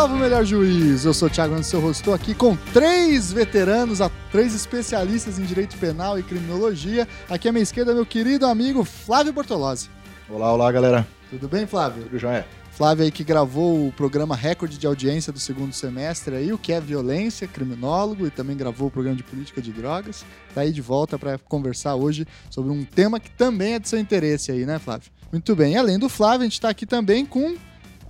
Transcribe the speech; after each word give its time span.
Salve 0.00 0.14
o 0.14 0.18
Melhor 0.18 0.46
Juiz. 0.46 1.04
Eu 1.04 1.12
sou 1.12 1.28
o 1.28 1.30
Thiago 1.30 1.52
Anderson, 1.52 1.76
eu 1.76 1.90
estou 1.90 2.14
aqui 2.14 2.34
com 2.34 2.56
três 2.72 3.30
veteranos, 3.30 3.98
três 4.32 4.54
especialistas 4.54 5.38
em 5.38 5.44
direito 5.44 5.76
penal 5.76 6.18
e 6.18 6.22
criminologia. 6.22 7.06
Aqui 7.28 7.50
à 7.50 7.52
minha 7.52 7.62
esquerda, 7.62 7.92
meu 7.92 8.06
querido 8.06 8.46
amigo 8.46 8.82
Flávio 8.82 9.30
Bortolozzi. 9.30 9.90
Olá, 10.26 10.54
olá, 10.54 10.72
galera. 10.72 11.06
Tudo 11.28 11.46
bem, 11.48 11.66
Flávio? 11.66 12.04
Tudo 12.04 12.18
jóia. 12.18 12.46
Flávio 12.70 13.04
aí 13.04 13.10
que 13.10 13.22
gravou 13.22 13.88
o 13.88 13.92
programa 13.92 14.34
recorde 14.34 14.78
de 14.78 14.86
audiência 14.86 15.30
do 15.34 15.38
segundo 15.38 15.74
semestre 15.74 16.34
aí, 16.34 16.50
o 16.50 16.56
que 16.56 16.72
é 16.72 16.80
violência, 16.80 17.46
criminólogo, 17.46 18.26
e 18.26 18.30
também 18.30 18.56
gravou 18.56 18.88
o 18.88 18.90
programa 18.90 19.18
de 19.18 19.22
política 19.22 19.60
de 19.60 19.70
drogas. 19.70 20.24
Tá 20.54 20.62
aí 20.62 20.72
de 20.72 20.80
volta 20.80 21.18
para 21.18 21.36
conversar 21.36 21.94
hoje 21.96 22.26
sobre 22.48 22.72
um 22.72 22.86
tema 22.86 23.20
que 23.20 23.30
também 23.30 23.74
é 23.74 23.78
de 23.78 23.86
seu 23.86 23.98
interesse 23.98 24.50
aí, 24.50 24.64
né, 24.64 24.78
Flávio? 24.78 25.10
Muito 25.30 25.54
bem. 25.54 25.74
E 25.74 25.76
além 25.76 25.98
do 25.98 26.08
Flávio, 26.08 26.40
a 26.40 26.44
gente 26.44 26.54
está 26.54 26.70
aqui 26.70 26.86
também 26.86 27.26
com 27.26 27.54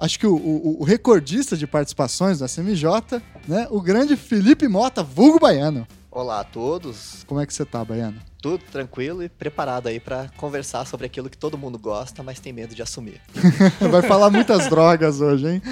acho 0.00 0.18
que 0.18 0.26
o, 0.26 0.34
o, 0.34 0.80
o, 0.80 0.84
recordista 0.84 1.56
de 1.56 1.66
participações 1.66 2.38
da 2.38 2.48
CMJ, 2.48 3.22
né? 3.46 3.68
O 3.70 3.80
grande 3.80 4.16
Felipe 4.16 4.66
Mota, 4.66 5.02
vulgo 5.02 5.38
baiano. 5.38 5.86
Olá 6.10 6.40
a 6.40 6.44
todos. 6.44 7.22
Como 7.26 7.40
é 7.40 7.46
que 7.46 7.52
você 7.52 7.64
tá, 7.64 7.84
baiano? 7.84 8.18
Tudo 8.42 8.64
tranquilo 8.64 9.22
e 9.22 9.28
preparado 9.28 9.86
aí 9.86 10.00
para 10.00 10.30
conversar 10.36 10.86
sobre 10.86 11.06
aquilo 11.06 11.28
que 11.28 11.36
todo 11.36 11.58
mundo 11.58 11.78
gosta, 11.78 12.22
mas 12.22 12.40
tem 12.40 12.52
medo 12.52 12.74
de 12.74 12.82
assumir. 12.82 13.20
Vai 13.90 14.02
falar 14.02 14.30
muitas 14.30 14.68
drogas 14.68 15.20
hoje, 15.20 15.46
hein? 15.46 15.62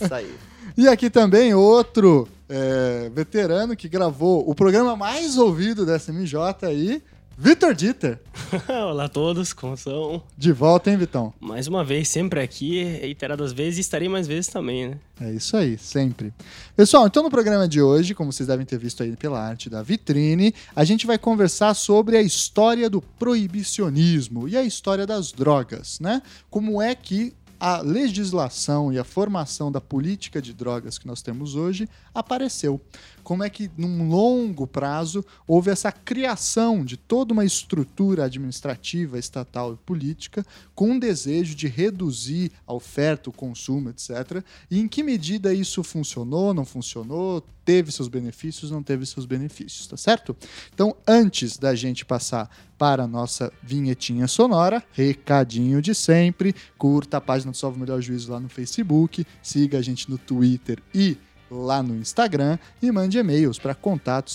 Isso 0.00 0.14
aí. 0.14 0.34
E 0.76 0.88
aqui 0.88 1.10
também 1.10 1.52
outro 1.52 2.26
é, 2.48 3.10
veterano 3.12 3.76
que 3.76 3.88
gravou 3.88 4.48
o 4.48 4.54
programa 4.54 4.96
mais 4.96 5.36
ouvido 5.36 5.84
da 5.84 5.98
SMJ 5.98 6.38
aí, 6.62 7.02
Vitor 7.36 7.74
Dieter. 7.74 8.20
Olá 8.68 9.04
a 9.04 9.08
todos, 9.08 9.52
como 9.52 9.76
são? 9.76 10.22
De 10.36 10.52
volta, 10.52 10.90
hein, 10.90 10.96
Vitão? 10.96 11.32
Mais 11.40 11.66
uma 11.66 11.82
vez, 11.82 12.08
sempre 12.08 12.40
aqui, 12.40 12.82
reiteradas 12.84 13.52
vezes, 13.52 13.78
e 13.78 13.80
estarei 13.80 14.08
mais 14.08 14.26
vezes 14.26 14.48
também, 14.48 14.90
né? 14.90 14.98
É 15.20 15.32
isso 15.32 15.56
aí, 15.56 15.78
sempre. 15.78 16.32
Pessoal, 16.76 17.06
então 17.06 17.22
no 17.22 17.30
programa 17.30 17.66
de 17.66 17.80
hoje, 17.80 18.14
como 18.14 18.32
vocês 18.32 18.46
devem 18.46 18.66
ter 18.66 18.78
visto 18.78 19.02
aí 19.02 19.16
pela 19.16 19.40
arte 19.40 19.70
da 19.70 19.82
vitrine, 19.82 20.54
a 20.76 20.84
gente 20.84 21.06
vai 21.06 21.16
conversar 21.16 21.74
sobre 21.74 22.16
a 22.16 22.22
história 22.22 22.90
do 22.90 23.00
proibicionismo 23.00 24.46
e 24.46 24.56
a 24.56 24.62
história 24.62 25.06
das 25.06 25.32
drogas, 25.32 25.98
né? 26.00 26.22
Como 26.50 26.82
é 26.82 26.94
que 26.94 27.34
a 27.62 27.80
legislação 27.80 28.92
e 28.92 28.98
a 28.98 29.04
formação 29.04 29.70
da 29.70 29.80
política 29.80 30.42
de 30.42 30.52
drogas 30.52 30.98
que 30.98 31.06
nós 31.06 31.22
temos 31.22 31.54
hoje 31.54 31.88
apareceu 32.12 32.80
como 33.22 33.44
é 33.44 33.50
que, 33.50 33.70
num 33.76 34.08
longo 34.08 34.66
prazo, 34.66 35.24
houve 35.46 35.70
essa 35.70 35.92
criação 35.92 36.84
de 36.84 36.96
toda 36.96 37.32
uma 37.32 37.44
estrutura 37.44 38.24
administrativa, 38.24 39.18
estatal 39.18 39.74
e 39.74 39.76
política 39.76 40.44
com 40.74 40.96
o 40.96 41.00
desejo 41.00 41.54
de 41.54 41.68
reduzir 41.68 42.52
a 42.66 42.72
oferta, 42.72 43.30
o 43.30 43.32
consumo, 43.32 43.90
etc. 43.90 44.44
E 44.70 44.80
em 44.80 44.88
que 44.88 45.02
medida 45.02 45.54
isso 45.54 45.82
funcionou, 45.82 46.52
não 46.52 46.64
funcionou, 46.64 47.42
teve 47.64 47.92
seus 47.92 48.08
benefícios, 48.08 48.70
não 48.70 48.82
teve 48.82 49.06
seus 49.06 49.26
benefícios, 49.26 49.86
tá 49.86 49.96
certo? 49.96 50.36
Então, 50.74 50.96
antes 51.06 51.56
da 51.56 51.74
gente 51.74 52.04
passar 52.04 52.50
para 52.76 53.04
a 53.04 53.06
nossa 53.06 53.52
vinhetinha 53.62 54.26
sonora, 54.26 54.82
recadinho 54.92 55.80
de 55.80 55.94
sempre, 55.94 56.54
curta 56.76 57.18
a 57.18 57.20
página 57.20 57.52
do 57.52 57.56
Salve 57.56 57.78
Melhor 57.78 58.00
Juízo 58.00 58.32
lá 58.32 58.40
no 58.40 58.48
Facebook, 58.48 59.24
siga 59.42 59.78
a 59.78 59.82
gente 59.82 60.10
no 60.10 60.18
Twitter 60.18 60.82
e 60.92 61.16
lá 61.52 61.82
no 61.82 61.94
Instagram 61.94 62.58
e 62.80 62.90
mande 62.90 63.18
e-mails 63.18 63.58
para 63.58 63.74
contato 63.74 64.30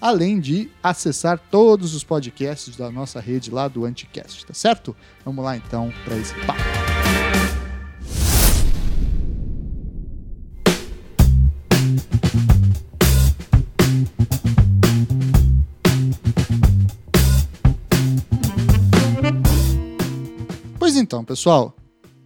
além 0.00 0.38
de 0.38 0.70
acessar 0.82 1.38
todos 1.50 1.94
os 1.94 2.04
podcasts 2.04 2.76
da 2.76 2.90
nossa 2.90 3.20
rede 3.20 3.50
lá 3.50 3.68
do 3.68 3.84
Anticast, 3.84 4.44
tá 4.44 4.52
certo? 4.52 4.94
Vamos 5.24 5.44
lá 5.44 5.56
então 5.56 5.92
para 6.04 6.16
esse 6.16 6.34
papo. 6.46 6.60
Pois 20.78 20.96
então, 20.96 21.24
pessoal, 21.24 21.74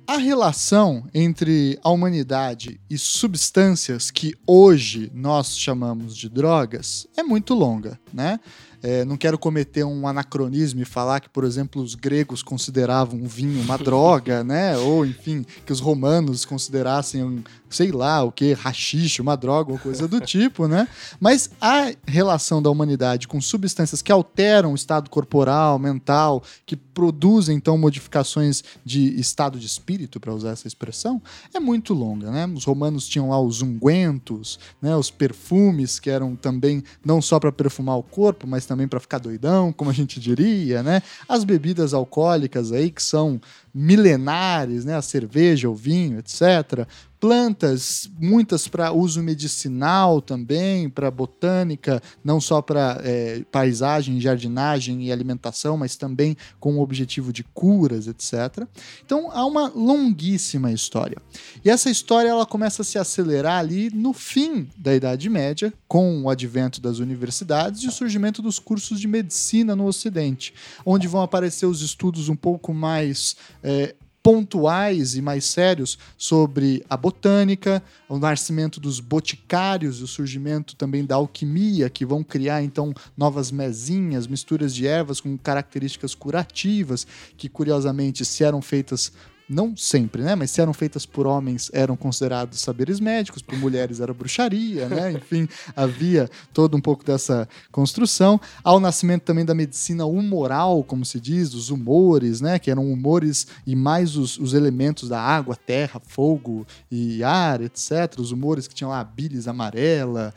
a 0.09 0.17
relação 0.17 1.07
entre 1.13 1.79
a 1.85 1.91
humanidade 1.91 2.81
e 2.89 2.97
substâncias 2.97 4.11
que 4.11 4.35
hoje 4.47 5.13
nós 5.13 5.59
chamamos 5.59 6.17
de 6.17 6.31
drogas 6.31 7.07
é 7.15 7.23
muito 7.23 7.53
longa, 7.53 8.01
né? 8.11 8.41
É, 8.83 9.05
não 9.05 9.16
quero 9.16 9.39
cometer 9.39 9.84
um 9.84 10.06
anacronismo 10.06 10.81
e 10.81 10.84
falar 10.84 11.21
que, 11.21 11.28
por 11.28 11.44
exemplo, 11.44 11.83
os 11.83 11.94
gregos 11.94 12.43
consideravam 12.43 13.21
o 13.22 13.27
vinho 13.27 13.61
uma 13.61 13.77
droga, 13.78 14.44
né? 14.44 14.77
Ou, 14.78 15.05
enfim, 15.05 15.44
que 15.66 15.72
os 15.72 15.81
romanos 15.81 16.44
considerassem, 16.44 17.25
um, 17.25 17.43
sei 17.69 17.91
lá, 17.91 18.22
o 18.22 18.31
que, 18.31 18.53
rachixe, 18.53 19.21
uma 19.21 19.37
droga 19.37 19.72
ou 19.72 19.78
coisa 19.78 20.06
do 20.06 20.21
tipo, 20.21 20.69
né? 20.69 20.87
Mas 21.19 21.50
a 21.61 21.93
relação 22.06 22.62
da 22.62 22.71
humanidade 22.71 23.27
com 23.27 23.41
substâncias 23.41 24.00
que 24.00 24.12
alteram 24.12 24.72
o 24.72 24.77
estado 24.77 25.11
corporal, 25.11 25.78
mental, 25.78 26.43
que 26.65 26.77
produzem, 26.77 27.56
então, 27.56 27.77
modificações 27.77 28.62
de 28.84 29.19
estado 29.19 29.59
de 29.59 29.67
espírito, 29.67 30.21
para 30.21 30.34
usar 30.34 30.50
essa 30.50 30.69
expressão, 30.69 31.21
é 31.53 31.59
muito 31.59 31.94
longa, 31.94 32.31
né? 32.31 32.47
Os 32.55 32.65
romanos 32.65 33.09
tinham 33.09 33.31
lá 33.31 33.41
os 33.41 33.61
ungüentos, 33.61 34.59
né? 34.81 34.94
Os 34.94 35.11
perfumes, 35.11 35.99
que 35.99 36.11
eram 36.11 36.37
também 36.37 36.83
não 37.05 37.21
só 37.21 37.41
para 37.41 37.50
perfumar 37.50 37.97
o 37.97 38.03
corpo, 38.03 38.47
mas 38.47 38.68
também 38.69 38.87
para 38.87 39.01
ficar 39.01 39.19
doidão, 39.19 39.73
como 39.73 39.91
a 39.91 39.95
gente 39.95 40.21
diria, 40.21 40.83
né? 40.83 41.03
As 41.29 41.43
bebidas 41.43 41.93
alcoólicas 41.93 42.71
aí 42.71 42.91
que 42.91 43.03
são 43.03 43.41
milenares, 43.75 44.84
né? 44.84 44.95
A 44.95 45.03
cerveja, 45.03 45.69
o 45.69 45.75
vinho, 45.75 46.19
etc 46.19 46.87
plantas, 47.21 48.09
muitas 48.19 48.69
para 48.69 48.93
uso 48.93 49.23
medicinal 49.23 50.21
também, 50.21 50.89
para 50.89 51.11
botânica, 51.11 52.03
não 52.25 52.41
só 52.41 52.62
para 52.62 53.01
é, 53.03 53.45
paisagem, 53.51 54.21
jardinagem 54.21 55.05
e 55.05 55.12
alimentação, 55.12 55.77
mas 55.77 55.97
também 55.97 56.37
com 56.61 56.77
o 56.77 56.81
objetivo 56.81 57.33
de 57.33 57.43
curas, 57.43 58.06
etc. 58.06 58.67
Então 59.05 59.31
há 59.33 59.45
uma 59.45 59.69
longuíssima 59.69 60.73
história. 60.73 61.19
E 61.65 61.71
essa 61.71 61.91
história 61.91 62.29
ela 62.29 62.47
começa 62.47 62.83
a 62.83 62.84
se 62.84 62.99
acelerar 62.99 63.59
ali 63.59 63.91
no 63.91 64.12
fim 64.12 64.69
da 64.77 64.95
Idade 64.95 65.29
Média, 65.29 65.73
com 65.87 66.23
o 66.23 66.31
advento 66.31 66.81
das 66.81 66.99
universidades 66.99 67.83
e 67.83 67.89
o 67.89 67.93
surgimento 67.93 68.41
dos 68.41 68.59
cursos 68.59 69.00
de 69.00 69.09
medicina 69.09 69.75
no 69.75 69.87
Ocidente, 69.87 70.55
onde 70.85 71.09
vão 71.09 71.23
aparecer 71.23 71.67
os 71.67 71.83
estudos 71.83 72.29
um 72.29 72.37
pouco 72.37 72.73
mais 72.73 73.37
é, 73.62 73.95
pontuais 74.28 75.16
e 75.16 75.22
mais 75.22 75.47
sérios 75.47 75.99
sobre 76.19 76.84
a 76.91 76.99
botânica, 76.99 77.83
o 78.06 78.19
nascimento 78.19 78.78
dos 78.78 79.00
boticários, 79.00 80.03
o 80.03 80.06
surgimento 80.06 80.77
também 80.77 81.03
da 81.03 81.15
alquimia, 81.15 81.89
que 81.89 82.05
vão 82.05 82.22
criar 82.22 82.62
então 82.62 82.93
novas 83.17 83.50
mesinhas, 83.50 84.27
misturas 84.27 84.75
de 84.75 84.87
ervas 84.87 85.19
com 85.19 85.38
características 85.38 86.15
curativas, 86.15 87.06
que 87.38 87.49
curiosamente, 87.49 88.22
se 88.22 88.44
eram 88.44 88.61
feitas 88.61 89.15
não 89.49 89.75
sempre, 89.77 90.23
né? 90.23 90.35
Mas 90.35 90.51
se 90.51 90.61
eram 90.61 90.75
feitas 90.75 91.07
por 91.07 91.27
homens, 91.27 91.71
eram 91.73 91.97
considerados 91.97 92.61
saberes 92.61 93.01
médicos, 93.01 93.41
por 93.41 93.57
mulheres 93.57 93.99
era 93.99 94.13
bruxaria, 94.13 94.89
né? 94.89 95.13
Enfim, 95.17 95.49
havia 95.75 96.29
todo 96.53 96.77
um 96.77 96.81
pouco 96.81 97.05
dessa 97.05 97.49
construção. 97.73 98.39
Ao 98.63 98.79
nascimento 98.79 99.23
também 99.23 99.45
da 99.45 99.55
medicina 99.55 100.05
humoral, 100.05 100.85
como 100.85 101.05
se 101.05 101.19
diz, 101.19 101.50
dos 101.50 101.71
humores, 101.71 102.43
né? 102.43 102.59
Que 102.59 102.71
eram 102.71 102.93
humores 102.93 103.47
e 103.67 103.75
mais 103.75 104.17
os, 104.17 104.39
os 104.39 104.53
elementos 104.53 105.09
da 105.09 105.21
água, 105.21 105.56
terra, 105.56 106.01
fogo 106.06 106.67
e 106.91 107.25
ar, 107.25 107.62
etc. 107.62 108.19
Os 108.19 108.33
humores 108.33 108.69
que 108.69 108.75
tinham 108.75 108.91
lá 108.91 109.01
a 109.01 109.05
bilis 109.05 109.49
amarela, 109.49 110.35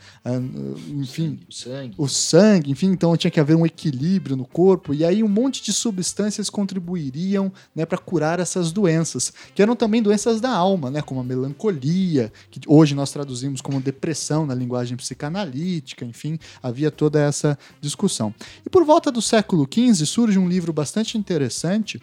enfim, 0.88 1.38
o 1.48 1.52
sangue. 1.52 1.94
o 1.98 2.08
sangue, 2.08 2.70
enfim, 2.70 2.86
então 2.86 3.16
tinha 3.16 3.30
que 3.30 3.40
haver 3.40 3.56
um 3.56 3.66
equilíbrio 3.66 4.36
no 4.36 4.46
corpo 4.46 4.94
e 4.94 5.04
aí 5.04 5.22
um 5.22 5.28
monte 5.28 5.62
de 5.62 5.72
substâncias 5.72 6.48
contribuiriam, 6.48 7.52
né, 7.74 7.84
para 7.84 7.98
curar 7.98 8.40
essas 8.40 8.72
doenças 8.72 9.01
doenças, 9.02 9.32
que 9.54 9.62
eram 9.62 9.74
também 9.74 10.02
doenças 10.02 10.40
da 10.40 10.50
alma, 10.50 10.90
né, 10.90 11.02
como 11.02 11.20
a 11.20 11.24
melancolia, 11.24 12.32
que 12.50 12.60
hoje 12.66 12.94
nós 12.94 13.10
traduzimos 13.10 13.60
como 13.60 13.80
depressão 13.80 14.46
na 14.46 14.54
linguagem 14.54 14.96
psicanalítica, 14.96 16.04
enfim, 16.04 16.38
havia 16.62 16.90
toda 16.90 17.20
essa 17.20 17.58
discussão. 17.80 18.34
E 18.64 18.70
por 18.70 18.84
volta 18.84 19.10
do 19.10 19.20
século 19.20 19.68
XV 19.70 20.06
surge 20.06 20.38
um 20.38 20.48
livro 20.48 20.72
bastante 20.72 21.18
interessante, 21.18 22.00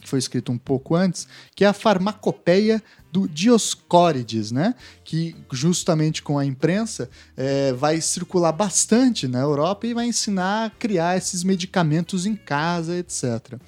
que 0.00 0.08
foi 0.08 0.18
escrito 0.18 0.50
um 0.50 0.56
pouco 0.56 0.94
antes, 0.94 1.28
que 1.54 1.64
é 1.64 1.68
a 1.68 1.74
Farmacopeia 1.74 2.82
do 3.12 3.28
Dioscórides, 3.28 4.50
né? 4.50 4.74
Que 5.04 5.36
justamente 5.52 6.22
com 6.22 6.38
a 6.38 6.46
imprensa 6.46 7.10
é, 7.36 7.72
vai 7.74 8.00
circular 8.00 8.52
bastante 8.52 9.28
na 9.28 9.40
Europa 9.40 9.86
e 9.86 9.92
vai 9.92 10.06
ensinar 10.06 10.66
a 10.66 10.70
criar 10.70 11.18
esses 11.18 11.44
medicamentos 11.44 12.24
em 12.24 12.34
casa, 12.34 12.96
etc. 12.96 13.60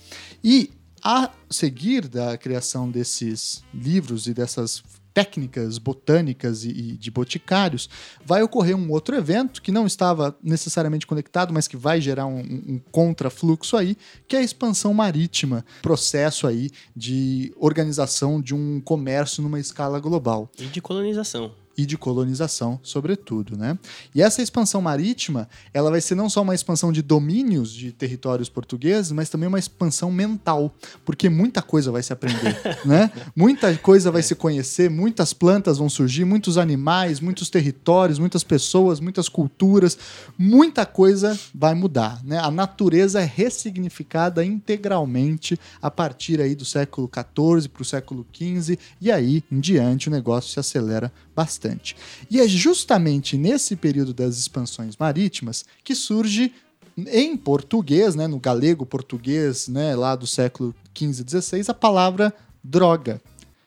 E 0.42 0.70
a 1.02 1.30
seguir 1.50 2.08
da 2.08 2.36
criação 2.36 2.90
desses 2.90 3.62
livros 3.74 4.26
e 4.26 4.34
dessas 4.34 4.82
técnicas 5.12 5.78
botânicas 5.78 6.64
e, 6.64 6.96
de 6.96 7.10
boticários, 7.10 7.88
vai 8.24 8.42
ocorrer 8.42 8.76
um 8.76 8.90
outro 8.90 9.14
evento 9.14 9.60
que 9.60 9.70
não 9.70 9.86
estava 9.86 10.36
necessariamente 10.42 11.06
conectado, 11.06 11.52
mas 11.52 11.68
que 11.68 11.76
vai 11.76 12.00
gerar 12.00 12.26
um, 12.26 12.40
um 12.40 12.80
contrafluxo 12.90 13.76
aí, 13.76 13.96
que 14.26 14.36
é 14.36 14.38
a 14.38 14.42
expansão 14.42 14.94
marítima, 14.94 15.64
processo 15.82 16.46
aí 16.46 16.70
de 16.96 17.52
organização 17.56 18.40
de 18.40 18.54
um 18.54 18.80
comércio 18.80 19.42
numa 19.42 19.60
escala 19.60 20.00
global. 20.00 20.50
E 20.58 20.64
de 20.64 20.80
colonização 20.80 21.52
e 21.76 21.86
de 21.86 21.96
colonização, 21.96 22.78
sobretudo, 22.82 23.56
né? 23.56 23.78
E 24.14 24.22
essa 24.22 24.42
expansão 24.42 24.80
marítima, 24.80 25.48
ela 25.72 25.90
vai 25.90 26.00
ser 26.00 26.14
não 26.14 26.28
só 26.28 26.42
uma 26.42 26.54
expansão 26.54 26.92
de 26.92 27.02
domínios 27.02 27.72
de 27.72 27.92
territórios 27.92 28.48
portugueses, 28.48 29.12
mas 29.12 29.30
também 29.30 29.48
uma 29.48 29.58
expansão 29.58 30.10
mental, 30.10 30.74
porque 31.04 31.28
muita 31.28 31.62
coisa 31.62 31.90
vai 31.90 32.02
se 32.02 32.12
aprender, 32.12 32.58
né? 32.84 33.10
Muita 33.34 33.74
coisa 33.78 34.10
vai 34.10 34.20
é. 34.20 34.22
se 34.22 34.34
conhecer, 34.34 34.90
muitas 34.90 35.32
plantas 35.32 35.78
vão 35.78 35.88
surgir, 35.88 36.24
muitos 36.24 36.58
animais, 36.58 37.20
muitos 37.20 37.48
territórios, 37.48 38.18
muitas 38.18 38.44
pessoas, 38.44 39.00
muitas 39.00 39.28
culturas, 39.28 39.96
muita 40.38 40.84
coisa 40.84 41.38
vai 41.54 41.74
mudar, 41.74 42.22
né? 42.24 42.38
A 42.38 42.50
natureza 42.50 43.20
é 43.20 43.24
ressignificada 43.24 44.44
integralmente 44.44 45.58
a 45.80 45.90
partir 45.90 46.40
aí 46.40 46.54
do 46.54 46.64
século 46.64 47.10
XIV 47.12 47.68
para 47.68 47.82
o 47.82 47.84
século 47.84 48.26
XV 48.32 48.78
e 49.00 49.10
aí 49.10 49.42
em 49.50 49.60
diante 49.60 50.08
o 50.08 50.10
negócio 50.10 50.50
se 50.50 50.60
acelera 50.60 51.12
bastante. 51.34 51.96
E 52.30 52.40
é 52.40 52.48
justamente 52.48 53.36
nesse 53.36 53.76
período 53.76 54.12
das 54.12 54.38
expansões 54.38 54.96
marítimas 54.96 55.64
que 55.82 55.94
surge 55.94 56.52
em 56.96 57.36
português, 57.36 58.14
né, 58.14 58.26
no 58.26 58.38
galego 58.38 58.84
português, 58.84 59.68
né, 59.68 59.94
lá 59.96 60.14
do 60.14 60.26
século 60.26 60.74
XV 60.96 61.24
e 61.26 61.40
XVI, 61.40 61.64
a 61.68 61.74
palavra 61.74 62.32
droga, 62.62 63.20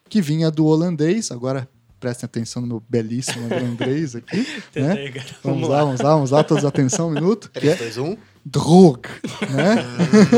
que 0.07 0.21
vinha 0.21 0.51
do 0.51 0.65
holandês, 0.65 1.31
agora 1.31 1.67
prestem 1.99 2.25
atenção 2.25 2.61
no 2.61 2.67
meu 2.67 2.83
belíssimo 2.87 3.47
holandês 3.47 4.15
aqui. 4.15 4.45
né? 4.75 5.11
Vamos 5.43 5.67
lá, 5.67 5.83
vamos 5.83 6.01
lá, 6.01 6.13
vamos 6.13 6.31
lá, 6.31 6.43
todos 6.43 6.63
atenção, 6.63 7.07
um 7.07 7.11
minuto. 7.11 7.49
3, 7.51 7.79
2, 7.79 7.97
1. 7.97 8.17
Drog, 8.45 9.07
né? 9.49 9.83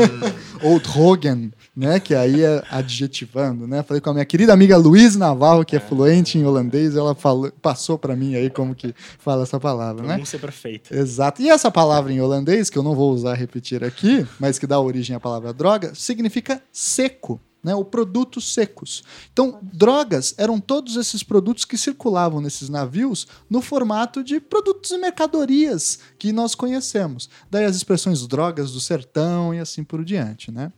Ou 0.64 0.80
drogen, 0.80 1.52
né? 1.76 2.00
Que 2.00 2.14
aí 2.14 2.42
é 2.42 2.62
adjetivando, 2.70 3.66
né? 3.66 3.82
Falei 3.82 4.00
com 4.00 4.08
a 4.08 4.14
minha 4.14 4.24
querida 4.24 4.52
amiga 4.52 4.78
Luiz 4.78 5.14
Navarro, 5.14 5.64
que 5.64 5.76
é 5.76 5.80
fluente 5.80 6.38
em 6.38 6.44
holandês, 6.44 6.96
ela 6.96 7.14
falou, 7.14 7.52
passou 7.60 7.98
para 7.98 8.16
mim 8.16 8.34
aí 8.34 8.48
como 8.48 8.74
que 8.74 8.94
fala 9.18 9.42
essa 9.42 9.60
palavra, 9.60 10.06
né? 10.06 10.24
Ser 10.24 10.38
perfeito. 10.38 10.94
Exato. 10.94 11.42
E 11.42 11.50
essa 11.50 11.70
palavra 11.70 12.10
em 12.10 12.20
holandês, 12.20 12.70
que 12.70 12.78
eu 12.78 12.82
não 12.82 12.94
vou 12.94 13.12
usar 13.12 13.34
repetir 13.34 13.84
aqui, 13.84 14.26
mas 14.40 14.58
que 14.58 14.66
dá 14.66 14.80
origem 14.80 15.14
à 15.14 15.20
palavra 15.20 15.52
droga, 15.52 15.92
significa 15.94 16.62
seco 16.72 17.38
né, 17.62 17.74
ou 17.74 17.84
produtos 17.84 18.52
secos. 18.54 19.02
Então, 19.32 19.58
drogas 19.62 20.34
eram 20.38 20.60
todos 20.60 20.96
esses 20.96 21.22
produtos 21.22 21.64
que 21.64 21.76
circulavam 21.76 22.40
nesses 22.40 22.68
navios 22.68 23.26
no 23.50 23.60
formato 23.60 24.22
de 24.22 24.40
produtos 24.40 24.90
e 24.90 24.98
mercadorias 24.98 25.98
que 26.18 26.32
nós 26.32 26.54
conhecemos. 26.54 27.28
Daí 27.50 27.64
as 27.64 27.76
expressões 27.76 28.26
drogas 28.26 28.72
do 28.72 28.80
sertão 28.80 29.54
e 29.54 29.58
assim 29.58 29.82
por 29.82 30.04
diante. 30.04 30.50
Né? 30.50 30.72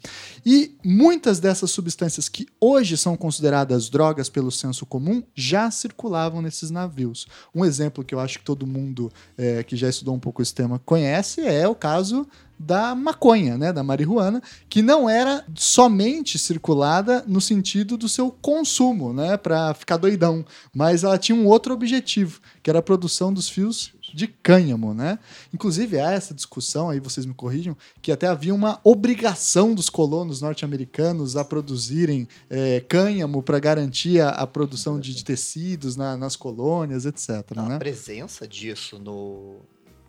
E 0.45 0.77
muitas 0.85 1.39
dessas 1.39 1.71
substâncias 1.71 2.29
que 2.29 2.47
hoje 2.61 2.97
são 2.97 3.17
consideradas 3.17 3.89
drogas 3.89 4.29
pelo 4.29 4.51
senso 4.51 4.87
comum 4.87 5.23
já 5.35 5.71
circulavam 5.71 6.41
nesses 6.43 6.71
navios. 6.71 7.27
Um 7.55 7.65
exemplo 7.65 8.05
que 8.05 8.15
eu 8.15 8.21
acho 8.21 8.39
que 8.39 8.45
todo 8.45 8.67
mundo 8.67 9.13
é, 9.37 9.63
que 9.63 9.77
já 9.77 9.89
estudou 9.89 10.15
um 10.15 10.21
pouco 10.21 10.43
esse 10.43 10.55
tema 10.55 10.79
conhece 10.79 11.41
é 11.43 11.69
o 11.69 11.75
caso 11.75 12.27
da 12.61 12.95
maconha, 12.95 13.57
né, 13.57 13.73
da 13.73 13.83
marihuana, 13.83 14.43
que 14.69 14.83
não 14.83 15.09
era 15.09 15.43
somente 15.55 16.39
circulada 16.39 17.25
no 17.27 17.41
sentido 17.41 17.97
do 17.97 18.07
seu 18.07 18.31
consumo, 18.31 19.15
né, 19.15 19.39
para 19.39 19.73
ficar 19.73 19.97
doidão, 19.97 20.45
mas 20.75 21.03
ela 21.03 21.17
tinha 21.17 21.37
um 21.37 21.47
outro 21.47 21.73
objetivo, 21.73 22.39
que 22.63 22.69
era 22.69 22.81
a 22.81 22.83
produção 22.83 23.33
dos 23.33 23.49
fios 23.49 23.95
de 24.13 24.27
cânhamo, 24.27 24.93
né? 24.93 25.19
Inclusive 25.55 25.99
há 26.01 26.11
essa 26.11 26.35
discussão 26.35 26.91
aí, 26.91 27.01
vocês 27.01 27.25
me 27.25 27.33
corrijam, 27.33 27.77
que 28.03 28.13
até 28.13 28.27
havia 28.27 28.55
uma 28.55 28.81
obrigação 28.85 29.75
dos 29.75 29.89
colonos 29.89 30.41
norte-americanos 30.41 31.37
a 31.37 31.45
produzirem 31.45 32.29
é, 32.51 32.81
cânhamo 32.81 33.43
para 33.43 33.59
garantir 33.59 34.21
a, 34.21 34.31
a 34.31 34.47
produção 34.47 34.99
de, 34.99 35.15
de 35.15 35.25
tecidos 35.25 35.97
na, 35.97 36.17
nas 36.17 36.37
colônias, 36.37 37.07
etc. 37.07 37.45
A 37.57 37.63
né? 37.63 37.79
presença 37.79 38.47
disso 38.47 38.99
no, 38.99 39.61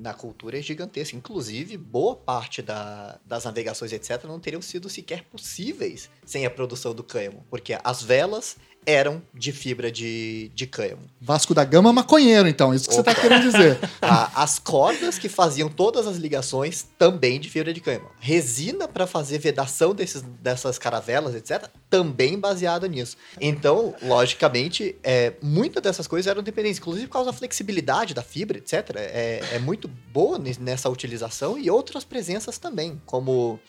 na 0.01 0.13
cultura 0.13 0.57
é 0.57 0.61
gigantesca. 0.61 1.15
Inclusive, 1.15 1.77
boa 1.77 2.15
parte 2.15 2.61
da, 2.61 3.19
das 3.23 3.45
navegações, 3.45 3.93
etc., 3.93 4.23
não 4.23 4.39
teriam 4.39 4.61
sido 4.61 4.89
sequer 4.89 5.23
possíveis 5.25 6.09
sem 6.25 6.45
a 6.45 6.49
produção 6.49 6.93
do 6.93 7.03
cânhamo, 7.03 7.45
porque 7.49 7.77
as 7.83 8.01
velas 8.01 8.57
eram 8.85 9.21
de 9.33 9.51
fibra 9.51 9.91
de, 9.91 10.51
de 10.55 10.65
cânhamo. 10.65 11.01
Vasco 11.19 11.53
da 11.53 11.63
Gama 11.63 11.93
maconheiro, 11.93 12.47
então, 12.47 12.73
isso 12.73 12.89
que 12.89 12.95
Opa. 12.95 13.03
você 13.03 13.09
está 13.11 13.21
querendo 13.21 13.51
dizer. 13.51 13.79
as 14.01 14.57
cordas 14.57 15.19
que 15.19 15.29
faziam 15.29 15.69
todas 15.69 16.07
as 16.07 16.17
ligações 16.17 16.87
também 16.97 17.39
de 17.39 17.49
fibra 17.49 17.73
de 17.73 17.79
cânhamo. 17.79 18.09
Resina 18.19 18.87
para 18.87 19.05
fazer 19.05 19.37
vedação 19.37 19.93
desses, 19.93 20.21
dessas 20.41 20.77
caravelas, 20.77 21.35
etc., 21.35 21.69
também 21.89 22.39
baseada 22.39 22.87
nisso. 22.87 23.17
Então, 23.39 23.93
logicamente, 24.01 24.95
é, 25.03 25.33
muitas 25.41 25.83
dessas 25.83 26.07
coisas 26.07 26.29
eram 26.29 26.41
dependentes, 26.41 26.79
inclusive 26.79 27.07
por 27.07 27.13
causa 27.13 27.31
da 27.31 27.37
flexibilidade 27.37 28.13
da 28.13 28.23
fibra, 28.23 28.57
etc. 28.57 28.95
É, 28.95 29.41
é 29.53 29.59
muito 29.59 29.87
boa 29.87 30.39
nessa 30.59 30.89
utilização 30.89 31.57
e 31.57 31.69
outras 31.69 32.03
presenças 32.03 32.57
também, 32.57 32.99
como 33.05 33.59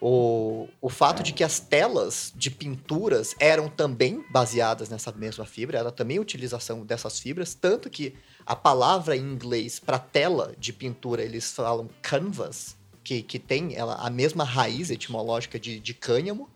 o, 0.00 0.68
o 0.80 0.88
fato 0.88 1.22
de 1.22 1.32
que 1.32 1.44
as 1.44 1.58
telas 1.58 2.32
de 2.36 2.50
pinturas 2.50 3.34
eram 3.38 3.68
também 3.68 4.24
baseadas 4.30 4.88
nessa 4.88 5.12
mesma 5.12 5.46
fibra, 5.46 5.78
era 5.78 5.92
também 5.92 6.18
a 6.18 6.20
utilização 6.20 6.84
dessas 6.84 7.18
fibras, 7.18 7.54
tanto 7.54 7.88
que 7.88 8.14
a 8.44 8.54
palavra 8.54 9.16
em 9.16 9.20
inglês 9.20 9.78
para 9.78 9.98
tela 9.98 10.54
de 10.58 10.72
pintura 10.72 11.22
eles 11.22 11.52
falam 11.52 11.88
canvas, 12.02 12.76
que, 13.02 13.22
que 13.22 13.38
tem 13.38 13.74
ela, 13.74 13.94
a 13.94 14.10
mesma 14.10 14.44
raiz 14.44 14.90
etimológica 14.90 15.58
de, 15.58 15.78
de 15.78 15.94
cânhamo. 15.94 16.48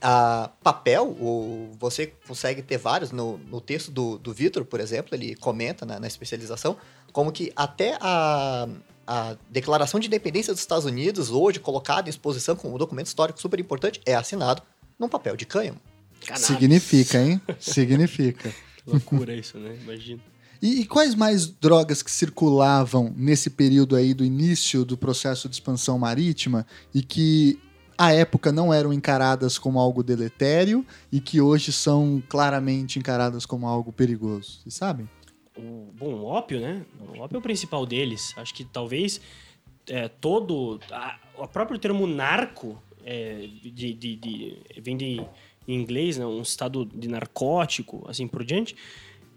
A 0.00 0.50
papel, 0.62 1.08
o, 1.08 1.70
você 1.78 2.08
consegue 2.26 2.60
ter 2.60 2.76
vários. 2.76 3.10
No, 3.10 3.38
no 3.38 3.60
texto 3.60 3.90
do, 3.90 4.18
do 4.18 4.34
Vitor, 4.34 4.64
por 4.64 4.78
exemplo, 4.78 5.14
ele 5.14 5.34
comenta 5.36 5.86
na, 5.86 5.98
na 5.98 6.06
especialização 6.06 6.76
como 7.10 7.32
que 7.32 7.52
até 7.56 7.96
a, 8.00 8.68
a 9.06 9.36
Declaração 9.50 10.00
de 10.00 10.06
Independência 10.06 10.52
dos 10.52 10.60
Estados 10.60 10.84
Unidos, 10.84 11.30
hoje 11.30 11.58
colocada 11.58 12.08
em 12.08 12.10
exposição 12.10 12.56
como 12.56 12.74
um 12.74 12.78
documento 12.78 13.06
histórico 13.06 13.40
super 13.40 13.60
importante, 13.60 14.00
é 14.04 14.14
assinado 14.14 14.62
num 14.98 15.08
papel 15.08 15.36
de 15.36 15.44
cânhamo. 15.44 15.80
Significa, 16.36 17.18
hein? 17.18 17.40
Significa. 17.60 18.50
que 18.50 18.90
loucura 18.90 19.34
isso, 19.34 19.58
né? 19.58 19.76
Imagina. 19.82 20.22
E, 20.62 20.80
e, 20.80 20.86
quais 20.86 21.14
mais 21.14 21.46
drogas 21.46 22.02
que 22.02 22.10
circulavam 22.10 23.12
nesse 23.16 23.50
período 23.50 23.96
aí 23.96 24.14
do 24.14 24.24
início 24.24 24.84
do 24.84 24.96
processo 24.96 25.48
de 25.48 25.56
expansão 25.56 25.98
marítima 25.98 26.66
e 26.94 27.02
que 27.02 27.60
à 27.98 28.12
época 28.12 28.50
não 28.50 28.72
eram 28.72 28.92
encaradas 28.92 29.58
como 29.58 29.78
algo 29.78 30.02
deletério 30.02 30.84
e 31.12 31.20
que 31.20 31.40
hoje 31.40 31.70
são 31.70 32.22
claramente 32.28 32.98
encaradas 32.98 33.44
como 33.44 33.66
algo 33.66 33.92
perigoso? 33.92 34.60
Vocês 34.62 34.74
sabem? 34.74 35.08
O, 35.56 35.92
bom, 35.92 36.14
o 36.14 36.24
ópio, 36.24 36.60
né? 36.60 36.84
O 37.00 37.20
ópio 37.20 37.36
é 37.36 37.38
o 37.38 37.42
principal 37.42 37.86
deles. 37.86 38.34
Acho 38.36 38.54
que 38.54 38.64
talvez 38.64 39.20
é, 39.88 40.08
todo. 40.08 40.80
A, 40.90 41.18
o 41.36 41.46
próprio 41.48 41.78
termo 41.78 42.06
narco 42.06 42.80
é, 43.04 43.48
de, 43.62 43.92
de, 43.92 44.16
de, 44.16 44.58
vem 44.78 44.96
de 44.96 45.20
em 45.66 45.80
inglês, 45.80 46.18
né? 46.18 46.26
um 46.26 46.42
estado 46.42 46.84
de 46.84 47.08
narcótico, 47.08 48.04
assim 48.08 48.28
por 48.28 48.44
diante. 48.44 48.76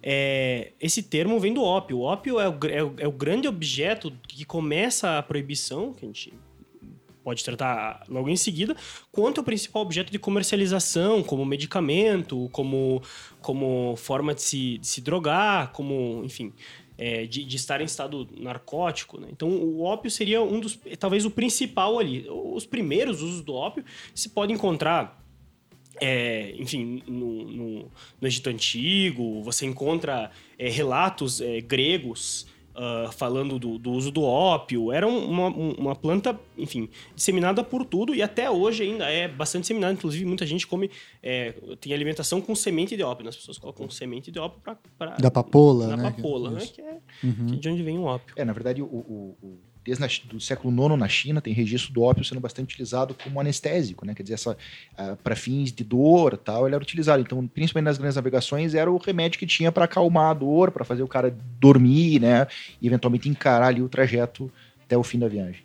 É, 0.03 0.73
esse 0.79 1.01
termo 1.03 1.39
vem 1.39 1.53
do 1.53 1.63
ópio. 1.63 1.99
O 1.99 2.01
ópio 2.01 2.39
é 2.39 2.47
o, 2.47 2.57
é 2.69 2.83
o, 2.83 2.93
é 2.99 3.07
o 3.07 3.11
grande 3.11 3.47
objeto 3.47 4.11
que 4.27 4.45
começa 4.45 5.17
a 5.17 5.23
proibição, 5.23 5.93
que 5.93 6.05
a 6.05 6.07
gente 6.07 6.33
pode 7.27 7.43
tratar 7.43 8.05
logo 8.07 8.29
em 8.29 8.37
seguida, 8.37 8.73
quanto 9.11 9.41
o 9.41 9.43
principal 9.43 9.81
objeto 9.81 10.09
de 10.09 10.17
comercialização, 10.17 11.21
como 11.21 11.43
medicamento, 11.43 12.47
como, 12.53 13.03
como 13.41 13.97
forma 13.97 14.33
de 14.33 14.41
se, 14.41 14.77
de 14.77 14.87
se 14.87 15.01
drogar, 15.01 15.73
como, 15.73 16.21
enfim, 16.23 16.53
é, 16.97 17.25
de, 17.25 17.43
de, 17.43 17.55
estar 17.57 17.81
em 17.81 17.83
estado 17.83 18.25
narcótico. 18.39 19.19
Né? 19.19 19.27
Então, 19.29 19.49
o 19.49 19.83
ópio 19.83 20.09
seria 20.09 20.41
um 20.41 20.61
dos, 20.61 20.79
talvez 20.97 21.25
o 21.25 21.29
principal 21.29 21.99
ali. 21.99 22.25
Os 22.29 22.65
primeiros 22.65 23.21
usos 23.21 23.41
do 23.41 23.53
ópio 23.53 23.83
se 24.15 24.29
pode 24.29 24.53
encontrar 24.53 25.21
é, 25.99 26.55
enfim, 26.57 27.03
no, 27.07 27.43
no, 27.43 27.91
no, 28.21 28.27
Egito 28.27 28.49
Antigo, 28.49 29.43
você 29.43 29.65
encontra 29.65 30.31
é, 30.57 30.69
relatos 30.69 31.41
é, 31.41 31.59
gregos 31.59 32.47
uh, 32.77 33.11
falando 33.11 33.57
do, 33.57 33.77
do, 33.77 33.91
uso 33.91 34.11
do 34.11 34.23
ópio. 34.23 34.91
Era 34.91 35.07
uma, 35.07 35.47
uma 35.47 35.95
planta, 35.95 36.39
enfim, 36.57 36.89
disseminada 37.15 37.63
por 37.63 37.83
tudo 37.83 38.13
e 38.13 38.21
até 38.21 38.49
hoje 38.49 38.83
ainda 38.83 39.09
é 39.09 39.27
bastante 39.27 39.63
disseminada. 39.63 39.93
Inclusive, 39.93 40.25
muita 40.25 40.45
gente 40.45 40.67
come, 40.67 40.89
é, 41.21 41.53
tem 41.81 41.93
alimentação 41.93 42.39
com 42.39 42.53
semente 42.55 42.95
de 42.95 43.03
ópio. 43.03 43.23
Né? 43.23 43.29
As 43.29 43.35
pessoas 43.35 43.57
colocam 43.57 43.89
semente 43.89 44.31
de 44.31 44.39
ópio 44.39 44.61
para. 44.97 45.15
Da 45.15 45.31
papoula, 45.31 45.87
da 45.87 45.97
né? 45.97 46.11
papoula, 46.11 46.51
né? 46.51 46.65
Que 46.65 46.81
é, 46.81 46.97
uhum. 47.23 47.47
que 47.47 47.55
é 47.55 47.57
de 47.57 47.69
onde 47.69 47.83
vem 47.83 47.97
o 47.97 48.03
ópio. 48.03 48.33
É, 48.37 48.45
na 48.45 48.53
verdade, 48.53 48.81
o, 48.81 48.85
o, 48.85 49.37
o 49.41 49.59
desde 49.87 50.35
o 50.35 50.41
século 50.41 50.73
IX 50.73 50.99
na 50.99 51.07
China, 51.07 51.39
tem 51.39 51.53
registro 51.53 51.93
do 51.93 52.01
ópio 52.01 52.25
sendo 52.25 52.41
bastante 52.41 52.73
utilizado 52.73 53.15
como 53.23 53.39
anestésico, 53.39 54.05
né? 54.05 54.13
Quer 54.13 54.23
dizer, 54.23 54.49
uh, 54.49 55.15
para 55.23 55.33
fins 55.33 55.71
de 55.71 55.81
dor 55.85 56.35
tal, 56.35 56.67
ele 56.67 56.75
era 56.75 56.83
utilizado. 56.83 57.21
Então, 57.21 57.47
principalmente 57.47 57.85
nas 57.85 57.97
grandes 57.97 58.17
navegações, 58.17 58.75
era 58.75 58.91
o 58.91 58.97
remédio 58.97 59.39
que 59.39 59.47
tinha 59.47 59.71
para 59.71 59.85
acalmar 59.85 60.31
a 60.31 60.33
dor, 60.33 60.71
para 60.71 60.83
fazer 60.83 61.03
o 61.03 61.07
cara 61.07 61.33
dormir, 61.57 62.19
né? 62.19 62.47
E 62.81 62.87
eventualmente 62.87 63.29
encarar 63.29 63.67
ali 63.67 63.81
o 63.81 63.87
trajeto 63.87 64.51
até 64.83 64.97
o 64.97 65.03
fim 65.03 65.19
da 65.19 65.29
viagem. 65.29 65.61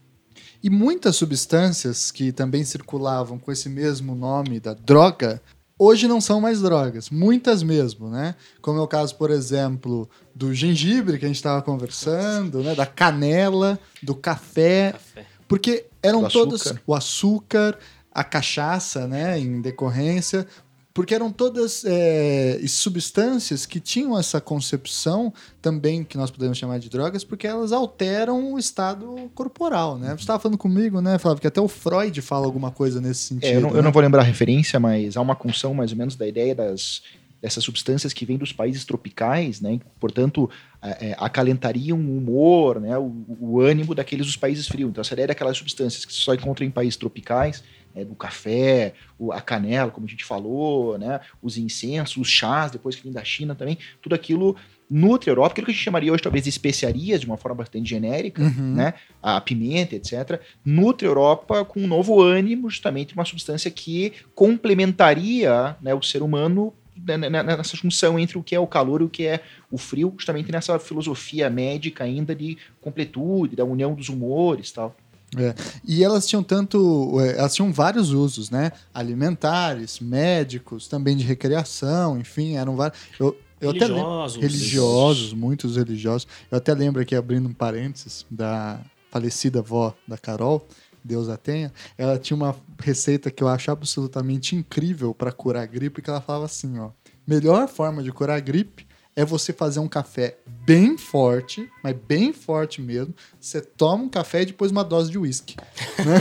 E 0.62 0.70
muitas 0.70 1.16
substâncias 1.16 2.12
que 2.12 2.30
também 2.30 2.62
circulavam 2.62 3.40
com 3.40 3.50
esse 3.50 3.68
mesmo 3.68 4.14
nome 4.14 4.60
da 4.60 4.72
droga 4.72 5.42
hoje 5.78 6.06
não 6.06 6.20
são 6.20 6.40
mais 6.40 6.60
drogas, 6.60 7.10
muitas 7.10 7.62
mesmo, 7.62 8.08
né? 8.08 8.34
Como 8.60 8.78
é 8.78 8.82
o 8.82 8.86
caso, 8.86 9.14
por 9.16 9.30
exemplo, 9.30 10.08
do 10.34 10.54
gengibre 10.54 11.18
que 11.18 11.24
a 11.24 11.28
gente 11.28 11.36
estava 11.36 11.62
conversando, 11.62 12.62
né? 12.62 12.74
Da 12.74 12.86
canela, 12.86 13.78
do 14.02 14.14
café, 14.14 14.92
café. 14.92 15.26
porque 15.48 15.86
eram 16.02 16.28
todos 16.28 16.72
o 16.86 16.94
açúcar, 16.94 17.78
a 18.12 18.22
cachaça, 18.22 19.06
né? 19.06 19.38
Em 19.38 19.60
decorrência, 19.60 20.46
porque 20.94 21.14
eram 21.14 21.32
todas 21.32 21.84
é, 21.86 22.60
substâncias 22.68 23.64
que 23.64 23.80
tinham 23.80 24.18
essa 24.18 24.40
concepção 24.40 25.32
também 25.60 26.04
que 26.04 26.16
nós 26.16 26.30
podemos 26.30 26.58
chamar 26.58 26.78
de 26.78 26.90
drogas, 26.90 27.24
porque 27.24 27.46
elas 27.46 27.72
alteram 27.72 28.52
o 28.52 28.58
estado 28.58 29.30
corporal, 29.34 29.98
né? 29.98 30.08
Você 30.08 30.20
estava 30.20 30.38
falando 30.38 30.58
comigo, 30.58 31.00
né, 31.00 31.18
Flávio, 31.18 31.40
que 31.40 31.46
até 31.46 31.60
o 31.60 31.68
Freud 31.68 32.20
fala 32.20 32.46
alguma 32.46 32.70
coisa 32.70 33.00
nesse 33.00 33.20
sentido. 33.20 33.46
É, 33.46 33.56
eu, 33.56 33.60
não, 33.60 33.70
né? 33.70 33.78
eu, 33.78 33.82
não, 33.82 33.92
vou 33.92 34.02
lembrar 34.02 34.22
a 34.22 34.24
referência, 34.24 34.78
mas 34.78 35.16
há 35.16 35.20
uma 35.20 35.34
função 35.34 35.72
mais 35.72 35.92
ou 35.92 35.96
menos 35.96 36.14
da 36.16 36.26
ideia 36.26 36.54
das 36.54 37.02
dessas 37.42 37.64
substâncias 37.64 38.12
que 38.12 38.24
vêm 38.24 38.38
dos 38.38 38.52
países 38.52 38.84
tropicais, 38.84 39.60
né? 39.60 39.80
Portanto, 39.98 40.48
é, 40.80 41.16
acalentariam 41.18 41.98
o 41.98 42.18
humor, 42.18 42.80
né? 42.80 42.96
O, 42.96 43.26
o, 43.40 43.60
ânimo 43.60 43.96
daqueles 43.96 44.26
dos 44.26 44.36
países 44.36 44.68
frios. 44.68 44.88
Então, 44.88 45.00
essa 45.00 45.12
ideia 45.12 45.26
daquelas 45.26 45.58
substâncias 45.58 46.04
que 46.04 46.12
só 46.12 46.34
encontram 46.34 46.64
em 46.64 46.70
países 46.70 46.96
tropicais 46.96 47.64
é, 47.94 48.04
do 48.04 48.14
café, 48.14 48.94
o, 49.18 49.32
a 49.32 49.40
canela, 49.40 49.90
como 49.90 50.06
a 50.06 50.08
gente 50.08 50.24
falou, 50.24 50.98
né, 50.98 51.20
os 51.42 51.56
incensos, 51.56 52.16
os 52.16 52.28
chás, 52.28 52.70
depois 52.70 52.96
que 52.96 53.02
vem 53.02 53.12
da 53.12 53.24
China 53.24 53.54
também, 53.54 53.78
tudo 54.00 54.14
aquilo 54.14 54.56
nutre 54.88 55.30
a 55.30 55.32
Europa, 55.32 55.52
aquilo 55.52 55.66
que 55.66 55.70
a 55.70 55.74
gente 55.74 55.84
chamaria 55.84 56.12
hoje 56.12 56.22
talvez 56.22 56.44
de 56.44 56.50
especiarias, 56.50 57.20
de 57.20 57.26
uma 57.26 57.38
forma 57.38 57.56
bastante 57.56 57.88
genérica, 57.88 58.42
uhum. 58.42 58.74
né, 58.74 58.94
a 59.22 59.40
pimenta, 59.40 59.96
etc., 59.96 60.40
nutre 60.64 61.06
a 61.06 61.10
Europa 61.10 61.64
com 61.64 61.80
um 61.80 61.86
novo 61.86 62.20
ânimo, 62.20 62.68
justamente 62.68 63.14
uma 63.14 63.24
substância 63.24 63.70
que 63.70 64.12
complementaria 64.34 65.76
né, 65.80 65.94
o 65.94 66.02
ser 66.02 66.22
humano 66.22 66.74
né, 66.94 67.16
né, 67.16 67.30
né, 67.30 67.42
nessa 67.42 67.74
junção 67.74 68.18
entre 68.18 68.36
o 68.36 68.42
que 68.42 68.54
é 68.54 68.60
o 68.60 68.66
calor 68.66 69.00
e 69.00 69.04
o 69.04 69.08
que 69.08 69.26
é 69.26 69.40
o 69.70 69.78
frio, 69.78 70.12
justamente 70.16 70.52
nessa 70.52 70.78
filosofia 70.78 71.48
médica 71.48 72.04
ainda 72.04 72.34
de 72.34 72.58
completude, 72.80 73.56
da 73.56 73.64
união 73.64 73.94
dos 73.94 74.08
humores 74.08 74.70
tal. 74.70 74.94
É. 75.36 75.54
E 75.84 76.04
elas 76.04 76.26
tinham 76.26 76.42
tanto. 76.42 77.18
É, 77.20 77.38
elas 77.38 77.54
tinham 77.54 77.72
vários 77.72 78.10
usos, 78.10 78.50
né? 78.50 78.72
Alimentares, 78.92 79.98
médicos, 80.00 80.88
também 80.88 81.16
de 81.16 81.24
recreação, 81.24 82.18
enfim, 82.18 82.56
eram 82.56 82.76
vários. 82.76 82.98
Eu, 83.18 83.36
eu 83.60 83.72
religiosos. 83.72 84.36
Até 84.36 84.46
religiosos, 84.46 85.32
muitos 85.32 85.76
religiosos. 85.76 86.28
Eu 86.50 86.58
até 86.58 86.74
lembro 86.74 87.00
aqui, 87.00 87.14
abrindo 87.14 87.48
um 87.48 87.54
parênteses, 87.54 88.26
da 88.30 88.80
falecida 89.10 89.60
avó 89.60 89.94
da 90.06 90.18
Carol, 90.18 90.66
Deus 91.04 91.28
a 91.28 91.36
tenha, 91.36 91.72
ela 91.98 92.18
tinha 92.18 92.36
uma 92.36 92.56
receita 92.78 93.30
que 93.30 93.42
eu 93.42 93.48
acho 93.48 93.70
absolutamente 93.70 94.56
incrível 94.56 95.14
para 95.14 95.32
curar 95.32 95.66
gripe, 95.66 96.00
que 96.00 96.08
ela 96.08 96.20
falava 96.20 96.44
assim, 96.44 96.78
ó. 96.78 96.90
Melhor 97.26 97.68
forma 97.68 98.02
de 98.02 98.10
curar 98.10 98.40
gripe 98.40 98.86
é 99.14 99.24
você 99.24 99.52
fazer 99.52 99.78
um 99.78 99.88
café 99.88 100.38
bem 100.64 100.96
forte, 100.96 101.68
mas 101.82 101.94
bem 102.08 102.32
forte 102.32 102.80
mesmo. 102.80 103.14
Você 103.38 103.60
toma 103.60 104.04
um 104.04 104.08
café 104.08 104.42
e 104.42 104.46
depois 104.46 104.70
uma 104.70 104.82
dose 104.82 105.10
de 105.10 105.18
uísque. 105.18 105.56
Né? 105.98 106.20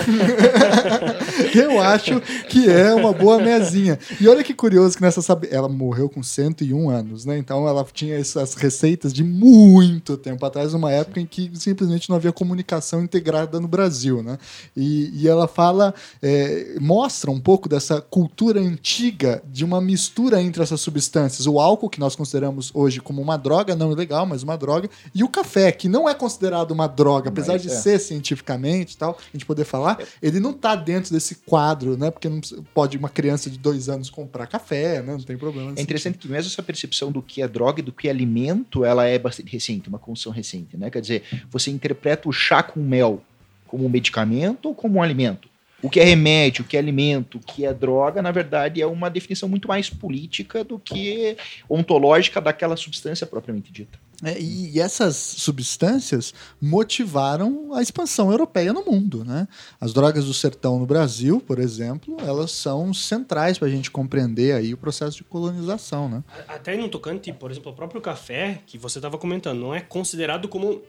Eu 1.55 1.79
acho 1.79 2.19
que 2.49 2.69
é 2.69 2.93
uma 2.93 3.13
boa 3.13 3.39
mesinha. 3.39 3.97
E 4.19 4.27
olha 4.27 4.43
que 4.43 4.53
curioso 4.53 4.97
que 4.97 5.01
nessa 5.01 5.21
sabe, 5.21 5.47
ela 5.51 5.69
morreu 5.69 6.09
com 6.09 6.21
101 6.21 6.89
anos, 6.89 7.25
né? 7.25 7.37
Então 7.37 7.67
ela 7.67 7.85
tinha 7.93 8.15
essas 8.15 8.55
receitas 8.55 9.13
de 9.13 9.23
muito 9.23 10.17
tempo 10.17 10.45
atrás, 10.45 10.73
uma 10.73 10.91
época 10.91 11.19
em 11.19 11.25
que 11.25 11.51
simplesmente 11.55 12.09
não 12.09 12.17
havia 12.17 12.31
comunicação 12.31 13.01
integrada 13.03 13.59
no 13.59 13.67
Brasil, 13.67 14.21
né? 14.21 14.37
E, 14.75 15.11
e 15.13 15.27
ela 15.27 15.47
fala, 15.47 15.93
é, 16.21 16.75
mostra 16.79 17.31
um 17.31 17.39
pouco 17.39 17.69
dessa 17.69 18.01
cultura 18.01 18.59
antiga 18.59 19.41
de 19.49 19.63
uma 19.63 19.79
mistura 19.79 20.41
entre 20.41 20.61
essas 20.61 20.81
substâncias. 20.81 21.47
O 21.47 21.59
álcool 21.59 21.89
que 21.89 21.99
nós 21.99 22.15
consideramos 22.15 22.71
hoje 22.81 22.99
como 22.99 23.21
uma 23.21 23.37
droga 23.37 23.75
não 23.75 23.91
ilegal, 23.91 24.25
mas 24.25 24.43
uma 24.43 24.57
droga, 24.57 24.89
e 25.13 25.23
o 25.23 25.29
café, 25.29 25.71
que 25.71 25.87
não 25.87 26.07
é 26.07 26.13
considerado 26.13 26.71
uma 26.71 26.87
droga, 26.87 27.29
apesar 27.29 27.53
mas, 27.53 27.61
de 27.61 27.69
é. 27.69 27.71
ser 27.71 27.99
cientificamente 27.99 28.97
tal, 28.97 29.17
a 29.19 29.37
gente 29.37 29.45
poder 29.45 29.65
falar, 29.65 29.99
ele 30.21 30.39
não 30.39 30.51
está 30.51 30.75
dentro 30.75 31.11
desse 31.13 31.35
quadro, 31.35 31.97
né? 31.97 32.11
Porque 32.11 32.29
não 32.29 32.41
pode 32.73 32.97
uma 32.97 33.09
criança 33.09 33.49
de 33.49 33.57
dois 33.57 33.89
anos 33.89 34.09
comprar 34.09 34.47
café, 34.47 35.01
né? 35.01 35.13
Não 35.13 35.23
tem 35.23 35.37
problema. 35.37 35.73
É 35.75 35.81
interessante 35.81 36.13
sentido. 36.13 36.27
que 36.27 36.33
mesmo 36.33 36.51
essa 36.51 36.63
percepção 36.63 37.11
do 37.11 37.21
que 37.21 37.41
é 37.41 37.47
droga 37.47 37.79
e 37.79 37.83
do 37.83 37.91
que 37.91 38.07
é 38.07 38.11
alimento, 38.11 38.83
ela 38.83 39.05
é 39.05 39.17
bastante 39.17 39.51
recente, 39.51 39.89
uma 39.89 39.99
construção 39.99 40.31
recente, 40.31 40.77
né? 40.77 40.89
Quer 40.89 41.01
dizer, 41.01 41.23
você 41.49 41.71
interpreta 41.71 42.27
o 42.27 42.31
chá 42.31 42.63
com 42.63 42.79
mel 42.79 43.21
como 43.67 43.85
um 43.85 43.89
medicamento 43.89 44.67
ou 44.67 44.75
como 44.75 44.99
um 44.99 45.01
alimento? 45.01 45.50
O 45.81 45.89
que 45.89 45.99
é 45.99 46.03
remédio, 46.03 46.63
o 46.63 46.67
que 46.67 46.77
é 46.77 46.79
alimento, 46.79 47.37
o 47.37 47.41
que 47.41 47.65
é 47.65 47.73
droga, 47.73 48.21
na 48.21 48.31
verdade, 48.31 48.81
é 48.81 48.87
uma 48.87 49.09
definição 49.09 49.49
muito 49.49 49.67
mais 49.67 49.89
política 49.89 50.63
do 50.63 50.77
que 50.77 51.35
ontológica 51.69 52.39
daquela 52.39 52.77
substância 52.77 53.25
propriamente 53.25 53.71
dita. 53.71 53.99
É, 54.23 54.39
e, 54.39 54.79
essas 54.79 55.15
substâncias 55.15 56.33
motivaram 56.61 57.73
a 57.73 57.81
expansão 57.81 58.31
europeia 58.31 58.71
no 58.71 58.85
mundo. 58.85 59.25
Né? 59.25 59.47
As 59.79 59.93
drogas 59.93 60.25
do 60.25 60.33
sertão 60.33 60.77
no 60.77 60.85
Brasil, 60.85 61.41
por 61.41 61.57
exemplo, 61.57 62.17
elas 62.21 62.51
são 62.51 62.93
centrais 62.93 63.57
para 63.57 63.67
a 63.67 63.71
gente 63.71 63.89
compreender 63.89 64.53
aí 64.53 64.73
o 64.73 64.77
processo 64.77 65.17
de 65.17 65.23
colonização. 65.23 66.07
Né? 66.07 66.23
Até 66.47 66.77
no 66.77 66.87
tocante, 66.87 67.33
por 67.33 67.49
exemplo, 67.49 67.71
o 67.71 67.75
próprio 67.75 67.99
café, 67.99 68.61
que 68.67 68.77
você 68.77 68.99
estava 68.99 69.17
comentando, 69.17 69.59
não 69.59 69.73
é 69.73 69.81
considerado 69.81 70.47
como 70.47 70.83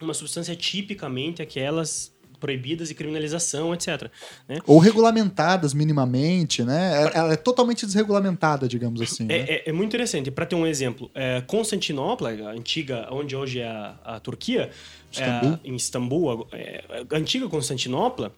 uma 0.00 0.14
substância 0.14 0.54
tipicamente 0.54 1.42
aquelas 1.42 2.12
proibidas 2.38 2.90
e 2.90 2.94
criminalização, 2.94 3.74
etc. 3.74 4.10
Né? 4.48 4.58
Ou 4.66 4.78
regulamentadas 4.78 5.74
minimamente, 5.74 6.64
né? 6.64 7.04
É, 7.04 7.18
ela 7.18 7.32
é 7.32 7.36
totalmente 7.36 7.84
desregulamentada, 7.84 8.68
digamos 8.68 9.00
assim. 9.00 9.24
É, 9.24 9.26
né? 9.26 9.44
é, 9.48 9.70
é 9.70 9.72
muito 9.72 9.88
interessante. 9.88 10.30
Para 10.30 10.46
ter 10.46 10.54
um 10.54 10.66
exemplo, 10.66 11.10
é, 11.14 11.40
Constantinopla, 11.42 12.30
a 12.30 12.50
antiga, 12.50 13.08
onde 13.10 13.34
hoje 13.36 13.60
é 13.60 13.68
a, 13.68 13.98
a 14.04 14.20
Turquia, 14.20 14.70
Istambul. 15.10 15.52
É, 15.52 15.68
em 15.68 15.74
Istambul, 15.74 16.48
é, 16.52 16.84
a 17.10 17.16
antiga 17.16 17.48
Constantinopla, 17.48 18.32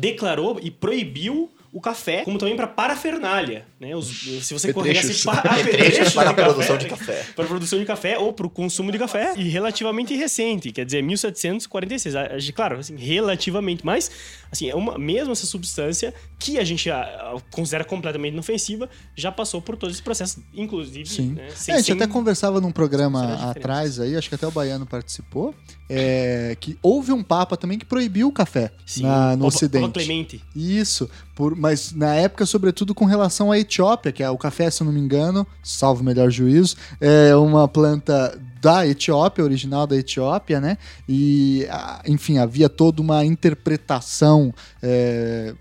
declarou 0.00 0.58
e 0.60 0.68
proibiu 0.68 1.48
o 1.72 1.80
café, 1.80 2.24
como 2.24 2.36
também 2.36 2.56
para 2.56 2.66
parafernália, 2.66 3.64
né? 3.78 3.94
Os, 3.94 4.08
se 4.42 4.52
você 4.52 4.72
corresse 4.72 5.22
para 5.24 6.30
a 6.30 6.34
produção 6.34 6.76
de 6.76 6.86
café, 6.86 7.26
para 7.34 7.44
a 7.44 7.48
produção 7.48 7.78
de 7.78 7.84
café 7.84 8.18
ou 8.18 8.32
para 8.32 8.46
o 8.46 8.50
consumo 8.50 8.90
de 8.90 8.98
café 8.98 9.34
e 9.36 9.48
relativamente 9.48 10.14
recente, 10.16 10.72
quer 10.72 10.84
dizer, 10.84 11.00
1746, 11.02 12.50
claro, 12.50 12.78
assim, 12.78 12.96
relativamente, 12.96 13.86
mas 13.86 14.10
assim, 14.50 14.68
é 14.68 14.74
uma 14.74 14.98
mesmo 14.98 15.32
essa 15.32 15.46
substância 15.46 16.12
que 16.40 16.58
a 16.58 16.64
gente 16.64 16.90
a, 16.90 17.02
a, 17.02 17.36
considera 17.52 17.84
completamente 17.84 18.32
inofensiva, 18.32 18.90
já 19.14 19.30
passou 19.30 19.62
por 19.62 19.76
todo 19.76 19.90
esse 19.90 20.02
processo, 20.02 20.42
inclusive, 20.52 21.08
Sim. 21.08 21.32
Né, 21.32 21.50
sem, 21.54 21.72
é, 21.72 21.76
a 21.76 21.80
gente 21.80 21.86
sem, 21.86 21.94
até 21.94 22.06
conversava 22.08 22.60
num 22.60 22.72
programa 22.72 23.50
atrás 23.50 24.00
aí, 24.00 24.16
acho 24.16 24.28
que 24.28 24.34
até 24.34 24.46
o 24.46 24.50
Baiano 24.50 24.86
participou, 24.86 25.54
é, 25.88 26.56
que 26.58 26.76
houve 26.82 27.12
um 27.12 27.22
papa 27.22 27.56
também 27.56 27.78
que 27.78 27.84
proibiu 27.84 28.28
o 28.28 28.32
café 28.32 28.72
Sim, 28.86 29.02
na, 29.02 29.36
no 29.36 29.44
Papa, 29.44 29.46
Ocidente. 29.46 29.82
Papa 29.82 29.94
Clemente. 29.94 30.44
Isso, 30.54 31.08
por, 31.40 31.56
mas 31.56 31.94
na 31.94 32.14
época, 32.14 32.44
sobretudo 32.44 32.94
com 32.94 33.06
relação 33.06 33.50
à 33.50 33.58
Etiópia, 33.58 34.12
que 34.12 34.22
é 34.22 34.28
o 34.28 34.36
café, 34.36 34.70
se 34.70 34.82
eu 34.82 34.84
não 34.84 34.92
me 34.92 35.00
engano, 35.00 35.46
salvo 35.62 36.04
melhor 36.04 36.30
juízo, 36.30 36.76
é 37.00 37.34
uma 37.34 37.66
planta 37.66 38.38
da 38.60 38.86
Etiópia, 38.86 39.42
original 39.42 39.86
da 39.86 39.96
Etiópia, 39.96 40.60
né? 40.60 40.76
E, 41.08 41.66
enfim, 42.06 42.36
havia 42.36 42.68
toda 42.68 43.00
uma 43.00 43.24
interpretação. 43.24 44.52
É, 44.82 45.54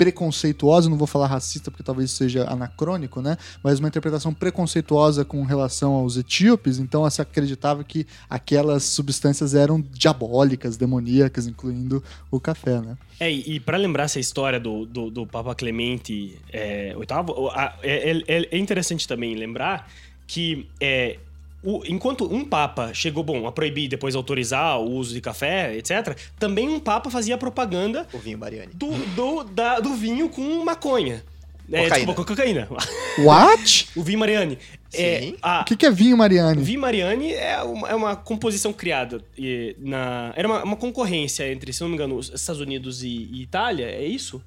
preconceituosa, 0.00 0.88
não 0.88 0.96
vou 0.96 1.06
falar 1.06 1.26
racista 1.26 1.70
porque 1.70 1.82
talvez 1.82 2.10
seja 2.12 2.50
anacrônico, 2.50 3.20
né? 3.20 3.36
Mas 3.62 3.80
uma 3.80 3.88
interpretação 3.88 4.32
preconceituosa 4.32 5.26
com 5.26 5.44
relação 5.44 5.92
aos 5.92 6.16
etíopes, 6.16 6.78
então 6.78 7.08
se 7.10 7.20
acreditava 7.20 7.84
que 7.84 8.06
aquelas 8.28 8.84
substâncias 8.84 9.54
eram 9.54 9.78
diabólicas, 9.78 10.78
demoníacas, 10.78 11.46
incluindo 11.46 12.02
o 12.30 12.40
café, 12.40 12.80
né? 12.80 12.96
É, 13.20 13.30
e, 13.30 13.60
para 13.60 13.76
lembrar 13.76 14.04
essa 14.04 14.18
história 14.18 14.58
do, 14.58 14.86
do, 14.86 15.10
do 15.10 15.26
Papa 15.26 15.54
Clemente 15.54 16.38
é, 16.50 16.94
VIII, 16.94 17.50
é, 17.82 18.22
é, 18.26 18.48
é, 18.52 18.58
interessante 18.58 19.06
também 19.06 19.34
lembrar 19.34 19.86
que 20.26 20.66
é, 20.80 21.18
o, 21.62 21.82
enquanto 21.86 22.32
um 22.32 22.44
papa 22.44 22.92
chegou, 22.94 23.22
bom, 23.22 23.46
a 23.46 23.52
proibir 23.52 23.88
depois 23.88 24.14
autorizar 24.14 24.78
o 24.80 24.90
uso 24.90 25.12
de 25.14 25.20
café, 25.20 25.76
etc., 25.76 26.16
também 26.38 26.68
um 26.68 26.80
papa 26.80 27.10
fazia 27.10 27.36
propaganda... 27.36 28.06
O 28.12 28.18
vinho 28.18 28.38
Mariani. 28.38 28.72
Do, 28.74 28.90
do, 29.14 29.44
da, 29.44 29.80
do 29.80 29.94
vinho 29.94 30.28
com 30.28 30.64
maconha. 30.64 31.22
É, 31.72 31.84
Cocaína. 31.84 32.06
desculpa, 32.06 32.24
cocaína. 32.24 32.68
What? 33.22 33.88
o 33.94 34.02
Vim 34.02 34.16
Mariani. 34.16 34.58
É, 34.92 35.20
Sim. 35.20 35.36
a, 35.40 35.60
O 35.60 35.64
que, 35.64 35.76
que 35.76 35.86
é 35.86 35.90
vinho, 35.90 36.16
Mariane? 36.16 36.60
Vim 36.62 36.76
Mariani 36.76 37.32
é 37.32 37.62
uma, 37.62 37.88
é 37.88 37.94
uma 37.94 38.16
composição 38.16 38.72
criada 38.72 39.22
e, 39.38 39.76
na. 39.78 40.32
Era 40.34 40.48
uma, 40.48 40.64
uma 40.64 40.76
concorrência 40.76 41.50
entre, 41.50 41.72
se 41.72 41.80
não 41.80 41.88
me 41.88 41.94
engano, 41.94 42.16
os 42.16 42.32
Estados 42.34 42.60
Unidos 42.60 43.04
e, 43.04 43.28
e 43.30 43.42
Itália, 43.42 43.86
é 43.86 44.04
isso? 44.04 44.42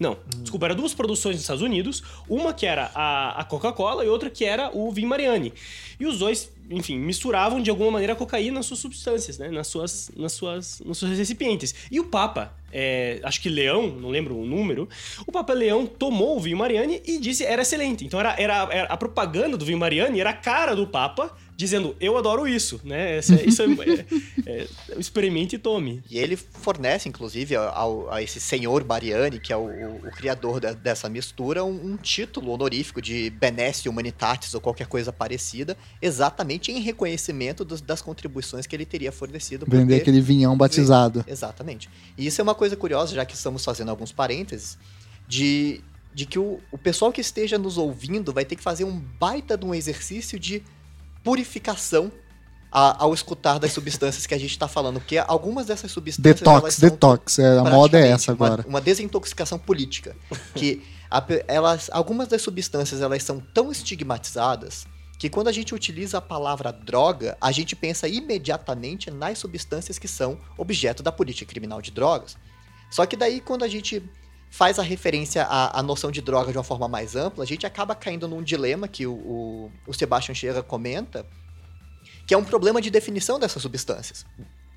Não, 0.00 0.16
desculpa, 0.38 0.64
eram 0.64 0.76
duas 0.76 0.94
produções 0.94 1.34
nos 1.34 1.42
Estados 1.42 1.62
Unidos, 1.62 2.02
uma 2.26 2.54
que 2.54 2.64
era 2.64 2.90
a, 2.94 3.38
a 3.42 3.44
Coca-Cola 3.44 4.02
e 4.02 4.08
outra 4.08 4.30
que 4.30 4.46
era 4.46 4.70
o 4.74 4.90
Vim 4.90 5.04
Mariani. 5.04 5.52
E 6.00 6.06
os 6.06 6.18
dois, 6.20 6.50
enfim, 6.70 6.98
misturavam 6.98 7.60
de 7.60 7.68
alguma 7.68 7.90
maneira 7.90 8.14
a 8.14 8.16
cocaína 8.16 8.54
nas 8.54 8.64
suas 8.66 8.80
substâncias, 8.80 9.36
né? 9.36 9.50
Nas 9.50 9.66
suas, 9.66 10.10
nas 10.16 10.32
suas, 10.32 10.80
nos 10.86 10.96
seus 10.96 11.10
recipientes. 11.18 11.74
E 11.90 12.00
o 12.00 12.04
Papa, 12.04 12.50
é, 12.72 13.20
acho 13.22 13.42
que 13.42 13.50
Leão, 13.50 13.88
não 13.88 14.08
lembro 14.08 14.34
o 14.38 14.46
número, 14.46 14.88
o 15.26 15.30
Papa 15.32 15.52
Leão 15.52 15.84
tomou 15.84 16.38
o 16.38 16.40
vinho 16.40 16.56
Mariani 16.56 17.02
e 17.06 17.18
disse 17.18 17.44
era 17.44 17.60
excelente. 17.60 18.02
Então 18.06 18.18
era, 18.18 18.34
era, 18.40 18.68
era- 18.72 18.88
a 18.88 18.96
propaganda 18.96 19.58
do 19.58 19.66
vinho 19.66 19.78
Mariani 19.78 20.18
era 20.18 20.30
a 20.30 20.34
cara 20.34 20.74
do 20.74 20.86
Papa 20.86 21.30
dizendo 21.60 21.94
eu 22.00 22.16
adoro 22.16 22.48
isso, 22.48 22.80
né? 22.82 23.18
Essa- 23.18 23.34
isso 23.42 23.60
é, 23.62 23.66
é, 23.66 24.50
é, 24.62 24.66
experimente 24.98 25.56
e 25.56 25.58
tome. 25.58 26.02
E 26.10 26.18
ele 26.18 26.34
fornece, 26.36 27.08
inclusive, 27.08 27.54
ao, 27.54 28.10
a 28.10 28.22
esse 28.22 28.40
senhor 28.40 28.82
Mariani, 28.84 29.38
que 29.38 29.52
é 29.52 29.56
o, 29.56 29.66
o- 29.66 29.96
o 30.06 30.10
criador 30.10 30.58
da- 30.58 30.72
dessa 30.72 31.08
mistura, 31.08 31.62
um, 31.62 31.92
um 31.92 31.96
título 31.96 32.50
honorífico 32.52 33.02
de 33.02 33.28
Benesse 33.30 33.88
Humanitatis 33.88 34.54
ou 34.54 34.60
qualquer 34.60 34.86
coisa 34.86 35.12
parecida, 35.12 35.76
exatamente 36.00 36.72
em 36.72 36.80
reconhecimento 36.80 37.64
dos- 37.64 37.82
das 37.82 38.00
contribuições 38.00 38.66
que 38.66 38.74
ele 38.74 38.86
teria 38.86 39.12
fornecido. 39.12 39.66
Vender 39.68 39.96
ter- 39.96 40.00
aquele 40.02 40.20
vinhão 40.22 40.56
batizado. 40.56 41.22
Exatamente. 41.28 41.90
E 42.16 42.26
isso 42.26 42.40
é 42.40 42.42
uma 42.42 42.54
coisa 42.54 42.74
curiosa, 42.76 43.14
já 43.14 43.24
que 43.26 43.34
estamos 43.34 43.62
fazendo 43.64 43.90
alguns 43.90 44.12
parênteses, 44.12 44.78
de, 45.28 45.80
de 46.14 46.24
que 46.26 46.38
o, 46.38 46.58
o 46.72 46.78
pessoal 46.78 47.12
que 47.12 47.20
esteja 47.20 47.58
nos 47.58 47.76
ouvindo 47.78 48.32
vai 48.32 48.44
ter 48.44 48.56
que 48.56 48.62
fazer 48.62 48.84
um 48.84 48.98
baita 48.98 49.56
de 49.58 49.64
um 49.66 49.74
exercício 49.74 50.38
de 50.38 50.62
purificação 51.22 52.10
a- 52.72 53.02
ao 53.02 53.12
escutar 53.12 53.58
das 53.58 53.72
substâncias 53.72 54.26
que 54.26 54.34
a 54.34 54.38
gente 54.38 54.52
está 54.52 54.68
falando, 54.68 55.00
porque 55.00 55.18
algumas 55.18 55.66
dessas 55.66 55.90
substâncias 55.90 56.38
Detox, 56.38 56.74
são 56.74 56.88
detox. 56.88 57.38
É, 57.38 57.58
a 57.58 57.64
moda 57.64 57.98
é 57.98 58.08
essa 58.10 58.32
uma- 58.32 58.46
agora. 58.46 58.64
Uma, 58.68 58.80
desintoxicação 58.80 59.58
política. 59.58 60.14
que 60.54 60.82
a 61.10 61.24
elas, 61.48 61.90
algumas 61.92 62.28
das 62.28 62.42
substâncias 62.42 63.00
elas 63.00 63.22
são 63.24 63.40
tão 63.52 63.72
estigmatizadas 63.72 64.86
que 65.18 65.28
quando 65.28 65.48
a 65.48 65.52
gente 65.52 65.74
utiliza 65.74 66.18
a 66.18 66.20
palavra 66.20 66.72
droga, 66.72 67.36
a 67.40 67.50
gente 67.52 67.74
pensa 67.76 68.06
imediatamente 68.08 69.10
nas 69.10 69.38
substâncias 69.38 69.98
que 69.98 70.08
são 70.08 70.38
objeto 70.56 71.02
da 71.02 71.12
política 71.12 71.50
criminal 71.50 71.82
de 71.82 71.90
drogas. 71.90 72.36
Só 72.90 73.04
que 73.04 73.16
daí, 73.16 73.40
quando 73.40 73.64
a 73.64 73.68
gente 73.68 74.02
faz 74.50 74.78
a 74.78 74.82
referência 74.82 75.44
à, 75.44 75.78
à 75.78 75.82
noção 75.82 76.10
de 76.10 76.20
droga 76.20 76.50
de 76.52 76.58
uma 76.58 76.64
forma 76.64 76.88
mais 76.88 77.14
ampla, 77.14 77.44
a 77.44 77.46
gente 77.46 77.64
acaba 77.64 77.94
caindo 77.94 78.26
num 78.26 78.42
dilema 78.42 78.88
que 78.88 79.06
o, 79.06 79.12
o, 79.12 79.72
o 79.86 79.94
Sebastian 79.94 80.34
Scherer 80.34 80.62
comenta, 80.64 81.24
que 82.26 82.34
é 82.34 82.36
um 82.36 82.44
problema 82.44 82.80
de 82.82 82.90
definição 82.90 83.38
dessas 83.38 83.62
substâncias. 83.62 84.26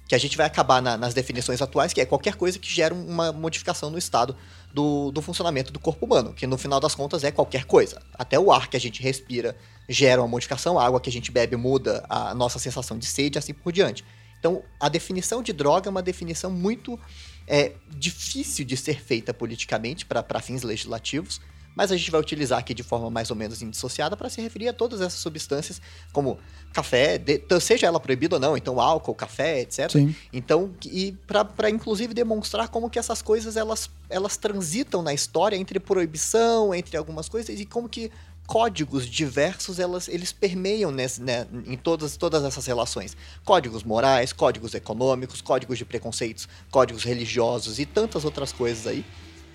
Que 0.07 0.13
a 0.15 0.17
gente 0.17 0.35
vai 0.37 0.45
acabar 0.45 0.81
na- 0.81 0.97
nas 0.97 1.13
definições 1.13 1.61
atuais, 1.61 1.93
que 1.93 2.01
é 2.01 2.05
qualquer 2.05 2.35
coisa 2.35 2.59
que 2.59 2.69
gera 2.69 2.93
uma 2.93 3.31
modificação 3.31 3.89
no 3.89 3.97
estado 3.97 4.35
do, 4.73 5.11
do 5.11 5.21
funcionamento 5.21 5.71
do 5.71 5.79
corpo 5.79 6.05
humano, 6.05 6.33
que 6.33 6.45
no 6.45 6.57
final 6.57 6.79
das 6.79 6.93
contas 6.93 7.23
é 7.23 7.31
qualquer 7.31 7.65
coisa. 7.65 8.01
Até 8.13 8.37
o 8.37 8.51
ar 8.51 8.67
que 8.69 8.77
a 8.77 8.79
gente 8.79 9.01
respira 9.01 9.55
gera 9.89 10.21
uma 10.21 10.27
modificação, 10.27 10.77
a 10.77 10.85
água 10.85 10.99
que 10.99 11.09
a 11.09 11.11
gente 11.11 11.31
bebe 11.31 11.55
muda 11.55 12.05
a 12.09 12.35
nossa 12.35 12.59
sensação 12.59 12.97
de 12.97 13.05
sede 13.05 13.39
assim 13.39 13.53
por 13.53 13.71
diante. 13.71 14.03
Então, 14.39 14.61
a 14.77 14.89
definição 14.89 15.41
de 15.41 15.53
droga 15.53 15.87
é 15.87 15.91
uma 15.91 16.01
definição 16.01 16.51
muito 16.51 16.99
é, 17.47 17.73
difícil 17.89 18.65
de 18.65 18.77
ser 18.77 19.01
feita 19.01 19.33
politicamente 19.33 20.05
para 20.05 20.39
fins 20.41 20.63
legislativos, 20.63 21.39
mas 21.75 21.91
a 21.91 21.97
gente 21.97 22.11
vai 22.11 22.21
utilizar 22.21 22.59
aqui 22.59 22.71
de 22.73 22.83
forma 22.83 23.09
mais 23.09 23.31
ou 23.31 23.35
menos 23.35 23.61
indissociada 23.63 24.15
para 24.15 24.29
se 24.29 24.39
referir 24.39 24.67
a 24.67 24.73
todas 24.73 25.01
essas 25.01 25.19
substâncias, 25.19 25.81
como 26.11 26.37
café, 26.71 27.17
de- 27.17 27.41
seja 27.59 27.87
ela 27.87 27.99
proibida 27.99 28.35
ou 28.35 28.39
não, 28.39 28.55
então 28.55 28.79
álcool, 28.79 29.15
café, 29.15 29.61
etc. 29.61 29.89
Sim. 29.91 30.15
Então, 30.31 30.71
e 30.85 31.13
para 31.25 31.71
inclusive 31.71 32.13
demonstrar 32.13 32.67
como 32.67 32.89
que 32.91 32.99
essas 32.99 33.23
coisas 33.23 33.57
elas, 33.57 33.89
elas 34.07 34.37
transitam 34.37 35.01
na 35.01 35.13
história 35.15 35.55
entre 35.55 35.79
proibição, 35.79 36.75
entre 36.75 36.95
algumas 36.95 37.27
coisas, 37.27 37.59
e 37.59 37.65
como 37.65 37.89
que 37.89 38.11
códigos 38.53 39.07
diversos 39.07 39.79
elas, 39.79 40.07
eles 40.07 40.31
permeiam 40.31 40.91
nesse, 40.91 41.19
né, 41.19 41.47
em 41.65 41.75
todas, 41.75 42.15
todas 42.15 42.43
essas 42.43 42.67
relações. 42.67 43.17
Códigos 43.43 43.83
morais, 43.83 44.31
códigos 44.31 44.75
econômicos, 44.75 45.41
códigos 45.41 45.79
de 45.79 45.83
preconceitos, 45.83 46.47
códigos 46.69 47.03
religiosos 47.03 47.79
e 47.79 47.85
tantas 47.87 48.23
outras 48.23 48.51
coisas 48.51 48.85
aí. 48.85 49.03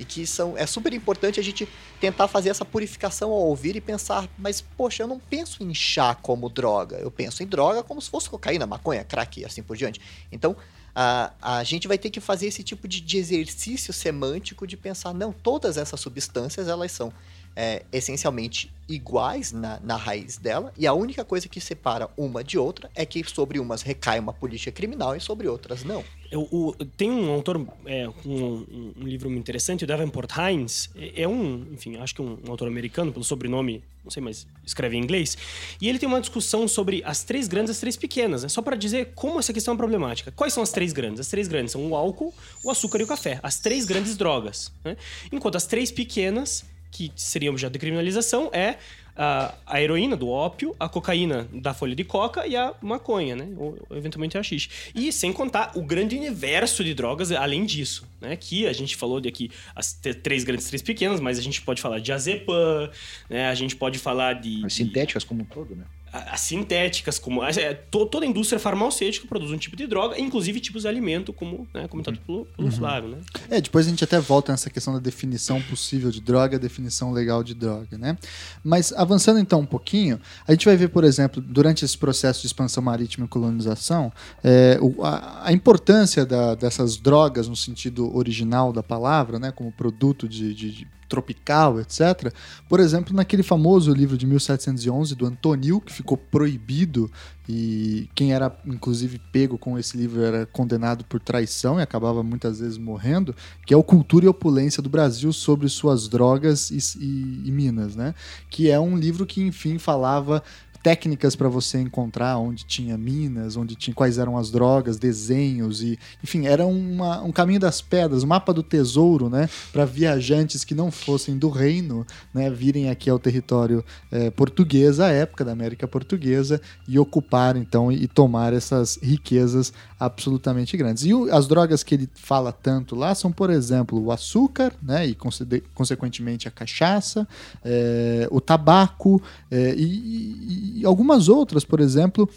E 0.00 0.04
que 0.04 0.26
são, 0.26 0.58
é 0.58 0.66
super 0.66 0.92
importante 0.92 1.38
a 1.38 1.42
gente 1.44 1.68
tentar 2.00 2.26
fazer 2.26 2.48
essa 2.48 2.64
purificação 2.64 3.30
ao 3.30 3.38
ouvir 3.38 3.76
e 3.76 3.80
pensar, 3.80 4.28
mas 4.36 4.60
poxa, 4.60 5.04
eu 5.04 5.06
não 5.06 5.20
penso 5.20 5.62
em 5.62 5.72
chá 5.72 6.16
como 6.16 6.48
droga, 6.48 6.96
eu 6.96 7.10
penso 7.10 7.44
em 7.44 7.46
droga 7.46 7.84
como 7.84 8.02
se 8.02 8.10
fosse 8.10 8.28
cocaína, 8.28 8.66
maconha, 8.66 9.04
crack 9.04 9.38
e 9.38 9.44
assim 9.44 9.62
por 9.62 9.76
diante. 9.76 10.00
Então, 10.32 10.56
a, 10.92 11.32
a 11.40 11.62
gente 11.62 11.86
vai 11.86 11.98
ter 11.98 12.10
que 12.10 12.18
fazer 12.18 12.48
esse 12.48 12.64
tipo 12.64 12.88
de, 12.88 13.00
de 13.00 13.16
exercício 13.16 13.92
semântico 13.92 14.66
de 14.66 14.76
pensar, 14.76 15.14
não, 15.14 15.32
todas 15.32 15.76
essas 15.76 16.00
substâncias 16.00 16.66
elas 16.66 16.90
são 16.90 17.12
é, 17.60 17.82
essencialmente 17.92 18.70
iguais 18.88 19.50
na, 19.52 19.80
na 19.80 19.96
raiz 19.96 20.38
dela, 20.38 20.72
e 20.78 20.86
a 20.86 20.94
única 20.94 21.24
coisa 21.24 21.48
que 21.48 21.60
separa 21.60 22.08
uma 22.16 22.42
de 22.44 22.56
outra 22.56 22.88
é 22.94 23.04
que 23.04 23.22
sobre 23.28 23.58
umas 23.58 23.82
recai 23.82 24.18
uma 24.20 24.32
política 24.32 24.70
criminal 24.70 25.14
e 25.16 25.20
sobre 25.20 25.48
outras 25.48 25.82
não. 25.82 26.04
Eu- 26.30 26.48
o- 26.52 26.72
tem 26.96 27.10
um 27.10 27.28
autor, 27.30 27.66
é, 27.84 28.08
um- 28.24 28.92
um 28.96 29.02
livro 29.02 29.28
muito 29.28 29.40
interessante, 29.40 29.82
o 29.82 29.86
Davenport 29.86 30.30
Hines. 30.38 30.88
É, 30.94 31.22
é 31.22 31.28
um, 31.28 31.66
enfim, 31.72 31.96
acho 31.96 32.14
que 32.14 32.22
um, 32.22 32.38
um 32.46 32.50
autor 32.50 32.68
americano, 32.68 33.12
pelo 33.12 33.24
sobrenome, 33.24 33.82
não 34.04 34.10
sei, 34.10 34.22
mas 34.22 34.46
escreve 34.64 34.96
em 34.96 35.00
inglês. 35.02 35.36
E 35.80 35.88
ele 35.88 35.98
tem 35.98 36.08
uma 36.08 36.20
discussão 36.20 36.68
sobre 36.68 37.02
as 37.04 37.24
três 37.24 37.48
grandes 37.48 37.70
e 37.70 37.72
as 37.72 37.80
três 37.80 37.96
pequenas, 37.96 38.42
né? 38.44 38.48
Só 38.48 38.62
para 38.62 38.76
dizer 38.76 39.12
como 39.16 39.38
essa 39.40 39.52
questão 39.52 39.74
é 39.74 39.76
problemática. 39.76 40.30
Quais 40.32 40.52
são 40.52 40.62
as 40.62 40.70
três 40.70 40.92
grandes? 40.92 41.20
As 41.20 41.28
três 41.28 41.48
grandes 41.48 41.72
são 41.72 41.84
o 41.90 41.94
álcool, 41.96 42.32
o 42.64 42.70
açúcar 42.70 43.00
e 43.00 43.02
o 43.02 43.06
café. 43.06 43.40
As 43.42 43.58
três 43.58 43.84
grandes 43.84 44.16
drogas. 44.16 44.70
né? 44.84 44.96
Enquanto 45.32 45.56
as 45.56 45.66
três 45.66 45.90
pequenas, 45.90 46.64
que 46.90 47.12
seriam 47.16 47.52
objeto 47.52 47.72
de 47.72 47.78
criminalização, 47.78 48.50
é 48.52 48.76
a, 49.18 49.52
a 49.66 49.82
heroína 49.82 50.16
do 50.16 50.28
ópio, 50.28 50.76
a 50.78 50.88
cocaína 50.88 51.48
da 51.52 51.74
folha 51.74 51.94
de 51.94 52.04
coca 52.04 52.46
e 52.46 52.56
a 52.56 52.72
maconha, 52.80 53.34
né? 53.34 53.48
Ou, 53.56 53.76
eventualmente 53.90 54.38
a 54.38 54.42
xixi. 54.42 54.68
E 54.94 55.12
sem 55.12 55.32
contar 55.32 55.72
o 55.74 55.82
grande 55.82 56.16
universo 56.16 56.84
de 56.84 56.94
drogas 56.94 57.32
além 57.32 57.66
disso, 57.66 58.06
né? 58.20 58.36
Que 58.36 58.66
a 58.66 58.72
gente 58.72 58.96
falou 58.96 59.20
de 59.20 59.28
aqui 59.28 59.50
as 59.74 59.92
três 60.22 60.44
grandes, 60.44 60.68
três 60.68 60.82
pequenas, 60.82 61.18
mas 61.18 61.36
a 61.36 61.42
gente 61.42 61.60
pode 61.62 61.82
falar 61.82 61.98
de 61.98 62.12
azepam, 62.12 62.88
né? 63.28 63.48
A 63.48 63.54
gente 63.54 63.74
pode 63.74 63.98
falar 63.98 64.34
de... 64.34 64.64
As 64.64 64.72
sintéticas 64.72 65.24
como 65.24 65.42
um 65.42 65.44
todo, 65.44 65.74
né? 65.74 65.84
As 66.12 66.40
sintéticas, 66.40 67.18
como 67.18 67.42
é, 67.44 67.74
to- 67.74 68.06
toda 68.06 68.24
a 68.24 68.28
indústria 68.28 68.58
farmacêutica 68.58 69.26
produz 69.26 69.50
um 69.50 69.58
tipo 69.58 69.76
de 69.76 69.86
droga, 69.86 70.18
inclusive 70.20 70.60
tipos 70.60 70.82
de 70.82 70.88
alimento, 70.88 71.32
como 71.32 71.66
né, 71.74 71.86
comentado 71.88 72.18
pelo, 72.26 72.44
pelo 72.46 72.70
Flávio, 72.70 73.10
né? 73.10 73.18
É, 73.50 73.60
depois 73.60 73.86
a 73.86 73.90
gente 73.90 74.02
até 74.04 74.18
volta 74.18 74.52
nessa 74.52 74.70
questão 74.70 74.92
da 74.94 75.00
definição 75.00 75.60
possível 75.62 76.10
de 76.10 76.20
droga, 76.20 76.58
definição 76.58 77.12
legal 77.12 77.42
de 77.44 77.54
droga, 77.54 77.96
né? 77.98 78.16
Mas 78.64 78.92
avançando 78.92 79.38
então 79.38 79.60
um 79.60 79.66
pouquinho, 79.66 80.20
a 80.46 80.52
gente 80.52 80.64
vai 80.66 80.76
ver, 80.76 80.88
por 80.88 81.04
exemplo, 81.04 81.42
durante 81.42 81.84
esse 81.84 81.96
processo 81.96 82.40
de 82.40 82.46
expansão 82.46 82.82
marítima 82.82 83.26
e 83.26 83.28
colonização, 83.28 84.12
é, 84.42 84.78
o- 84.80 85.04
a, 85.04 85.46
a 85.48 85.52
importância 85.52 86.24
da- 86.24 86.54
dessas 86.54 86.96
drogas 86.96 87.48
no 87.48 87.56
sentido 87.56 88.14
original 88.16 88.72
da 88.72 88.82
palavra, 88.82 89.38
né? 89.38 89.52
Como 89.52 89.70
produto 89.72 90.28
de, 90.28 90.54
de- 90.54 90.70
de 90.72 90.97
tropical, 91.08 91.80
etc. 91.80 92.32
Por 92.68 92.80
exemplo, 92.80 93.14
naquele 93.14 93.42
famoso 93.42 93.92
livro 93.92 94.16
de 94.16 94.26
1711 94.26 95.14
do 95.14 95.26
Antonil, 95.26 95.80
que 95.80 95.92
ficou 95.92 96.16
proibido 96.16 97.10
e 97.48 98.10
quem 98.14 98.34
era 98.34 98.54
inclusive 98.66 99.18
pego 99.32 99.56
com 99.56 99.78
esse 99.78 99.96
livro 99.96 100.22
era 100.22 100.44
condenado 100.44 101.02
por 101.04 101.18
traição 101.18 101.78
e 101.80 101.82
acabava 101.82 102.22
muitas 102.22 102.60
vezes 102.60 102.76
morrendo, 102.76 103.34
que 103.64 103.72
é 103.72 103.76
o 103.76 103.82
Cultura 103.82 104.26
e 104.26 104.28
Opulência 104.28 104.82
do 104.82 104.90
Brasil 104.90 105.32
sobre 105.32 105.66
suas 105.68 106.08
drogas 106.08 106.70
e, 106.70 106.76
e- 107.00 107.42
e 107.46 107.50
minas, 107.50 107.96
né? 107.96 108.14
Que 108.50 108.68
é 108.70 108.78
um 108.78 108.96
livro 108.98 109.24
que 109.24 109.40
enfim 109.40 109.78
falava 109.78 110.42
técnicas 110.82 111.34
para 111.36 111.48
você 111.48 111.78
encontrar 111.80 112.38
onde 112.38 112.64
tinha 112.64 112.96
minas, 112.96 113.56
onde 113.56 113.74
tinha 113.74 113.94
quais 113.94 114.18
eram 114.18 114.36
as 114.38 114.50
drogas, 114.50 114.96
desenhos 114.98 115.82
e, 115.82 115.98
enfim, 116.22 116.46
era 116.46 116.66
uma- 116.66 117.22
um 117.22 117.32
caminho 117.32 117.60
das 117.60 117.80
pedras, 117.80 118.22
um 118.22 118.26
mapa 118.28 118.52
do 118.54 118.62
tesouro, 118.62 119.28
né, 119.28 119.48
para 119.72 119.84
viajantes 119.84 120.64
que 120.64 120.74
não 120.74 120.90
fossem 120.90 121.36
do 121.38 121.48
reino, 121.48 122.06
né, 122.32 122.48
virem 122.50 122.88
aqui 122.90 123.10
ao 123.10 123.18
território 123.18 123.84
eh, 124.10 124.30
português 124.30 125.00
à 125.00 125.08
época 125.08 125.44
da 125.44 125.52
América 125.52 125.86
Portuguesa 125.86 126.60
e 126.86 126.98
ocupar 126.98 127.56
então 127.56 127.90
e, 127.92 128.04
e 128.04 128.08
tomar 128.08 128.52
essas 128.52 128.98
riquezas 129.02 129.72
absolutamente 129.98 130.76
grandes. 130.76 131.04
E 131.04 131.12
o- 131.12 131.32
as 131.34 131.46
drogas 131.48 131.82
que 131.82 131.94
ele 131.94 132.08
fala 132.14 132.52
tanto 132.52 132.94
lá 132.94 133.14
são, 133.14 133.32
por 133.32 133.50
exemplo, 133.50 134.02
o 134.02 134.12
açúcar, 134.12 134.72
né, 134.82 135.06
e 135.06 135.14
conse- 135.14 135.44
consequentemente 135.74 136.46
a 136.48 136.50
cachaça, 136.50 137.26
eh, 137.64 138.28
o 138.30 138.40
tabaco 138.40 139.20
eh, 139.50 139.74
e, 139.76 139.82
e- 139.84 140.67
e 140.76 140.84
algumas 140.84 141.28
outras, 141.28 141.64
por 141.64 141.80
exemplo, 141.80 142.28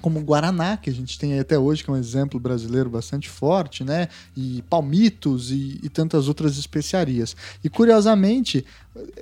como 0.00 0.20
Guaraná, 0.20 0.76
que 0.76 0.90
a 0.90 0.92
gente 0.92 1.18
tem 1.18 1.38
até 1.38 1.58
hoje, 1.58 1.82
que 1.82 1.90
é 1.90 1.92
um 1.92 1.96
exemplo 1.96 2.38
brasileiro 2.38 2.88
bastante 2.88 3.28
forte, 3.28 3.82
né? 3.82 4.08
E 4.36 4.62
palmitos 4.70 5.50
e, 5.50 5.80
e 5.82 5.88
tantas 5.88 6.28
outras 6.28 6.56
especiarias. 6.56 7.36
E 7.64 7.68
curiosamente, 7.68 8.64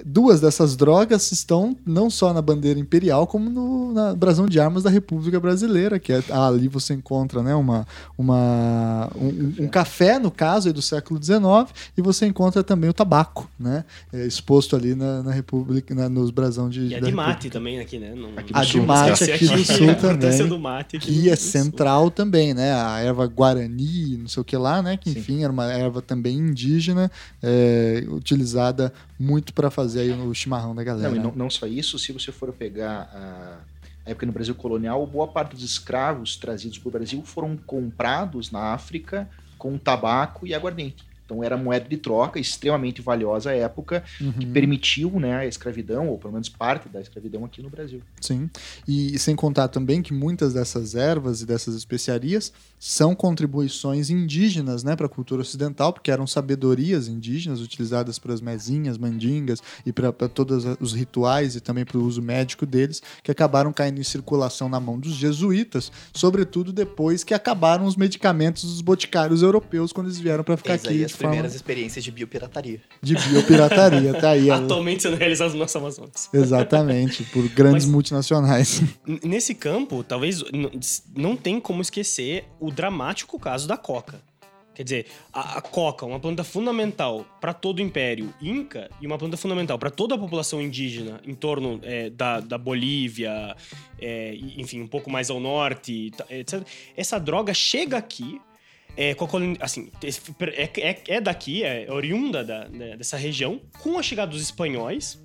duas 0.05 0.41
dessas 0.41 0.77
drogas 0.77 1.31
estão 1.33 1.77
não 1.85 2.09
só 2.11 2.33
na 2.33 2.43
bandeira 2.43 2.79
imperial, 2.79 3.27
como 3.27 3.51
no, 3.51 3.93
na 3.93 4.15
brasão 4.15 4.47
de 4.47 4.59
armas 4.61 4.83
da 4.83 4.91
República 4.91 5.39
Brasileira, 5.41 5.99
que 5.99 6.13
é, 6.13 6.23
ali 6.31 6.69
você 6.69 6.95
encontra 6.95 7.43
né, 7.43 7.55
uma, 7.55 7.87
uma, 8.17 9.11
um, 9.17 9.65
um 9.65 9.69
café, 9.69 10.19
no 10.19 10.31
caso, 10.31 10.73
do 10.73 10.83
século 10.83 11.23
XIX, 11.23 11.41
e 11.97 12.03
você 12.03 12.27
encontra 12.27 12.63
também 12.63 12.91
o 12.91 12.93
tabaco, 12.93 13.49
né? 13.59 13.85
É, 14.13 14.27
exposto 14.27 14.77
ali 14.77 14.95
na, 14.95 15.23
na 15.23 15.33
República, 15.33 15.95
na, 15.95 16.09
nos 16.09 16.31
brasão 16.31 16.69
de. 16.69 16.87
E 16.87 16.95
a 16.95 17.01
de 17.01 17.13
mate 17.13 17.51
também 17.51 17.81
aqui, 17.81 17.99
né? 17.99 18.15
Não, 18.15 18.31
a 18.53 18.65
de 18.65 18.81
mate 18.81 19.31
aqui 19.31 19.47
do 19.47 19.65
sul 19.65 19.95
também. 19.95 20.47
Do 20.47 20.59
mate 20.59 20.97
aqui 20.97 21.11
e 21.11 21.31
é 21.31 21.37
central 21.37 22.11
também, 22.11 22.55
né? 22.55 22.73
A 22.75 23.01
erva 23.01 23.27
guarani, 23.27 24.17
não 24.19 24.29
sei 24.29 24.41
o 24.41 24.45
que 24.45 24.57
lá, 24.57 24.83
né? 24.83 24.97
Que 24.97 25.11
enfim, 25.11 25.37
Sim. 25.37 25.45
era 25.45 25.53
uma 25.53 25.65
erva 25.73 26.03
também 26.03 26.37
indígena, 26.39 27.11
é, 27.43 28.05
utilizada 28.09 28.93
muito 29.19 29.53
para 29.53 29.71
fazer 29.71 30.01
aí 30.01 30.13
o 30.13 30.35
chimarrão 30.35 30.75
da 30.75 30.85
galera. 30.85 31.09
Não, 31.09 31.17
e 31.17 31.19
não, 31.19 31.33
não 31.33 31.51
só 31.51 31.67
isso, 31.67 31.99
se 31.99 32.13
você 32.13 32.31
for 32.31 32.53
pegar 32.53 33.11
a, 33.13 33.59
a 34.07 34.11
época 34.11 34.27
no 34.27 34.33
Brasil 34.33 34.55
colonial, 34.55 35.07
boa 35.07 35.27
parte 35.27 35.55
dos 35.55 35.65
escravos 35.65 36.37
trazidos 36.37 36.79
para 36.79 36.89
o 36.89 36.93
Brasil 36.93 37.23
foram 37.25 37.57
comprados 37.57 38.51
na 38.51 38.73
África 38.73 39.29
com 39.59 39.79
tabaco 39.79 40.47
e 40.47 40.55
aguardente. 40.55 41.05
Então 41.27 41.43
era 41.43 41.57
moeda 41.57 41.89
de 41.89 41.97
troca 41.97 42.39
extremamente 42.39 43.03
valiosa 43.03 43.51
à 43.51 43.53
época, 43.53 44.03
uhum. 44.21 44.33
que 44.33 44.47
permitiu 44.47 45.11
né, 45.19 45.39
a 45.39 45.47
escravidão, 45.47 46.09
ou 46.09 46.17
pelo 46.17 46.33
menos 46.33 46.49
parte 46.49 46.89
da 46.89 47.01
escravidão 47.01 47.45
aqui 47.45 47.61
no 47.61 47.69
Brasil. 47.69 48.01
Sim, 48.21 48.49
e, 48.87 49.15
e 49.15 49.19
sem 49.19 49.35
contar 49.35 49.69
também 49.69 50.01
que 50.01 50.15
muitas 50.15 50.55
dessas 50.55 50.95
ervas 50.95 51.43
e 51.43 51.47
dessas 51.47 51.75
especiarias 51.75 52.53
são 52.79 53.15
contribuições 53.15 54.09
indígenas 54.09 54.85
né, 54.85 54.95
para 54.95 55.07
a 55.07 55.09
cultura 55.09 55.43
ocidental, 55.43 55.93
porque 55.93 56.11
eram 56.11 56.27
sabedorias 56.27 57.09
indígenas 57.09 57.61
utilizadas 57.61 58.19
para 58.19 58.33
as 58.33 58.41
mesinhas, 58.41 58.97
mandingas 58.97 59.61
e 59.85 59.93
para 59.93 60.13
todos 60.29 60.65
os 60.81 60.93
rituais 60.93 61.57
e 61.57 61.61
também 61.61 61.85
para 61.85 61.99
o 61.99 62.05
uso 62.05 62.23
médico 62.23 62.65
deles, 62.65 63.03
que 63.23 63.31
acabaram 63.33 63.73
caindo 63.73 64.01
em 64.01 64.05
circulação 64.05 64.69
na 64.69 64.79
mão 64.79 64.99
dos 64.99 65.15
jesuítas, 65.15 65.91
sobretudo 66.15 66.73
depois 66.73 67.25
que 67.25 67.35
acabaram 67.35 67.85
os 67.85 67.97
medicamentos 67.97 68.65
dos 68.65 68.81
boticários 68.81 69.43
europeus 69.43 69.93
quando 69.93 70.07
eles 70.07 70.19
vieram 70.19 70.45
para 70.45 70.57
ficar 70.57 70.75
Eis 70.75 70.85
aqui 70.85 71.16
primeiras 71.17 71.55
experiências 71.55 72.05
de 72.05 72.11
biopirataria. 72.11 72.81
De 73.03 73.15
biopirataria, 73.15 74.15
tá 74.15 74.31
aí. 74.31 74.51
Atualmente 74.51 75.03
sendo 75.03 75.17
realizadas 75.17 75.55
no 75.55 75.61
nosso 75.61 75.79
Amazonas. 75.79 76.29
Exatamente, 76.33 77.25
por 77.25 77.49
grandes 77.49 77.85
Mas, 77.85 77.93
multinacionais. 77.93 78.83
Nesse 79.23 79.55
campo, 79.55 80.05
talvez 80.05 80.43
não 81.15 81.37
tem 81.37 81.61
como 81.61 81.83
esquecer 81.83 82.45
o 82.61 82.71
dramático 82.71 83.39
caso 83.39 83.67
da 83.67 83.77
coca. 83.77 84.21
Quer 84.77 84.83
dizer, 84.83 85.07
a, 85.33 85.57
a 85.57 85.63
coca, 85.63 86.05
uma 86.05 86.21
planta 86.21 86.45
fundamental 86.45 87.25
para 87.41 87.55
todo 87.55 87.79
o 87.79 87.83
Império 87.83 88.35
Inca 88.43 88.91
e 89.01 89.07
uma 89.07 89.17
planta 89.17 89.35
fundamental 89.35 89.79
para 89.79 89.89
toda 89.89 90.17
a 90.17 90.19
população 90.19 90.61
indígena 90.61 91.19
em 91.25 91.35
torno 91.35 91.81
é, 91.83 92.11
da, 92.11 92.41
da 92.41 92.59
Bolívia, 92.59 93.57
é, 93.99 94.35
enfim, 94.35 94.83
um 94.83 94.87
pouco 94.87 95.11
mais 95.11 95.31
ao 95.31 95.41
norte, 95.41 96.13
etc. 96.29 96.63
Essa 96.95 97.19
droga 97.19 97.55
chega 97.55 97.97
aqui 97.97 98.39
é, 98.97 99.13
a 99.13 99.65
assim, 99.65 99.91
é, 100.57 100.71
é, 100.81 101.03
é, 101.09 101.21
daqui, 101.21 101.63
é 101.63 101.87
oriunda 101.91 102.43
da, 102.43 102.69
né, 102.69 102.97
dessa 102.97 103.17
região, 103.17 103.61
com 103.81 103.99
a 103.99 104.03
chegada 104.03 104.31
dos 104.31 104.43
espanhóis, 104.43 105.25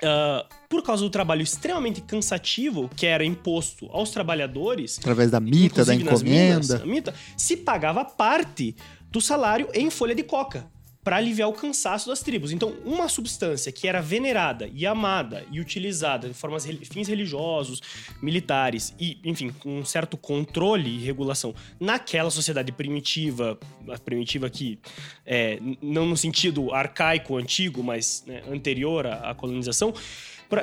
Uh, 0.00 0.46
por 0.68 0.84
causa 0.84 1.02
do 1.02 1.10
trabalho 1.10 1.42
extremamente 1.42 2.00
cansativo 2.00 2.88
que 2.94 3.04
era 3.04 3.24
imposto 3.24 3.88
aos 3.90 4.12
trabalhadores. 4.12 4.96
Através 4.96 5.28
da 5.28 5.40
mita, 5.40 5.84
da 5.84 5.92
encomenda. 5.92 6.78
Minas, 6.78 6.84
mita, 6.84 7.14
se 7.36 7.56
pagava 7.56 8.04
parte 8.04 8.76
do 9.10 9.20
salário 9.20 9.68
em 9.74 9.90
folha 9.90 10.14
de 10.14 10.22
coca 10.22 10.70
para 11.08 11.16
aliviar 11.16 11.48
o 11.48 11.54
cansaço 11.54 12.06
das 12.06 12.20
tribos. 12.20 12.52
Então, 12.52 12.76
uma 12.84 13.08
substância 13.08 13.72
que 13.72 13.88
era 13.88 14.02
venerada 14.02 14.68
e 14.74 14.86
amada 14.86 15.42
e 15.50 15.58
utilizada 15.58 16.28
de 16.28 16.34
formas 16.34 16.66
fins 16.66 17.08
religiosos, 17.08 17.80
militares 18.20 18.94
e, 19.00 19.18
enfim, 19.24 19.48
com 19.48 19.78
um 19.78 19.84
certo 19.86 20.18
controle 20.18 20.90
e 20.90 20.98
regulação 20.98 21.54
naquela 21.80 22.28
sociedade 22.28 22.72
primitiva, 22.72 23.58
primitiva 24.04 24.50
que 24.50 24.78
é, 25.24 25.58
não 25.80 26.04
no 26.04 26.14
sentido 26.14 26.74
arcaico, 26.74 27.38
antigo, 27.38 27.82
mas 27.82 28.22
né, 28.26 28.42
anterior 28.46 29.06
à, 29.06 29.30
à 29.30 29.34
colonização, 29.34 29.94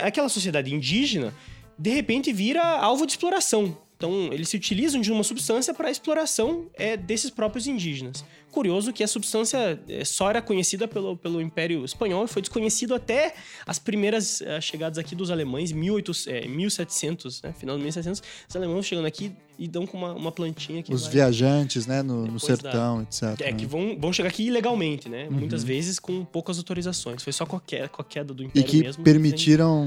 aquela 0.03 0.29
sociedade 0.29 0.71
indígena 0.71 1.33
de 1.75 1.89
repente 1.89 2.31
vira 2.31 2.61
alvo 2.61 3.07
de 3.07 3.13
exploração. 3.13 3.75
Então, 3.97 4.29
eles 4.31 4.49
se 4.49 4.57
utilizam 4.57 5.01
de 5.01 5.11
uma 5.11 5.23
substância 5.23 5.73
para 5.73 5.87
a 5.87 5.91
exploração 5.91 6.67
é, 6.75 6.95
desses 6.95 7.31
próprios 7.31 7.65
indígenas 7.65 8.23
curioso 8.55 8.93
que 8.93 9.03
a 9.03 9.07
substância 9.07 9.77
eh, 9.89 10.05
só 10.05 10.29
era 10.29 10.41
conhecida 10.41 10.87
pelo, 10.87 11.17
pelo 11.17 11.41
Império 11.41 11.83
Espanhol 11.83 12.23
e 12.23 12.27
foi 12.29 12.41
desconhecido 12.41 12.95
até 12.95 13.35
as 13.65 13.77
primeiras 13.77 14.39
uh, 14.39 14.61
chegadas 14.61 14.97
aqui 14.97 15.13
dos 15.13 15.29
alemães, 15.29 15.73
1800, 15.73 16.27
é, 16.27 16.47
1700, 16.47 17.41
né? 17.41 17.51
final 17.51 17.75
de 17.75 17.83
1700. 17.83 18.23
Os 18.47 18.55
alemães 18.55 18.85
chegando 18.85 19.07
aqui 19.07 19.35
e 19.57 19.67
dão 19.67 19.85
com 19.85 19.97
uma, 19.97 20.13
uma 20.13 20.31
plantinha 20.31 20.83
que 20.83 20.93
Os 20.93 21.03
vai... 21.03 21.13
viajantes, 21.13 21.85
né, 21.85 22.01
no, 22.01 22.27
no 22.27 22.39
sertão, 22.39 22.97
da... 22.97 23.03
etc. 23.03 23.41
É, 23.41 23.53
que 23.53 23.65
vão, 23.65 23.97
vão 23.97 24.11
chegar 24.11 24.29
aqui 24.29 24.47
ilegalmente, 24.47 25.07
né? 25.09 25.27
Uhum. 25.27 25.39
Muitas 25.39 25.63
vezes 25.63 25.99
com 25.99 26.23
poucas 26.25 26.57
autorizações. 26.57 27.23
Foi 27.23 27.33
só 27.33 27.45
com 27.45 27.55
a 27.55 27.61
queda, 27.61 27.87
com 27.89 28.01
a 28.01 28.05
queda 28.05 28.33
do 28.33 28.43
Império 28.43 28.67
E 28.67 28.69
que 28.69 28.81
mesmo, 28.81 29.03
permitiram 29.03 29.85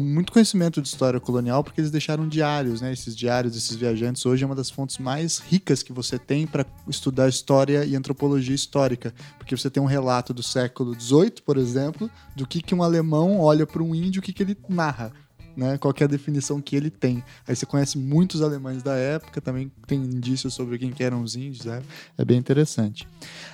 muito 0.00 0.32
conhecimento 0.32 0.80
de 0.80 0.88
história 0.88 1.20
colonial, 1.20 1.62
porque 1.62 1.80
eles 1.80 1.90
deixaram 1.90 2.28
diários, 2.28 2.80
né? 2.80 2.92
Esses 2.92 3.16
diários, 3.16 3.56
esses 3.56 3.76
viajantes, 3.76 4.24
hoje 4.24 4.42
é 4.44 4.46
uma 4.46 4.54
das 4.54 4.70
fontes 4.70 4.98
mais 4.98 5.38
ricas 5.38 5.82
que 5.82 5.92
você 5.92 6.18
tem 6.18 6.46
para 6.46 6.64
estudar 6.88 7.28
história 7.28 7.84
e 7.84 7.94
antropologia 7.94 8.54
histórica, 8.54 9.14
porque 9.36 9.56
você 9.56 9.70
tem 9.70 9.82
um 9.82 9.86
relato 9.86 10.32
do 10.32 10.42
século 10.42 10.98
XVIII, 10.98 11.42
por 11.44 11.56
exemplo, 11.56 12.10
do 12.34 12.46
que, 12.46 12.62
que 12.62 12.74
um 12.74 12.82
alemão 12.82 13.40
olha 13.40 13.66
para 13.66 13.82
um 13.82 13.94
índio, 13.94 14.20
o 14.20 14.22
que, 14.22 14.32
que 14.32 14.42
ele 14.42 14.56
narra. 14.68 15.12
Né, 15.58 15.76
qual 15.76 15.92
é 15.98 16.04
a 16.04 16.06
definição 16.06 16.60
que 16.60 16.76
ele 16.76 16.88
tem. 16.88 17.20
Aí 17.44 17.56
você 17.56 17.66
conhece 17.66 17.98
muitos 17.98 18.42
alemães 18.42 18.80
da 18.80 18.94
época, 18.94 19.40
também 19.40 19.68
tem 19.88 19.98
indícios 19.98 20.54
sobre 20.54 20.78
quem 20.78 20.92
que 20.92 21.02
eram 21.02 21.20
os 21.20 21.34
índios, 21.34 21.66
é, 21.66 21.82
é 22.16 22.24
bem 22.24 22.38
interessante. 22.38 23.08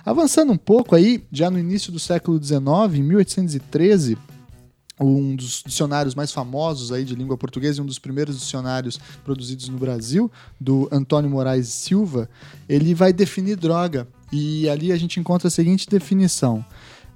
Avançando 0.05 0.53
um 0.53 0.59
pouco 0.59 0.95
aí, 0.95 1.25
já 1.33 1.51
no 1.51 1.59
início 1.59 1.90
do 1.90 1.99
século 1.99 2.38
XIX, 2.38 2.61
em 2.97 3.03
1813, 3.03 4.19
um 5.01 5.35
dos 5.35 5.62
dicionários 5.64 6.14
mais 6.14 6.31
famosos 6.31 6.93
aí 6.93 7.05
de 7.05 7.14
língua 7.14 7.38
portuguesa 7.38 7.81
e 7.81 7.83
um 7.83 7.87
dos 7.87 7.99
primeiros 7.99 8.38
dicionários 8.38 9.01
produzidos 9.25 9.69
no 9.69 9.79
Brasil, 9.79 10.31
do 10.61 10.87
Antônio 10.93 11.31
Moraes 11.31 11.69
Silva, 11.69 12.29
ele 12.69 12.95
vai 12.95 13.14
definir 13.14 13.57
droga. 13.57 14.07
E 14.31 14.69
ali 14.69 14.93
a 14.93 14.97
gente 14.97 15.19
encontra 15.19 15.49
a 15.49 15.51
seguinte 15.51 15.88
definição: 15.88 16.64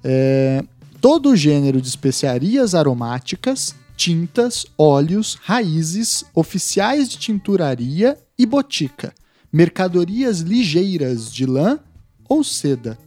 é, 0.03 0.63
todo 0.99 1.35
gênero 1.35 1.81
de 1.81 1.87
especiarias 1.87 2.75
aromáticas, 2.75 3.75
tintas, 3.99 4.65
óleos, 4.77 5.37
raízes, 5.41 6.23
oficiais 6.33 7.09
de 7.09 7.17
tinturaria 7.17 8.17
e 8.37 8.45
botica, 8.45 9.13
mercadorias 9.51 10.39
ligeiras 10.39 11.31
de 11.31 11.45
lã 11.45 11.79
ou 12.27 12.43
seda 12.43 12.97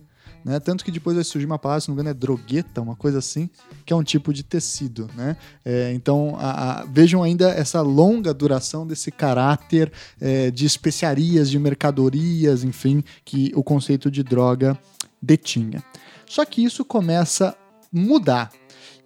né? 0.44 0.58
Tanto 0.60 0.84
que 0.84 0.90
depois 0.90 1.14
vai 1.14 1.24
surgir 1.24 1.46
uma 1.46 1.58
palavra, 1.58 1.80
se 1.80 1.88
não 1.88 1.94
me 1.94 2.00
engano, 2.00 2.14
é 2.14 2.18
drogueta, 2.18 2.80
uma 2.80 2.96
coisa 2.96 3.18
assim, 3.18 3.48
que 3.84 3.92
é 3.92 3.96
um 3.96 4.02
tipo 4.02 4.32
de 4.32 4.42
tecido. 4.42 5.08
Né? 5.14 5.36
É, 5.64 5.92
então, 5.94 6.36
a, 6.38 6.80
a, 6.80 6.84
vejam 6.84 7.22
ainda 7.22 7.50
essa 7.50 7.80
longa 7.80 8.34
duração 8.34 8.86
desse 8.86 9.10
caráter 9.10 9.92
é, 10.20 10.50
de 10.50 10.66
especiarias, 10.66 11.50
de 11.50 11.58
mercadorias, 11.58 12.64
enfim, 12.64 13.04
que 13.24 13.52
o 13.54 13.62
conceito 13.62 14.10
de 14.10 14.22
droga 14.22 14.78
detinha. 15.20 15.82
Só 16.26 16.44
que 16.44 16.64
isso 16.64 16.84
começa 16.84 17.50
a 17.50 17.54
mudar 17.92 18.50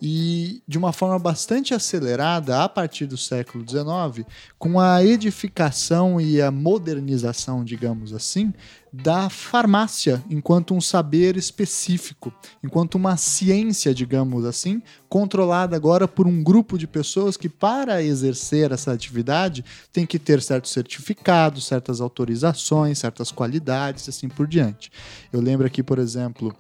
e 0.01 0.63
de 0.69 0.77
uma 0.77 0.93
forma 0.93 1.19
bastante 1.19 1.73
acelerada 1.73 2.63
a 2.63 2.69
partir 2.69 3.07
do 3.07 3.17
século 3.17 3.65
XIX, 3.67 4.27
com 4.59 4.79
a 4.79 5.03
edificação 5.03 6.21
e 6.21 6.41
a 6.41 6.51
modernização, 6.51 7.65
digamos 7.65 8.13
assim, 8.13 8.53
da 8.93 9.29
farmácia 9.29 10.23
enquanto 10.31 10.75
um 10.75 10.81
saber 10.81 11.37
específico, 11.37 12.33
enquanto 12.63 12.95
uma 12.95 13.17
ciência, 13.17 13.95
digamos 13.95 14.45
assim, 14.45 14.83
controlada 15.09 15.77
agora 15.77 16.09
por 16.09 16.27
um 16.27 16.43
grupo 16.43 16.79
de 16.79 16.87
pessoas 16.87 17.37
que, 17.37 17.49
para 17.49 18.03
exercer 18.03 18.73
essa 18.73 18.93
atividade, 18.93 19.65
tem 19.93 20.07
que 20.07 20.19
ter 20.19 20.43
certos 20.43 20.73
certificados, 20.73 21.67
certas 21.67 22.01
autorizações, 22.01 22.99
certas 22.99 23.31
qualidades, 23.31 24.09
assim 24.09 24.29
por 24.29 24.47
diante. 24.47 24.91
Eu 25.33 25.41
lembro 25.41 25.67
aqui, 25.67 25.83
por 25.83 25.99
exemplo, 25.99 26.55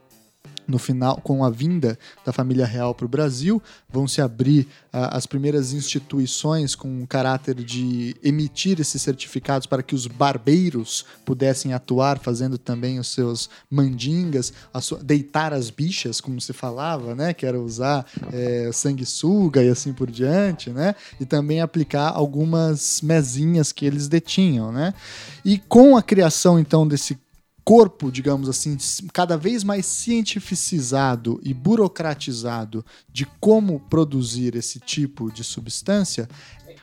no 0.67 0.79
final, 0.79 1.21
com 1.23 1.45
a 1.45 1.51
vinda 1.51 1.99
da 2.25 2.33
família 2.33 2.67
real 2.67 2.95
para 2.95 3.07
o 3.07 3.09
Brasil, 3.09 3.63
vão 3.89 4.07
se 4.09 4.21
abrir 4.21 4.67
ah, 4.93 5.17
as 5.17 5.27
primeiras 5.27 5.73
instituições 5.73 6.75
com 6.75 7.03
o 7.03 7.07
caráter 7.07 7.55
de 7.55 8.17
emitir 8.23 8.81
esses 8.81 9.01
certificados 9.03 9.67
para 9.67 9.83
que 9.83 9.95
os 9.95 10.07
barbeiros 10.07 11.05
pudessem 11.25 11.73
atuar, 11.73 12.19
fazendo 12.19 12.59
também 12.59 12.99
os 12.99 13.09
seus 13.09 13.49
mandingas, 13.71 14.53
a 14.73 14.81
sua- 14.81 15.03
deitar 15.03 15.53
as 15.53 15.71
bichas, 15.71 16.21
como 16.21 16.41
se 16.41 16.53
falava, 16.53 17.15
né? 17.15 17.33
Que 17.35 17.47
era 17.47 17.61
usar 17.61 18.07
eh, 18.33 18.71
sanguessuga 18.73 19.63
e 19.63 19.69
assim 19.69 19.93
por 19.93 20.11
diante, 20.11 20.71
né? 20.71 20.95
E 21.21 21.25
também 21.25 21.61
aplicar 21.61 22.09
algumas 22.11 23.01
mesinhas 23.03 23.73
que 23.73 23.85
eles 23.87 24.09
detinham, 24.09 24.73
né? 24.73 24.95
E 25.45 25.59
com 25.59 25.97
a 25.97 26.03
criação, 26.03 26.59
então, 26.59 26.87
desse 26.87 27.17
corpo, 27.67 28.13
digamos 28.13 28.49
assim, 28.49 28.79
cada 29.13 29.37
vez 29.37 29.65
mais 29.65 29.87
cientificizado 29.87 31.41
e 31.43 31.53
burocratizado 31.53 32.87
de 33.13 33.27
como 33.41 33.81
produzir 33.81 34.55
esse 34.55 34.79
tipo 34.79 35.33
de 35.33 35.43
substância, 35.43 36.29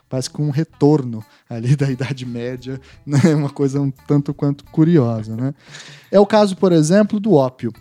parece 0.10 0.30
que 0.30 0.41
um 0.41 0.50
retorno 0.50 1.24
ali 1.50 1.78
da 1.78 1.89
Idade 1.89 2.26
Média, 2.26 2.82
né? 3.08 3.34
uma 3.34 3.50
coisa 3.50 3.80
um 3.80 3.89
tanto 3.89 4.34
quanto 4.34 4.65
curiosa. 4.65 5.38
Né? 5.38 5.56
É 6.12 6.19
o 6.19 6.26
caso, 6.26 6.58
por 6.58 6.74
exemplo, 6.74 7.17
do 7.17 7.32
ópio. 7.32 7.72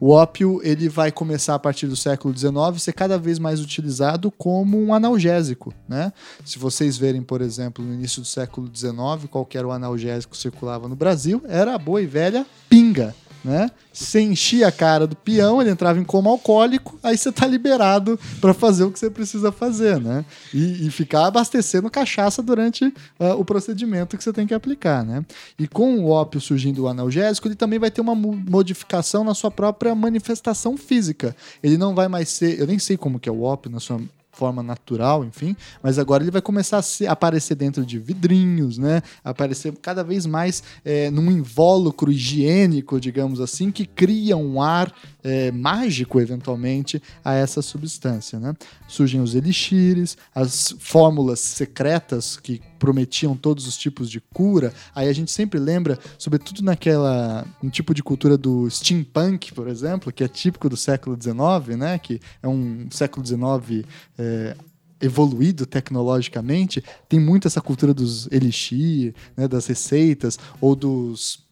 O 0.00 0.10
ópio 0.10 0.60
ele 0.62 0.88
vai 0.88 1.10
começar 1.10 1.54
a 1.54 1.58
partir 1.58 1.86
do 1.86 1.96
século 1.96 2.36
XIX 2.36 2.52
ser 2.80 2.92
cada 2.92 3.18
vez 3.18 3.38
mais 3.38 3.60
utilizado 3.60 4.30
como 4.30 4.80
um 4.80 4.94
analgésico, 4.94 5.74
né? 5.88 6.12
Se 6.44 6.58
vocês 6.58 6.96
verem, 6.96 7.22
por 7.22 7.40
exemplo, 7.40 7.84
no 7.84 7.92
início 7.92 8.22
do 8.22 8.26
século 8.26 8.70
XIX, 8.72 9.28
qual 9.28 9.44
que 9.44 9.58
era 9.58 9.66
o 9.66 9.72
analgésico 9.72 10.36
circulava 10.36 10.88
no 10.88 10.94
Brasil, 10.94 11.42
era 11.48 11.74
a 11.74 11.78
boa 11.78 12.00
e 12.00 12.06
velha 12.06 12.46
pinga, 12.68 13.14
né? 13.44 13.70
Você 13.92 14.20
enchia 14.20 14.68
a 14.68 14.72
cara 14.72 15.06
do 15.06 15.16
peão, 15.16 15.60
ele 15.60 15.70
entrava 15.70 15.98
em 15.98 16.04
coma 16.04 16.30
alcoólico, 16.30 16.98
aí 17.02 17.16
você 17.16 17.32
tá 17.32 17.46
liberado 17.46 18.18
para 18.40 18.52
fazer 18.54 18.84
o 18.84 18.90
que 18.92 18.98
você 18.98 19.10
precisa 19.10 19.50
fazer, 19.50 20.00
né? 20.00 20.24
E, 20.52 20.86
e 20.86 20.90
ficar 20.90 21.26
abastecendo 21.26 21.90
cachaça 21.90 22.42
durante 22.42 22.92
ah, 23.18 23.34
o 23.34 23.44
procedimento 23.44 24.16
que 24.16 24.22
você 24.22 24.32
tem 24.32 24.46
que 24.46 24.54
aplicar, 24.54 25.04
né? 25.04 25.24
E 25.58 25.66
com 25.66 25.98
o 25.98 26.08
ópio 26.10 26.40
surgindo 26.40 26.84
o 26.84 26.88
analgésico, 26.88 27.48
ele 27.48 27.54
também 27.54 27.78
vai 27.78 27.90
ter 27.90 28.00
uma 28.00 28.14
mo- 28.14 28.40
modificação 28.48 29.24
na 29.24 29.34
sua 29.34 29.50
própria 29.50 29.94
manifestação 29.94 30.76
física. 30.76 31.34
Ele 31.62 31.76
não 31.76 31.94
vai 31.94 32.08
mais 32.08 32.28
ser, 32.28 32.58
eu 32.58 32.66
nem 32.66 32.78
sei 32.78 32.96
como 32.96 33.18
que 33.18 33.28
é 33.28 33.32
o 33.32 33.42
ópio 33.42 33.70
na 33.70 33.80
sua 33.80 34.00
forma 34.38 34.62
natural, 34.62 35.24
enfim, 35.24 35.56
mas 35.82 35.98
agora 35.98 36.22
ele 36.22 36.30
vai 36.30 36.40
começar 36.40 36.78
a 36.78 36.82
se- 36.82 37.08
aparecer 37.08 37.56
dentro 37.56 37.84
de 37.84 37.98
vidrinhos, 37.98 38.78
né? 38.78 39.02
Aparecer 39.24 39.72
cada 39.82 40.04
vez 40.04 40.26
mais 40.26 40.62
é, 40.84 41.10
num 41.10 41.28
invólucro 41.30 42.12
higiênico, 42.12 43.00
digamos 43.00 43.40
assim, 43.40 43.72
que 43.72 43.84
cria 43.84 44.36
um 44.36 44.62
ar 44.62 44.94
é, 45.24 45.50
mágico, 45.50 46.20
eventualmente, 46.20 47.02
a 47.24 47.34
essa 47.34 47.60
substância, 47.60 48.38
né? 48.38 48.54
Surgem 48.86 49.20
os 49.20 49.34
elixires, 49.34 50.16
as 50.32 50.72
fórmulas 50.78 51.40
secretas 51.40 52.36
que 52.36 52.60
prometiam 52.78 53.36
todos 53.36 53.66
os 53.66 53.76
tipos 53.76 54.10
de 54.10 54.20
cura. 54.20 54.72
Aí 54.94 55.08
a 55.08 55.12
gente 55.12 55.30
sempre 55.30 55.58
lembra, 55.58 55.98
sobretudo 56.18 56.62
naquela 56.62 57.46
um 57.62 57.68
tipo 57.68 57.92
de 57.92 58.02
cultura 58.02 58.36
do 58.38 58.68
steampunk, 58.70 59.52
por 59.52 59.68
exemplo, 59.68 60.12
que 60.12 60.24
é 60.24 60.28
típico 60.28 60.68
do 60.68 60.76
século 60.76 61.16
XIX, 61.20 61.76
né? 61.76 61.98
Que 61.98 62.20
é 62.42 62.48
um 62.48 62.88
século 62.90 63.26
XIX 63.26 63.84
é, 64.18 64.56
evoluído 65.00 65.66
tecnologicamente, 65.66 66.82
tem 67.08 67.20
muito 67.20 67.46
essa 67.46 67.60
cultura 67.60 67.94
dos 67.94 68.26
elixir, 68.32 69.14
né, 69.36 69.46
das 69.46 69.66
receitas 69.66 70.38
ou 70.60 70.74
dos 70.74 71.46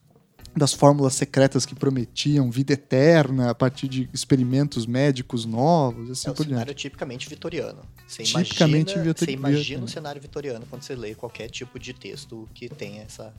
das 0.56 0.72
fórmulas 0.72 1.14
secretas 1.14 1.66
que 1.66 1.74
prometiam 1.74 2.50
vida 2.50 2.72
eterna 2.72 3.50
a 3.50 3.54
partir 3.54 3.88
de 3.88 4.08
experimentos 4.12 4.86
médicos 4.86 5.44
novos, 5.44 6.10
assim 6.10 6.28
É 6.28 6.30
um 6.30 6.34
por 6.34 6.44
cenário 6.44 6.66
diante. 6.66 6.78
tipicamente 6.82 7.28
vitoriano. 7.28 7.80
Você 8.08 8.22
Tipicamente 8.22 8.92
imagina, 8.92 9.02
vitor- 9.12 9.26
Você 9.26 9.32
imagina 9.32 9.58
vitoriano. 9.58 9.84
o 9.84 9.88
cenário 9.88 10.20
vitoriano 10.22 10.66
quando 10.70 10.82
você 10.82 10.94
lê 10.94 11.14
qualquer 11.14 11.50
tipo 11.50 11.78
de 11.78 11.92
texto 11.92 12.48
que 12.54 12.68
tenha 12.68 13.02
essa, 13.02 13.34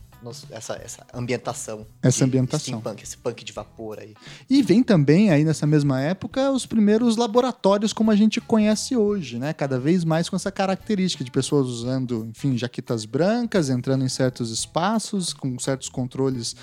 essa, 0.52 0.74
essa 0.76 1.08
ambientação. 1.14 1.88
Essa 2.04 2.20
de 2.20 2.24
ambientação. 2.26 2.80
Steampunk, 2.80 3.04
esse 3.04 3.18
punk 3.18 3.44
de 3.44 3.52
vapor 3.54 4.00
aí. 4.00 4.14
E 4.50 4.62
vem 4.62 4.84
também 4.84 5.32
aí 5.32 5.44
nessa 5.44 5.66
mesma 5.66 6.00
época 6.02 6.52
os 6.52 6.66
primeiros 6.66 7.18
laboratórios 7.18 7.94
como 7.94 8.12
a 8.12 8.16
gente 8.16 8.40
conhece 8.42 8.96
hoje, 8.96 9.40
né? 9.40 9.54
Cada 9.54 9.80
vez 9.80 10.04
mais 10.04 10.30
com 10.30 10.36
essa 10.36 10.52
característica 10.52 11.24
de 11.24 11.32
pessoas 11.32 11.68
usando, 11.68 12.26
enfim, 12.30 12.58
jaquetas 12.58 13.06
brancas, 13.06 13.70
entrando 13.70 14.04
em 14.06 14.10
certos 14.10 14.52
espaços, 14.52 15.34
com 15.34 15.58
certos 15.58 15.90
controles 15.90 16.56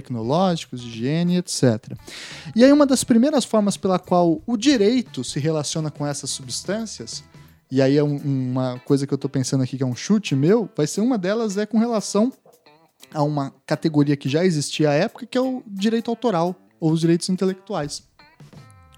tecnológicos, 0.00 0.80
de 0.80 0.88
higiene, 0.88 1.36
etc. 1.38 1.92
E 2.54 2.62
aí 2.64 2.72
uma 2.72 2.86
das 2.86 3.02
primeiras 3.04 3.44
formas 3.44 3.76
pela 3.76 3.98
qual 3.98 4.40
o 4.46 4.56
direito 4.56 5.24
se 5.24 5.40
relaciona 5.40 5.90
com 5.90 6.06
essas 6.06 6.30
substâncias, 6.30 7.24
e 7.70 7.80
aí 7.82 7.96
é 7.96 8.02
um- 8.04 8.16
uma 8.16 8.78
coisa 8.84 9.06
que 9.06 9.14
eu 9.14 9.18
tô 9.18 9.28
pensando 9.28 9.62
aqui 9.64 9.76
que 9.76 9.82
é 9.82 9.86
um 9.86 9.96
chute 9.96 10.34
meu, 10.36 10.68
vai 10.76 10.86
ser 10.86 11.00
uma 11.00 11.16
delas 11.18 11.56
é 11.56 11.66
com 11.66 11.78
relação 11.78 12.32
a 13.12 13.22
uma 13.22 13.52
categoria 13.66 14.16
que 14.16 14.28
já 14.28 14.44
existia 14.44 14.90
à 14.90 14.94
época, 14.94 15.26
que 15.26 15.38
é 15.38 15.40
o 15.40 15.62
direito 15.66 16.10
autoral 16.10 16.54
ou 16.78 16.92
os 16.92 17.00
direitos 17.00 17.28
intelectuais. 17.28 18.02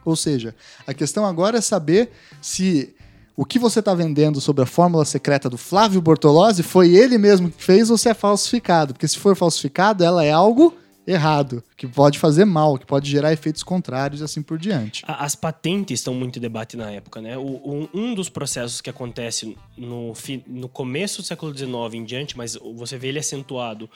Ou 0.05 0.17
seja, 0.17 0.55
a 0.87 0.95
questão 0.95 1.25
agora 1.27 1.59
é 1.59 1.61
saber 1.61 2.11
se 2.41 2.95
o 3.37 3.45
que 3.45 3.59
você 3.59 3.79
está 3.79 3.95
vendendo 3.95 4.41
sobre 4.41 4.63
a 4.63 4.67
fórmula 4.67 5.05
secreta 5.05 5.49
do 5.49 5.57
Flávio 5.59 6.01
Bortolozzi 6.01 6.63
foi 6.63 6.95
ele 6.97 7.17
mesmo 7.19 7.51
que 7.51 7.63
fez 7.63 7.89
ou 7.91 7.97
se 7.99 8.09
é 8.09 8.15
falsificado. 8.15 8.95
Porque 8.95 9.07
se 9.07 9.19
for 9.19 9.37
falsificado, 9.37 10.03
ela 10.03 10.25
é 10.25 10.33
algo 10.33 10.75
errado, 11.11 11.65
que 11.77 11.87
pode 11.87 12.19
fazer 12.19 12.45
mal, 12.45 12.77
que 12.79 12.85
pode 12.87 13.11
gerar 13.11 13.33
efeitos 13.33 13.63
contrários 13.63 14.21
e 14.21 14.25
assim 14.25 14.43
por 14.43 14.59
diante. 14.59 15.03
As 15.07 15.35
patentes 15.35 16.01
estão 16.01 16.13
muito 16.15 16.39
em 16.39 16.43
debate 16.43 16.77
na 16.77 16.91
época, 16.91 17.21
né? 17.21 17.37
O- 17.39 17.89
um, 17.95 18.15
dos 18.15 18.29
processos 18.29 18.81
que 18.81 18.91
acontece 18.91 19.57
no, 19.77 20.13
no 20.47 20.69
começo 20.69 21.23
do 21.23 21.27
século 21.27 21.57
XIX 21.57 21.73
em 21.95 22.05
diante, 22.05 22.37
mas 22.37 22.57
você 22.77 22.99
vê 22.99 23.09
ele 23.09 23.19
acentuado 23.19 23.89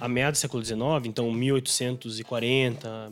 a 0.00 0.08
meados 0.08 0.38
do 0.38 0.42
século 0.42 0.64
XIX, 0.64 0.80
então 1.06 1.30
1840, 1.32 3.08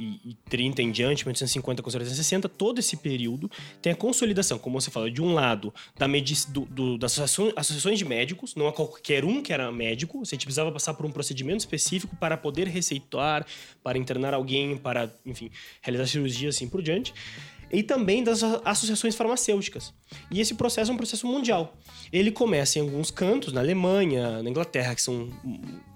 1830 0.00 0.82
em 0.82 0.90
diante, 0.90 1.24
1850 1.24 1.82
com 1.82 1.88
1860, 1.90 2.48
todo 2.48 2.78
esse 2.78 2.96
período 2.96 3.50
tem 3.82 3.92
a 3.92 3.96
consolidação, 3.96 4.58
como 4.58 4.80
você 4.80 4.90
fala, 4.90 5.10
de 5.10 5.20
um 5.22 5.32
lado 5.34 5.72
da 5.96 6.08
medici- 6.08 6.50
do- 6.50 6.64
do- 6.66 6.98
das 6.98 7.12
associações, 7.12 7.52
associações 7.56 7.98
de 7.98 8.04
médicos, 8.04 8.54
não 8.54 8.66
é 8.68 8.72
qualquer 8.72 9.24
um 9.24 9.42
que 9.42 9.52
era 9.52 9.70
médico, 9.70 10.24
você 10.24 10.36
precisava 10.36 10.72
passar 10.72 10.94
por 10.94 11.06
um 11.06 11.10
procedimento 11.10 11.60
específico 11.60 12.16
para 12.16 12.36
poder 12.36 12.66
receitar, 12.68 13.46
para 13.82 13.98
internar 13.98 14.34
alguém, 14.34 14.76
para, 14.76 15.12
enfim, 15.24 15.50
realizar 15.82 16.06
cirurgia 16.06 16.48
assim 16.48 16.68
por 16.68 16.82
diante. 16.82 17.12
E 17.72 17.82
também 17.82 18.22
das 18.22 18.42
associações 18.42 19.14
farmacêuticas. 19.14 19.92
E 20.30 20.40
esse 20.40 20.54
processo 20.54 20.90
é 20.90 20.94
um 20.94 20.96
processo 20.96 21.26
mundial. 21.26 21.76
Ele 22.12 22.30
começa 22.30 22.78
em 22.78 22.82
alguns 22.82 23.10
cantos, 23.10 23.52
na 23.52 23.60
Alemanha, 23.60 24.42
na 24.42 24.50
Inglaterra, 24.50 24.94
que 24.94 25.02
são 25.02 25.28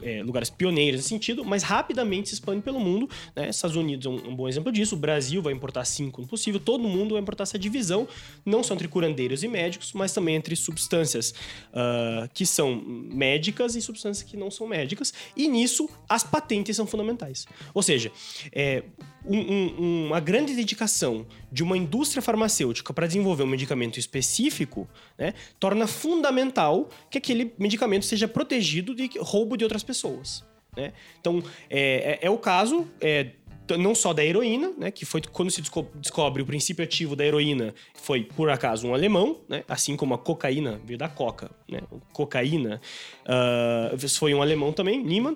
é, 0.03 0.23
lugares 0.23 0.51
pioneiros 0.51 1.01
nesse 1.01 1.09
sentido, 1.09 1.45
mas 1.45 1.63
rapidamente 1.63 2.29
se 2.29 2.35
expande 2.35 2.63
pelo 2.63 2.79
mundo. 2.79 3.09
Né? 3.35 3.49
Estados 3.49 3.77
Unidos 3.77 4.07
é 4.07 4.09
um, 4.09 4.31
um 4.31 4.37
bom 4.37 4.49
exemplo 4.49 4.71
disso. 4.71 4.95
O 4.95 4.99
Brasil 4.99 5.43
vai 5.43 5.53
importar 5.53 5.85
sim 5.85 6.11
quando 6.11 6.29
possível. 6.29 6.61
Todo 6.61 6.85
mundo 6.85 7.15
vai 7.15 7.23
importar 7.23 7.43
essa 7.43 7.59
divisão, 7.59 8.07
não 8.45 8.63
só 8.63 8.75
entre 8.75 8.87
curandeiros 8.87 9.43
e 9.43 9.49
médicos, 9.49 9.93
mas 9.93 10.13
também 10.13 10.37
entre 10.37 10.55
substâncias 10.55 11.35
ah, 11.73 12.29
que 12.33 12.47
são 12.47 12.81
médicas 12.85 13.75
e 13.75 13.83
substâncias 13.83 14.29
que 14.29 14.37
não 14.37 14.51
são 14.51 14.67
médicas. 14.67 15.13
E 15.37 15.49
nisso, 15.49 15.89
as 16.09 16.23
patentes 16.23 16.77
são 16.77 16.87
fundamentais. 16.87 17.47
Ou 17.73 17.83
seja, 17.83 18.13
é, 18.53 18.85
um- 19.27 19.39
um- 19.83 20.07
uma 20.07 20.21
grande 20.21 20.55
dedicação 20.55 21.27
de 21.51 21.63
uma 21.63 21.77
indústria 21.77 22.23
farmacêutica 22.23 22.93
para 22.93 23.07
desenvolver 23.07 23.43
um 23.43 23.47
medicamento 23.47 23.99
específico 23.99 24.89
né, 25.19 25.35
torna 25.59 25.87
fundamental 25.87 26.89
que 27.11 27.19
aquele 27.19 27.53
medicamento 27.59 28.05
seja 28.05 28.29
protegido 28.29 28.95
de 28.95 29.11
roubo 29.19 29.57
de 29.57 29.65
outras 29.65 29.83
pessoas. 29.83 30.45
né? 30.77 30.93
Então, 31.21 31.43
é, 31.71 32.19
é- 32.23 32.27
é 32.27 32.31
o 32.31 32.37
caso. 32.39 32.89
é, 33.01 33.31
não 33.79 33.95
só 33.95 34.13
da 34.13 34.23
heroína, 34.23 34.73
né, 34.77 34.91
que 34.91 35.07
foi 35.07 35.23
quando 35.23 35.51
se 35.51 35.63
desco- 35.63 35.89
descobre 35.95 36.43
o 36.43 36.45
princípio 36.45 36.85
ativo 36.85 37.17
da 37.17 37.25
heroína, 37.25 37.75
foi 37.95 38.23
por 38.23 38.51
acaso 38.51 38.87
um 38.87 38.93
alemão, 38.93 39.41
né, 39.49 39.65
assim 39.67 39.97
como 39.97 40.13
a 40.13 40.19
cocaína 40.19 40.79
veio 40.85 40.99
da 40.99 41.09
coca, 41.09 41.51
né, 41.67 41.81
cocaína 42.13 42.79
ah, 43.25 43.91
foi 44.19 44.35
um 44.35 44.43
alemão 44.43 44.71
também, 44.71 45.03
Niemann 45.03 45.35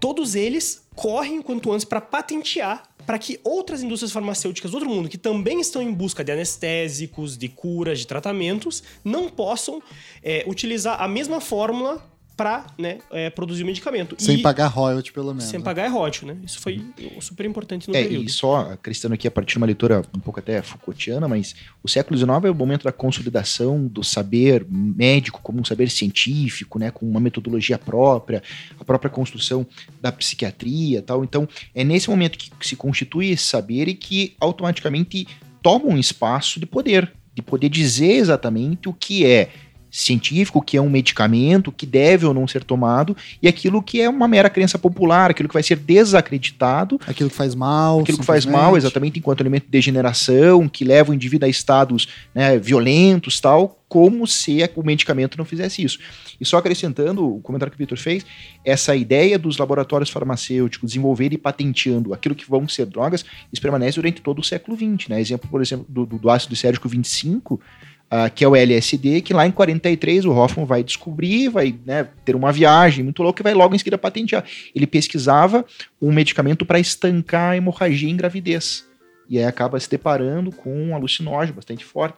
todos 0.00 0.34
eles 0.34 0.82
correm 0.96 1.40
quanto 1.42 1.70
antes 1.70 1.84
para 1.84 2.00
patentear 2.00 2.82
para 3.06 3.18
que 3.18 3.40
outras 3.42 3.82
indústrias 3.82 4.12
farmacêuticas 4.12 4.70
do 4.70 4.74
outro 4.76 4.90
mundo 4.90 5.08
que 5.08 5.18
também 5.18 5.60
estão 5.60 5.82
em 5.82 5.92
busca 5.92 6.22
de 6.22 6.32
anestésicos, 6.32 7.36
de 7.36 7.48
curas, 7.48 7.98
de 7.98 8.06
tratamentos, 8.06 8.82
não 9.04 9.28
possam 9.28 9.82
é, 10.22 10.44
utilizar 10.46 11.00
a 11.02 11.08
mesma 11.08 11.40
fórmula 11.40 12.09
para 12.40 12.64
né, 12.78 13.00
é, 13.12 13.28
produzir 13.28 13.64
o 13.64 13.66
medicamento. 13.66 14.16
Sem 14.18 14.36
E- 14.38 14.42
pagar 14.42 14.68
royalty, 14.68 15.12
pelo 15.12 15.26
menos. 15.26 15.44
sem 15.44 15.58
né? 15.58 15.64
pagar 15.64 15.84
é 15.84 15.88
royalty, 15.88 16.24
né? 16.24 16.38
Isso 16.42 16.58
foi 16.58 16.82
super 17.20 17.44
importante 17.44 17.86
no 17.86 17.94
É, 17.94 18.02
período. 18.02 18.24
e 18.24 18.30
só 18.30 18.72
acrescentando 18.72 19.12
aqui 19.12 19.28
a 19.28 19.30
partir 19.30 19.52
de 19.52 19.58
uma 19.58 19.66
leitura 19.66 20.00
um 20.16 20.20
pouco 20.20 20.40
até 20.40 20.62
Foucaultiana, 20.62 21.28
mas 21.28 21.54
o 21.82 21.88
século 21.88 22.16
XIX 22.16 22.30
é 22.46 22.50
o 22.50 22.54
momento 22.54 22.84
da 22.84 22.92
consolidação 22.92 23.86
do 23.86 24.02
saber 24.02 24.66
médico 24.70 25.42
como 25.42 25.60
um 25.60 25.64
saber 25.66 25.90
científico, 25.90 26.78
né, 26.78 26.90
com 26.90 27.04
uma 27.04 27.20
metodologia 27.20 27.76
própria, 27.78 28.42
a 28.78 28.84
própria 28.86 29.10
construção 29.10 29.66
da 30.00 30.10
psiquiatria 30.10 31.00
e 31.00 31.02
tal. 31.02 31.22
Então, 31.22 31.46
é 31.74 31.84
nesse 31.84 32.08
momento 32.08 32.38
que 32.38 32.50
se 32.66 32.74
constitui 32.74 33.32
esse 33.32 33.44
saber 33.44 33.86
e 33.86 33.92
que 33.94 34.34
automaticamente 34.40 35.28
toma 35.60 35.84
um 35.84 35.98
espaço 35.98 36.58
de 36.58 36.64
poder, 36.64 37.12
de 37.34 37.42
poder 37.42 37.68
dizer 37.68 38.12
exatamente 38.12 38.88
o 38.88 38.94
que 38.94 39.26
é 39.26 39.50
científico, 39.90 40.62
que 40.62 40.76
é 40.76 40.80
um 40.80 40.88
medicamento, 40.88 41.72
que 41.72 41.84
deve 41.84 42.26
ou 42.26 42.32
não 42.32 42.46
ser 42.46 42.64
tomado, 42.64 43.16
e 43.42 43.48
aquilo 43.48 43.82
que 43.82 44.00
é 44.00 44.08
uma 44.08 44.28
mera 44.28 44.48
crença 44.48 44.78
popular, 44.78 45.30
aquilo 45.30 45.48
que 45.48 45.54
vai 45.54 45.62
ser 45.62 45.76
desacreditado 45.76 47.00
Aquilo 47.06 47.28
que 47.28 47.36
faz 47.36 47.54
mal. 47.54 48.00
aquilo 48.00 48.18
que 48.18 48.24
faz 48.24 48.46
mal, 48.46 48.76
exatamente 48.76 49.18
enquanto 49.18 49.40
elemento 49.40 49.64
de 49.64 49.70
degeneração, 49.70 50.68
que 50.68 50.84
leva 50.84 51.10
o 51.10 51.14
indivíduo 51.14 51.46
a 51.46 51.50
estados 51.50 52.08
né, 52.34 52.58
violentos 52.58 53.40
tal, 53.40 53.80
como 53.90 54.24
se 54.24 54.60
o 54.76 54.84
medicamento 54.84 55.36
não 55.36 55.44
fizesse 55.44 55.82
isso. 55.82 55.98
E 56.40 56.44
só 56.44 56.58
acrescentando 56.58 57.36
o 57.36 57.40
comentário 57.40 57.72
que 57.72 57.76
o 57.76 57.78
Vitor 57.78 57.98
fez, 57.98 58.24
essa 58.64 58.94
ideia 58.94 59.36
dos 59.36 59.58
laboratórios 59.58 60.08
farmacêuticos 60.08 60.90
desenvolverem 60.90 61.34
e 61.34 61.38
patenteando 61.38 62.14
aquilo 62.14 62.36
que 62.36 62.48
vão 62.48 62.68
ser 62.68 62.86
drogas, 62.86 63.24
isso 63.52 63.60
permanece 63.60 63.96
durante 63.96 64.22
todo 64.22 64.38
o 64.38 64.44
século 64.44 64.76
XX. 64.76 65.08
Né? 65.08 65.20
Exemplo, 65.20 65.50
por 65.50 65.60
exemplo, 65.60 65.84
do, 65.88 66.06
do, 66.06 66.18
do 66.18 66.30
ácido 66.30 66.54
sérgico 66.54 66.88
25, 66.88 67.60
ah, 68.10 68.28
que 68.28 68.44
é 68.44 68.48
o 68.48 68.56
LSD, 68.56 69.20
que 69.20 69.32
lá 69.32 69.46
em 69.46 69.50
43 69.52 70.24
o 70.24 70.32
Hoffman 70.32 70.66
vai 70.66 70.82
descobrir, 70.82 71.48
vai 71.48 71.78
né, 71.86 72.08
ter 72.24 72.34
uma 72.34 72.50
viagem 72.52 73.04
muito 73.04 73.22
louca 73.22 73.40
e 73.40 73.44
vai 73.44 73.54
logo 73.54 73.74
em 73.74 73.78
seguida 73.78 73.96
patentear. 73.96 74.44
Ele 74.74 74.86
pesquisava 74.86 75.64
um 76.02 76.12
medicamento 76.12 76.66
para 76.66 76.80
estancar 76.80 77.52
a 77.52 77.56
hemorragia 77.56 78.10
em 78.10 78.16
gravidez. 78.16 78.84
E 79.28 79.38
aí 79.38 79.44
acaba 79.44 79.78
se 79.78 79.88
deparando 79.88 80.50
com 80.50 80.74
um 80.88 80.92
alucinógeno 80.92 81.54
bastante 81.54 81.84
forte. 81.84 82.16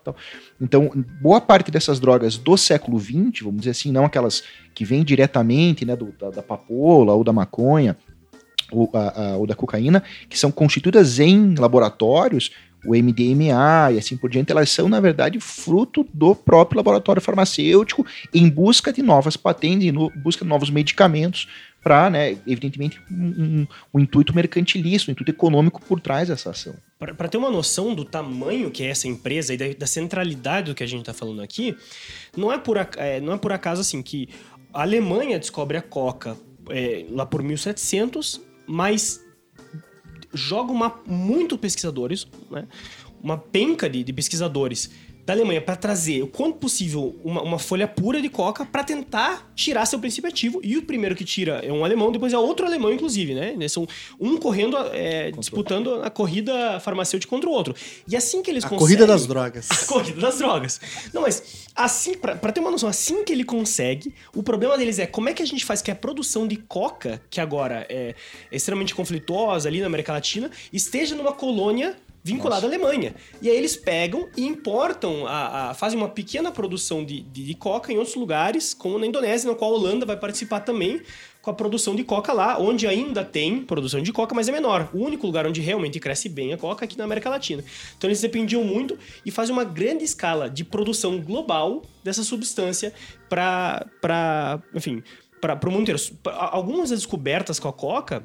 Então, 0.59 0.91
boa 1.21 1.43
parte 1.43 1.71
dessas 1.71 2.01
drogas 2.01 2.39
do 2.39 2.57
século 2.57 2.99
XX, 2.99 3.43
vamos 3.43 3.59
dizer 3.61 3.73
assim, 3.73 3.93
não 3.93 4.07
aquelas 4.07 4.43
que 4.75 4.83
vêm 4.83 5.05
diretamente 5.05 5.85
né, 5.85 5.95
do- 5.95 6.15
da, 6.19 6.31
da 6.31 6.43
papoula 6.43 7.13
ou 7.13 7.23
da 7.23 7.35
maconha 7.35 7.99
ou, 8.71 8.89
a- 8.95 9.33
a- 9.33 9.37
ou 9.37 9.47
da 9.47 9.55
cocaína, 9.55 10.03
que 10.27 10.39
são 10.39 10.51
constituídas 10.51 11.19
em 11.21 11.55
laboratórios, 11.55 12.51
o 12.85 12.95
MDMA 12.95 13.93
e 13.93 13.99
assim 13.99 14.17
por 14.17 14.29
diante, 14.31 14.51
elas 14.53 14.71
são, 14.71 14.89
na 14.89 15.01
verdade, 15.01 15.39
fruto 15.41 16.07
do 16.13 16.35
próprio 16.35 16.77
laboratório 16.79 17.23
farmacêutico 17.23 18.05
em 18.35 18.49
busca 18.49 18.93
de 18.93 19.03
novas 19.03 19.37
patentes, 19.37 19.87
em 19.89 19.93
busca 20.21 20.45
de 20.45 20.49
novos 20.49 20.71
medicamentos 20.71 21.49
para, 21.83 22.09
né, 22.11 22.37
evidentemente, 22.47 23.01
um, 23.11 23.15
um- 23.15 23.67
um 23.95 24.01
intuito 24.01 24.33
mercantilista, 24.35 25.11
um 25.11 25.13
intuito 25.13 25.31
econômico 25.33 25.81
por 25.83 26.01
trás 26.01 26.29
dessa 26.29 26.51
ação. 26.51 26.75
Para 26.99 27.29
ter 27.29 27.37
uma 27.37 27.51
noção 27.51 27.93
do 27.95 28.05
tamanho 28.05 28.71
que 28.71 28.85
é 28.85 28.87
essa 28.87 29.09
empresa 29.09 29.53
e 29.53 29.57
da, 29.57 29.65
da 29.77 29.87
centralidade 29.87 30.71
do 30.71 30.75
que 30.77 30.85
a 30.85 30.87
gente 30.87 31.01
está 31.01 31.13
falando 31.13 31.43
aqui, 31.43 31.77
não 32.37 32.53
é, 32.53 32.59
por, 32.59 32.77
é, 32.97 33.21
não 33.21 33.33
é 33.33 33.39
por 33.39 33.53
acaso 33.53 33.81
assim 33.81 34.01
que 34.01 34.29
a 34.73 34.83
Alemanha 34.83 35.39
descobre 35.41 35.77
a 35.77 35.83
Coca 35.83 36.37
é, 36.71 37.05
lá 37.11 37.27
por 37.27 37.43
1700, 37.43 38.41
mas 38.67 39.21
joga 40.33 40.73
uma, 40.73 41.01
muito 41.07 41.59
pesquisadores, 41.59 42.27
né? 42.51 42.67
uma 43.23 43.39
penca 43.39 43.89
de, 43.89 44.03
de 44.03 44.13
pesquisadores 44.13 44.91
da 45.25 45.33
Alemanha 45.33 45.61
para 45.61 45.77
trazer 45.77 46.23
o 46.23 46.27
quanto 46.27 46.59
possível 46.59 47.19
uma, 47.25 47.43
uma 47.43 47.59
folha 47.59 47.87
pura 47.87 48.21
de 48.21 48.29
coca 48.29 48.65
para 48.65 48.83
tentar 48.83 49.53
tirar 49.55 49.87
seu 49.87 49.99
princípio 49.99 50.29
ativo. 50.29 50.61
E 50.63 50.77
o 50.77 50.83
primeiro 50.83 51.15
que 51.15 51.25
tira 51.25 51.61
é 51.65 51.73
um 51.73 51.85
alemão, 51.85 52.11
depois 52.11 52.33
é 52.33 52.39
outro 52.39 52.67
alemão, 52.67 52.93
inclusive, 52.93 53.35
né? 53.35 53.53
Eles 53.53 53.73
São 53.73 53.87
um 54.19 54.37
correndo, 54.37 54.77
é, 54.93 55.31
disputando 55.31 56.03
a 56.03 56.11
corrida 56.11 56.81
farmacêutica 56.81 57.31
contra 57.31 57.49
o 57.49 57.53
outro. 57.53 57.75
E 58.09 58.17
assim 58.17 58.43
que 58.43 58.51
eles 58.51 58.65
A 58.65 58.69
conseguem... 58.69 58.87
corrida 58.87 59.07
das 59.07 59.27
drogas. 59.27 59.69
A 59.71 59.87
corrida 59.87 60.21
das 60.21 60.39
drogas. 60.39 60.81
Não, 61.13 61.23
mas 61.23 61.67
assim, 61.75 62.15
pra 62.15 62.53
ter 62.53 62.61
uma 62.61 62.71
noção, 62.71 62.89
assim 62.89 63.25
que 63.25 63.33
ele 63.33 63.45
consegue, 63.45 64.15
o 64.35 64.43
problema 64.43 64.77
deles 64.77 64.99
é 64.99 65.07
como 65.07 65.29
é 65.29 65.35
que 65.35 65.43
a 65.43 65.47
gente 65.47 65.65
faz 65.65 65.81
que 65.81 65.91
a 65.91 65.95
produção 65.95 66.47
de 66.47 66.57
coca, 66.57 67.23
que 67.31 67.41
agora 67.41 67.87
é, 67.89 68.15
é 68.51 68.57
extremamente 68.57 68.95
conflituosa 68.95 69.69
ali 69.69 69.81
na 69.81 69.87
América 69.87 70.13
Latina, 70.13 70.51
esteja 70.73 71.15
numa 71.15 71.33
colônia 71.33 71.97
vinculada 72.25 72.67
à 72.67 72.69
Alemanha. 72.69 73.15
E 73.41 73.51
aí 73.51 73.57
eles 73.57 73.77
pegam 73.77 74.29
e 74.37 74.47
importam, 74.47 75.27
a, 75.27 75.71
a- 75.71 75.75
fazem 75.75 75.99
uma 75.99 76.09
pequena 76.09 76.53
produção 76.53 77.05
de, 77.05 77.21
de, 77.23 77.45
de 77.45 77.55
coca 77.55 77.93
em 77.93 77.99
outros 77.99 78.15
lugares, 78.17 78.73
como 78.75 78.99
na 78.99 79.07
Indonésia, 79.07 79.51
na 79.51 79.57
qual 79.57 79.73
a 79.73 79.77
Holanda 79.77 80.07
vai 80.07 80.17
participar 80.17 80.61
também 80.61 81.03
com 81.41 81.51
a 81.51 81.55
produção 81.55 81.97
de 81.97 82.05
coca 82.05 82.33
lá, 82.33 82.57
onde 82.57 82.87
ainda 82.87 83.25
tem 83.25 83.63
produção 83.65 84.01
de 84.01 84.13
coca, 84.13 84.33
mas 84.33 84.49
é 84.49 84.53
menor. 84.53 84.89
O 84.95 84.99
único 84.99 85.27
lugar 85.27 85.45
onde 85.45 85.61
realmente 85.61 85.99
cresce 85.99 86.29
bem 86.29 86.53
a 86.53 86.57
coca 86.57 86.85
é 86.85 86.87
aqui 86.87 86.97
na 86.97 87.03
América 87.03 87.29
Latina. 87.29 87.65
Então 87.99 88.09
eles 88.09 88.21
dependiam 88.21 88.63
muito 88.63 88.97
e 89.27 89.31
fazem 89.33 89.53
uma 89.53 89.65
grande 89.65 90.05
escala 90.05 90.49
de 90.49 90.63
produção 90.63 91.21
global 91.21 91.83
dessa 92.05 92.23
substância 92.23 92.95
para, 93.29 94.63
enfim, 94.73 95.03
para 95.41 95.59
o 95.69 95.73
mundo 95.73 95.83
inteiro. 95.83 96.01
Algumas 96.25 96.91
das 96.91 97.01
descobertas 97.01 97.59
com 97.59 97.67
a 97.67 97.73
coca 97.73 98.25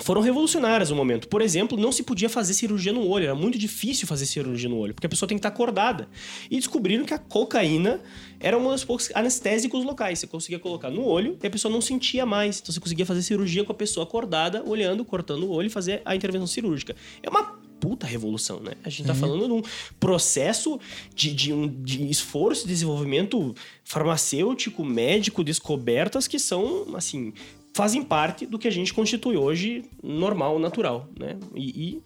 foram 0.00 0.20
revolucionárias 0.20 0.90
no 0.90 0.96
momento. 0.96 1.28
Por 1.28 1.42
exemplo, 1.42 1.78
não 1.78 1.92
se 1.92 2.02
podia 2.02 2.28
fazer 2.28 2.54
cirurgia 2.54 2.92
no 2.92 3.06
olho, 3.06 3.24
era 3.24 3.34
muito 3.34 3.58
difícil 3.58 4.06
fazer 4.06 4.26
cirurgia 4.26 4.68
no 4.68 4.76
olho, 4.76 4.94
porque 4.94 5.06
a 5.06 5.10
pessoa 5.10 5.28
tem 5.28 5.36
que 5.36 5.40
estar 5.40 5.48
acordada. 5.48 6.08
E 6.50 6.56
descobriram 6.56 7.04
que 7.04 7.14
a 7.14 7.18
cocaína 7.18 8.00
era 8.38 8.58
um 8.58 8.70
dos 8.70 8.84
poucos 8.84 9.10
anestésicos 9.14 9.84
locais. 9.84 10.18
Você 10.18 10.26
conseguia 10.26 10.58
colocar 10.58 10.90
no 10.90 11.04
olho 11.04 11.38
e 11.42 11.46
a 11.46 11.50
pessoa 11.50 11.72
não 11.72 11.80
sentia 11.80 12.24
mais. 12.24 12.60
Então 12.60 12.72
você 12.72 12.80
conseguia 12.80 13.06
fazer 13.06 13.22
cirurgia 13.22 13.64
com 13.64 13.72
a 13.72 13.74
pessoa 13.74 14.04
acordada, 14.04 14.62
olhando, 14.66 15.04
cortando 15.04 15.44
o 15.44 15.50
olho 15.50 15.66
e 15.66 15.70
fazer 15.70 16.02
a 16.04 16.16
intervenção 16.16 16.46
cirúrgica. 16.46 16.96
É 17.22 17.28
uma 17.28 17.60
puta 17.80 18.06
revolução, 18.06 18.60
né? 18.60 18.72
A 18.84 18.90
gente 18.90 19.06
tá 19.06 19.14
falando 19.14 19.46
de 19.46 19.52
um 19.52 19.62
processo 19.98 20.78
de, 21.14 21.32
de, 21.32 21.52
um, 21.52 21.66
de 21.66 22.10
esforço 22.10 22.66
e 22.66 22.68
desenvolvimento 22.68 23.54
farmacêutico, 23.82 24.84
médico, 24.84 25.42
descobertas 25.42 26.28
que 26.28 26.38
são, 26.38 26.94
assim, 26.94 27.32
fazem 27.74 28.02
parte 28.02 28.46
do 28.46 28.58
que 28.58 28.68
a 28.68 28.70
gente 28.70 28.92
constitui 28.92 29.36
hoje 29.36 29.84
normal, 30.02 30.58
natural, 30.58 31.08
né? 31.18 31.38
E, 31.54 31.68
e 31.88 32.02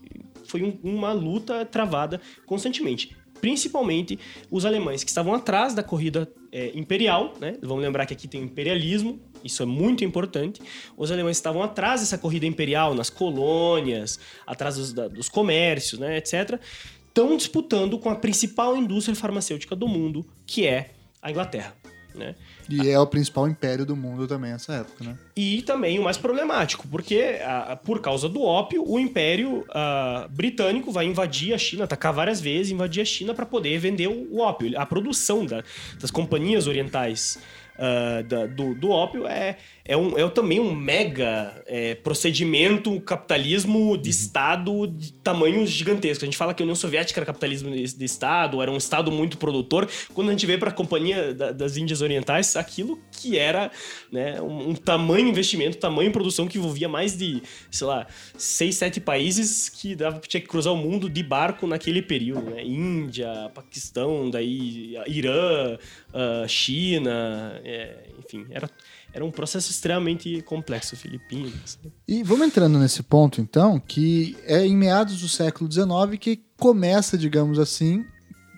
foi 0.46 0.62
um- 0.62 0.78
uma 0.82 1.12
luta 1.12 1.64
travada 1.64 2.20
constantemente. 2.46 3.16
Principalmente 3.40 4.18
os 4.50 4.64
alemães 4.64 5.04
que 5.04 5.10
estavam 5.10 5.34
atrás 5.34 5.74
da 5.74 5.82
corrida 5.82 6.30
é, 6.50 6.70
imperial, 6.74 7.34
né? 7.40 7.56
Vamos 7.62 7.82
lembrar 7.82 8.06
que 8.06 8.14
aqui 8.14 8.26
tem 8.28 8.40
o 8.40 8.44
imperialismo, 8.44 9.20
isso 9.42 9.62
é 9.62 9.66
muito 9.66 10.04
importante. 10.04 10.62
Os 10.96 11.10
alemães 11.10 11.36
estavam 11.36 11.62
atrás 11.62 12.00
dessa 12.00 12.16
corrida 12.16 12.46
imperial, 12.46 12.94
nas 12.94 13.10
colônias, 13.10 14.18
atrás 14.46 14.76
dos, 14.76 14.92
da- 14.92 15.08
dos 15.08 15.28
comércios, 15.28 15.98
né, 16.00 16.16
etc. 16.16 16.60
Estão 17.08 17.36
disputando 17.36 17.98
com 17.98 18.08
a 18.08 18.14
principal 18.16 18.76
indústria 18.76 19.14
farmacêutica 19.16 19.74
do 19.76 19.86
mundo, 19.88 20.24
que 20.46 20.66
é 20.66 20.90
a 21.20 21.30
Inglaterra. 21.30 21.76
Né? 22.14 22.34
E 22.70 22.88
é 22.88 22.98
o 22.98 23.06
principal 23.06 23.48
império 23.48 23.84
do 23.84 23.96
mundo 23.96 24.26
também 24.28 24.52
nessa 24.52 24.72
época, 24.74 25.02
né? 25.04 25.18
E 25.36 25.62
também 25.62 25.98
o 25.98 26.04
mais 26.04 26.16
problemático, 26.16 26.86
porque 26.86 27.40
ah, 27.42 27.76
por 27.84 28.00
causa 28.00 28.28
do 28.28 28.40
ópio, 28.42 28.84
o 28.86 28.98
Império 29.00 29.64
ah, 29.70 30.28
Britânico 30.30 30.92
vai 30.92 31.06
invadir 31.06 31.52
a 31.52 31.58
China, 31.58 31.84
atacar 31.84 32.12
várias 32.12 32.40
vezes, 32.40 32.70
invadir 32.70 33.00
a 33.02 33.04
China 33.04 33.34
para 33.34 33.44
poder 33.44 33.78
vender 33.78 34.06
o, 34.06 34.28
o 34.30 34.38
ópio. 34.40 34.78
A 34.80 34.86
produção 34.86 35.44
da- 35.44 35.64
das 36.00 36.10
companhias 36.10 36.66
orientais 36.68 37.38
ah, 37.78 38.22
da- 38.22 38.46
do, 38.46 38.74
do 38.74 38.90
ópio 38.90 39.26
é, 39.26 39.56
é, 39.84 39.96
um, 39.96 40.16
é 40.18 40.28
também 40.30 40.60
um 40.60 40.74
mega 40.74 41.62
é, 41.66 41.94
procedimento 41.96 43.00
capitalismo 43.00 43.96
de 43.98 44.10
Estado 44.10 44.86
de 44.86 45.12
tamanhos 45.14 45.70
gigantescos. 45.70 46.22
A 46.22 46.26
gente 46.26 46.36
fala 46.36 46.54
que 46.54 46.62
a 46.62 46.64
União 46.64 46.74
Soviética 46.76 47.18
era 47.20 47.26
capitalismo 47.26 47.70
de, 47.70 47.96
de 47.96 48.04
Estado, 48.04 48.62
era 48.62 48.70
um 48.70 48.76
Estado 48.76 49.10
muito 49.12 49.36
produtor. 49.38 49.88
Quando 50.14 50.28
a 50.28 50.32
gente 50.32 50.46
vê 50.46 50.56
para 50.56 50.70
a 50.70 50.72
Companhia 50.72 51.34
da- 51.34 51.52
das 51.52 51.76
Índias 51.76 52.00
Orientais, 52.00 52.56
aquilo 52.56 52.98
que 53.12 53.38
era 53.38 53.70
né, 54.10 54.40
um, 54.40 54.70
um 54.70 54.74
tamanho 54.74 55.28
investimento, 55.28 55.76
tamanho 55.78 56.10
produção 56.12 56.46
que 56.46 56.58
envolvia 56.58 56.88
mais 56.88 57.16
de, 57.16 57.42
sei 57.70 57.86
lá, 57.86 58.06
seis, 58.36 58.76
sete 58.76 59.00
países 59.00 59.68
que 59.68 59.94
dava, 59.94 60.20
tinha 60.20 60.40
que 60.40 60.46
cruzar 60.48 60.72
o 60.72 60.76
mundo 60.76 61.08
de 61.10 61.22
barco 61.22 61.66
naquele 61.66 62.00
período. 62.02 62.50
Né? 62.50 62.64
Índia, 62.64 63.50
Paquistão, 63.54 64.30
daí 64.30 64.96
Irã, 65.06 65.76
ah, 66.14 66.46
China, 66.46 67.60
é, 67.64 68.08
enfim, 68.16 68.46
era, 68.50 68.70
era 69.12 69.24
um 69.24 69.32
processo 69.32 69.72
extremamente 69.72 70.40
complexo, 70.42 70.96
Filipinas. 70.96 71.76
né? 71.82 71.90
E 72.06 72.22
vamos 72.22 72.46
entrando 72.46 72.78
nesse 72.78 73.02
ponto, 73.02 73.40
então, 73.40 73.80
que 73.80 74.36
é 74.44 74.64
em 74.64 74.76
meados 74.76 75.20
do 75.20 75.28
século 75.28 75.70
XIX 75.70 76.16
que 76.20 76.40
começa, 76.56 77.18
digamos 77.18 77.58
assim, 77.58 78.04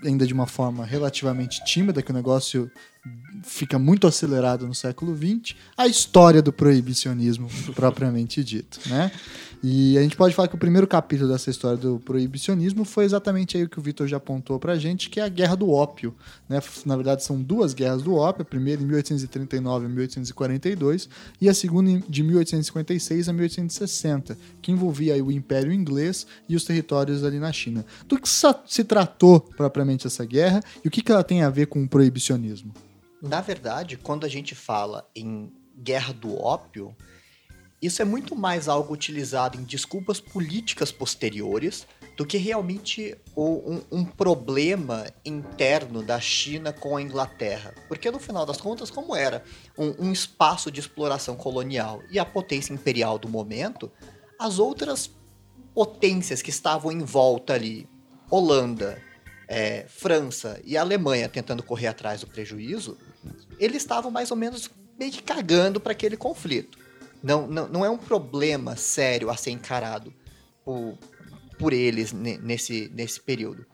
ainda 0.05 0.27
de 0.27 0.35
uma 0.35 0.47
forma 0.47 0.85
relativamente 0.85 1.65
tímida, 1.65 2.03
que 2.03 2.11
o 2.11 2.15
negócio 2.15 2.71
fica 3.47 3.79
muito 3.79 4.07
acelerado 4.07 4.67
no 4.67 4.75
século 4.75 5.17
XX, 5.17 5.57
a 5.77 5.87
história 5.87 6.43
do 6.43 6.53
proibicionismo 6.53 7.49
propriamente 7.75 8.43
dito, 8.43 8.81
né? 8.87 9.11
E 9.63 9.97
a 9.97 10.03
gente 10.03 10.17
pode 10.17 10.35
falar 10.35 10.49
que 10.49 10.55
o 10.55 10.59
primeiro 10.59 10.87
capítulo 10.87 11.31
dessa 11.33 11.49
história 11.49 11.79
do 11.79 11.99
proibicionismo 11.99 12.85
foi 12.85 13.05
exatamente 13.05 13.57
aí 13.57 13.65
o 13.65 13.69
que 13.69 13.79
o 13.79 13.83
Vitor 13.83 14.07
já 14.07 14.19
apontou 14.19 14.59
pra 14.59 14.77
gente, 14.77 15.09
que 15.09 15.19
é 15.19 15.25
a 15.25 15.29
Guerra 15.29 15.57
do 15.57 15.71
Ópio, 15.71 16.15
né? 16.49 16.61
Na 16.85 16.95
verdade 16.95 17.25
são 17.25 17.41
duas 17.41 17.73
guerras 17.73 18.03
do 18.03 18.15
ópio, 18.15 18.43
a 18.43 18.45
primeira 18.45 18.83
em 18.83 18.85
1839 18.85 19.87
a 19.87 19.89
1842 19.89 21.09
e 21.41 21.49
a 21.49 21.55
segunda 21.55 22.03
de 22.07 22.23
1856 22.23 23.29
a 23.29 23.33
1860, 23.33 24.39
que 24.61 24.71
envolvia 24.71 25.15
aí 25.15 25.23
o 25.23 25.33
Império 25.33 25.73
Inglês 25.73 26.27
e 26.49 26.55
os 26.55 26.65
territórios 26.65 27.25
ali 27.25 27.39
na 27.39 27.53
China. 27.53 27.85
Do 28.07 28.21
que 28.21 28.29
se 28.29 28.85
tratou 28.85 29.41
propriamente 29.41 30.07
essa 30.07 30.25
guerra 30.25 30.63
e 30.85 30.89
o 30.89 30.91
que 30.91 31.11
ela 31.11 31.25
tem 31.25 31.43
a 31.43 31.51
ver 31.51 31.67
com 31.67 31.83
o 31.83 31.89
proibicionismo? 31.89 32.73
Na 33.23 33.41
verdade, 33.41 33.97
quando 33.97 34.25
a 34.25 34.29
gente 34.29 34.55
fala 34.55 35.09
em 35.15 35.53
guerra 35.77 36.13
do 36.13 36.37
ópio, 36.37 36.97
isso 37.81 38.01
é 38.01 38.05
muito 38.05 38.35
mais 38.35 38.69
algo 38.69 38.93
utilizado 38.93 39.59
em 39.59 39.65
desculpas 39.65 40.21
políticas 40.21 40.91
posteriores 40.91 41.87
do 42.17 42.25
que 42.25 42.39
realmente 42.39 43.15
um, 43.37 43.83
um, 43.93 44.05
problema 44.05 45.07
interno 45.23 46.03
da 46.03 46.19
China 46.19 46.73
com 46.73 46.97
a 46.97 47.03
Inglaterra. 47.03 47.75
Porque 47.89 48.11
no 48.11 48.19
final 48.19 48.47
das 48.47 48.59
contas, 48.59 48.91
como 48.91 49.15
era 49.15 49.45
um, 49.77 50.07
um 50.07 50.13
espaço 50.13 50.71
de 50.71 50.81
exploração 50.81 51.37
colonial 51.37 52.03
e 52.11 52.19
a 52.19 52.25
potência 52.25 52.73
imperial 52.73 53.19
do 53.19 53.29
momento, 53.29 53.93
as 54.39 54.59
outras 54.59 55.11
potências 55.75 56.41
que 56.41 56.49
estavam 56.49 56.91
em 56.91 57.01
volta 57.01 57.53
ali, 57.53 57.87
Holanda, 58.31 58.99
é, 59.47 59.85
França 59.87 60.61
e 60.65 60.77
Alemanha 60.77 61.29
tentando 61.29 61.63
correr 61.63 61.89
atrás 61.89 62.23
do 62.23 62.27
prejuízo, 62.27 62.97
eles 63.59 63.79
estavam 63.79 64.11
mais 64.11 64.31
ou 64.31 64.37
menos 64.37 64.71
meio 64.99 65.13
que 65.13 65.23
cagando 65.23 65.81
para 65.81 65.93
aquele 65.93 66.17
conflito. 66.17 66.79
Não, 67.23 67.47
não, 67.47 67.69
não 67.69 67.85
é 67.85 67.91
um 67.91 67.99
problema 67.99 68.77
sério 68.77 69.31
a 69.31 69.37
ser 69.37 69.51
encarado 69.51 70.13
por, 70.65 70.99
por 71.59 71.73
eles 71.73 72.13
nesse, 72.13 72.91
nesse 72.95 73.21
período. 73.21 73.67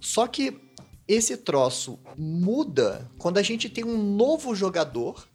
Só 0.00 0.26
que 0.26 0.60
esse 1.06 1.36
troço 1.36 1.98
muda 2.16 3.10
quando 3.18 3.38
a 3.38 3.42
gente 3.42 3.68
tem 3.68 3.84
um 3.84 3.98
novo 4.16 4.54
jogador 4.54 5.28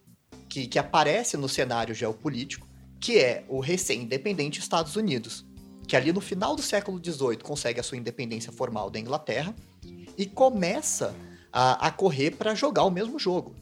que, 0.50 0.68
que 0.68 0.80
aparece 0.80 1.38
no 1.38 1.50
cenário 1.50 1.94
geopolítico, 1.94 2.68
que 3.00 3.18
é 3.20 3.46
o 3.48 3.60
recém-independente 3.60 4.60
Estados 4.60 4.96
Unidos, 4.96 5.46
que 5.88 5.96
ali 5.96 6.12
no 6.12 6.22
final 6.22 6.56
do 6.56 6.62
século 6.62 7.00
XVIII 7.04 7.38
consegue 7.38 7.80
a 7.80 7.84
sua 7.84 7.98
independência 7.98 8.52
formal 8.52 8.90
da 8.90 9.00
Inglaterra 9.00 9.56
e 10.18 10.26
começa 10.26 11.16
a, 11.52 11.88
a 11.88 11.92
correr 11.92 12.32
para 12.32 12.56
jogar 12.56 12.84
o 12.84 12.92
mesmo 12.92 13.20
jogo. 13.20 13.56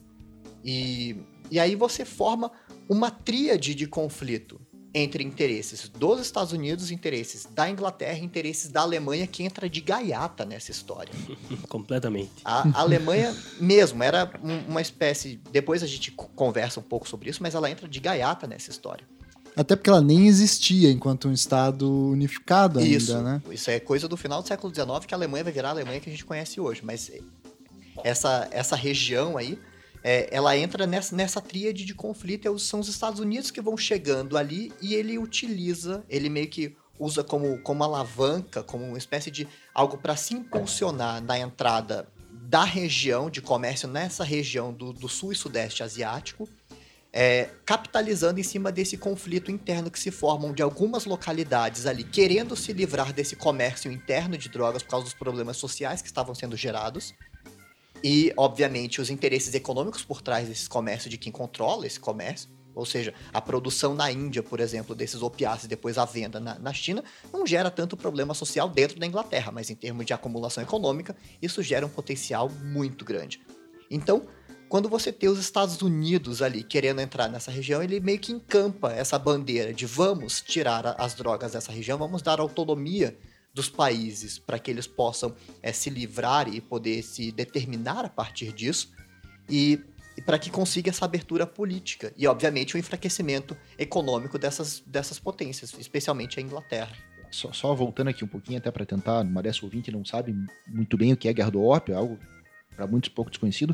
E, 0.66 1.16
e 1.51 1.59
aí 1.59 1.76
você 1.76 2.03
forma 2.03 2.51
uma 2.89 3.11
tríade 3.11 3.76
de 3.76 3.86
conflito 3.86 4.59
entre 4.95 5.24
interesses 5.24 5.89
dos 5.89 6.22
Estados 6.22 6.53
Unidos, 6.53 6.89
interesses 6.89 7.45
da 7.53 7.70
Inglaterra, 7.70 8.18
interesses 8.18 8.72
da 8.72 8.82
Alemanha, 8.82 9.28
que 9.28 9.43
entra 9.43 9.70
de 9.70 9.82
gaiata 9.82 10.45
nessa 10.45 10.72
história. 10.72 11.13
Completamente. 11.68 12.32
A, 12.43 12.68
a 12.70 12.80
Alemanha 12.80 13.36
mesmo 13.59 14.01
era 14.01 14.32
uma 14.41 14.82
espécie. 14.82 15.39
Depois 15.51 15.84
a 15.84 15.88
gente 15.88 16.11
conversa 16.11 16.80
um 16.80 16.84
pouco 16.84 17.07
sobre 17.07 17.30
isso, 17.30 17.43
mas 17.43 17.53
ela 17.53 17.70
entra 17.70 17.88
de 17.88 17.99
gaiata 17.99 18.47
nessa 18.47 18.72
história. 18.72 19.05
Até 19.55 19.76
porque 19.76 19.89
ela 19.89 20.01
nem 20.01 20.28
existia 20.28 20.89
enquanto 20.89 21.28
um 21.28 21.34
Estado 21.34 21.89
unificado 22.09 22.80
ainda, 22.80 22.95
isso, 22.95 23.22
né? 23.22 23.41
Isso 23.51 23.70
é 23.70 23.80
coisa 23.80 24.07
do 24.07 24.18
final 24.18 24.41
do 24.41 24.47
século 24.47 24.74
XIX 24.74 25.05
que 25.05 25.13
a 25.13 25.18
Alemanha 25.18 25.43
vai 25.43 25.53
virar 25.53 25.70
a 25.70 25.72
Alemanha 25.72 25.99
que 25.99 26.09
a 26.09 26.11
gente 26.11 26.26
conhece 26.26 26.59
hoje. 26.59 26.82
Mas 26.84 27.11
essa, 28.03 28.47
essa 28.51 28.76
região 28.76 29.38
aí 29.38 29.59
é, 30.08 30.30
ela 30.30 30.56
entra 30.56 30.86
nessa, 30.86 31.16
nessa 31.16 31.41
tríade 31.41 31.84
de 31.84 31.95
conflito. 31.95 32.47
É 32.47 32.58
são 32.60 32.80
os 32.80 32.88
Estados 32.88 33.20
Unidos 33.20 33.49
que 33.49 33.60
vão 33.60 33.76
chegando 33.76 34.38
ali 34.38 34.72
e 34.80 34.93
ele 34.93 35.18
utiliza, 35.18 36.03
ele 36.08 36.30
meio 36.30 36.47
que 36.47 36.78
usa 36.99 37.24
como, 37.24 37.58
como 37.64 37.84
alavanca, 37.84 38.62
como 38.62 38.86
uma 38.86 38.99
espécie 38.99 39.32
de 39.32 39.47
algo 39.74 39.97
para 39.97 40.16
se 40.16 40.36
impulsionar 40.36 41.24
na 41.24 41.39
entrada 41.39 42.08
da 42.32 42.64
região 42.64 43.32
de 43.32 43.41
comércio 43.41 43.88
nessa 43.88 44.24
região 44.24 44.72
do, 44.72 44.93
do 44.93 45.10
sul 45.10 45.32
e 45.32 45.36
sudeste 45.36 45.82
asiático, 45.82 46.47
é, 47.12 47.49
capitalizando 47.66 48.39
em 48.39 48.43
cima 48.43 48.72
desse 48.72 48.97
conflito 48.97 49.49
interno 49.49 49.89
que 49.89 49.99
se 49.99 50.12
formam 50.12 50.53
de 50.53 50.62
algumas 50.62 51.06
localidades 51.06 51.88
ali, 51.88 52.03
querendo 52.03 52.56
se 52.56 52.74
livrar 52.74 53.12
desse 53.12 53.36
comércio 53.36 53.91
interno 53.91 54.38
de 54.38 54.49
drogas 54.49 54.84
por 54.84 54.89
causa 54.89 55.06
dos 55.06 55.16
problemas 55.16 55.58
sociais 55.58 55.99
que 55.99 56.08
estavam 56.08 56.36
sendo 56.36 56.56
gerados 56.56 57.12
e, 58.08 58.32
obviamente, 58.38 59.01
os 59.01 59.10
interesses 59.10 59.51
econômicos 59.56 60.03
por 60.03 60.22
trás 60.22 60.47
desse 60.47 60.70
comércio, 60.70 61.10
de 61.10 61.18
quem 61.18 61.32
controla 61.32 61.88
esse 61.88 61.99
comércio, 61.99 62.47
ou 62.76 62.86
seja, 62.86 63.12
a 63.34 63.41
produção 63.41 63.95
na 63.95 64.12
Índia, 64.12 64.43
por 64.43 64.60
exemplo, 64.60 64.93
desses 64.93 65.24
opiáceos 65.24 65.64
e 65.64 65.68
depois 65.68 65.97
a 65.97 66.06
venda 66.06 66.39
na, 66.39 66.60
na, 66.60 66.72
China, 66.72 67.03
não 67.34 67.47
gera 67.47 67.72
tanto 67.72 67.97
problema 67.97 68.36
social 68.36 68.70
dentro 68.70 68.99
da 68.99 69.08
Inglaterra, 69.08 69.51
mas 69.51 69.72
em 69.72 69.76
termos 69.76 70.06
de 70.06 70.14
acumulação 70.14 70.62
econômica, 70.62 71.16
isso 71.41 71.64
gera 71.64 71.84
um 71.84 71.89
potencial 71.89 72.47
muito 72.47 73.03
grande. 73.03 73.41
Então, 73.89 74.28
quando 74.70 74.88
você 74.88 75.12
tem 75.12 75.28
os 75.28 75.39
Estados 75.39 75.82
Unidos 75.82 76.43
ali 76.43 76.62
querendo 76.62 77.01
entrar 77.01 77.28
nessa 77.28 77.49
região, 77.49 77.82
ele 77.82 77.99
meio 77.99 78.20
que 78.20 78.32
encampa 78.32 78.91
essa 78.91 79.18
bandeira 79.18 79.74
de 79.74 79.88
vamos 79.88 80.41
tirar 80.41 80.95
as 80.99 81.16
drogas 81.16 81.53
dessa 81.53 81.72
região, 81.72 81.97
vamos 81.97 82.22
dar 82.22 82.39
autonomia 82.39 83.18
dos 83.56 83.70
países 83.70 84.38
para 84.38 84.60
que 84.60 84.70
eles 84.70 84.86
possam 84.86 85.34
é, 85.64 85.72
se 85.72 85.89
livrar 85.89 86.53
e 86.53 86.60
poder 86.60 87.01
se 87.01 87.32
determinar 87.32 88.03
a 88.03 88.10
partir 88.10 88.51
disso 88.51 88.91
e, 89.49 89.80
e 90.18 90.22
para 90.22 90.38
que 90.38 90.49
consiga 90.49 90.89
essa 90.89 91.06
abertura 91.06 91.47
política 91.47 92.14
e, 92.18 92.28
obviamente, 92.28 92.76
o 92.76 92.78
enfraquecimento 92.78 93.56
econômico 93.80 94.38
dessas, 94.38 94.84
dessas 94.86 95.18
potências, 95.20 95.74
especialmente 95.80 96.38
a 96.38 96.43
Inglaterra. 96.43 96.93
Só, 97.32 97.53
só 97.53 97.74
voltando 97.74 98.10
aqui 98.10 98.26
um 98.26 98.28
pouquinho, 98.28 98.58
até 98.58 98.70
para 98.70 98.86
tentar, 98.86 99.22
uma 99.22 99.41
ouvinte 99.64 99.89
não 99.89 100.03
sabe 100.03 100.36
muito 100.68 100.97
bem 100.97 101.14
o 101.14 101.18
que 101.18 101.30
é 101.30 101.34
Guerra 101.34 101.51
do 101.51 101.64
Ópio, 101.64 101.97
algo 101.97 102.20
para 102.76 102.86
muitos 102.86 103.10
pouco 103.10 103.32
desconhecido. 103.32 103.74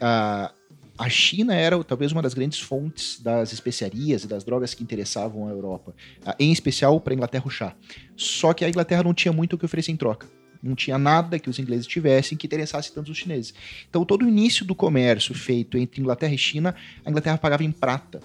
Ah, 0.00 0.54
a 0.98 1.08
China 1.08 1.54
era 1.54 1.82
talvez 1.84 2.10
uma 2.10 2.20
das 2.20 2.34
grandes 2.34 2.58
fontes 2.58 3.20
das 3.20 3.52
especiarias 3.52 4.24
e 4.24 4.26
das 4.26 4.42
drogas 4.42 4.74
que 4.74 4.82
interessavam 4.82 5.46
a 5.46 5.50
Europa, 5.50 5.94
ah, 6.26 6.34
em 6.40 6.50
especial 6.50 7.00
para 7.00 7.12
a 7.12 7.16
Inglaterra 7.16 7.44
o 7.46 7.50
chá. 7.50 7.74
Só 8.16 8.52
que 8.52 8.64
a 8.64 8.68
Inglaterra 8.68 9.04
não 9.04 9.14
tinha 9.14 9.32
muito 9.32 9.54
o 9.54 9.58
que 9.58 9.64
oferecer 9.64 9.92
em 9.92 9.96
troca. 9.96 10.26
Não 10.60 10.74
tinha 10.74 10.98
nada 10.98 11.38
que 11.38 11.48
os 11.48 11.60
ingleses 11.60 11.86
tivessem 11.86 12.36
que 12.36 12.48
interessasse 12.48 12.92
tanto 12.92 13.12
os 13.12 13.16
chineses. 13.16 13.54
Então, 13.88 14.04
todo 14.04 14.24
o 14.24 14.28
início 14.28 14.66
do 14.66 14.74
comércio 14.74 15.32
feito 15.32 15.78
entre 15.78 16.00
Inglaterra 16.00 16.34
e 16.34 16.38
China, 16.38 16.74
a 17.04 17.10
Inglaterra 17.10 17.38
pagava 17.38 17.62
em 17.62 17.70
prata 17.70 18.20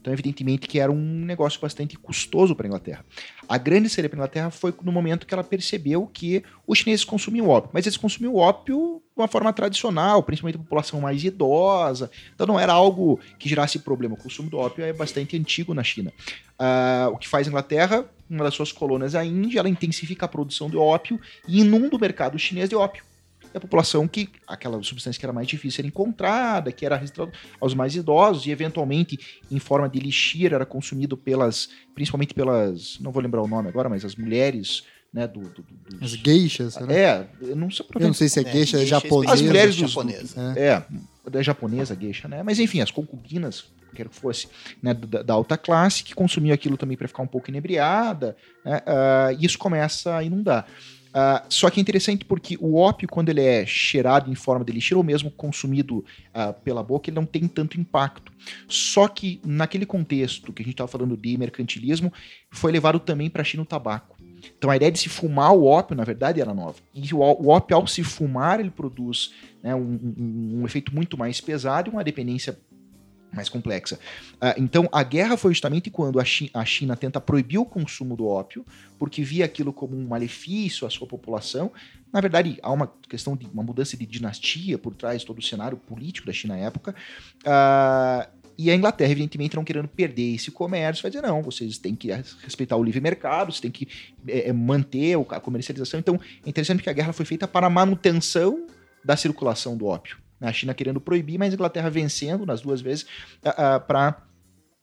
então, 0.00 0.12
evidentemente 0.12 0.66
que 0.66 0.80
era 0.80 0.90
um 0.90 1.24
negócio 1.24 1.60
bastante 1.60 1.96
custoso 1.96 2.54
para 2.56 2.66
a 2.66 2.68
Inglaterra. 2.68 3.04
A 3.46 3.58
grande 3.58 3.88
série 3.90 4.08
para 4.08 4.16
a 4.16 4.20
Inglaterra 4.20 4.50
foi 4.50 4.72
no 4.82 4.90
momento 4.90 5.26
que 5.26 5.34
ela 5.34 5.44
percebeu 5.44 6.06
que 6.06 6.42
os 6.66 6.78
chineses 6.78 7.04
consumiam 7.04 7.48
ópio, 7.48 7.70
mas 7.72 7.86
eles 7.86 7.98
consumiam 7.98 8.34
ópio 8.34 9.02
de 9.14 9.20
uma 9.20 9.28
forma 9.28 9.52
tradicional, 9.52 10.22
principalmente 10.22 10.56
a 10.56 10.60
população 10.60 11.00
mais 11.00 11.22
idosa. 11.22 12.10
Então 12.34 12.46
não 12.46 12.58
era 12.58 12.72
algo 12.72 13.20
que 13.38 13.48
gerasse 13.48 13.78
problema. 13.80 14.14
O 14.14 14.18
consumo 14.18 14.48
do 14.48 14.58
ópio 14.58 14.84
é 14.84 14.92
bastante 14.92 15.36
antigo 15.36 15.74
na 15.74 15.82
China. 15.82 16.12
Uh, 16.58 17.10
o 17.12 17.18
que 17.18 17.28
faz 17.28 17.46
a 17.46 17.50
Inglaterra, 17.50 18.04
uma 18.28 18.44
das 18.44 18.54
suas 18.54 18.72
colônias, 18.72 19.14
a 19.14 19.24
Índia, 19.24 19.58
ela 19.58 19.68
intensifica 19.68 20.24
a 20.24 20.28
produção 20.28 20.70
de 20.70 20.76
ópio 20.76 21.20
e 21.46 21.60
inunda 21.60 21.96
o 21.96 22.00
mercado 22.00 22.38
chinês 22.38 22.68
de 22.70 22.76
ópio 22.76 23.04
e 23.52 23.56
a 23.56 23.60
população 23.60 24.06
que 24.06 24.28
aquela 24.46 24.82
substância 24.82 25.18
que 25.18 25.26
era 25.26 25.32
mais 25.32 25.46
difícil 25.46 25.82
ser 25.82 25.86
encontrada, 25.86 26.70
que 26.72 26.86
era 26.86 26.96
restrita 26.96 27.30
aos 27.60 27.74
mais 27.74 27.94
idosos 27.94 28.46
e 28.46 28.50
eventualmente 28.50 29.18
em 29.50 29.58
forma 29.58 29.88
de 29.88 29.98
lixir 29.98 30.52
era 30.52 30.64
consumido 30.64 31.16
pelas, 31.16 31.68
principalmente 31.94 32.34
pelas, 32.34 32.98
não 33.00 33.10
vou 33.10 33.22
lembrar 33.22 33.42
o 33.42 33.48
nome 33.48 33.68
agora, 33.68 33.88
mas 33.88 34.04
as 34.04 34.14
mulheres 34.14 34.84
né, 35.12 35.26
do, 35.26 35.40
do, 35.40 35.62
dos... 35.62 36.02
As 36.02 36.10
geixas, 36.12 36.76
né? 36.76 36.94
É, 36.96 37.26
eu 37.42 37.56
não 37.56 37.70
sei, 37.70 37.84
eu 37.94 38.06
não 38.06 38.14
sei 38.14 38.28
se 38.28 38.38
é, 38.38 38.48
é 38.48 38.52
geisha, 38.52 38.80
é 38.80 38.86
japonesa. 38.86 39.34
As 39.34 39.42
mulheres 39.42 39.76
dos, 39.76 39.90
japonesa. 39.90 40.54
É, 40.56 40.84
é 41.32 41.42
japonesa, 41.42 41.96
geisha, 42.00 42.28
né? 42.28 42.42
Mas 42.42 42.60
enfim, 42.60 42.80
as 42.80 42.90
concubinas, 42.90 43.64
quer 43.94 44.08
que 44.08 44.14
fosse, 44.14 44.48
né, 44.80 44.94
da, 44.94 45.22
da, 45.22 45.34
alta 45.34 45.56
classe, 45.56 46.04
que 46.04 46.14
consumiam 46.14 46.54
aquilo 46.54 46.76
também 46.76 46.96
para 46.96 47.08
ficar 47.08 47.22
um 47.22 47.26
pouco 47.26 47.50
inebriada, 47.50 48.36
né, 48.64 48.80
uh, 48.86 49.36
e 49.38 49.44
isso 49.44 49.58
começa 49.58 50.16
a 50.16 50.22
inundar. 50.22 50.66
Uh, 51.10 51.44
só 51.48 51.68
que 51.68 51.80
é 51.80 51.82
interessante 51.82 52.24
porque 52.24 52.56
o 52.60 52.76
ópio, 52.76 53.08
quando 53.08 53.30
ele 53.30 53.42
é 53.42 53.66
cheirado 53.66 54.30
em 54.30 54.34
forma 54.34 54.64
de 54.64 54.72
lixeira 54.72 54.98
ou 54.98 55.04
mesmo 55.04 55.30
consumido 55.30 55.98
uh, 55.98 56.52
pela 56.62 56.82
boca, 56.82 57.10
ele 57.10 57.16
não 57.16 57.26
tem 57.26 57.48
tanto 57.48 57.80
impacto. 57.80 58.32
Só 58.68 59.08
que 59.08 59.40
naquele 59.44 59.84
contexto 59.84 60.52
que 60.52 60.62
a 60.62 60.64
gente 60.64 60.74
estava 60.74 60.88
falando 60.88 61.16
de 61.16 61.36
mercantilismo, 61.36 62.12
foi 62.50 62.70
levado 62.70 63.00
também 63.00 63.28
para 63.28 63.42
a 63.42 63.44
China 63.44 63.64
o 63.64 63.66
tabaco. 63.66 64.16
Então 64.56 64.70
a 64.70 64.76
ideia 64.76 64.90
de 64.90 64.98
se 64.98 65.08
fumar 65.08 65.52
o 65.52 65.64
ópio, 65.64 65.96
na 65.96 66.04
verdade, 66.04 66.40
era 66.40 66.54
nova. 66.54 66.76
E 66.94 67.12
o, 67.12 67.18
o 67.18 67.48
ópio, 67.48 67.76
ao 67.76 67.86
se 67.86 68.02
fumar, 68.02 68.60
ele 68.60 68.70
produz 68.70 69.32
né, 69.62 69.74
um, 69.74 69.80
um, 69.80 70.60
um 70.60 70.64
efeito 70.64 70.94
muito 70.94 71.18
mais 71.18 71.40
pesado 71.40 71.90
e 71.90 71.92
uma 71.92 72.04
dependência 72.04 72.58
mais 73.32 73.48
complexa. 73.48 73.98
Ah, 74.40 74.54
então, 74.58 74.88
a 74.92 75.02
guerra 75.02 75.36
foi 75.36 75.52
justamente 75.52 75.90
quando 75.90 76.18
a 76.18 76.24
Chi- 76.24 76.50
a 76.52 76.64
China 76.64 76.96
tenta 76.96 77.20
proibir 77.20 77.58
o 77.58 77.64
consumo 77.64 78.16
do 78.16 78.26
ópio, 78.26 78.64
porque 78.98 79.22
via 79.22 79.44
aquilo 79.44 79.72
como 79.72 79.96
um 79.96 80.08
malefício 80.08 80.86
à 80.86 80.90
sua 80.90 81.06
população. 81.06 81.70
Na 82.12 82.20
verdade, 82.20 82.58
há 82.62 82.72
uma 82.72 82.92
questão 83.08 83.36
de 83.36 83.46
uma 83.46 83.62
mudança 83.62 83.96
de 83.96 84.04
dinastia 84.04 84.76
por 84.78 84.94
trás 84.94 85.20
de 85.20 85.26
todo 85.26 85.38
o 85.38 85.42
cenário 85.42 85.76
político 85.76 86.26
da 86.26 86.32
China 86.32 86.56
na 86.56 86.60
época. 86.60 86.94
Ah, 87.44 88.28
e 88.58 88.70
a 88.70 88.74
Inglaterra, 88.74 89.10
evidentemente, 89.12 89.56
não 89.56 89.64
querendo 89.64 89.88
perder 89.88 90.34
esse 90.34 90.50
comércio, 90.50 91.02
vai 91.02 91.10
dizer: 91.10 91.22
não, 91.22 91.42
vocês 91.42 91.78
têm 91.78 91.94
que 91.94 92.10
respeitar 92.42 92.76
o 92.76 92.84
livre 92.84 93.00
mercado, 93.00 93.50
vocês 93.50 93.60
têm 93.60 93.70
que 93.70 93.88
eh, 94.28 94.48
eh, 94.48 94.52
manter 94.52 95.16
a 95.30 95.40
comercialização. 95.40 95.98
Então, 95.98 96.20
é 96.44 96.48
interessante 96.48 96.82
que 96.82 96.90
a 96.90 96.92
guerra 96.92 97.14
foi 97.14 97.24
feita 97.24 97.48
para 97.48 97.68
a 97.68 97.70
manutenção 97.70 98.66
da 99.02 99.16
circulação 99.16 99.78
do 99.78 99.86
ópio. 99.86 100.18
A 100.40 100.52
China 100.52 100.74
querendo 100.74 101.00
proibir, 101.00 101.38
mas 101.38 101.52
a 101.52 101.54
Inglaterra 101.54 101.90
vencendo 101.90 102.46
nas 102.46 102.60
duas 102.60 102.80
vezes 102.80 103.06
para 103.86 104.22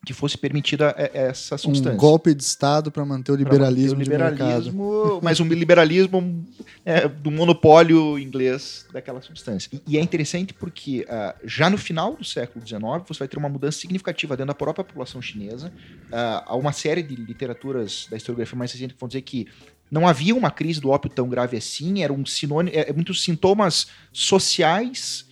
que 0.08 0.14
fosse 0.14 0.38
permitida 0.38 0.96
eh, 0.98 1.12
essa 1.14 1.58
substância. 1.58 1.94
Um 1.94 1.98
golpe 1.98 2.34
de 2.34 2.42
Estado 2.42 2.90
para 2.90 3.04
manter 3.04 3.34
o 3.34 3.36
liberalismo, 3.36 4.00
manter 4.00 4.02
o 4.02 4.04
de 4.04 4.10
mercado. 4.10 4.32
liberalismo, 4.32 5.20
mas 5.22 5.40
um 5.42 5.48
liberalismo 5.48 6.46
é, 6.86 7.10
do 7.10 7.30
monopólio 7.30 8.18
inglês 8.18 8.86
daquela 8.94 9.22
substância. 9.22 9.70
E, 9.74 9.82
e 9.86 9.98
é 9.98 10.02
interessante 10.02 10.54
porque 10.54 11.06
ah, 11.10 11.36
já 11.44 11.70
no 11.70 11.78
final 11.78 12.16
do 12.16 12.24
século 12.24 12.66
XIX 12.66 12.82
você 13.06 13.20
vai 13.20 13.28
ter 13.28 13.38
uma 13.38 13.50
mudança 13.50 13.80
significativa 13.80 14.38
dentro 14.38 14.48
da 14.48 14.56
própria 14.56 14.86
população 14.86 15.22
chinesa. 15.22 15.74
Ah, 16.10 16.46
há 16.48 16.56
uma 16.56 16.72
série 16.72 17.04
de 17.04 17.14
literaturas 17.14 18.08
da 18.10 18.16
historiografia 18.16 18.58
mais 18.58 18.72
recente 18.72 18.94
que 18.94 19.00
vão 19.00 19.10
dizer 19.10 19.24
que 19.24 19.46
não 19.92 20.08
havia 20.08 20.34
uma 20.34 20.52
crise 20.52 20.80
do 20.80 20.90
ópio 20.90 21.10
tão 21.10 21.28
grave 21.28 21.58
assim, 21.58 22.02
era 22.02 22.14
um 22.14 22.26
sinônimo, 22.26 22.74
é, 22.78 22.90
é 22.90 22.94
muitos 22.94 23.24
sintomas 23.24 23.88
sociais 24.14 25.27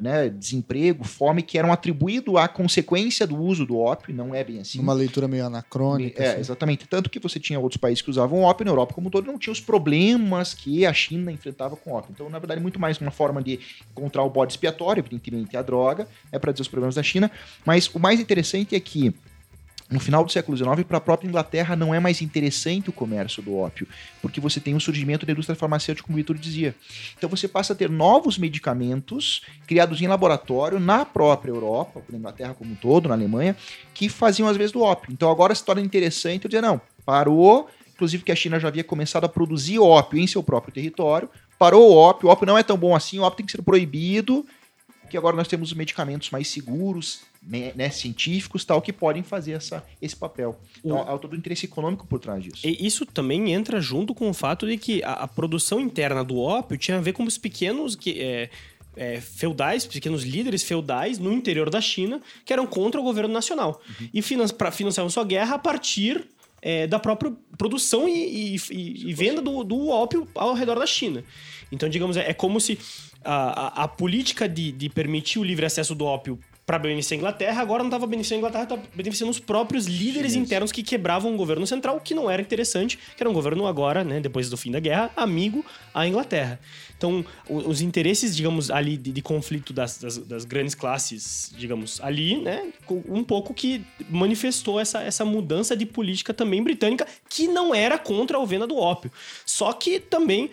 né, 0.00 0.28
desemprego, 0.28 1.04
fome, 1.04 1.42
que 1.42 1.58
eram 1.58 1.72
atribuídos 1.72 2.36
à 2.36 2.48
consequência 2.48 3.26
do 3.26 3.36
uso 3.36 3.64
do 3.66 3.78
ópio, 3.78 4.14
não 4.14 4.34
é 4.34 4.42
bem 4.42 4.60
assim. 4.60 4.78
Uma 4.78 4.92
leitura 4.92 5.28
meio 5.28 5.46
anacrônica. 5.46 6.22
É, 6.22 6.30
assim. 6.30 6.40
exatamente. 6.40 6.86
Tanto 6.86 7.10
que 7.10 7.18
você 7.18 7.38
tinha 7.38 7.58
outros 7.58 7.78
países 7.78 8.02
que 8.02 8.10
usavam 8.10 8.42
ópio, 8.42 8.64
na 8.64 8.70
Europa 8.70 8.94
como 8.94 9.08
um 9.08 9.10
todo, 9.10 9.26
não 9.26 9.38
tinha 9.38 9.52
os 9.52 9.60
problemas 9.60 10.54
que 10.54 10.84
a 10.84 10.92
China 10.92 11.30
enfrentava 11.30 11.76
com 11.76 11.92
ópio. 11.92 12.10
Então, 12.12 12.28
na 12.28 12.38
verdade, 12.38 12.60
muito 12.60 12.80
mais 12.80 12.98
uma 12.98 13.10
forma 13.10 13.42
de 13.42 13.60
encontrar 13.90 14.22
o 14.22 14.30
bode 14.30 14.52
expiatório, 14.52 15.00
evidentemente, 15.00 15.56
a 15.56 15.62
droga, 15.62 16.08
é 16.32 16.38
para 16.38 16.52
dizer 16.52 16.62
os 16.62 16.68
problemas 16.68 16.94
da 16.94 17.02
China. 17.02 17.30
Mas 17.64 17.88
o 17.94 17.98
mais 17.98 18.20
interessante 18.20 18.74
é 18.74 18.80
que 18.80 19.14
no 19.90 20.00
final 20.00 20.24
do 20.24 20.32
século 20.32 20.56
XIX, 20.56 20.82
para 20.86 20.96
a 20.96 21.00
própria 21.00 21.28
Inglaterra, 21.28 21.76
não 21.76 21.94
é 21.94 22.00
mais 22.00 22.22
interessante 22.22 22.88
o 22.88 22.92
comércio 22.92 23.42
do 23.42 23.54
ópio, 23.54 23.86
porque 24.22 24.40
você 24.40 24.58
tem 24.58 24.74
o 24.74 24.80
surgimento 24.80 25.26
da 25.26 25.32
indústria 25.32 25.54
farmacêutica, 25.54 26.06
como 26.06 26.16
o 26.16 26.20
Vitor 26.20 26.38
dizia. 26.38 26.74
Então 27.16 27.28
você 27.28 27.46
passa 27.46 27.74
a 27.74 27.76
ter 27.76 27.90
novos 27.90 28.38
medicamentos 28.38 29.42
criados 29.66 30.00
em 30.00 30.06
laboratório 30.06 30.80
na 30.80 31.04
própria 31.04 31.50
Europa, 31.50 32.02
na 32.08 32.18
Inglaterra 32.18 32.54
como 32.54 32.72
um 32.72 32.74
todo, 32.74 33.08
na 33.08 33.14
Alemanha, 33.14 33.56
que 33.92 34.08
faziam 34.08 34.48
às 34.48 34.56
vezes 34.56 34.72
do 34.72 34.80
ópio. 34.80 35.12
Então 35.12 35.30
agora 35.30 35.54
se 35.54 35.64
torna 35.64 35.82
interessante 35.82 36.44
eu 36.44 36.48
dizer, 36.48 36.62
não, 36.62 36.80
parou, 37.04 37.68
inclusive 37.94 38.24
que 38.24 38.32
a 38.32 38.36
China 38.36 38.58
já 38.58 38.68
havia 38.68 38.84
começado 38.84 39.24
a 39.24 39.28
produzir 39.28 39.78
ópio 39.78 40.18
em 40.18 40.26
seu 40.26 40.42
próprio 40.42 40.72
território, 40.72 41.28
parou 41.58 41.90
o 41.90 41.94
ópio, 41.94 42.28
o 42.28 42.32
ópio 42.32 42.46
não 42.46 42.56
é 42.56 42.62
tão 42.62 42.76
bom 42.76 42.96
assim, 42.96 43.18
o 43.18 43.22
ópio 43.22 43.36
tem 43.36 43.46
que 43.46 43.52
ser 43.52 43.62
proibido, 43.62 44.46
que 45.10 45.16
agora 45.16 45.36
nós 45.36 45.46
temos 45.46 45.72
medicamentos 45.72 46.30
mais 46.30 46.48
seguros, 46.48 47.20
né, 47.46 47.72
né, 47.76 47.90
científicos, 47.90 48.64
tal, 48.64 48.80
que 48.80 48.92
podem 48.92 49.22
fazer 49.22 49.52
essa, 49.52 49.84
esse 50.00 50.16
papel. 50.16 50.58
Então, 50.84 51.00
há 51.02 51.18
todo 51.18 51.32
o 51.34 51.36
interesse 51.36 51.66
econômico 51.66 52.06
por 52.06 52.18
trás 52.18 52.42
disso. 52.42 52.66
E 52.66 52.86
isso 52.86 53.04
também 53.06 53.52
entra 53.52 53.80
junto 53.80 54.14
com 54.14 54.28
o 54.30 54.34
fato 54.34 54.66
de 54.66 54.76
que 54.78 55.02
a, 55.04 55.12
a 55.12 55.28
produção 55.28 55.80
interna 55.80 56.24
do 56.24 56.38
ópio 56.38 56.78
tinha 56.78 56.96
a 56.98 57.00
ver 57.00 57.12
com 57.12 57.22
os 57.24 57.36
pequenos 57.36 57.94
que, 57.94 58.18
é, 58.20 58.50
é, 58.96 59.20
feudais, 59.20 59.84
pequenos 59.86 60.22
líderes 60.22 60.62
feudais 60.62 61.18
no 61.18 61.32
interior 61.32 61.68
da 61.68 61.80
China 61.80 62.20
que 62.44 62.52
eram 62.52 62.66
contra 62.66 63.00
o 63.00 63.04
governo 63.04 63.32
nacional. 63.34 63.80
E 64.12 64.22
finan 64.22 64.46
financiavam 64.72 65.10
sua 65.10 65.24
guerra 65.24 65.56
a 65.56 65.58
partir 65.58 66.26
é, 66.62 66.86
da 66.86 66.98
própria 66.98 67.30
produção 67.58 68.08
e, 68.08 68.54
e- 68.54 68.56
e- 68.70 69.10
e 69.10 69.12
venda 69.12 69.42
do, 69.42 69.62
do 69.64 69.88
ópio 69.88 70.26
ao 70.34 70.54
redor 70.54 70.78
da 70.78 70.86
China. 70.86 71.22
Então, 71.70 71.88
digamos, 71.90 72.16
é, 72.16 72.30
é 72.30 72.32
como 72.32 72.58
se 72.60 72.78
a, 73.22 73.82
a- 73.82 73.84
a 73.84 73.88
política 73.88 74.48
de, 74.48 74.72
de 74.72 74.88
permitir 74.88 75.38
o 75.38 75.44
livre 75.44 75.66
acesso 75.66 75.94
do 75.94 76.04
ópio 76.06 76.38
para 76.66 76.78
beneficiar 76.78 77.18
a 77.18 77.20
Inglaterra, 77.20 77.62
agora 77.62 77.82
não 77.82 77.88
estava 77.88 78.06
beneficiando 78.06 78.44
a 78.44 78.48
Inglaterra, 78.48 78.64
estava 78.64 78.82
beneficiando 78.94 79.30
os 79.30 79.38
próprios 79.38 79.86
líderes 79.86 80.34
internos 80.34 80.72
que 80.72 80.82
quebravam 80.82 81.34
o 81.34 81.36
governo 81.36 81.66
central, 81.66 82.00
que 82.00 82.14
não 82.14 82.30
era 82.30 82.40
interessante, 82.40 82.98
que 83.16 83.22
era 83.22 83.28
um 83.28 83.34
governo 83.34 83.66
agora, 83.66 84.02
né, 84.02 84.20
depois 84.20 84.48
do 84.48 84.56
fim 84.56 84.70
da 84.70 84.80
guerra, 84.80 85.10
amigo 85.16 85.64
à 85.92 86.06
Inglaterra. 86.06 86.58
Então, 86.96 87.24
os 87.48 87.82
interesses, 87.82 88.34
digamos, 88.34 88.70
ali 88.70 88.96
de, 88.96 89.12
de 89.12 89.20
conflito 89.20 89.72
das, 89.72 89.98
das, 89.98 90.16
das 90.18 90.44
grandes 90.44 90.74
classes, 90.74 91.52
digamos, 91.56 92.00
ali, 92.00 92.40
né, 92.40 92.72
um 93.08 93.22
pouco 93.22 93.52
que 93.52 93.84
manifestou 94.08 94.80
essa, 94.80 95.02
essa 95.02 95.24
mudança 95.24 95.76
de 95.76 95.84
política 95.84 96.32
também 96.32 96.62
britânica, 96.62 97.06
que 97.28 97.46
não 97.46 97.74
era 97.74 97.98
contra 97.98 98.40
a 98.40 98.44
venda 98.46 98.66
do 98.66 98.76
ópio. 98.76 99.12
Só 99.44 99.72
que 99.72 100.00
também 100.00 100.50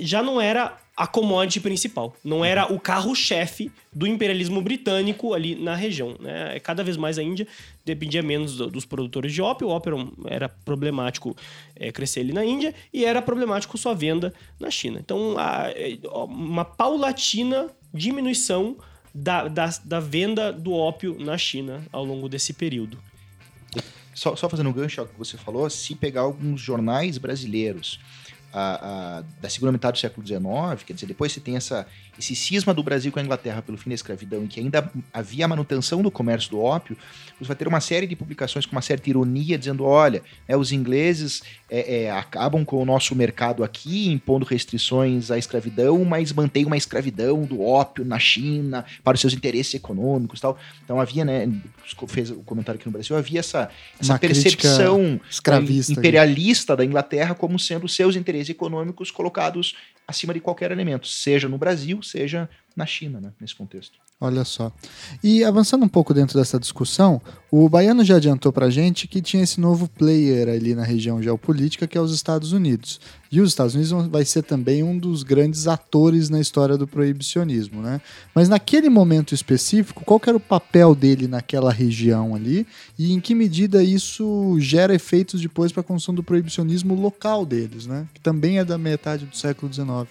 já 0.00 0.22
não 0.22 0.40
era 0.40 0.78
a 0.94 1.06
commodity 1.06 1.58
principal, 1.58 2.14
não 2.22 2.44
era 2.44 2.70
o 2.70 2.78
carro-chefe 2.78 3.72
do 3.92 4.06
imperialismo 4.06 4.60
britânico 4.60 5.32
ali 5.32 5.54
na 5.54 5.74
região. 5.74 6.16
Né? 6.20 6.60
Cada 6.60 6.84
vez 6.84 6.96
mais 6.98 7.18
a 7.18 7.22
Índia 7.22 7.46
dependia 7.84 8.22
menos 8.22 8.56
do- 8.56 8.70
dos 8.70 8.84
produtores 8.84 9.32
de 9.32 9.40
ópio, 9.40 9.68
o 9.68 9.70
ópio 9.70 10.12
era 10.26 10.48
problemático 10.50 11.34
eh, 11.76 11.90
crescer 11.90 12.20
ali 12.20 12.32
na 12.32 12.44
Índia 12.44 12.74
e 12.92 13.04
era 13.06 13.22
problemático 13.22 13.78
sua 13.78 13.94
venda 13.94 14.34
na 14.60 14.70
China. 14.70 14.98
Então, 15.02 15.36
a- 15.38 15.70
eh, 15.74 15.98
uma 16.28 16.64
paulatina 16.64 17.70
diminuição 17.92 18.76
da, 19.14 19.48
da, 19.48 19.70
da 19.84 19.98
venda 20.00 20.52
do 20.52 20.72
ópio 20.74 21.16
na 21.18 21.36
China 21.38 21.82
ao 21.90 22.04
longo 22.04 22.28
desse 22.28 22.52
período. 22.52 22.98
Só, 24.14 24.36
só 24.36 24.46
fazendo 24.46 24.68
um 24.68 24.72
gancho 24.74 25.00
ao 25.00 25.06
que 25.06 25.18
você 25.18 25.38
falou, 25.38 25.68
se 25.70 25.94
pegar 25.94 26.20
alguns 26.20 26.60
jornais 26.60 27.16
brasileiros 27.16 27.98
a- 28.52 29.18
a- 29.18 29.22
da 29.40 29.48
segunda 29.48 29.72
metade 29.72 29.98
do 29.98 30.00
século 30.00 30.26
XIX, 30.26 30.82
quer 30.86 30.92
dizer, 30.92 31.06
depois 31.06 31.32
você 31.32 31.40
tem 31.40 31.56
essa, 31.56 31.86
esse 32.18 32.34
cisma 32.34 32.74
do 32.74 32.82
Brasil 32.82 33.10
com 33.10 33.18
a 33.18 33.22
Inglaterra 33.22 33.62
pelo 33.62 33.78
fim 33.78 33.88
da 33.90 33.94
escravidão, 33.94 34.44
em 34.44 34.46
que 34.46 34.60
ainda 34.60 34.90
havia 35.12 35.44
a 35.44 35.48
manutenção 35.48 36.02
do 36.02 36.10
comércio 36.10 36.50
do 36.50 36.60
ópio, 36.60 36.96
você 37.38 37.46
vai 37.48 37.56
ter 37.56 37.66
uma 37.66 37.80
série 37.80 38.06
de 38.06 38.14
publicações 38.14 38.66
com 38.66 38.72
uma 38.72 38.82
certa 38.82 39.08
ironia, 39.10 39.58
dizendo, 39.58 39.84
olha, 39.84 40.22
né, 40.48 40.56
os 40.56 40.70
ingleses 40.72 41.42
é, 41.70 42.02
é, 42.04 42.10
acabam 42.12 42.64
com 42.64 42.76
o 42.80 42.84
nosso 42.84 43.14
mercado 43.16 43.64
aqui, 43.64 44.08
impondo 44.12 44.44
restrições 44.44 45.30
à 45.30 45.38
escravidão, 45.38 46.04
mas 46.04 46.32
mantém 46.32 46.64
uma 46.66 46.76
escravidão 46.76 47.42
do 47.44 47.62
ópio 47.62 48.04
na 48.04 48.18
China, 48.18 48.84
para 49.02 49.14
os 49.14 49.20
seus 49.20 49.32
interesses 49.32 49.74
econômicos 49.74 50.38
e 50.38 50.42
tal. 50.42 50.58
Então 50.84 51.00
havia, 51.00 51.24
né, 51.24 51.50
fez 52.08 52.30
o 52.30 52.36
comentário 52.36 52.78
aqui 52.78 52.86
no 52.86 52.92
Brasil, 52.92 53.16
havia 53.16 53.40
essa, 53.40 53.68
essa 53.98 54.12
percepção 54.42 55.20
imperialista 55.98 56.76
da 56.76 56.84
Inglaterra 56.84 57.34
como 57.34 57.58
sendo 57.58 57.88
seus 57.88 58.14
interesses 58.16 58.41
econômicos 58.48 59.10
colocados 59.10 59.76
acima 60.06 60.34
de 60.34 60.40
qualquer 60.40 60.70
elemento, 60.70 61.06
seja 61.06 61.48
no 61.48 61.58
Brasil, 61.58 62.02
seja 62.02 62.48
na 62.76 62.86
China, 62.86 63.20
né, 63.20 63.32
nesse 63.40 63.54
contexto. 63.54 63.98
Olha 64.20 64.44
só. 64.44 64.70
E 65.20 65.42
avançando 65.42 65.84
um 65.84 65.88
pouco 65.88 66.14
dentro 66.14 66.38
dessa 66.38 66.56
discussão, 66.56 67.20
o 67.50 67.68
Baiano 67.68 68.04
já 68.04 68.16
adiantou 68.18 68.52
pra 68.52 68.70
gente 68.70 69.08
que 69.08 69.20
tinha 69.20 69.42
esse 69.42 69.60
novo 69.60 69.88
player 69.88 70.48
ali 70.48 70.76
na 70.76 70.84
região 70.84 71.20
geopolítica, 71.20 71.88
que 71.88 71.98
é 71.98 72.00
os 72.00 72.14
Estados 72.14 72.52
Unidos. 72.52 73.00
E 73.32 73.40
os 73.40 73.48
Estados 73.48 73.74
Unidos 73.74 73.90
vão- 73.90 74.08
vai 74.08 74.24
ser 74.24 74.42
também 74.44 74.80
um 74.84 74.96
dos 74.96 75.24
grandes 75.24 75.66
atores 75.66 76.28
na 76.30 76.40
história 76.40 76.78
do 76.78 76.86
proibicionismo, 76.86 77.82
né? 77.82 78.00
Mas 78.32 78.48
naquele 78.48 78.88
momento 78.88 79.34
específico, 79.34 80.04
qual 80.04 80.20
que 80.20 80.28
era 80.28 80.36
o 80.36 80.40
papel 80.40 80.94
dele 80.94 81.26
naquela 81.26 81.72
região 81.72 82.36
ali 82.36 82.64
e 82.96 83.12
em 83.12 83.18
que 83.18 83.34
medida 83.34 83.82
isso 83.82 84.56
gera 84.60 84.94
efeitos 84.94 85.40
depois 85.40 85.72
para 85.72 85.80
a 85.80 85.84
construção 85.84 86.14
do 86.14 86.22
proibicionismo 86.22 86.94
local 86.94 87.44
deles, 87.44 87.86
né? 87.86 88.06
Que 88.14 88.20
também 88.20 88.58
é 88.60 88.64
da 88.64 88.78
metade 88.78 89.26
do 89.26 89.36
século 89.36 89.72
XIX. 89.72 90.06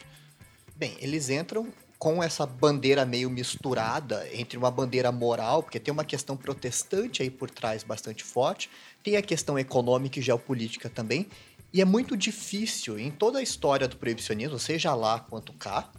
Bem, 0.77 0.97
eles 0.99 1.29
entram 1.29 1.67
com 2.01 2.23
essa 2.23 2.47
bandeira 2.47 3.05
meio 3.05 3.29
misturada 3.29 4.27
entre 4.33 4.57
uma 4.57 4.71
bandeira 4.71 5.11
moral, 5.11 5.61
porque 5.61 5.79
tem 5.79 5.91
uma 5.91 6.03
questão 6.03 6.35
protestante 6.35 7.21
aí 7.21 7.29
por 7.29 7.47
trás 7.47 7.83
bastante 7.83 8.23
forte, 8.23 8.71
tem 9.03 9.17
a 9.17 9.21
questão 9.21 9.59
econômica 9.59 10.17
e 10.17 10.21
geopolítica 10.23 10.89
também, 10.89 11.27
e 11.71 11.79
é 11.79 11.85
muito 11.85 12.17
difícil 12.17 12.97
em 12.97 13.11
toda 13.11 13.37
a 13.37 13.43
história 13.43 13.87
do 13.87 13.97
proibicionismo, 13.97 14.57
seja 14.57 14.95
lá 14.95 15.19
quanto 15.19 15.53
cá, 15.53 15.91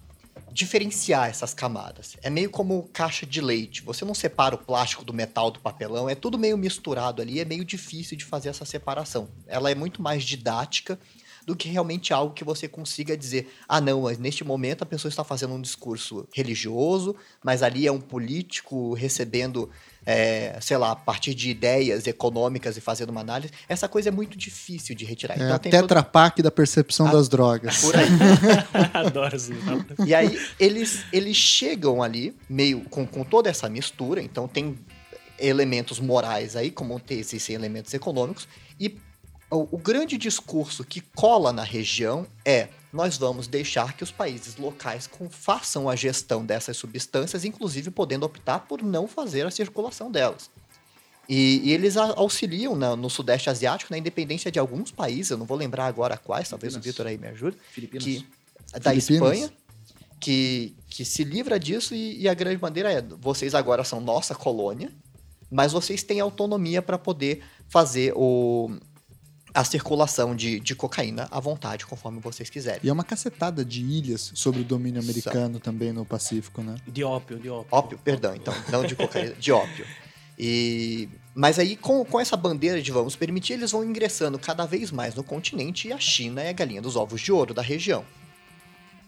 diferenciar 0.51 1.31
essas 1.31 1.55
camadas. 1.55 2.17
É 2.21 2.29
meio 2.29 2.51
como 2.51 2.91
caixa 2.93 3.25
de 3.25 3.41
leite. 3.41 3.83
Você 3.83 4.05
não 4.05 4.13
separa 4.13 4.57
o 4.57 4.59
plástico 4.59 5.05
do 5.05 5.15
metal 5.15 5.53
do 5.53 5.61
papelão, 5.61 6.09
é 6.09 6.17
tudo 6.17 6.37
meio 6.37 6.59
misturado 6.59 7.23
ali, 7.23 7.39
é 7.39 7.45
meio 7.45 7.65
difícil 7.65 8.17
de 8.17 8.25
fazer 8.25 8.49
essa 8.49 8.65
separação. 8.65 9.29
Ela 9.47 9.71
é 9.71 9.75
muito 9.77 10.03
mais 10.03 10.25
didática 10.25 10.99
do 11.47 11.57
que 11.57 11.69
realmente 11.69 12.13
algo 12.13 12.33
que 12.35 12.45
você 12.45 12.69
consiga 12.69 13.17
dizer, 13.17 13.53
ah 13.69 13.81
não, 13.81 14.03
mas 14.03 14.19
neste 14.19 14.45
momento 14.45 14.83
a 14.83 14.87
pessoa 14.87 15.09
está 15.11 15.25
fazendo 15.25 15.55
um 15.55 15.61
discurso 15.61 16.27
religioso, 16.33 17.17
mas 17.43 17.63
ali 17.63 17.87
é 17.87 17.93
um 17.93 18.01
político 18.01 18.95
recebendo, 18.95 19.69
é, 20.07 20.57
sei 20.61 20.77
lá, 20.77 20.93
a 20.93 20.97
partir 20.97 21.35
de 21.35 21.51
ideias 21.51 22.07
econômicas 22.07 22.77
e 22.77 22.81
fazendo 22.81 23.11
uma 23.11 23.21
análise. 23.21 23.53
Essa 23.69 23.89
coisa 23.89 24.09
é 24.09 24.13
muito 24.13 24.39
difícil 24.39 24.95
de 24.95 25.05
retirar. 25.05 25.39
É 25.41 25.51
a 25.53 25.59
tem 25.59 25.71
todo- 25.73 25.81
Tetra 25.83 26.03
Pak 26.03 26.43
da 26.43 26.51
percepção 26.51 27.09
Ah, 27.09 27.13
das 27.13 27.29
drogas. 27.29 27.81
Por 27.81 27.95
aí. 27.97 28.07
Adoro 28.95 29.37
metáfora. 29.49 29.97
E 30.07 30.15
aí 30.15 30.39
eles, 30.59 31.05
eles 31.13 31.37
chegam 31.37 32.03
ali, 32.03 32.35
meio 32.49 32.83
com, 32.89 33.07
com 33.07 33.25
toda 33.25 33.51
essa 33.51 33.69
mistura, 33.69 34.23
então 34.23 34.47
tem 34.47 34.79
elementos 35.39 35.99
morais 35.99 36.55
aí, 36.57 36.71
como 36.71 37.01
existem 37.11 37.55
elementos 37.57 37.93
econômicos, 37.95 38.47
e 38.79 38.97
o, 39.53 39.69
o 39.73 39.79
grande 39.79 40.17
discurso 40.17 40.83
que 40.83 41.01
cola 41.01 41.53
na 41.53 41.63
região 41.63 42.27
é 42.45 42.69
nós 42.93 43.17
vamos 43.17 43.47
deixar 43.47 43.97
que 43.97 44.03
os 44.03 44.11
países 44.11 44.57
locais 44.57 45.07
com, 45.07 45.29
façam 45.29 45.89
a 45.89 45.97
gestão 45.97 46.45
dessas 46.45 46.77
substâncias, 46.77 47.45
inclusive 47.45 47.91
podendo 47.91 48.25
optar 48.25 48.61
por 48.61 48.83
não 48.83 49.07
fazer 49.07 49.47
a 49.47 49.51
circulação 49.51 50.11
delas. 50.11 50.51
E, 51.29 51.61
e 51.65 51.73
eles 51.73 51.97
auxiliam 51.97 52.75
na, 52.75 52.97
no 52.97 53.09
Sudeste 53.09 53.49
Asiático 53.49 53.93
na 53.93 53.99
independência 53.99 54.51
de 54.51 54.59
alguns 54.59 54.91
países, 54.91 55.31
eu 55.31 55.39
não 55.39 55.47
vou 55.47 55.57
lembrar 55.57 55.87
agora 55.87 56.17
quais, 56.17 56.49
talvez 56.49 56.75
Filipinas. 56.75 56.95
o 56.95 56.99
Vitor 56.99 57.07
aí 57.07 57.19
me 57.19 57.29
ajude, 57.29 57.57
Filipinas. 57.71 58.05
que, 58.05 58.27
da 58.81 58.91
Filipinas. 58.91 58.99
Espanha, 58.99 59.53
que, 60.21 60.75
que 60.91 61.05
se 61.05 61.25
livra 61.25 61.59
disso 61.59 61.95
e, 61.95 62.21
e 62.21 62.29
a 62.29 62.35
grande 62.35 62.59
bandeira 62.59 62.93
é: 62.93 63.01
vocês 63.01 63.55
agora 63.55 63.85
são 63.85 64.01
nossa 64.01 64.35
colônia, 64.35 64.91
mas 65.51 65.73
vocês 65.73 66.03
têm 66.03 66.21
autonomia 66.21 66.83
para 66.83 66.99
poder 66.99 67.43
fazer 67.69 68.13
o, 68.17 68.71
a 69.55 69.65
circulação 69.65 70.35
de, 70.35 70.59
de 70.61 70.75
cocaína 70.75 71.29
à 71.31 71.39
vontade, 71.39 71.85
conforme 71.87 72.21
vocês 72.21 72.49
quiserem. 72.49 72.81
E 72.83 72.89
é 72.89 72.93
uma 72.93 73.05
cacetada 73.05 73.65
de 73.65 73.83
ilhas 73.83 74.33
sobre 74.35 74.61
o 74.61 74.65
domínio 74.65 75.01
americano 75.01 75.61
também 75.61 75.93
no 75.93 76.05
Pacífico, 76.05 76.63
né? 76.63 76.77
De 76.87 77.05
ópio, 77.05 77.39
de 77.39 77.49
ópio. 77.49 77.69
Ópio, 77.71 77.99
perdão, 78.03 78.35
então, 78.35 78.55
não 78.71 78.85
de 78.85 78.95
cocaína, 78.95 79.35
de 79.35 79.53
ópio. 79.53 79.87
E, 80.39 81.09
mas 81.35 81.59
aí, 81.59 81.77
com, 81.77 82.05
com 82.05 82.19
essa 82.19 82.37
bandeira 82.37 82.81
de 82.81 82.91
vamos 82.91 83.15
permitir, 83.15 83.55
eles 83.55 83.71
vão 83.71 83.85
ingressando 83.85 84.39
cada 84.39 84.65
vez 84.65 84.91
mais 84.91 85.15
no 85.15 85.23
continente 85.23 85.89
e 85.89 85.93
a 85.93 85.99
China 85.99 86.43
é 86.43 86.49
a 86.49 86.53
galinha 86.53 86.81
dos 86.81 86.97
ovos 86.97 87.21
de 87.21 87.31
ouro 87.31 87.53
da 87.53 87.63
região. 87.63 88.05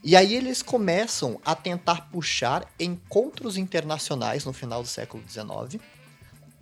E 0.02 0.14
aí 0.14 0.34
eles 0.34 0.62
começam 0.62 1.40
a 1.42 1.54
tentar 1.54 2.10
puxar 2.10 2.70
encontros 2.78 3.56
internacionais 3.56 4.44
no 4.44 4.52
final 4.52 4.82
do 4.82 4.88
século 4.88 5.22
XIX 5.26 5.82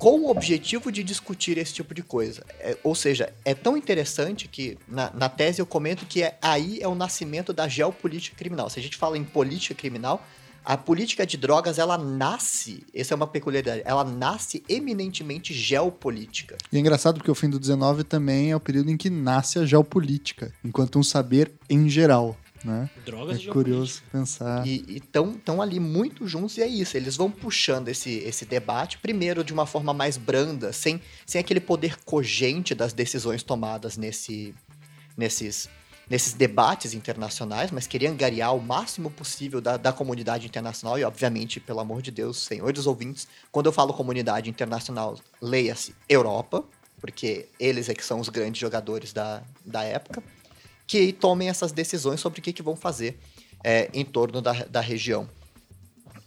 com 0.03 0.23
o 0.23 0.31
objetivo 0.33 0.91
de 0.91 1.05
discutir 1.05 1.57
esse 1.59 1.75
tipo 1.75 1.95
de 1.95 2.03
coisa. 2.03 2.45
É, 2.59 2.77
ou 2.83 2.93
seja, 2.93 3.33
é 3.45 3.55
tão 3.55 3.77
interessante 3.77 4.49
que 4.49 4.77
na, 4.89 5.13
na 5.15 5.29
tese 5.29 5.63
eu 5.63 5.67
comento 5.67 6.05
que 6.07 6.25
é, 6.25 6.37
aí 6.43 6.81
é 6.83 6.89
o 6.89 6.95
nascimento 6.97 7.53
da 7.53 7.69
geopolítica 7.69 8.37
criminal. 8.37 8.69
Se 8.69 8.81
a 8.81 8.83
gente 8.83 8.97
fala 8.97 9.17
em 9.17 9.23
política 9.23 9.77
criminal, 9.77 10.27
a 10.65 10.77
política 10.77 11.25
de 11.25 11.37
drogas 11.37 11.79
ela 11.79 11.97
nasce, 11.97 12.85
essa 12.93 13.15
é 13.15 13.17
uma 13.17 13.29
peculiaridade, 13.29 13.83
ela 13.85 14.03
nasce 14.03 14.65
eminentemente 14.69 15.55
geopolítica. 15.55 16.59
E 16.73 16.77
é 16.77 16.81
engraçado 16.81 17.19
porque 17.19 17.31
o 17.31 17.35
fim 17.37 17.49
do 17.49 17.61
19 17.61 18.03
também 18.03 18.51
é 18.51 18.57
o 18.57 18.61
período 18.61 18.91
em 18.91 18.97
que 18.97 19.09
nasce 19.09 19.61
a 19.61 19.65
geopolítica, 19.65 20.53
enquanto 20.65 20.99
um 20.99 21.03
saber 21.05 21.53
em 21.71 21.89
geral, 21.89 22.37
né? 22.65 22.89
Drogas 23.05 23.39
É 23.39 23.43
e 23.43 23.47
curioso 23.49 24.03
pensar. 24.11 24.67
E 24.67 24.97
estão 24.97 25.61
ali 25.61 25.81
muito 25.81 26.27
juntos 26.27 26.57
e 26.59 26.63
é 26.63 26.67
isso. 26.67 26.97
Eles 26.97 27.17
vão 27.17 27.31
puxando 27.31 27.89
esse, 27.89 28.19
esse 28.19 28.45
debate, 28.45 28.99
primeiro 28.99 29.45
de 29.45 29.53
uma 29.53 29.67
forma 29.67 29.93
mais 29.93 30.17
branda, 30.17 30.73
sem, 30.73 31.01
sem 31.27 31.41
aquele 31.41 31.61
poder 31.61 31.97
cogente 32.05 32.75
das 32.75 32.93
decisões 32.93 33.43
tomadas 33.43 33.97
nesse, 33.97 34.55
nesses, 35.17 35.69
nesses 36.09 36.35
debates 36.35 36.95
internacionais, 36.95 37.71
mas 37.71 37.87
queria 37.87 38.11
angariar 38.11 38.55
o 38.55 38.61
máximo 38.61 39.11
possível 39.11 39.61
da, 39.61 39.77
da 39.77 39.93
comunidade 39.93 40.47
internacional 40.47 40.99
e, 40.99 41.05
obviamente, 41.05 41.61
pelo 41.61 41.81
amor 41.81 42.03
de 42.03 42.11
Deus, 42.11 42.39
senhores 42.39 42.87
ouvintes, 42.87 43.27
quando 43.51 43.67
eu 43.67 43.73
falo 43.73 43.93
comunidade 43.93 44.51
internacional, 44.51 45.19
leia-se 45.41 45.95
Europa, 46.09 46.65
porque 47.01 47.49
eles 47.59 47.89
é 47.89 47.95
que 47.95 48.05
são 48.05 48.21
os 48.21 48.29
grandes 48.29 48.61
jogadores 48.61 49.13
da, 49.13 49.43
da 49.65 49.83
época, 49.83 50.23
que 50.93 51.11
tomem 51.11 51.49
essas 51.49 51.72
decisões 51.72 52.20
sobre 52.20 52.40
o 52.40 52.43
que, 52.43 52.53
que 52.53 52.62
vão 52.62 52.76
fazer 52.76 53.18
é, 53.64 53.88
em 53.95 54.05
torno 54.05 54.43
da, 54.43 54.53
da 54.64 54.82
região. 54.82 55.26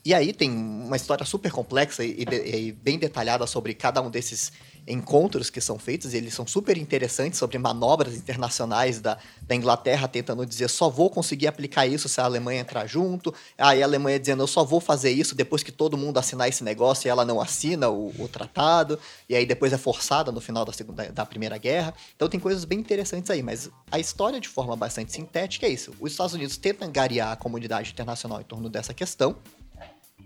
E 0.04 0.12
aí 0.12 0.34
tem 0.34 0.50
uma 0.50 0.96
história 0.96 1.24
super 1.24 1.52
complexa 1.52 2.04
e, 2.04 2.26
e 2.28 2.70
e 2.70 2.72
bem 2.72 2.98
detalhada 2.98 3.46
sobre 3.46 3.76
cada 3.76 4.02
um 4.02 4.10
desses 4.10 4.52
encontros 4.88 5.50
que 5.50 5.60
são 5.60 5.80
feitos, 5.80 6.14
e 6.14 6.18
eles 6.18 6.34
são 6.34 6.46
super 6.46 6.78
interessantes 6.78 7.40
sobre 7.40 7.58
manobras 7.58 8.16
internacionais 8.16 9.00
da, 9.00 9.18
da 9.42 9.56
Inglaterra 9.56 10.08
tentando 10.08 10.46
dizer 10.46 10.70
só 10.70 10.90
vou 10.90 11.10
conseguir 11.10 11.48
aplicar 11.48 11.88
isso 11.88 12.08
se 12.08 12.22
a 12.22 12.26
Alemanha 12.26 12.62
entrar 12.62 12.86
junto, 12.86 13.34
aí 13.58 13.82
a 13.82 13.86
Alemanha 13.86 14.20
dizendo 14.20 14.44
eu 14.44 14.48
só 14.48 14.64
vou 14.64 14.80
fazer 14.80 15.12
isso 15.12 15.34
depois 15.36 15.64
que 15.64 15.72
todo 15.72 15.98
mundo 15.98 16.18
assinar 16.18 16.48
esse 16.48 16.64
negócio 16.64 17.08
e 17.08 17.10
ela 17.10 17.26
não 17.26 17.42
assina 17.42 17.90
o, 17.90 18.10
o 18.20 18.28
tratado, 18.28 19.00
e 19.28 19.36
aí 19.36 19.46
depois 19.46 19.74
é 19.74 19.78
forçada 19.78 20.32
no 20.32 20.40
final 20.40 20.64
da, 20.64 20.74
segunda, 20.74 21.12
da 21.12 21.26
Primeira 21.26 21.58
Guerra. 21.58 21.94
Então 22.16 22.30
tem 22.30 22.40
coisas 22.40 22.66
bem 22.66 22.80
interessantes 22.80 23.30
aí, 23.32 23.42
mas 23.42 23.70
a 23.92 24.00
história 24.00 24.40
de 24.40 24.48
forma 24.48 24.76
bastante 24.76 25.12
sintética 25.12 25.66
é 25.66 25.70
isso. 25.70 25.94
Os 26.00 26.12
Estados 26.12 26.34
Unidos 26.34 26.58
tentam 26.58 26.88
angariar 26.88 27.32
a 27.32 27.36
comunidade 27.36 27.92
internacional 27.92 28.40
em 28.40 28.44
torno 28.44 28.70
dessa 28.70 28.94
questão, 28.94 29.36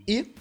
e 0.07 0.33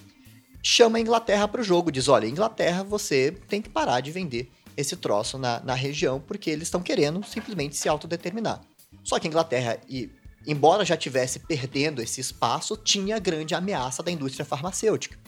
chama 0.63 0.99
a 0.99 1.01
Inglaterra 1.01 1.47
para 1.49 1.61
o 1.61 1.65
jogo. 1.65 1.91
Diz: 1.91 2.09
olha, 2.09 2.27
Inglaterra, 2.27 2.83
você 2.83 3.33
tem 3.49 3.61
que 3.63 3.69
parar 3.69 4.01
de 4.01 4.11
vender 4.11 4.51
esse 4.77 4.97
troço 4.97 5.39
na, 5.39 5.61
na 5.61 5.75
região, 5.75 6.21
porque 6.21 6.51
eles 6.51 6.69
estão 6.69 6.81
querendo 6.81 7.25
simplesmente 7.25 7.77
se 7.77 7.89
autodeterminar. 7.89 8.61
Só 9.03 9.19
que 9.19 9.27
a 9.27 9.31
Inglaterra, 9.31 9.79
e, 9.89 10.11
embora 10.47 10.85
já 10.85 10.97
tivesse 10.97 11.41
perdendo 11.41 12.01
esse 12.01 12.21
espaço, 12.21 12.77
tinha 12.77 13.17
a 13.17 13.19
grande 13.19 13.55
ameaça 13.55 14.03
da 14.03 14.11
indústria 14.11 14.45
farmacêutica. 14.45 15.19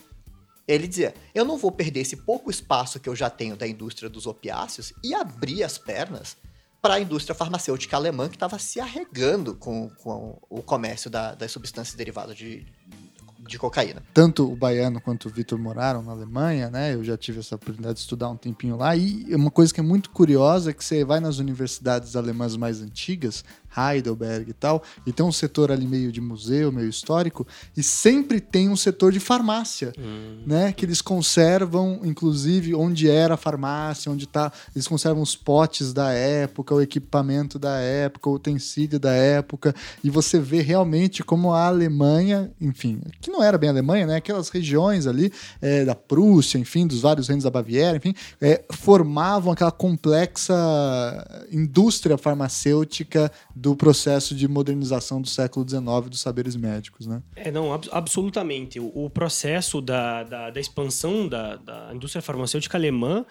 Ele 0.68 0.87
dizia: 0.87 1.14
eu 1.35 1.45
não 1.45 1.59
vou 1.59 1.72
perder 1.72 2.01
esse 2.01 2.16
pouco 2.16 2.51
espaço 2.51 3.01
que 3.01 3.09
eu 3.09 3.16
já 3.16 3.28
tenho 3.28 3.57
da 3.57 3.66
indústria 3.66 4.09
dos 4.09 4.26
opiáceos 4.26 4.93
e 5.03 5.14
abrir 5.14 5.64
as 5.64 5.78
pernas 5.78 6.37
para 6.81 6.95
a 6.95 7.01
indústria 7.01 7.35
farmacêutica 7.35 7.97
alemã 7.97 8.28
que 8.28 8.37
estava 8.37 8.59
se 8.59 8.81
arregando 8.81 9.55
com, 9.55 9.91
com 10.03 10.39
o 10.49 10.62
comércio 10.62 11.11
da- 11.11 11.35
das 11.35 11.51
substâncias 11.51 11.95
derivadas 11.95 12.37
de, 12.37 12.64
de 13.51 13.59
cocaína. 13.59 14.03
Tanto 14.14 14.51
o 14.51 14.57
Baiano 14.57 15.01
quanto 15.01 15.26
o 15.26 15.30
Vitor 15.30 15.59
moraram 15.59 16.03
na 16.03 16.12
Alemanha, 16.12 16.70
né? 16.70 16.94
Eu 16.94 17.05
já 17.05 17.16
tive 17.16 17.40
essa 17.40 17.57
oportunidade 17.57 17.94
de 17.94 18.01
estudar 18.01 18.28
um 18.28 18.36
tempinho 18.36 18.76
lá. 18.76 18.96
E 18.96 19.34
uma 19.34 19.51
coisa 19.51 19.74
que 19.74 19.80
é 19.80 19.82
muito 19.82 20.11
curiosa 20.11 20.70
é 20.70 20.72
que 20.72 20.84
você 20.84 21.05
vai 21.05 21.20
nas 21.20 21.38
universidades 21.38 22.16
alemãs 22.16 22.57
mais 22.57 22.80
antigas, 22.80 23.44
Heidelberg 23.76 24.50
e 24.50 24.52
tal, 24.52 24.82
e 25.06 25.12
tem 25.12 25.24
um 25.24 25.32
setor 25.32 25.70
ali 25.70 25.86
meio 25.86 26.10
de 26.10 26.20
museu, 26.20 26.72
meio 26.72 26.88
histórico, 26.88 27.46
e 27.76 27.82
sempre 27.82 28.40
tem 28.40 28.68
um 28.68 28.76
setor 28.76 29.12
de 29.12 29.20
farmácia, 29.20 29.92
né? 30.46 30.72
Que 30.72 30.84
eles 30.84 31.00
conservam, 31.00 32.00
inclusive, 32.04 32.74
onde 32.74 33.08
era 33.08 33.34
a 33.34 33.36
farmácia, 33.36 34.10
onde 34.10 34.26
tá. 34.26 34.52
Eles 34.74 34.86
conservam 34.88 35.22
os 35.22 35.36
potes 35.36 35.92
da 35.92 36.12
época, 36.12 36.74
o 36.74 36.80
equipamento 36.80 37.58
da 37.58 37.78
época, 37.78 38.28
o 38.28 38.34
utensílio 38.34 38.98
da 38.98 39.12
época, 39.12 39.74
e 40.02 40.10
você 40.10 40.38
vê 40.38 40.60
realmente 40.60 41.22
como 41.22 41.52
a 41.52 41.66
Alemanha, 41.66 42.50
enfim, 42.60 43.00
que 43.20 43.30
não 43.30 43.42
era 43.42 43.56
bem 43.56 43.68
a 43.68 43.72
Alemanha, 43.72 44.06
né? 44.06 44.16
Aquelas 44.16 44.48
regiões 44.48 45.06
ali 45.06 45.32
é, 45.60 45.84
da 45.84 45.94
Prússia, 45.94 46.58
enfim, 46.58 46.86
dos 46.86 47.00
vários 47.00 47.28
reinos 47.28 47.44
da 47.44 47.50
Baviera, 47.50 47.96
enfim, 47.96 48.14
é, 48.40 48.64
formavam 48.70 49.52
aquela 49.52 49.70
complexa 49.70 50.54
indústria 51.50 52.18
farmacêutica 52.18 53.30
do 53.61 53.76
processo 53.76 54.34
de 54.34 54.48
modernização 54.48 55.20
do 55.20 55.28
século 55.28 55.68
XIX 55.68 56.08
dos 56.08 56.20
saberes 56.20 56.56
médicos, 56.56 57.06
né? 57.06 57.22
É, 57.36 57.50
não, 57.50 57.74
ab- 57.74 57.90
absolutamente. 57.92 58.80
O, 58.80 59.04
o 59.04 59.11
processo 59.11 59.82
da, 59.82 60.22
da, 60.22 60.50
da 60.50 60.58
expansão 60.58 61.28
da, 61.28 61.56
da 61.56 61.94
indústria 61.94 62.22
farmacêutica 62.22 62.78
alemã 62.78 63.26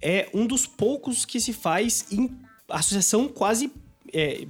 é 0.00 0.28
um 0.32 0.46
dos 0.46 0.64
poucos 0.64 1.24
que 1.24 1.40
se 1.40 1.52
faz 1.52 2.06
em 2.12 2.30
associação 2.68 3.26
quase 3.26 3.72
é, 4.12 4.46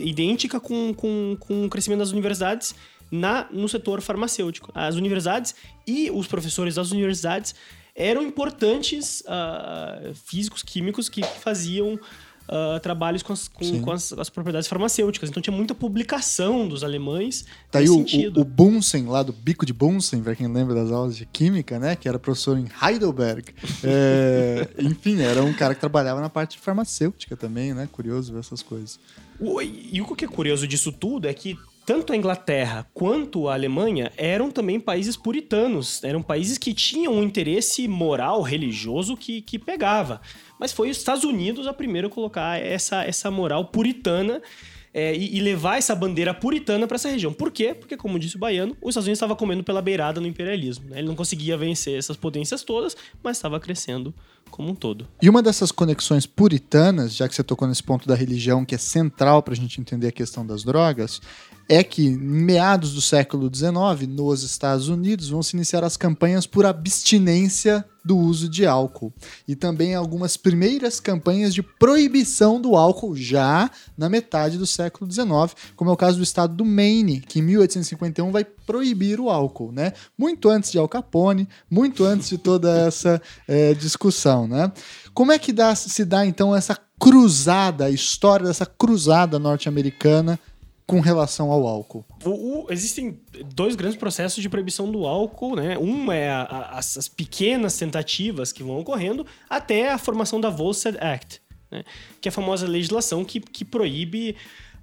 idêntica 0.00 0.58
com, 0.58 0.94
com, 0.94 1.36
com 1.38 1.66
o 1.66 1.68
crescimento 1.68 1.98
das 1.98 2.12
universidades 2.12 2.74
na, 3.10 3.46
no 3.50 3.68
setor 3.68 4.00
farmacêutico. 4.00 4.72
As 4.74 4.94
universidades 4.94 5.54
e 5.86 6.10
os 6.10 6.26
professores 6.26 6.76
das 6.76 6.92
universidades 6.92 7.54
eram 7.94 8.22
importantes 8.22 9.22
ah, 9.26 10.12
físicos, 10.14 10.62
químicos 10.62 11.08
que 11.10 11.22
faziam 11.22 11.98
ah, 12.48 12.78
trabalhos 12.82 13.22
com, 13.22 13.32
as, 13.32 13.48
com, 13.48 13.80
com 13.82 13.90
as, 13.92 14.12
as 14.12 14.28
propriedades 14.30 14.68
farmacêuticas. 14.68 15.28
Então 15.30 15.42
tinha 15.42 15.54
muita 15.56 15.74
publicação 15.74 16.66
dos 16.68 16.82
alemães 16.84 17.44
Tá 17.70 17.78
aí 17.80 17.88
o, 17.88 17.94
sentido. 17.94 18.38
o, 18.38 18.40
o 18.42 18.44
Bunsen, 18.44 19.06
lá 19.06 19.22
do 19.22 19.32
Bico 19.32 19.64
de 19.66 19.72
Bunsen, 19.72 20.22
para 20.22 20.34
quem 20.36 20.46
lembra 20.52 20.74
das 20.74 20.90
aulas 20.92 21.16
de 21.16 21.26
química, 21.26 21.78
né? 21.78 21.96
Que 21.96 22.08
era 22.08 22.18
professor 22.18 22.58
em 22.58 22.66
Heidelberg. 22.82 23.52
É, 23.82 24.68
enfim, 24.78 25.20
era 25.20 25.42
um 25.42 25.52
cara 25.52 25.74
que 25.74 25.80
trabalhava 25.80 26.20
na 26.20 26.28
parte 26.28 26.58
farmacêutica 26.58 27.36
também, 27.36 27.72
né? 27.74 27.88
Curioso 27.90 28.32
ver 28.32 28.40
essas 28.40 28.62
coisas. 28.62 28.98
O- 29.40 29.60
E 29.62 30.00
o 30.00 30.14
que 30.14 30.24
é 30.24 30.28
curioso 30.28 30.66
disso 30.66 30.90
tudo 30.92 31.28
é 31.28 31.34
que 31.34 31.58
tanto 31.86 32.12
a 32.12 32.16
Inglaterra 32.16 32.84
quanto 32.92 33.48
a 33.48 33.54
Alemanha 33.54 34.10
eram 34.16 34.50
também 34.50 34.80
países 34.80 35.16
puritanos, 35.16 36.02
eram 36.02 36.20
países 36.20 36.58
que 36.58 36.74
tinham 36.74 37.14
um 37.14 37.22
interesse 37.22 37.86
moral, 37.86 38.42
religioso 38.42 39.16
que, 39.16 39.40
que 39.40 39.56
pegava. 39.56 40.20
Mas 40.58 40.72
foi 40.72 40.90
os 40.90 40.96
Estados 40.96 41.22
Unidos 41.22 41.68
a 41.68 41.72
primeiro 41.72 42.10
colocar 42.10 42.60
essa, 42.60 43.04
essa 43.04 43.30
moral 43.30 43.66
puritana 43.66 44.42
é, 44.92 45.14
e, 45.14 45.36
e 45.36 45.40
levar 45.40 45.76
essa 45.76 45.94
bandeira 45.94 46.34
puritana 46.34 46.86
para 46.88 46.96
essa 46.96 47.08
região. 47.08 47.32
Por 47.32 47.52
quê? 47.52 47.72
Porque, 47.72 47.96
como 47.96 48.18
disse 48.18 48.34
o 48.34 48.38
Baiano, 48.38 48.76
os 48.82 48.92
Estados 48.92 49.06
Unidos 49.06 49.18
estava 49.18 49.36
comendo 49.36 49.62
pela 49.62 49.80
beirada 49.80 50.20
no 50.20 50.26
imperialismo. 50.26 50.88
né? 50.88 50.98
Ele 50.98 51.06
não 51.06 51.14
conseguia 51.14 51.56
vencer 51.56 51.96
essas 51.96 52.16
potências 52.16 52.64
todas, 52.64 52.96
mas 53.22 53.36
estava 53.36 53.60
crescendo 53.60 54.12
como 54.50 54.70
um 54.70 54.74
todo. 54.74 55.06
E 55.20 55.28
uma 55.28 55.42
dessas 55.42 55.70
conexões 55.70 56.24
puritanas, 56.24 57.14
já 57.14 57.28
que 57.28 57.34
você 57.34 57.44
tocou 57.44 57.68
nesse 57.68 57.82
ponto 57.82 58.08
da 58.08 58.14
religião, 58.14 58.64
que 58.64 58.74
é 58.74 58.78
central 58.78 59.42
para 59.42 59.52
a 59.52 59.56
gente 59.56 59.80
entender 59.80 60.08
a 60.08 60.12
questão 60.12 60.46
das 60.46 60.64
drogas, 60.64 61.20
é 61.68 61.82
que 61.82 62.10
meados 62.10 62.92
do 62.94 63.00
século 63.00 63.50
XIX, 63.52 64.08
nos 64.08 64.42
Estados 64.42 64.88
Unidos, 64.88 65.28
vão 65.28 65.42
se 65.42 65.56
iniciar 65.56 65.82
as 65.82 65.96
campanhas 65.96 66.46
por 66.46 66.64
abstinência 66.64 67.84
do 68.04 68.16
uso 68.16 68.48
de 68.48 68.64
álcool. 68.64 69.12
E 69.48 69.56
também 69.56 69.96
algumas 69.96 70.36
primeiras 70.36 71.00
campanhas 71.00 71.52
de 71.52 71.60
proibição 71.60 72.60
do 72.60 72.76
álcool 72.76 73.16
já 73.16 73.68
na 73.98 74.08
metade 74.08 74.56
do 74.56 74.66
século 74.66 75.10
XIX, 75.10 75.26
como 75.74 75.90
é 75.90 75.92
o 75.92 75.96
caso 75.96 76.18
do 76.18 76.22
estado 76.22 76.54
do 76.54 76.64
Maine, 76.64 77.20
que 77.20 77.40
em 77.40 77.42
1851 77.42 78.30
vai 78.30 78.44
proibir 78.44 79.18
o 79.18 79.28
álcool, 79.28 79.72
né? 79.72 79.92
Muito 80.16 80.48
antes 80.48 80.70
de 80.70 80.78
Al 80.78 80.88
Capone, 80.88 81.48
muito 81.68 82.04
antes 82.04 82.28
de 82.28 82.38
toda 82.38 82.86
essa 82.86 83.20
é, 83.48 83.74
discussão, 83.74 84.46
né? 84.46 84.70
Como 85.12 85.32
é 85.32 85.38
que 85.38 85.52
dá, 85.52 85.74
se 85.74 86.04
dá 86.04 86.24
então 86.24 86.54
essa 86.54 86.78
cruzada, 86.98 87.86
a 87.86 87.90
história 87.90 88.46
dessa 88.46 88.64
cruzada 88.64 89.36
norte-americana 89.38 90.38
com 90.86 91.00
relação 91.00 91.50
ao 91.50 91.66
álcool? 91.66 92.04
O, 92.24 92.30
o, 92.30 92.66
existem 92.70 93.20
dois 93.54 93.74
grandes 93.74 93.98
processos 93.98 94.40
de 94.40 94.48
proibição 94.48 94.90
do 94.90 95.04
álcool, 95.04 95.56
né? 95.56 95.76
Um 95.76 96.12
é 96.12 96.28
a, 96.28 96.42
a, 96.42 96.78
as, 96.78 96.96
as, 96.96 97.08
pequenas 97.08 97.76
tentativas 97.76 98.52
que 98.52 98.62
vão 98.62 98.78
ocorrendo 98.78 99.26
até 99.50 99.90
a 99.90 99.98
formação 99.98 100.40
da 100.40 100.48
Volstead 100.48 100.96
Act, 101.00 101.42
né? 101.70 101.82
que 102.20 102.28
é 102.28 102.30
a 102.30 102.32
famosa 102.32 102.68
legislação 102.68 103.24
que, 103.24 103.40
que 103.40 103.64
proíbe 103.64 104.36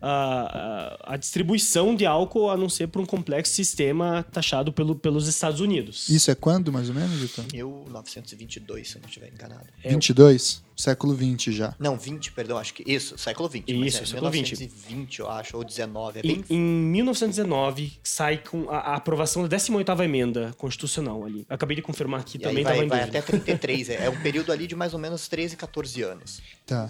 a, 0.06 1.14
a, 1.14 1.18
distribuição 1.18 1.96
de 1.96 2.06
álcool 2.06 2.50
a 2.50 2.58
não 2.58 2.68
ser 2.68 2.88
por 2.88 3.02
um 3.02 3.06
complexo 3.06 3.54
sistema 3.54 4.26
taxado 4.34 4.74
pelo, 4.74 4.96
pelos 4.96 5.30
Estados 5.30 5.62
Unidos. 5.62 6.10
Isso 6.10 6.30
é 6.30 6.36
quando, 6.36 6.74
mais 6.74 6.90
ou 6.90 6.96
menos, 6.96 7.18
Vitor? 7.18 7.46
1922, 7.54 8.90
se 8.90 8.98
eu 8.98 9.02
não 9.02 9.08
estiver 9.08 9.32
enganado. 9.32 9.66
É, 9.82 9.90
22? 9.94 10.62
Século 10.76 11.14
20 11.14 11.54
já. 11.54 11.74
Não, 11.80 11.96
20, 11.98 12.34
perdão, 12.34 12.58
acho 12.58 12.74
que. 12.74 12.84
Isso, 12.86 13.18
século 13.18 13.48
20. 13.48 13.70
Isso, 13.70 14.04
é 14.04 14.06
século 14.06 14.30
1920, 14.30 15.20
eu 15.20 15.30
acho, 15.30 15.56
ou 15.56 15.64
19. 15.64 16.20
É 16.20 16.22
bem... 16.22 16.44
em, 16.50 16.56
em 16.56 16.60
1919 16.60 17.94
sai 18.04 18.40
com 18.40 18.70
a, 18.70 18.80
a 18.80 18.96
aprovação 18.96 19.48
da 19.48 19.56
18 19.56 19.90
emenda 20.04 20.54
constitucional 20.58 21.24
ali. 21.24 21.46
Acabei 21.48 21.78
de 21.78 21.82
confirmar 21.82 22.20
aqui 22.20 22.38
e 22.38 22.42
também. 22.42 22.64
Vai, 22.64 22.86
vai 22.88 23.04
até 23.04 23.22
33. 23.22 23.90
é, 23.90 24.06
é 24.06 24.10
um 24.10 24.20
período 24.22 24.52
ali 24.52 24.68
de 24.68 24.76
mais 24.76 24.94
ou 24.94 25.00
menos 25.00 25.30
13, 25.30 25.56
14 25.56 26.02
anos. 26.02 26.42
Tá 26.66 26.90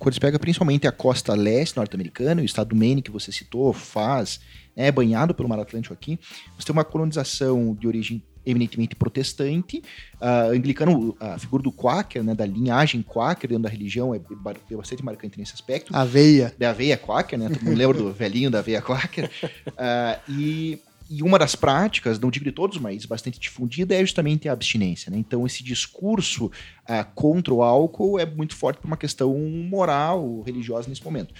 quando 0.00 0.14
você 0.14 0.20
pega 0.20 0.38
principalmente 0.38 0.88
a 0.88 0.92
costa 0.92 1.34
leste 1.34 1.76
norte-americana, 1.76 2.40
o 2.40 2.44
estado 2.44 2.70
do 2.70 2.76
Maine 2.76 3.02
que 3.02 3.10
você 3.10 3.30
citou, 3.30 3.72
faz, 3.72 4.40
é 4.74 4.90
banhado 4.90 5.34
pelo 5.34 5.48
Mar 5.48 5.60
Atlântico 5.60 5.92
aqui, 5.92 6.18
você 6.58 6.66
tem 6.66 6.72
uma 6.72 6.84
colonização 6.84 7.76
de 7.78 7.86
origem 7.86 8.22
eminentemente 8.46 8.96
protestante, 8.96 9.82
uh, 10.18 10.50
anglicano, 10.50 11.14
a 11.20 11.38
figura 11.38 11.62
do 11.62 11.70
Quaker, 11.70 12.24
né, 12.24 12.34
da 12.34 12.46
linhagem 12.46 13.02
Quaker 13.02 13.50
dentro 13.50 13.64
da 13.64 13.68
religião 13.68 14.14
é, 14.14 14.18
é 14.18 14.76
bastante 14.76 15.04
marcante 15.04 15.38
nesse 15.38 15.52
aspecto. 15.52 15.94
Aveia. 15.94 16.54
Da 16.58 16.70
aveia 16.70 16.96
Quaker, 16.96 17.38
né, 17.38 17.50
todo 17.50 17.62
mundo 17.62 17.76
lembra 17.76 17.98
do 17.98 18.10
velhinho 18.14 18.50
da 18.50 18.60
aveia 18.60 18.80
Quaker. 18.80 19.30
Uh, 19.68 20.32
e 20.32 20.80
e 21.12 21.24
uma 21.24 21.40
das 21.40 21.56
práticas, 21.56 22.20
não 22.20 22.30
digo 22.30 22.44
de 22.44 22.52
todos, 22.52 22.78
mas 22.78 23.04
bastante 23.04 23.40
difundida, 23.40 23.96
é 23.96 24.00
justamente 24.00 24.48
a 24.48 24.52
abstinência. 24.52 25.10
Né? 25.10 25.18
Então, 25.18 25.44
esse 25.44 25.64
discurso 25.64 26.46
uh, 26.46 27.04
contra 27.16 27.52
o 27.52 27.64
álcool 27.64 28.16
é 28.16 28.24
muito 28.24 28.54
forte 28.54 28.78
por 28.78 28.86
uma 28.86 28.96
questão 28.96 29.36
moral, 29.36 30.40
religiosa 30.42 30.88
nesse 30.88 31.02
momento. 31.02 31.34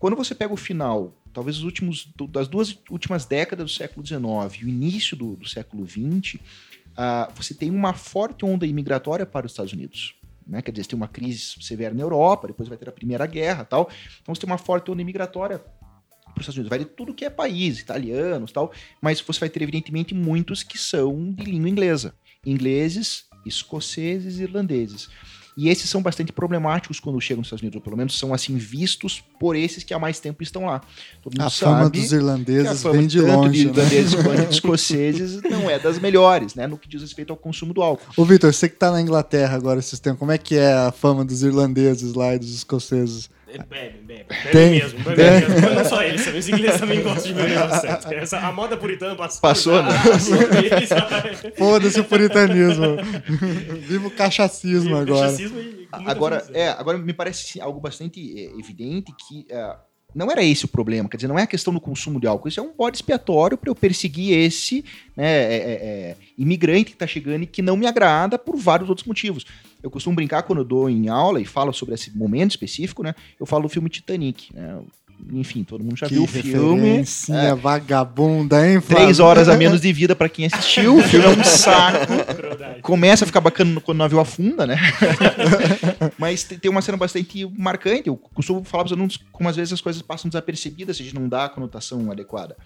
Quando 0.00 0.16
você 0.16 0.34
pega 0.34 0.52
o 0.52 0.56
final, 0.56 1.16
talvez 1.32 1.58
os 1.58 1.62
últimos, 1.62 2.12
das 2.28 2.48
duas 2.48 2.76
últimas 2.90 3.24
décadas 3.24 3.64
do 3.64 3.70
século 3.70 4.04
XIX 4.04 4.60
e 4.60 4.64
o 4.64 4.68
início 4.68 5.16
do, 5.16 5.36
do 5.36 5.48
século 5.48 5.86
XX, 5.86 6.34
uh, 6.34 7.32
você 7.36 7.54
tem 7.54 7.70
uma 7.70 7.94
forte 7.94 8.44
onda 8.44 8.66
imigratória 8.66 9.24
para 9.24 9.46
os 9.46 9.52
Estados 9.52 9.72
Unidos. 9.72 10.16
Né? 10.44 10.60
Quer 10.60 10.72
dizer, 10.72 10.82
você 10.82 10.90
tem 10.90 10.96
uma 10.96 11.08
crise 11.08 11.54
severa 11.60 11.94
na 11.94 12.02
Europa, 12.02 12.48
depois 12.48 12.68
vai 12.68 12.76
ter 12.76 12.88
a 12.88 12.92
Primeira 12.92 13.26
Guerra 13.26 13.64
tal. 13.64 13.88
Então 14.22 14.34
você 14.34 14.40
tem 14.40 14.50
uma 14.50 14.58
forte 14.58 14.90
onda 14.90 15.00
imigratória 15.00 15.62
para 16.34 16.40
os 16.40 16.44
Estados 16.44 16.56
Unidos. 16.56 16.70
Vai 16.70 16.78
de 16.80 16.84
tudo 16.84 17.14
que 17.14 17.24
é 17.24 17.30
país, 17.30 17.78
italianos 17.78 18.52
tal, 18.52 18.72
mas 19.00 19.20
você 19.20 19.40
vai 19.40 19.48
ter, 19.48 19.62
evidentemente, 19.62 20.14
muitos 20.14 20.62
que 20.62 20.76
são 20.76 21.32
de 21.32 21.44
língua 21.44 21.68
inglesa. 21.68 22.14
Ingleses, 22.44 23.24
escoceses 23.46 24.38
irlandeses. 24.38 25.08
E 25.56 25.68
esses 25.68 25.88
são 25.88 26.02
bastante 26.02 26.32
problemáticos 26.32 26.98
quando 26.98 27.20
chegam 27.20 27.38
nos 27.38 27.46
Estados 27.46 27.62
Unidos, 27.62 27.76
ou 27.76 27.80
pelo 27.80 27.96
menos 27.96 28.18
são 28.18 28.34
assim 28.34 28.56
vistos 28.56 29.22
por 29.38 29.54
esses 29.54 29.84
que 29.84 29.94
há 29.94 29.98
mais 29.98 30.18
tempo 30.18 30.42
estão 30.42 30.66
lá. 30.66 30.80
a 31.38 31.50
fama 31.50 31.88
dos 31.88 32.12
irlandeses 32.12 32.82
fama 32.82 32.98
vem 32.98 33.06
de 33.06 33.20
longe. 33.20 33.50
De 33.50 33.66
né? 33.66 33.70
irlandeses 33.70 34.14
quanto 34.22 34.48
de 34.48 34.54
escoceses 34.54 35.40
não 35.42 35.70
é 35.70 35.78
das 35.78 35.98
melhores, 36.00 36.56
né? 36.56 36.66
No 36.66 36.76
que 36.76 36.88
diz 36.88 37.00
respeito 37.00 37.32
ao 37.32 37.36
consumo 37.36 37.72
do 37.72 37.82
álcool. 37.82 38.12
Ô, 38.16 38.24
Vitor, 38.24 38.52
você 38.52 38.68
que 38.68 38.74
está 38.74 38.90
na 38.90 39.00
Inglaterra 39.00 39.56
agora 39.56 39.78
esses 39.78 40.00
tempos, 40.00 40.18
como 40.18 40.32
é 40.32 40.38
que 40.38 40.56
é 40.56 40.72
a 40.72 40.90
fama 40.90 41.24
dos 41.24 41.42
irlandeses 41.42 42.14
lá 42.14 42.34
e 42.34 42.38
dos 42.38 42.52
escoceses? 42.52 43.30
Bebe, 43.58 43.98
bebe. 43.98 44.24
Bebe 44.28 44.50
tem, 44.52 44.70
mesmo, 44.70 44.98
bebe 45.00 45.16
tem. 45.16 45.40
mesmo. 45.40 45.60
Mas 45.60 45.74
não 45.74 45.84
só 45.84 46.02
eles, 46.02 46.26
os 46.26 46.48
ingleses 46.48 46.80
também 46.80 47.02
gostam 47.02 47.32
de 47.32 47.34
beber 47.34 47.58
bastante. 47.58 48.14
Essa, 48.14 48.38
a 48.38 48.52
moda 48.52 48.76
puritana 48.76 49.14
passou. 49.14 49.40
Passou, 49.40 49.82
né? 49.82 49.90
Foda-se 51.56 52.00
o 52.00 52.04
puritanismo. 52.04 52.96
Viva 53.80 54.08
o 54.08 54.10
cachacismo 54.10 54.84
Viva 54.84 55.00
agora. 55.02 55.26
Cachacismo 55.26 55.60
e 55.60 55.88
agora, 56.06 56.44
é, 56.52 56.68
agora, 56.70 56.98
me 56.98 57.12
parece 57.12 57.60
algo 57.60 57.80
bastante 57.80 58.20
é, 58.20 58.58
evidente 58.58 59.12
que... 59.28 59.46
É, 59.50 59.76
não 60.14 60.30
era 60.30 60.42
esse 60.44 60.64
o 60.64 60.68
problema, 60.68 61.08
quer 61.08 61.16
dizer, 61.16 61.28
não 61.28 61.38
é 61.38 61.42
a 61.42 61.46
questão 61.46 61.74
do 61.74 61.80
consumo 61.80 62.20
de 62.20 62.26
álcool, 62.26 62.48
isso 62.48 62.60
é 62.60 62.62
um 62.62 62.72
bode 62.72 62.96
expiatório 62.96 63.58
para 63.58 63.70
eu 63.70 63.74
perseguir 63.74 64.38
esse 64.38 64.84
né, 65.16 65.26
é, 65.26 65.54
é, 65.54 65.72
é 65.72 66.16
imigrante 66.38 66.86
que 66.86 66.92
está 66.92 67.06
chegando 67.06 67.42
e 67.42 67.46
que 67.46 67.62
não 67.62 67.76
me 67.76 67.86
agrada 67.86 68.38
por 68.38 68.56
vários 68.56 68.88
outros 68.88 69.06
motivos. 69.06 69.44
Eu 69.82 69.90
costumo 69.90 70.16
brincar 70.16 70.44
quando 70.44 70.60
eu 70.60 70.64
dou 70.64 70.88
em 70.88 71.08
aula 71.08 71.40
e 71.40 71.44
falo 71.44 71.72
sobre 71.72 71.94
esse 71.94 72.16
momento 72.16 72.52
específico, 72.52 73.02
né? 73.02 73.14
Eu 73.38 73.44
falo 73.44 73.64
do 73.64 73.68
filme 73.68 73.90
Titanic, 73.90 74.54
né? 74.54 74.80
Enfim, 75.32 75.64
todo 75.64 75.82
mundo 75.82 75.96
já 75.96 76.06
que 76.06 76.14
viu 76.14 76.24
o 76.24 76.26
filme. 76.26 77.04
É 77.30 77.54
vagabunda, 77.54 78.66
hein, 78.66 78.80
Flávio? 78.80 79.04
Três 79.04 79.20
horas 79.20 79.48
a 79.48 79.56
menos 79.56 79.80
de 79.80 79.90
vida 79.92 80.14
para 80.14 80.28
quem 80.28 80.46
assistiu. 80.46 80.98
O 80.98 81.02
filme 81.02 81.26
é 81.26 81.28
um 81.30 81.44
saco. 81.44 82.12
Começa 82.82 83.24
a 83.24 83.26
ficar 83.26 83.40
bacana 83.40 83.80
quando 83.80 83.96
o 83.96 84.02
navio 84.02 84.20
afunda, 84.20 84.66
né? 84.66 84.76
Mas 86.18 86.44
tem 86.44 86.70
uma 86.70 86.82
cena 86.82 86.98
bastante 86.98 87.46
marcante. 87.58 88.08
Eu 88.08 88.16
costumo 88.16 88.64
falar 88.64 88.84
para 88.84 88.92
os 88.92 88.92
alunos 88.92 89.18
como 89.32 89.48
às 89.48 89.56
vezes 89.56 89.72
as 89.72 89.80
coisas 89.80 90.02
passam 90.02 90.28
desapercebidas 90.28 90.96
se 90.96 91.02
a 91.02 91.06
gente 91.06 91.14
não 91.14 91.28
dá 91.28 91.46
a 91.46 91.48
conotação 91.48 92.10
adequada. 92.10 92.56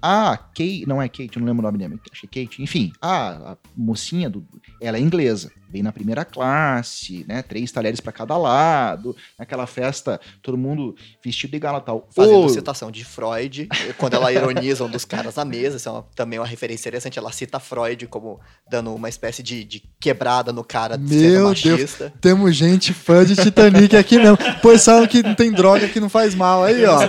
Ah, 0.00 0.36
Kate, 0.36 0.86
não 0.86 1.02
é 1.02 1.08
Kate, 1.08 1.30
eu 1.34 1.40
não 1.40 1.46
lembro 1.46 1.60
o 1.60 1.66
nome 1.66 1.78
dela, 1.78 1.98
achei 2.10 2.28
Kate. 2.28 2.62
Enfim, 2.62 2.92
a, 3.00 3.52
a 3.52 3.56
mocinha, 3.76 4.30
do, 4.30 4.46
ela 4.80 4.96
é 4.96 5.00
inglesa, 5.00 5.50
vem 5.70 5.82
na 5.82 5.92
primeira 5.92 6.24
classe, 6.24 7.24
né? 7.28 7.42
Três 7.42 7.70
talheres 7.70 8.00
para 8.00 8.12
cada 8.12 8.36
lado, 8.36 9.14
naquela 9.38 9.66
festa, 9.66 10.20
todo 10.42 10.56
mundo 10.56 10.96
vestido 11.22 11.50
de 11.50 11.58
gala 11.58 11.80
tal. 11.80 12.08
Fazendo 12.14 12.40
oh. 12.40 12.48
citação 12.48 12.90
de 12.90 13.04
Freud, 13.04 13.68
quando 13.98 14.14
ela 14.14 14.32
ironiza 14.32 14.84
um 14.84 14.90
dos 14.90 15.04
caras 15.04 15.36
na 15.36 15.44
mesa, 15.44 15.76
isso 15.76 15.88
é 15.88 15.92
uma, 15.92 16.02
também 16.14 16.38
uma 16.38 16.46
referência 16.46 16.88
interessante. 16.88 17.18
Ela 17.18 17.32
cita 17.32 17.60
Freud 17.60 18.06
como 18.06 18.40
dando 18.70 18.94
uma 18.94 19.08
espécie 19.08 19.42
de, 19.42 19.64
de 19.64 19.82
quebrada 20.00 20.52
no 20.52 20.64
cara 20.64 20.96
Meu 20.96 21.08
sendo 21.08 21.48
machista. 21.48 22.08
Deus, 22.08 22.20
temos 22.20 22.56
gente 22.56 22.94
fã 22.94 23.24
de 23.24 23.36
Titanic 23.36 23.96
aqui 23.96 24.18
mesmo. 24.18 24.38
Pois 24.62 24.82
sabe 24.82 25.06
que 25.08 25.22
não 25.22 25.34
tem 25.34 25.52
droga 25.52 25.88
que 25.88 26.00
não 26.00 26.08
faz 26.08 26.34
mal. 26.34 26.64
Aí, 26.64 26.84
ó. 26.84 26.98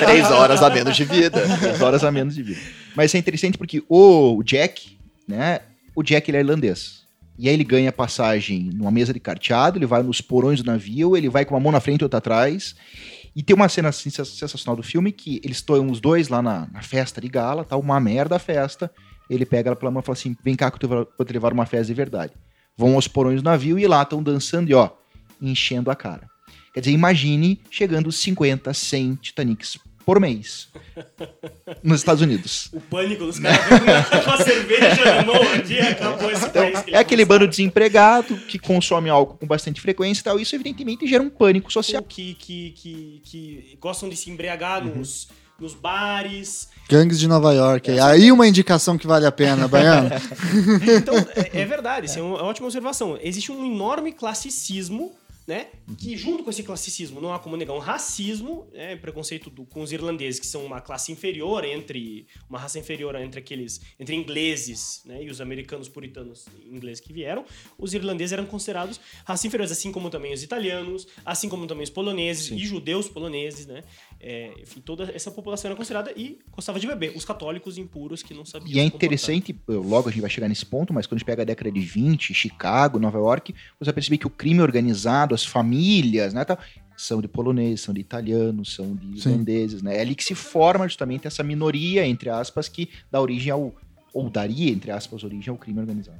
Três 0.00 0.30
horas 0.30 0.62
a 0.62 0.70
menos 0.70 0.96
de 0.96 1.04
vida. 1.04 1.40
Três 1.58 1.80
horas 1.80 2.04
a 2.04 2.10
menos 2.10 2.34
de 2.34 2.42
vida. 2.42 2.60
Mas 2.94 3.14
é 3.14 3.18
interessante 3.18 3.58
porque 3.58 3.82
o 3.88 4.42
Jack, 4.42 4.98
né? 5.26 5.60
O 5.94 6.02
Jack 6.02 6.30
ele 6.30 6.38
é 6.38 6.40
irlandês. 6.40 7.02
E 7.38 7.48
aí 7.48 7.54
ele 7.54 7.64
ganha 7.64 7.92
passagem 7.92 8.70
numa 8.72 8.90
mesa 8.90 9.12
de 9.12 9.20
carteado, 9.20 9.78
ele 9.78 9.86
vai 9.86 10.02
nos 10.02 10.20
porões 10.20 10.62
do 10.62 10.66
navio, 10.70 11.16
ele 11.16 11.28
vai 11.28 11.44
com 11.44 11.54
uma 11.54 11.60
mão 11.60 11.72
na 11.72 11.80
frente 11.80 12.02
e 12.02 12.04
outra 12.04 12.18
atrás. 12.18 12.74
E 13.34 13.42
tem 13.42 13.56
uma 13.56 13.68
cena 13.68 13.90
sensacional 13.90 14.76
do 14.76 14.82
filme 14.82 15.10
que 15.10 15.40
eles 15.42 15.56
estão 15.56 15.90
os 15.90 16.00
dois 16.00 16.28
lá 16.28 16.42
na, 16.42 16.68
na, 16.70 16.82
festa 16.82 17.20
de 17.20 17.28
gala, 17.28 17.64
tá 17.64 17.76
uma 17.76 17.98
merda 17.98 18.36
a 18.36 18.38
festa. 18.38 18.90
Ele 19.30 19.46
pega 19.46 19.70
ela 19.70 19.76
pela 19.76 19.90
mão 19.90 20.02
e 20.02 20.04
fala 20.04 20.16
assim: 20.16 20.36
vem 20.44 20.54
cá 20.54 20.70
que 20.70 20.84
eu 20.84 20.88
vou 20.88 21.26
te 21.26 21.32
levar 21.32 21.52
uma 21.52 21.64
festa 21.64 21.86
de 21.86 21.94
verdade. 21.94 22.32
Vão 22.76 22.94
aos 22.94 23.08
porões 23.08 23.40
do 23.40 23.44
navio 23.44 23.78
e 23.78 23.86
lá 23.86 24.02
estão 24.02 24.22
dançando 24.22 24.70
e 24.70 24.74
ó, 24.74 24.90
enchendo 25.40 25.90
a 25.90 25.96
cara. 25.96 26.28
Quer 26.74 26.80
dizer, 26.80 26.92
imagine 26.92 27.60
chegando 27.70 28.10
50, 28.10 28.72
100 28.72 29.14
Titanics 29.16 29.78
por 30.04 30.20
mês 30.20 30.68
nos 31.82 32.00
Estados 32.00 32.22
Unidos. 32.22 32.68
O 32.72 32.80
pânico 32.80 33.24
dos 33.24 33.38
caras 33.38 34.08
com 34.24 34.30
a 34.30 34.36
cerveja 34.38 35.22
no 35.22 35.32
aqui 35.32 35.78
acabou 35.78 36.30
esse 36.30 36.44
então, 36.44 36.72
país. 36.72 36.84
É 36.88 36.98
aquele 36.98 37.24
bando 37.24 37.48
desempregado 37.48 38.36
que 38.36 38.58
consome 38.58 39.08
álcool 39.08 39.36
com 39.38 39.46
bastante 39.46 39.80
frequência 39.80 40.20
e 40.20 40.24
tal. 40.24 40.38
Isso, 40.38 40.54
evidentemente, 40.54 41.06
gera 41.06 41.22
um 41.22 41.30
pânico 41.30 41.72
social. 41.72 42.02
Que, 42.02 42.34
que, 42.34 42.70
que, 42.70 43.22
que 43.24 43.78
gostam 43.80 44.08
de 44.08 44.16
se 44.16 44.30
embriagar 44.30 44.86
uhum. 44.86 44.96
nos, 44.96 45.28
nos 45.58 45.74
bares. 45.74 46.68
Gangues 46.88 47.18
de 47.18 47.28
Nova 47.28 47.52
York. 47.52 47.90
É. 47.90 48.00
Aí 48.00 48.32
uma 48.32 48.46
indicação 48.46 48.98
que 48.98 49.06
vale 49.06 49.26
a 49.26 49.32
pena, 49.32 49.68
Baiano. 49.68 50.10
então, 50.96 51.14
é, 51.36 51.62
é 51.62 51.64
verdade. 51.66 52.06
Isso 52.06 52.18
é 52.18 52.22
uma 52.22 52.42
ótima 52.42 52.66
observação. 52.66 53.18
Existe 53.22 53.50
um 53.50 53.64
enorme 53.64 54.12
classicismo 54.12 55.12
né? 55.46 55.66
Que 55.94 56.16
junto 56.16 56.42
com 56.44 56.50
esse 56.50 56.62
classicismo 56.62 57.20
não 57.20 57.32
há 57.32 57.38
como 57.38 57.56
negar 57.56 57.74
um 57.74 57.78
racismo, 57.78 58.66
né? 58.72 58.96
preconceito 58.96 59.48
do- 59.50 59.64
com 59.64 59.82
os 59.82 59.92
irlandeses, 59.92 60.38
que 60.40 60.46
são 60.46 60.64
uma 60.64 60.80
classe 60.80 61.10
inferior 61.12 61.64
entre 61.64 62.26
uma 62.48 62.58
raça 62.58 62.78
inferior 62.78 63.14
entre 63.16 63.38
aqueles 63.40 63.80
entre 63.98 64.14
ingleses, 64.14 65.02
né? 65.04 65.22
E 65.22 65.30
os 65.30 65.40
americanos 65.40 65.88
puritanos 65.88 66.46
ingleses 66.64 67.00
que 67.00 67.12
vieram, 67.12 67.44
os 67.78 67.94
irlandeses 67.94 68.32
eram 68.32 68.46
considerados 68.46 69.00
raça 69.24 69.46
inferiores, 69.46 69.72
assim 69.72 69.92
como 69.92 70.10
também 70.10 70.32
os 70.32 70.42
italianos, 70.42 71.06
assim 71.24 71.48
como 71.48 71.66
também 71.66 71.84
os 71.84 71.90
poloneses 71.90 72.50
e 72.50 72.58
judeus 72.58 73.08
poloneses, 73.08 73.66
né? 73.66 73.82
É, 74.20 74.52
enfim, 74.60 74.80
toda 74.80 75.10
essa 75.14 75.30
população 75.30 75.68
era 75.68 75.76
considerada 75.76 76.12
e 76.16 76.38
gostava 76.50 76.78
de 76.78 76.86
beber. 76.86 77.12
Os 77.16 77.24
católicos 77.24 77.76
impuros 77.78 78.22
que 78.22 78.32
não 78.34 78.44
sabiam. 78.44 78.72
E 78.76 78.78
é 78.80 78.84
interessante, 78.84 79.54
logo 79.68 80.08
a 80.08 80.12
gente 80.12 80.20
vai 80.20 80.30
chegar 80.30 80.48
nesse 80.48 80.64
ponto, 80.66 80.92
mas 80.92 81.06
quando 81.06 81.16
a 81.16 81.18
gente 81.18 81.26
pega 81.26 81.42
a 81.42 81.44
década 81.44 81.70
de 81.70 81.80
20, 81.80 82.32
Chicago, 82.34 82.98
Nova 82.98 83.18
York, 83.18 83.52
você 83.78 83.86
vai 83.86 83.94
perceber 83.94 84.18
que 84.18 84.26
o 84.26 84.30
crime 84.30 84.60
organizado, 84.62 85.34
as 85.34 85.44
famílias, 85.44 85.81
né, 86.32 86.44
tal, 86.44 86.58
são 86.96 87.20
de 87.20 87.28
poloneses, 87.28 87.80
são 87.80 87.94
de 87.94 88.00
italianos, 88.00 88.74
são 88.74 88.94
de 88.94 89.20
Sim. 89.20 89.30
irlandeses, 89.30 89.82
né? 89.82 89.96
É 89.96 90.00
ali 90.00 90.14
que 90.14 90.24
se 90.24 90.34
forma 90.34 90.86
justamente 90.86 91.26
essa 91.26 91.42
minoria, 91.42 92.06
entre 92.06 92.30
aspas, 92.30 92.68
que 92.68 92.88
dá 93.10 93.20
origem 93.20 93.50
ao, 93.50 93.74
ou 94.12 94.30
daria, 94.30 94.70
entre 94.70 94.90
aspas, 94.90 95.24
origem 95.24 95.50
ao 95.50 95.56
crime 95.56 95.80
organizado. 95.80 96.18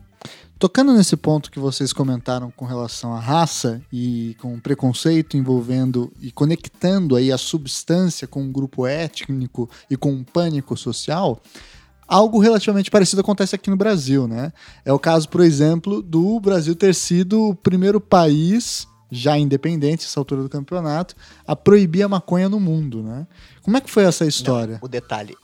Tocando 0.58 0.92
nesse 0.92 1.16
ponto 1.16 1.50
que 1.50 1.58
vocês 1.58 1.92
comentaram 1.92 2.50
com 2.50 2.64
relação 2.64 3.12
à 3.12 3.18
raça 3.18 3.82
e 3.92 4.36
com 4.40 4.54
o 4.54 4.60
preconceito 4.60 5.36
envolvendo 5.36 6.12
e 6.20 6.30
conectando 6.30 7.16
aí 7.16 7.32
a 7.32 7.38
substância 7.38 8.28
com 8.28 8.42
um 8.42 8.52
grupo 8.52 8.86
étnico 8.86 9.68
e 9.90 9.96
com 9.96 10.12
um 10.12 10.22
pânico 10.22 10.76
social, 10.76 11.42
algo 12.06 12.38
relativamente 12.38 12.90
parecido 12.90 13.22
acontece 13.22 13.56
aqui 13.56 13.70
no 13.70 13.76
Brasil, 13.76 14.28
né? 14.28 14.52
É 14.84 14.92
o 14.92 14.98
caso, 14.98 15.28
por 15.28 15.40
exemplo, 15.40 16.00
do 16.00 16.38
Brasil 16.38 16.76
ter 16.76 16.94
sido 16.94 17.48
o 17.48 17.54
primeiro 17.54 18.00
país 18.00 18.86
já 19.14 19.36
independente, 19.36 20.06
essa 20.06 20.18
altura 20.18 20.42
do 20.42 20.48
campeonato, 20.48 21.14
a 21.46 21.54
proibir 21.54 22.02
a 22.02 22.08
maconha 22.08 22.48
no 22.48 22.58
mundo, 22.58 23.02
né? 23.02 23.26
Como 23.60 23.76
é 23.76 23.80
que 23.80 23.90
foi 23.90 24.04
essa 24.04 24.24
história? 24.24 24.78
O 24.80 24.88
detalhe. 24.88 25.36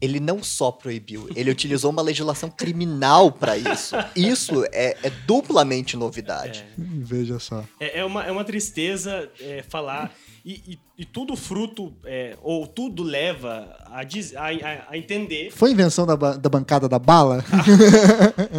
Ele 0.00 0.20
não 0.20 0.42
só 0.42 0.70
proibiu, 0.70 1.28
ele 1.34 1.50
utilizou 1.50 1.90
uma 1.90 2.02
legislação 2.02 2.50
criminal 2.50 3.32
para 3.32 3.56
isso. 3.56 3.96
Isso 4.14 4.64
é, 4.66 4.96
é 5.02 5.10
duplamente 5.26 5.96
novidade. 5.96 6.64
Veja 6.76 7.38
só. 7.38 7.64
É, 7.80 8.00
é 8.00 8.04
uma, 8.04 8.24
é 8.24 8.30
uma 8.30 8.44
tristeza 8.44 9.30
é, 9.40 9.62
falar. 9.62 10.14
E, 10.44 10.78
e- 10.93 10.93
e 10.96 11.04
tudo 11.04 11.34
fruto, 11.36 11.92
é, 12.04 12.36
ou 12.40 12.66
tudo 12.68 13.02
leva 13.02 13.76
a, 13.86 14.00
a- 14.02 14.84
a- 14.90 14.96
entender. 14.96 15.50
Foi 15.50 15.72
invenção 15.72 16.06
da, 16.06 16.14
da 16.14 16.48
bancada 16.48 16.88
da 16.88 16.98
bala? 17.00 17.44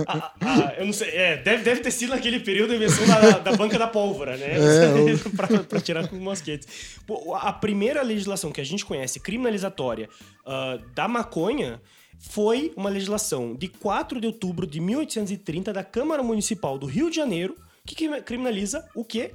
a- 0.07 0.33
a- 0.41 0.67
a- 0.69 0.73
eu 0.77 0.85
não 0.85 0.93
sei, 0.93 1.09
é, 1.11 1.37
deve, 1.37 1.63
deve 1.63 1.81
ter 1.81 1.91
sido 1.91 2.09
naquele 2.09 2.39
período 2.41 2.73
a 2.73 2.75
invenção 2.75 3.05
da, 3.07 3.39
da 3.39 3.55
banca 3.55 3.79
da 3.79 3.87
pólvora, 3.87 4.35
né? 4.37 4.47
É, 4.51 5.17
pra, 5.35 5.47
pra 5.63 5.79
tirar 5.79 6.07
com 6.07 6.17
mosquetes. 6.17 6.67
Pô, 7.07 7.35
a 7.35 7.53
primeira 7.53 8.01
legislação 8.01 8.51
que 8.51 8.59
a 8.59 8.65
gente 8.65 8.85
conhece, 8.85 9.19
criminalizatória 9.19 10.09
ah, 10.45 10.77
da 10.93 11.07
maconha, 11.07 11.81
foi 12.19 12.73
uma 12.75 12.89
legislação 12.89 13.55
de 13.55 13.67
4 13.67 14.19
de 14.19 14.27
outubro 14.27 14.65
de 14.67 14.79
1830 14.79 15.71
da 15.71 15.83
Câmara 15.83 16.23
Municipal 16.23 16.77
do 16.77 16.85
Rio 16.85 17.09
de 17.09 17.15
Janeiro, 17.15 17.55
que 17.85 18.09
criminaliza 18.23 18.85
o 18.95 19.05
quê? 19.05 19.31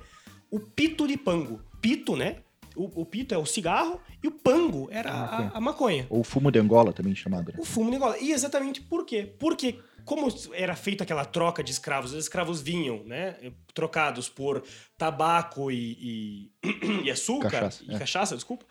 O 0.50 0.58
pito 0.60 1.06
de 1.06 1.16
pango. 1.16 1.60
Pito, 1.80 2.16
né? 2.16 2.36
O, 2.80 3.02
o 3.02 3.04
pito 3.04 3.34
é 3.34 3.38
o 3.38 3.44
cigarro 3.44 4.00
e 4.22 4.26
o 4.26 4.30
pango 4.30 4.88
era 4.90 5.10
A 5.10 5.14
a, 5.14 5.30
maconha. 5.30 5.50
a 5.54 5.60
maconha. 5.60 6.06
Ou 6.08 6.24
fumo 6.24 6.50
de 6.50 6.58
Angola, 6.58 6.92
também 6.92 7.14
chamado, 7.14 7.52
né? 7.52 7.58
O 7.58 7.64
fumo 7.64 7.90
de 7.90 7.96
Angola. 7.96 8.18
E 8.18 8.32
exatamente 8.32 8.80
por 8.80 9.04
quê? 9.04 9.34
Porque 9.38 9.78
como 10.04 10.28
era 10.54 10.74
feita 10.74 11.04
aquela 11.04 11.24
troca 11.24 11.62
de 11.62 11.70
escravos, 11.70 12.12
os 12.12 12.24
escravos 12.24 12.60
vinham, 12.60 13.04
né, 13.04 13.36
trocados 13.74 14.28
por 14.28 14.64
tabaco 14.96 15.70
e, 15.70 16.50
e, 16.64 17.04
e 17.04 17.10
açúcar, 17.10 17.50
Cachaça, 17.50 17.84
e 17.86 17.94
é. 17.94 17.98
cachaça, 17.98 18.34
desculpa, 18.34 18.64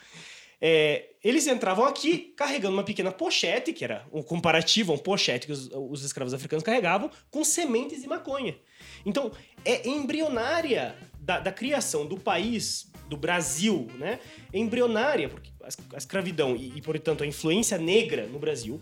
é, 0.61 1.11
eles 1.23 1.47
entravam 1.47 1.85
aqui 1.85 2.33
carregando 2.35 2.73
uma 2.73 2.83
pequena 2.83 3.11
pochete, 3.11 3.71
que 3.71 3.83
era 3.83 4.05
um 4.11 4.21
comparativo 4.21 4.91
a 4.91 4.95
um 4.95 4.97
pochete 4.97 5.45
que 5.45 5.53
os, 5.53 5.69
os 5.71 6.03
escravos 6.03 6.33
africanos 6.33 6.63
carregavam, 6.63 7.09
com 7.31 7.43
sementes 7.45 8.01
de 8.01 8.07
maconha. 8.07 8.57
Então, 9.05 9.31
é 9.63 9.87
embrionária 9.87 10.95
da, 11.19 11.39
da 11.39 11.51
criação 11.51 12.05
do 12.05 12.17
país, 12.17 12.88
do 13.09 13.17
Brasil, 13.17 13.87
né? 13.97 14.19
Embrionária, 14.53 15.27
porque 15.29 15.49
a, 15.63 15.67
es- 15.67 15.77
a 15.93 15.97
escravidão 15.97 16.55
e, 16.55 16.73
e, 16.77 16.81
portanto, 16.81 17.23
a 17.23 17.27
influência 17.27 17.77
negra 17.77 18.25
no 18.27 18.39
Brasil 18.39 18.79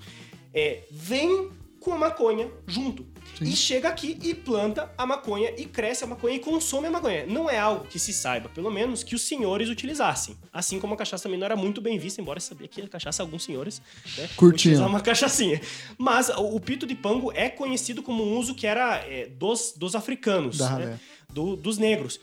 é, 0.54 0.84
vem 0.92 1.50
com 1.80 1.94
a 1.94 1.98
maconha 1.98 2.50
junto. 2.66 3.06
Sim. 3.38 3.46
E 3.46 3.56
chega 3.56 3.88
aqui 3.88 4.18
e 4.24 4.34
planta 4.34 4.92
a 4.98 5.06
maconha 5.06 5.54
e 5.58 5.64
cresce 5.66 6.04
a 6.04 6.08
maconha 6.08 6.36
e 6.36 6.40
consome 6.40 6.88
a 6.88 6.92
maconha. 6.92 7.26
Não 7.28 7.50
é 7.50 7.58
algo 7.60 7.86
que 7.86 8.00
se 8.00 8.12
saiba, 8.12 8.50
pelo 8.50 8.70
menos, 8.72 9.04
que 9.04 9.14
os 9.16 9.22
senhores 9.22 9.70
utilizassem. 9.70 10.36
Assim 10.52 10.80
como 10.80 10.96
a 10.96 10.98
cachaça 10.98 11.24
também 11.24 11.38
não 11.40 11.46
era 11.46 11.56
muito 11.56 11.80
bem 11.80 11.98
vista, 12.00 12.20
embora 12.20 12.40
sabia 12.40 12.68
que 12.68 12.82
a 12.82 12.88
cachaça 12.88 13.22
alguns 13.24 13.44
senhores 13.44 13.82
né, 14.18 14.28
Curtiam. 14.36 14.86
uma 14.88 15.00
cachaçinha. 15.02 15.62
Mas 15.98 16.30
o, 16.30 16.60
pito 16.60 16.86
de 16.88 16.96
pango 16.96 17.32
é 17.32 17.48
conhecido 17.48 18.02
como 18.04 18.24
um 18.24 18.38
uso 18.38 18.56
que 18.56 18.66
era 18.68 18.96
é, 19.08 19.28
dos, 19.28 19.74
dos 19.78 19.96
africanos, 19.96 20.60
né, 20.60 21.00
do- 21.30 21.56
dos 21.56 21.78
negros. 21.78 22.20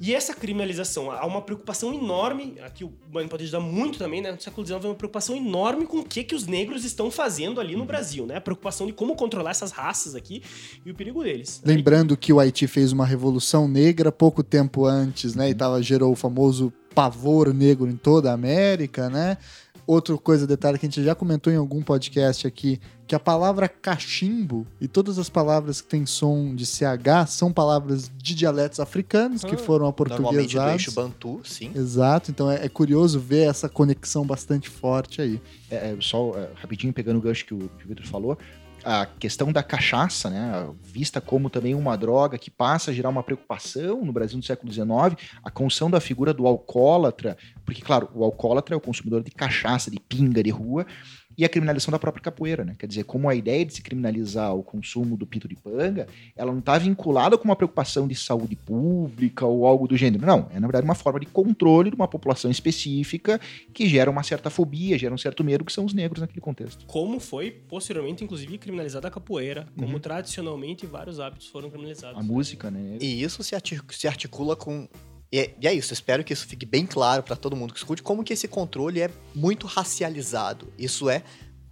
E 0.00 0.14
essa 0.14 0.34
criminalização, 0.34 1.10
há 1.10 1.24
uma 1.24 1.40
preocupação 1.40 1.94
enorme, 1.94 2.56
aqui 2.64 2.84
o 2.84 2.92
Bani 3.10 3.28
pode 3.28 3.44
ajudar 3.44 3.60
muito 3.60 3.98
também, 3.98 4.20
né? 4.20 4.32
No 4.32 4.40
século 4.40 4.66
XIX, 4.66 4.84
uma 4.84 4.94
preocupação 4.94 5.36
enorme 5.36 5.86
com 5.86 5.98
o 5.98 6.04
que, 6.04 6.24
que 6.24 6.34
os 6.34 6.46
negros 6.46 6.84
estão 6.84 7.10
fazendo 7.10 7.60
ali 7.60 7.76
no 7.76 7.84
Brasil, 7.84 8.26
né? 8.26 8.36
A 8.36 8.40
preocupação 8.40 8.86
de 8.86 8.92
como 8.92 9.14
controlar 9.14 9.52
essas 9.52 9.70
raças 9.70 10.14
aqui 10.14 10.42
e 10.84 10.90
o 10.90 10.94
perigo 10.94 11.22
deles. 11.22 11.62
Lembrando 11.64 12.16
que 12.16 12.32
o 12.32 12.40
Haiti 12.40 12.66
fez 12.66 12.92
uma 12.92 13.06
revolução 13.06 13.68
negra 13.68 14.10
pouco 14.10 14.42
tempo 14.42 14.84
antes, 14.84 15.34
né? 15.34 15.50
E 15.50 15.54
tava, 15.54 15.82
gerou 15.82 16.12
o 16.12 16.16
famoso 16.16 16.72
pavor 16.94 17.52
negro 17.52 17.88
em 17.88 17.96
toda 17.96 18.30
a 18.30 18.34
América, 18.34 19.10
né? 19.10 19.36
Outra 19.86 20.16
coisa, 20.16 20.46
detalhe 20.46 20.78
que 20.78 20.86
a 20.86 20.88
gente 20.88 21.04
já 21.04 21.14
comentou 21.14 21.52
em 21.52 21.56
algum 21.56 21.82
podcast 21.82 22.46
aqui, 22.46 22.80
que 23.06 23.14
a 23.14 23.20
palavra 23.20 23.68
cachimbo 23.68 24.66
e 24.80 24.88
todas 24.88 25.18
as 25.18 25.28
palavras 25.28 25.80
que 25.80 25.88
têm 25.88 26.06
som 26.06 26.54
de 26.54 26.64
CH 26.64 27.28
são 27.28 27.52
palavras 27.52 28.10
de 28.16 28.34
dialetos 28.34 28.80
africanos 28.80 29.44
que 29.44 29.54
Ah, 29.54 29.58
foram 29.58 29.84
Normalmente 29.84 30.54
do 30.54 30.62
eixo 30.62 30.90
aportuguesados. 30.90 30.94
Bantu, 30.94 31.40
sim. 31.44 31.70
Exato, 31.74 32.30
então 32.30 32.50
é, 32.50 32.64
é 32.64 32.68
curioso 32.68 33.20
ver 33.20 33.48
essa 33.48 33.68
conexão 33.68 34.26
bastante 34.26 34.70
forte 34.70 35.20
aí. 35.20 35.40
É, 35.70 35.90
é, 35.90 35.96
só 36.00 36.32
é, 36.36 36.48
rapidinho 36.54 36.92
pegando 36.92 37.18
o 37.18 37.20
gancho 37.20 37.44
que 37.44 37.52
o, 37.52 37.58
que 37.78 37.84
o 37.84 37.88
Vitor 37.88 38.06
falou, 38.06 38.38
a 38.84 39.06
questão 39.06 39.50
da 39.50 39.62
cachaça, 39.62 40.28
né, 40.28 40.68
vista 40.82 41.20
como 41.20 41.48
também 41.48 41.74
uma 41.74 41.96
droga 41.96 42.38
que 42.38 42.50
passa 42.50 42.90
a 42.90 42.94
gerar 42.94 43.08
uma 43.08 43.22
preocupação 43.22 44.04
no 44.04 44.12
Brasil 44.12 44.36
no 44.36 44.42
século 44.42 44.72
XIX, 44.72 44.88
a 45.42 45.50
construção 45.50 45.90
da 45.90 46.00
figura 46.00 46.34
do 46.34 46.46
alcoólatra, 46.46 47.36
porque, 47.64 47.80
claro, 47.80 48.10
o 48.14 48.22
alcoólatra 48.22 48.74
é 48.74 48.76
o 48.76 48.80
consumidor 48.80 49.22
de 49.22 49.30
cachaça, 49.30 49.90
de 49.90 49.98
pinga 49.98 50.42
de 50.42 50.50
rua, 50.50 50.86
e 51.36 51.44
a 51.44 51.48
criminalização 51.48 51.92
da 51.92 51.98
própria 51.98 52.22
capoeira, 52.22 52.64
né? 52.64 52.74
Quer 52.78 52.86
dizer, 52.86 53.04
como 53.04 53.28
a 53.28 53.34
ideia 53.34 53.64
de 53.64 53.74
se 53.74 53.82
criminalizar 53.82 54.54
o 54.54 54.62
consumo 54.62 55.16
do 55.16 55.26
pito 55.26 55.48
de 55.48 55.56
panga, 55.56 56.06
ela 56.36 56.52
não 56.52 56.58
está 56.60 56.78
vinculada 56.78 57.36
com 57.38 57.44
uma 57.44 57.56
preocupação 57.56 58.06
de 58.06 58.14
saúde 58.14 58.56
pública 58.56 59.44
ou 59.46 59.66
algo 59.66 59.86
do 59.88 59.96
gênero. 59.96 60.26
Não, 60.26 60.48
é 60.54 60.60
na 60.60 60.66
verdade 60.66 60.84
uma 60.84 60.94
forma 60.94 61.20
de 61.20 61.26
controle 61.26 61.90
de 61.90 61.96
uma 61.96 62.08
população 62.08 62.50
específica 62.50 63.40
que 63.72 63.88
gera 63.88 64.10
uma 64.10 64.22
certa 64.22 64.50
fobia, 64.50 64.98
gera 64.98 65.14
um 65.14 65.18
certo 65.18 65.42
medo, 65.44 65.64
que 65.64 65.72
são 65.72 65.84
os 65.84 65.92
negros 65.94 66.20
naquele 66.20 66.40
contexto. 66.40 66.84
Como 66.86 67.18
foi, 67.20 67.50
posteriormente, 67.50 68.22
inclusive, 68.24 68.58
criminalizada 68.58 69.08
a 69.08 69.10
capoeira, 69.10 69.66
como 69.76 69.94
Uhum. 69.94 69.98
tradicionalmente 70.00 70.86
vários 70.86 71.20
hábitos 71.20 71.46
foram 71.48 71.68
criminalizados. 71.70 72.18
A 72.18 72.22
música, 72.22 72.70
né? 72.70 72.98
E 73.00 73.22
isso 73.22 73.42
se, 73.42 73.54
arti- 73.54 73.80
se 73.90 74.06
articula 74.08 74.56
com. 74.56 74.88
E 75.34 75.40
é, 75.40 75.54
e 75.60 75.66
é 75.66 75.74
isso, 75.74 75.92
espero 75.92 76.22
que 76.22 76.32
isso 76.32 76.46
fique 76.46 76.64
bem 76.64 76.86
claro 76.86 77.20
para 77.20 77.34
todo 77.34 77.56
mundo 77.56 77.74
que 77.74 77.80
escute, 77.80 78.00
como 78.00 78.22
que 78.22 78.32
esse 78.32 78.46
controle 78.46 79.00
é 79.00 79.10
muito 79.34 79.66
racializado. 79.66 80.72
Isso 80.78 81.10
é 81.10 81.24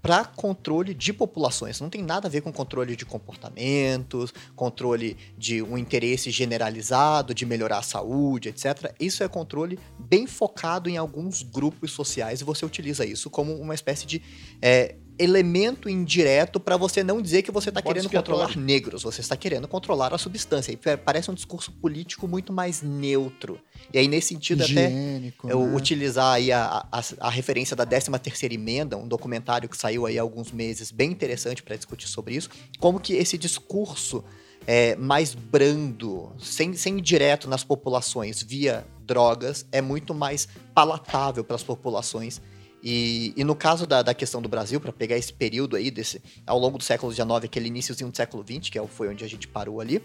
para 0.02 0.24
controle 0.24 0.92
de 0.92 1.12
populações. 1.12 1.80
Não 1.80 1.88
tem 1.88 2.02
nada 2.02 2.26
a 2.26 2.30
ver 2.30 2.40
com 2.40 2.52
controle 2.52 2.96
de 2.96 3.06
comportamentos, 3.06 4.34
controle 4.56 5.16
de 5.38 5.62
um 5.62 5.78
interesse 5.78 6.28
generalizado 6.32 7.32
de 7.32 7.46
melhorar 7.46 7.78
a 7.78 7.82
saúde, 7.82 8.48
etc. 8.48 8.92
Isso 8.98 9.22
é 9.22 9.28
controle 9.28 9.78
bem 9.96 10.26
focado 10.26 10.90
em 10.90 10.96
alguns 10.96 11.44
grupos 11.44 11.92
sociais 11.92 12.40
e 12.40 12.44
você 12.44 12.66
utiliza 12.66 13.06
isso 13.06 13.30
como 13.30 13.54
uma 13.54 13.76
espécie 13.76 14.04
de 14.08 14.20
é, 14.60 14.96
elemento 15.22 15.88
indireto 15.88 16.58
para 16.58 16.76
você 16.76 17.02
não 17.02 17.22
dizer 17.22 17.42
que 17.42 17.50
você 17.50 17.68
está 17.68 17.80
querendo 17.80 18.10
controlar 18.10 18.56
negros, 18.56 19.02
você 19.02 19.20
está 19.20 19.36
querendo 19.36 19.68
controlar 19.68 20.12
a 20.12 20.18
substância. 20.18 20.72
E 20.72 20.76
pa- 20.76 20.96
parece 20.96 21.30
um 21.30 21.34
discurso 21.34 21.70
político 21.72 22.26
muito 22.26 22.52
mais 22.52 22.82
neutro. 22.82 23.60
E 23.92 23.98
aí, 23.98 24.08
nesse 24.08 24.28
sentido, 24.28 24.62
até 24.62 24.88
Higiênico, 24.88 25.48
eu 25.48 25.60
né? 25.66 25.76
utilizar 25.76 26.34
aí 26.34 26.50
a, 26.50 26.86
a, 26.90 27.02
a 27.20 27.30
referência 27.30 27.76
da 27.76 27.84
13 27.86 28.10
terceira 28.22 28.54
emenda, 28.54 28.96
um 28.96 29.06
documentário 29.06 29.68
que 29.68 29.76
saiu 29.76 30.06
aí 30.06 30.18
há 30.18 30.22
alguns 30.22 30.50
meses, 30.50 30.90
bem 30.90 31.10
interessante 31.10 31.62
para 31.62 31.76
discutir 31.76 32.08
sobre 32.08 32.34
isso, 32.34 32.50
como 32.78 32.98
que 32.98 33.14
esse 33.14 33.36
discurso 33.38 34.24
é, 34.66 34.94
mais 34.96 35.34
brando, 35.34 36.32
sem, 36.38 36.74
sem 36.74 36.98
ir 36.98 37.00
direto 37.00 37.48
nas 37.48 37.64
populações 37.64 38.42
via 38.42 38.86
drogas, 39.04 39.66
é 39.72 39.80
muito 39.80 40.14
mais 40.14 40.48
palatável 40.74 41.44
para 41.44 41.56
as 41.56 41.62
populações. 41.62 42.40
E, 42.82 43.32
e 43.36 43.44
no 43.44 43.54
caso 43.54 43.86
da, 43.86 44.02
da 44.02 44.12
questão 44.12 44.42
do 44.42 44.48
Brasil, 44.48 44.80
para 44.80 44.92
pegar 44.92 45.16
esse 45.16 45.32
período 45.32 45.76
aí, 45.76 45.90
desse, 45.90 46.20
ao 46.44 46.58
longo 46.58 46.78
do 46.78 46.84
século 46.84 47.12
XIX, 47.12 47.30
aquele 47.44 47.68
iníciozinho 47.68 48.10
do 48.10 48.16
século 48.16 48.44
XX, 48.44 48.70
que 48.70 48.78
é 48.78 48.86
foi 48.86 49.08
onde 49.08 49.24
a 49.24 49.28
gente 49.28 49.46
parou 49.46 49.80
ali, 49.80 50.02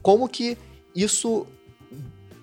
como 0.00 0.28
que 0.28 0.56
isso 0.94 1.46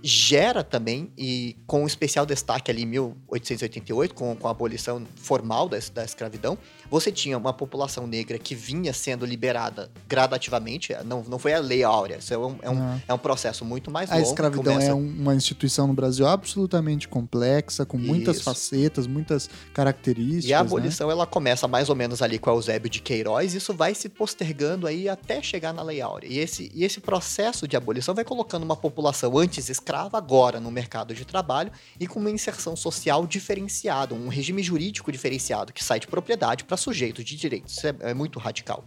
gera 0.03 0.63
também, 0.63 1.09
e 1.17 1.55
com 1.65 1.83
um 1.83 1.87
especial 1.87 2.25
destaque 2.25 2.69
ali 2.69 2.83
em 2.83 2.85
1888, 2.85 4.13
com, 4.13 4.35
com 4.35 4.47
a 4.47 4.51
abolição 4.51 5.01
formal 5.15 5.69
da, 5.69 5.77
da 5.93 6.03
escravidão, 6.03 6.57
você 6.91 7.11
tinha 7.11 7.37
uma 7.37 7.53
população 7.53 8.05
negra 8.05 8.37
que 8.37 8.53
vinha 8.53 8.91
sendo 8.93 9.25
liberada 9.25 9.89
gradativamente, 10.07 10.93
não, 11.05 11.23
não 11.23 11.39
foi 11.39 11.53
a 11.53 11.59
lei 11.59 11.83
áurea, 11.83 12.17
isso 12.17 12.33
é 12.33 12.37
um, 12.37 12.55
é 12.61 12.69
um, 12.69 12.77
Ah. 12.83 12.99
é 13.07 13.13
um 13.13 13.17
processo 13.17 13.63
muito 13.63 13.89
mais 13.89 14.11
A 14.11 14.15
longo. 14.15 14.25
que 14.25 14.31
escravidão 14.31 14.73
começa- 14.73 14.91
é 14.91 14.93
um- 14.93 15.07
uma 15.21 15.33
instituição 15.35 15.87
no 15.87 15.93
Brasil 15.93 16.27
absolutamente 16.27 17.07
complexa, 17.07 17.85
com 17.85 17.97
muitas 17.97 18.35
Isso. 18.37 18.45
facetas, 18.45 19.07
muitas 19.07 19.49
características. 19.73 20.45
E 20.45 20.53
a 20.53 20.59
né? 20.61 20.67
abolição 20.67 21.09
ela 21.09 21.25
começa 21.25 21.67
mais 21.67 21.89
ou 21.89 21.95
menos 21.95 22.21
ali 22.21 22.37
com 22.37 22.49
Eusébio 22.49 22.89
de 22.89 22.99
Queiroz, 23.01 23.53
isso 23.53 23.73
vai 23.73 23.95
se 23.95 24.09
postergando 24.09 24.85
aí 24.85 25.07
até 25.07 25.41
chegar 25.41 25.73
na 25.73 25.81
Lei 25.81 26.01
Áurea. 26.01 26.27
E 26.27 26.39
esse, 26.39 26.71
e 26.75 26.83
esse 26.83 26.99
processo 26.99 27.67
de 27.67 27.75
abolição 27.77 28.13
vai 28.13 28.23
colocando 28.25 28.63
uma 28.63 28.75
população 28.75 29.37
antes 29.37 29.69
escrava 29.93 30.17
agora 30.17 30.59
no 30.59 30.71
mercado 30.71 31.13
de 31.13 31.23
trabalho 31.23 31.71
e 31.99 32.07
com 32.07 32.19
uma 32.19 32.31
inserção 32.31 32.75
social 32.75 33.27
diferenciada, 33.27 34.15
um 34.15 34.27
regime 34.27 34.63
jurídico 34.63 35.11
diferenciado 35.11 35.71
que 35.71 35.83
sai 35.83 35.99
de 35.99 36.07
propriedade 36.07 36.63
para 36.63 36.75
sujeito 36.75 37.23
de 37.23 37.35
direitos. 37.35 37.77
Isso 37.77 37.85
é, 37.87 37.95
é 37.99 38.13
muito 38.13 38.39
radical. 38.39 38.83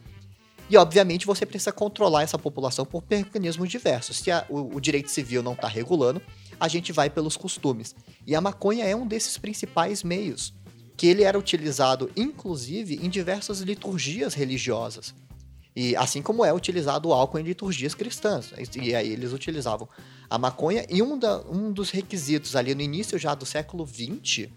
E, 0.68 0.76
obviamente, 0.76 1.24
você 1.24 1.46
precisa 1.46 1.70
controlar 1.70 2.24
essa 2.24 2.36
população 2.36 2.84
por 2.84 3.04
mecanismos 3.08 3.68
diversos. 3.68 4.16
Se 4.16 4.32
a- 4.32 4.44
o, 4.48 4.74
o 4.76 4.80
direito 4.80 5.08
civil 5.08 5.44
não 5.44 5.52
está 5.52 5.68
regulando, 5.68 6.20
a 6.58 6.66
gente 6.66 6.90
vai 6.90 7.08
pelos 7.08 7.36
costumes. 7.36 7.94
E 8.26 8.34
a 8.34 8.40
maconha 8.40 8.84
é 8.84 8.96
um 8.96 9.06
desses 9.06 9.38
principais 9.38 10.02
meios, 10.02 10.52
que 10.96 11.06
ele 11.06 11.22
era 11.22 11.38
utilizado, 11.38 12.10
inclusive, 12.16 12.96
em 13.00 13.08
diversas 13.08 13.60
liturgias 13.60 14.34
religiosas. 14.34 15.14
E 15.76 15.94
assim 15.94 16.22
como 16.22 16.42
é 16.42 16.50
utilizado 16.52 17.10
o 17.10 17.12
álcool 17.12 17.38
em 17.38 17.42
liturgias 17.42 17.94
cristãs. 17.94 18.50
E 18.80 18.94
aí 18.94 19.12
eles 19.12 19.32
utilizavam 19.34 19.86
a 20.30 20.38
maconha. 20.38 20.86
E 20.88 21.02
um, 21.02 21.18
da- 21.18 21.42
um 21.42 21.70
dos 21.70 21.90
requisitos 21.90 22.56
ali 22.56 22.74
no 22.74 22.80
início 22.80 23.18
já 23.18 23.34
do 23.34 23.44
século 23.44 23.86
XX 23.86 24.48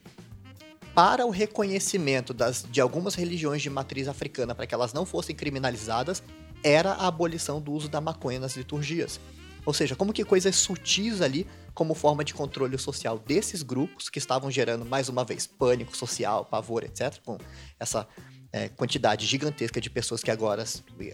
para 0.95 1.25
o 1.25 1.29
reconhecimento 1.29 2.33
das, 2.33 2.65
de 2.69 2.81
algumas 2.81 3.15
religiões 3.15 3.61
de 3.61 3.69
matriz 3.69 4.07
africana, 4.07 4.55
para 4.55 4.65
que 4.65 4.73
elas 4.73 4.93
não 4.93 5.05
fossem 5.05 5.35
criminalizadas, 5.35 6.23
era 6.63 6.93
a 6.93 7.07
abolição 7.07 7.61
do 7.61 7.71
uso 7.73 7.87
da 7.89 8.01
maconha 8.01 8.39
nas 8.39 8.55
liturgias. 8.55 9.19
Ou 9.65 9.73
seja, 9.73 9.95
como 9.95 10.11
que 10.13 10.23
coisas 10.23 10.55
sutis 10.55 11.21
ali, 11.21 11.45
como 11.73 11.93
forma 11.93 12.23
de 12.23 12.33
controle 12.33 12.77
social 12.77 13.19
desses 13.19 13.61
grupos 13.61 14.09
que 14.09 14.17
estavam 14.17 14.49
gerando, 14.49 14.85
mais 14.85 15.09
uma 15.09 15.23
vez, 15.23 15.45
pânico 15.45 15.95
social, 15.95 16.45
pavor, 16.45 16.83
etc., 16.83 17.17
com 17.23 17.37
essa 17.79 18.07
é, 18.51 18.69
quantidade 18.69 19.25
gigantesca 19.25 19.79
de 19.79 19.89
pessoas 19.89 20.21
que 20.21 20.31
agora 20.31 20.65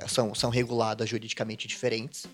são, 0.07 0.33
são 0.33 0.49
reguladas 0.49 1.09
juridicamente 1.09 1.67
diferentes. 1.67 2.25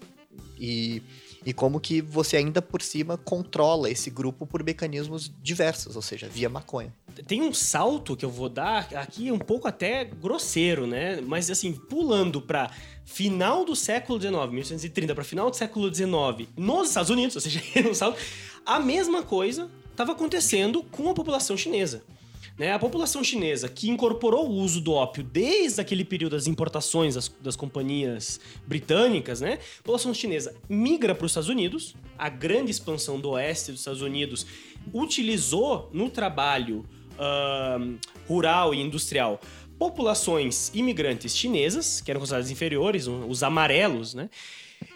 E, 0.60 1.02
e 1.45 1.54
como 1.54 1.80
que 1.80 2.02
você 2.02 2.38
ainda 2.38 2.62
por 2.62 2.82
cima 2.82 3.18
controla 3.18 3.89
esse 3.89 4.10
grupo 4.10 4.45
por 4.45 4.64
mecanismos 4.64 5.32
diversos, 5.41 5.95
ou 5.95 6.02
seja, 6.02 6.30
via 6.30 6.47
maconha. 6.47 6.93
Tem 7.28 7.41
um 7.41 7.54
salto 7.54 8.16
que 8.16 8.24
eu 8.24 8.30
vou 8.30 8.47
dar 8.47 8.88
aqui 8.93 9.32
um 9.32 9.39
pouco 9.39 9.68
até 9.68 10.06
grosseiro, 10.06 10.86
né? 10.86 11.20
Mas 11.20 11.49
assim, 11.49 11.74
pulando 11.74 12.41
para 12.41 12.72
final 13.04 13.66
do 13.66 13.76
século 13.76 14.22
XIX, 14.22 14.34
1830 14.52 15.16
para 15.16 15.24
final 15.24 15.49
do 15.49 15.58
século 15.58 15.93
XIX, 15.93 16.47
nos 16.56 16.89
Estados 16.89 17.10
Unidos, 17.10 17.36
ou 17.36 17.41
seja, 17.41 17.62
um 17.89 17.93
salto, 17.93 18.20
a 18.66 18.80
mesma 18.80 19.24
coisa 19.24 19.70
estava 19.89 20.12
acontecendo 20.14 20.84
com 20.84 21.10
a 21.10 21.14
população 21.14 21.58
chinesa. 21.58 22.04
Né? 22.58 22.72
A 22.74 22.80
população 22.80 23.24
chinesa 23.24 23.68
que 23.70 23.89
incorporou 23.89 24.47
o 24.47 24.54
uso 24.54 24.82
do 24.82 24.93
ópio 24.93 25.24
desde 25.24 25.82
aquele 25.82 26.06
período 26.06 26.34
das 26.34 26.47
importações 26.47 27.16
das, 27.16 27.28
das 27.41 27.56
companhias 27.56 28.39
britânicas, 28.68 29.41
né? 29.41 29.60
A 29.80 29.84
população 29.84 30.14
chinesa 30.14 30.56
migra 30.70 31.16
para 31.16 31.26
os 31.26 31.32
Estados 31.32 31.49
Unidos, 31.49 31.95
a 32.18 32.30
grande 32.30 32.72
expansão 32.72 33.20
do 33.20 33.32
oeste 33.32 33.72
dos 33.72 33.82
Estados 33.82 34.02
Unidos 34.02 34.45
utilizou 34.93 35.89
no 35.93 36.10
trabalho 36.10 36.86
ahn, 37.18 37.97
rural 38.28 38.74
e 38.74 38.82
industrial 38.82 39.39
populações 39.82 40.70
imigrantes 40.76 41.36
chinesas, 41.36 42.02
que 42.02 42.12
eram 42.12 42.20
consideradas 42.20 42.52
inferiores, 42.52 43.08
os 43.08 43.41
amarelos, 43.41 44.14
né? 44.14 44.30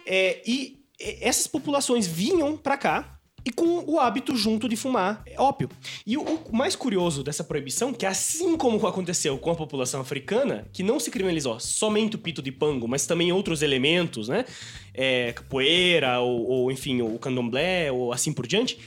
É, 0.06 0.40
e 0.46 0.80
essas 1.20 1.48
populações 1.48 2.06
vinham 2.06 2.56
para 2.56 2.76
cá 2.76 3.15
e 3.46 3.52
com 3.52 3.84
o 3.86 4.00
hábito 4.00 4.34
junto 4.34 4.68
de 4.68 4.74
fumar 4.74 5.22
ópio. 5.38 5.70
E 6.04 6.16
o, 6.16 6.22
o 6.22 6.56
mais 6.56 6.74
curioso 6.74 7.22
dessa 7.22 7.44
proibição, 7.44 7.92
que 7.92 8.04
assim 8.04 8.56
como 8.56 8.84
aconteceu 8.84 9.38
com 9.38 9.52
a 9.52 9.54
população 9.54 10.00
africana, 10.00 10.66
que 10.72 10.82
não 10.82 10.98
se 10.98 11.12
criminalizou 11.12 11.60
somente 11.60 12.16
o 12.16 12.18
pito 12.18 12.42
de 12.42 12.50
pango, 12.50 12.88
mas 12.88 13.06
também 13.06 13.30
outros 13.30 13.62
elementos, 13.62 14.28
né? 14.28 14.44
É, 14.92 15.32
capoeira, 15.32 16.18
ou, 16.18 16.44
ou, 16.48 16.72
enfim, 16.72 17.02
o 17.02 17.18
candomblé, 17.20 17.92
ou 17.92 18.12
assim 18.12 18.32
por 18.32 18.48
diante, 18.48 18.78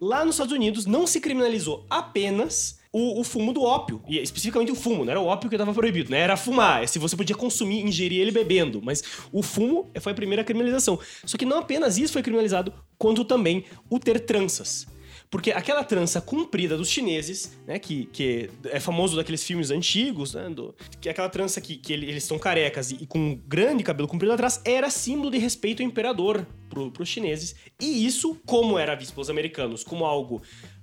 lá 0.00 0.24
nos 0.24 0.34
Estados 0.34 0.52
Unidos 0.52 0.84
não 0.84 1.06
se 1.06 1.20
criminalizou 1.20 1.86
apenas 1.88 2.77
o, 2.98 3.20
o 3.20 3.24
fumo 3.24 3.52
do 3.52 3.62
ópio, 3.62 4.02
e 4.08 4.18
especificamente 4.18 4.72
o 4.72 4.74
fumo, 4.74 5.04
não 5.04 5.10
era 5.10 5.20
o 5.20 5.26
ópio 5.26 5.48
que 5.48 5.54
estava 5.56 5.72
proibido, 5.72 6.10
né? 6.10 6.18
Era 6.20 6.36
fumar, 6.36 6.82
é 6.82 6.86
se 6.86 6.98
você 6.98 7.16
podia 7.16 7.36
consumir, 7.36 7.80
ingerir 7.82 8.20
ele 8.20 8.30
bebendo, 8.30 8.80
mas 8.82 9.02
o 9.32 9.42
fumo 9.42 9.90
foi 10.00 10.12
a 10.12 10.14
primeira 10.14 10.42
criminalização. 10.44 10.98
Só 11.24 11.36
que 11.38 11.44
não 11.46 11.58
apenas 11.58 11.98
isso 11.98 12.12
foi 12.12 12.22
criminalizado, 12.22 12.72
quanto 12.98 13.24
também 13.24 13.64
o 13.88 13.98
ter 13.98 14.20
tranças. 14.20 14.86
Porque 15.30 15.50
aquela 15.52 15.84
trança 15.84 16.22
comprida 16.22 16.74
dos 16.74 16.88
chineses, 16.88 17.52
né, 17.66 17.78
que, 17.78 18.06
que 18.06 18.48
é 18.70 18.80
famoso 18.80 19.14
daqueles 19.14 19.44
filmes 19.44 19.70
antigos, 19.70 20.32
né, 20.32 20.48
do- 20.48 20.74
que 21.02 21.06
é 21.06 21.12
aquela 21.12 21.28
trança 21.28 21.60
que, 21.60 21.76
que 21.76 21.92
ele- 21.92 22.06
eles 22.06 22.22
estão 22.22 22.38
carecas 22.38 22.90
e, 22.92 22.94
e 23.02 23.06
com 23.06 23.18
um 23.18 23.34
grande 23.46 23.84
cabelo 23.84 24.08
comprido 24.08 24.32
atrás, 24.32 24.58
era 24.64 24.88
símbolo 24.88 25.30
de 25.30 25.36
respeito 25.36 25.82
ao 25.82 25.86
imperador 25.86 26.46
para 26.70 27.02
os 27.02 27.08
chineses. 27.10 27.54
E 27.78 28.06
isso, 28.06 28.40
como 28.46 28.78
era 28.78 28.94
visto 28.94 29.12
pelos 29.12 29.28
americanos 29.28 29.84
como 29.84 30.06
algo 30.06 30.40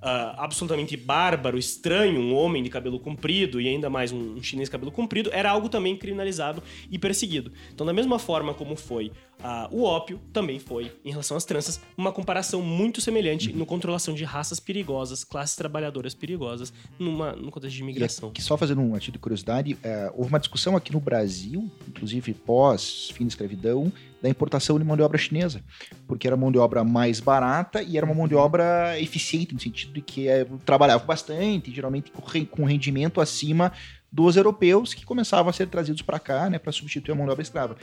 ah, 0.08 0.36
absolutamente 0.38 0.96
bárbaro, 0.96 1.58
estranho, 1.58 2.22
um 2.22 2.36
homem 2.36 2.62
de 2.62 2.70
cabelo 2.70 3.00
comprido 3.00 3.60
e 3.60 3.68
ainda 3.68 3.90
mais 3.90 4.12
um, 4.12 4.36
um 4.36 4.44
chinês 4.44 4.68
de 4.68 4.72
cabelo 4.72 4.92
comprido, 4.92 5.32
era 5.34 5.50
algo 5.50 5.68
também 5.68 5.98
criminalizado 5.98 6.62
e 6.92 7.00
perseguido. 7.00 7.52
Então, 7.74 7.88
da 7.88 7.92
mesma 7.92 8.20
forma 8.20 8.54
como 8.54 8.76
foi 8.76 9.12
ah, 9.44 9.68
o 9.72 9.84
ópio, 9.84 10.20
também 10.32 10.60
foi, 10.60 10.92
em 11.04 11.10
relação 11.10 11.36
às 11.36 11.44
tranças, 11.44 11.82
uma 11.98 12.12
comparação 12.12 12.62
muito 12.62 13.02
semelhante 13.02 13.52
no 13.52 13.66
controlação 13.66 14.14
de 14.14 14.24
raças 14.24 14.60
perigosas, 14.60 15.24
classes 15.24 15.56
trabalhadoras 15.56 16.14
perigosas, 16.14 16.72
numa, 16.98 17.34
no 17.34 17.52
contexto 17.52 17.76
de 17.76 17.82
imigração. 17.82 18.30
aqui, 18.30 18.42
só 18.42 18.56
fazendo 18.56 18.82
um 18.82 18.94
artigo 18.94 19.14
de 19.14 19.20
curiosidade, 19.20 19.78
é, 19.84 20.12
houve 20.16 20.30
uma 20.30 20.40
discussão 20.40 20.76
aqui 20.76 20.94
no 20.94 21.00
Brasil, 21.00 21.70
inclusive 21.88 22.34
pós 22.34 23.10
fim 23.14 23.24
da 23.26 23.30
escravidão, 23.30 23.92
da 24.22 24.30
importação 24.30 24.78
de 24.80 24.86
mão 24.86 24.96
de 24.98 25.04
obra 25.04 25.18
chinesa, 25.18 25.62
porque 26.08 26.26
era 26.28 26.36
mão 26.36 26.52
de 26.52 26.58
obra 26.58 26.84
mais 26.84 27.20
barata 27.20 27.82
e 27.84 27.98
era 27.98 28.06
uma 28.06 28.16
mão 28.16 28.28
de 28.28 28.36
obra 28.36 29.00
eficiente, 29.00 29.54
no 29.54 29.60
sentido 29.60 29.94
de 29.94 30.02
que 30.02 30.28
é, 30.28 30.46
trabalhava 30.66 31.04
bastante, 31.04 31.74
geralmente 31.74 32.12
com 32.12 32.26
re- 32.26 32.46
com 32.46 32.64
rendimento 32.66 33.22
acima 33.22 33.72
dos 34.12 34.38
europeus 34.38 34.94
que 34.94 35.06
começavam 35.06 35.50
a 35.50 35.54
ser 35.54 35.68
trazidos 35.68 36.02
para 36.02 36.18
cá, 36.18 36.50
né, 36.50 36.58
para 36.58 36.72
substituir 36.72 37.12
a 37.12 37.16
mão 37.16 37.26
de 37.26 37.34
obra 37.34 37.42
escrava. 37.44 37.76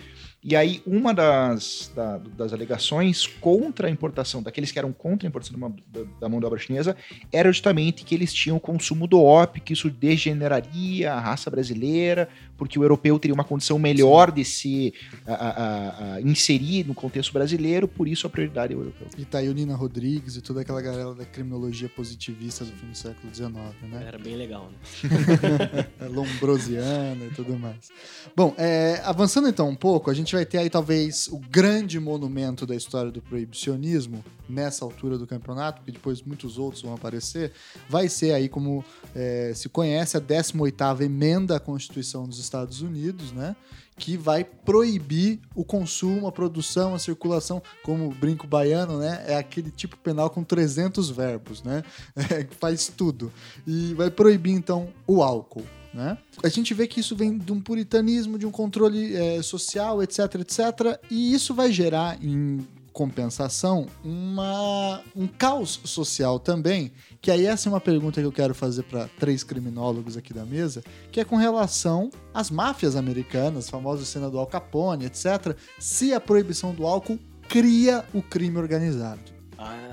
E 0.43 0.57
aí, 0.57 0.81
uma 0.87 1.13
das, 1.13 1.93
da- 1.95 2.17
das 2.19 2.55
alegações 2.55 3.27
contra 3.27 3.87
a 3.87 3.91
importação, 3.91 4.43
daqueles 4.43 4.73
que 4.73 4.79
eram 4.79 4.93
contra 4.95 5.27
a 5.27 5.29
importação 5.29 5.59
mão- 5.59 5.77
da- 5.87 6.05
da 6.21 6.29
mão 6.31 6.41
de 6.41 6.47
obra 6.47 6.59
chinesa, 6.59 6.97
era 7.31 7.53
justamente 7.53 8.03
que 8.03 8.15
eles 8.15 8.33
tinham 8.33 8.57
o 8.57 8.61
consumo 8.61 9.07
do 9.07 9.23
ópio, 9.23 9.63
que 9.63 9.75
isso 9.75 9.91
degeneraria 9.91 11.13
a 11.13 11.21
raça 11.21 11.51
brasileira, 11.51 12.29
porque 12.63 12.79
o 12.79 12.85
europeu 12.85 13.19
teria 13.19 13.35
uma 13.35 13.43
condição 13.43 13.77
melhor 13.77 14.31
de 14.31 14.45
se 14.45 14.95
a- 15.27 15.35
a- 15.35 16.15
a- 16.15 16.21
inserir 16.21 16.87
no 16.87 16.95
contexto 16.95 17.33
brasileiro, 17.33 17.89
por 17.89 18.07
isso 18.07 18.25
a 18.25 18.31
prioridade 18.31 18.73
é 18.73 18.77
o 18.77 18.79
europeu. 18.83 19.09
E 19.19 19.25
tá 19.25 19.39
aí 19.39 19.49
o 19.49 19.53
Nina 19.53 19.75
Rodrigues 19.75 20.37
e 20.37 20.41
toda 20.41 20.61
aquela 20.61 20.81
galera 20.81 21.13
da 21.13 21.25
criminologia 21.25 21.89
positivista 21.89 22.65
do 22.65 22.71
fim 22.71 22.87
do 22.87 22.97
século 22.97 23.35
XIX, 23.35 23.53
né? 23.91 24.05
Era 24.07 24.17
bem 24.17 24.37
legal, 24.37 24.71
né? 24.71 24.79
É, 26.01 26.07
Lombrosiana 26.07 27.25
e 27.25 27.31
tudo 27.35 27.59
mais. 27.59 27.91
Bom, 28.37 28.55
é, 28.57 29.01
avançando 29.05 29.49
então 29.49 29.69
um 29.69 29.75
pouco, 29.75 30.09
a 30.09 30.15
gente 30.15 30.33
vai 30.35 30.47
ter 30.47 30.59
aí 30.59 30.71
talvez 30.71 31.27
o 31.33 31.39
grande 31.39 31.99
monumento 31.99 32.65
da 32.65 32.77
história 32.77 33.11
do 33.11 33.21
proibicionismo 33.21 34.25
nessa 34.49 34.85
altura 34.85 35.19
do 35.19 35.27
campeonato, 35.27 35.79
porque 35.81 35.93
depois 35.93 36.23
muitos 36.23 36.59
outros 36.59 36.83
vão 36.83 36.95
aparecer. 36.95 37.53
Vai 37.89 38.09
ser 38.09 38.33
aí, 38.33 38.49
como 38.49 38.85
é, 39.15 39.53
se 39.55 39.69
conhece, 39.69 40.17
a 40.17 40.21
18ª 40.21 41.01
emenda 41.03 41.57
à 41.57 41.61
Constituição 41.61 42.27
dos 42.27 42.39
Estados 42.39 42.83
Unidos, 42.83 43.33
né? 43.33 43.57
Que 43.97 44.17
vai 44.17 44.43
proibir 44.43 45.41
o 45.55 45.65
consumo, 45.65 46.27
a 46.27 46.33
produção, 46.33 46.95
a 46.95 46.99
circulação, 46.99 47.63
como 47.83 48.09
o 48.09 48.15
brinco 48.15 48.47
baiano, 48.47 48.99
né? 48.99 49.25
É 49.27 49.37
aquele 49.37 49.71
tipo 49.71 49.97
penal 49.99 50.31
com 50.31 50.43
300 50.43 51.11
verbos, 51.11 51.63
né? 51.63 51.83
É, 52.17 52.47
faz 52.59 52.91
tudo. 52.95 53.33
E 53.67 53.95
vai 53.95 54.11
proibir, 54.11 54.53
então, 54.53 54.89
o 55.07 55.23
álcool. 55.23 55.65
Né? 55.93 56.17
A 56.43 56.49
gente 56.49 56.73
vê 56.73 56.87
que 56.87 57.01
isso 57.01 57.15
vem 57.15 57.37
de 57.37 57.53
um 57.53 57.61
puritanismo, 57.61 58.39
de 58.39 58.47
um 58.47 58.51
controle 58.51 59.15
é, 59.15 59.43
social, 59.43 60.03
etc, 60.03 60.37
etc. 60.37 60.99
E 61.11 61.35
isso 61.35 61.55
vai 61.55 61.71
gerar, 61.71 62.23
em 62.25 62.67
compensação, 62.93 63.87
uma, 64.05 65.03
um 65.15 65.27
caos 65.27 65.81
social 65.85 66.39
também. 66.39 66.93
Que 67.21 67.31
aí 67.31 67.47
essa 67.47 67.69
é 67.69 67.71
uma 67.71 67.81
pergunta 67.81 68.21
que 68.21 68.27
eu 68.27 68.33
quero 68.33 68.55
fazer 68.55 68.83
para 68.85 69.09
três 69.19 69.43
criminólogos 69.43 70.17
aqui 70.17 70.35
da 70.35 70.45
mesa, 70.45 70.83
que 71.11 71.21
é 71.21 71.25
com 71.25 71.37
relação 71.37 72.11
às 72.35 72.51
máfias 72.51 72.97
americanas, 72.97 73.71
famosa 73.71 74.05
cena 74.05 74.29
do 74.29 74.39
Al 74.39 74.47
Capone, 74.47 75.07
etc. 75.07 75.57
Se 75.79 76.13
a 76.13 76.21
proibição 76.21 76.75
do 76.75 76.87
álcool 76.87 77.19
cria 77.49 78.05
o 78.13 78.23
crime 78.23 78.59
organizado. 78.59 79.21
Ah, 79.59 79.92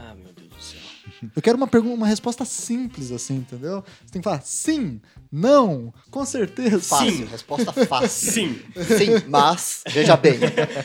Eu 1.36 1.42
quero 1.42 1.58
uma 1.58 1.68
pergunta, 1.68 1.96
uma 1.96 2.08
resposta 2.08 2.46
simples, 2.46 3.12
assim, 3.12 3.38
entendeu? 3.38 3.84
Você 4.06 4.12
tem 4.14 4.22
que 4.22 4.24
falar 4.24 4.42
sim, 4.42 5.00
não, 5.32 5.94
com 6.10 6.26
certeza. 6.26 6.80
Fácil, 6.80 7.12
Sim. 7.12 7.26
resposta 7.26 7.74
fácil. 7.86 8.10
Sim. 8.32 8.60
Sim, 8.98 9.24
mas, 9.28 9.84
veja 9.90 10.16
bem, 10.18 10.40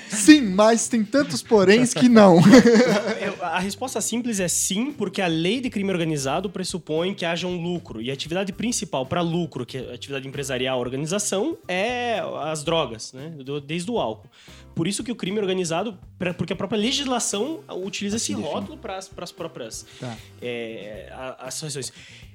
Sim, 0.09 0.43
mas 0.43 0.89
tem 0.89 1.03
tantos 1.05 1.43
poréns 1.43 1.95
que 1.95 2.09
não. 2.09 2.39
Eu- 3.21 3.45
a 3.45 3.59
resposta 3.59 4.01
simples 4.01 4.41
é 4.41 4.49
sim, 4.49 4.93
porque 4.93 5.21
a 5.23 5.27
lei 5.27 5.61
de 5.61 5.71
crime 5.71 5.91
organizado 5.91 6.51
pressupõe 6.51 7.15
que 7.15 7.25
haja 7.25 7.47
um 7.47 7.61
lucro. 7.63 8.01
E 8.03 8.11
a 8.11 8.15
atividade 8.15 8.53
principal 8.53 9.07
para 9.07 9.21
lucro, 9.21 9.65
que 9.65 9.79
é 9.79 9.91
a 9.91 9.95
atividade 9.95 10.27
empresarial, 10.29 10.79
organização, 10.81 11.57
é 11.69 12.21
as 12.43 12.63
drogas, 12.65 13.13
né? 13.13 13.31
Do- 13.45 13.61
Desde 13.61 13.91
o 13.91 13.99
álcool. 13.99 14.29
Por 14.75 14.89
isso 14.89 15.05
que 15.05 15.13
o 15.13 15.15
crime 15.17 15.39
organizado, 15.39 15.97
pra- 16.19 16.35
porque 16.35 16.53
a 16.53 16.57
própria 16.57 16.79
legislação 16.79 17.61
utiliza 17.85 18.17
esse 18.17 18.33
rótulo 18.33 18.77
para 18.77 18.97
as 18.97 19.33
próprias 19.33 19.87
Tá. 20.01 20.17
é, 20.43 21.09
a- 21.13 21.47
as 21.47 21.55
sanções. 21.55 21.93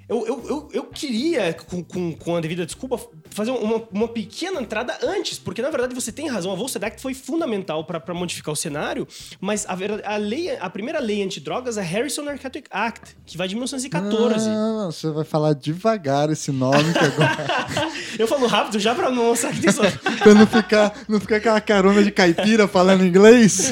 Eu, 0.10 0.26
eu, 0.26 0.46
eu, 0.50 0.70
eu 0.74 0.84
queria, 0.86 1.54
com, 1.54 1.84
com, 1.84 2.12
com 2.14 2.36
a 2.36 2.42
devida 2.42 2.66
desculpa, 2.66 3.00
fazer 3.30 3.52
uma, 3.52 3.84
uma 3.92 4.08
pequena 4.08 4.60
entrada 4.60 4.98
antes, 5.04 5.38
porque 5.38 5.62
na 5.62 5.70
verdade 5.70 5.94
você 5.94 6.12
tem 6.12 6.28
razão, 6.28 6.52
a 6.52 6.56
Volkswagen 6.56 6.98
foi 6.98 7.14
fundamental 7.14 7.84
para 7.84 8.14
modificar 8.16 8.52
o 8.52 8.56
cenário, 8.56 9.08
mas 9.40 9.68
a, 9.68 9.78
a, 10.06 10.18
lei, 10.18 10.50
a 10.58 10.68
primeira 10.68 11.00
lei 11.00 11.22
antidrogas 11.22 11.78
é 11.78 11.84
Harrison 11.84 12.24
Narcotic 12.24 12.66
Act, 12.72 13.16
que 13.24 13.38
vai 13.38 13.48
de 13.48 13.54
1914. 13.54 14.50
Não, 14.50 14.92
você 14.92 15.12
vai 15.12 15.24
falar 15.24 15.54
devagar 15.54 16.32
esse 16.32 16.52
nome, 16.52 16.92
que 16.92 17.06
agora, 17.06 17.38
Eu 18.18 18.28
falo 18.28 18.48
rápido 18.48 18.80
já 18.80 18.96
para 18.96 19.12
não 19.12 19.26
mostrar 19.26 19.52
que 19.54 19.62
tem 19.62 19.72
só. 19.72 19.84
pra 20.24 20.34
não 20.34 20.48
ficar, 20.48 20.94
não 21.08 21.20
ficar 21.20 21.36
aquela 21.36 21.62
carona 21.62 22.04
de 22.04 22.12
caipira 22.12 22.68
falando 22.68 23.06
inglês. 23.06 23.72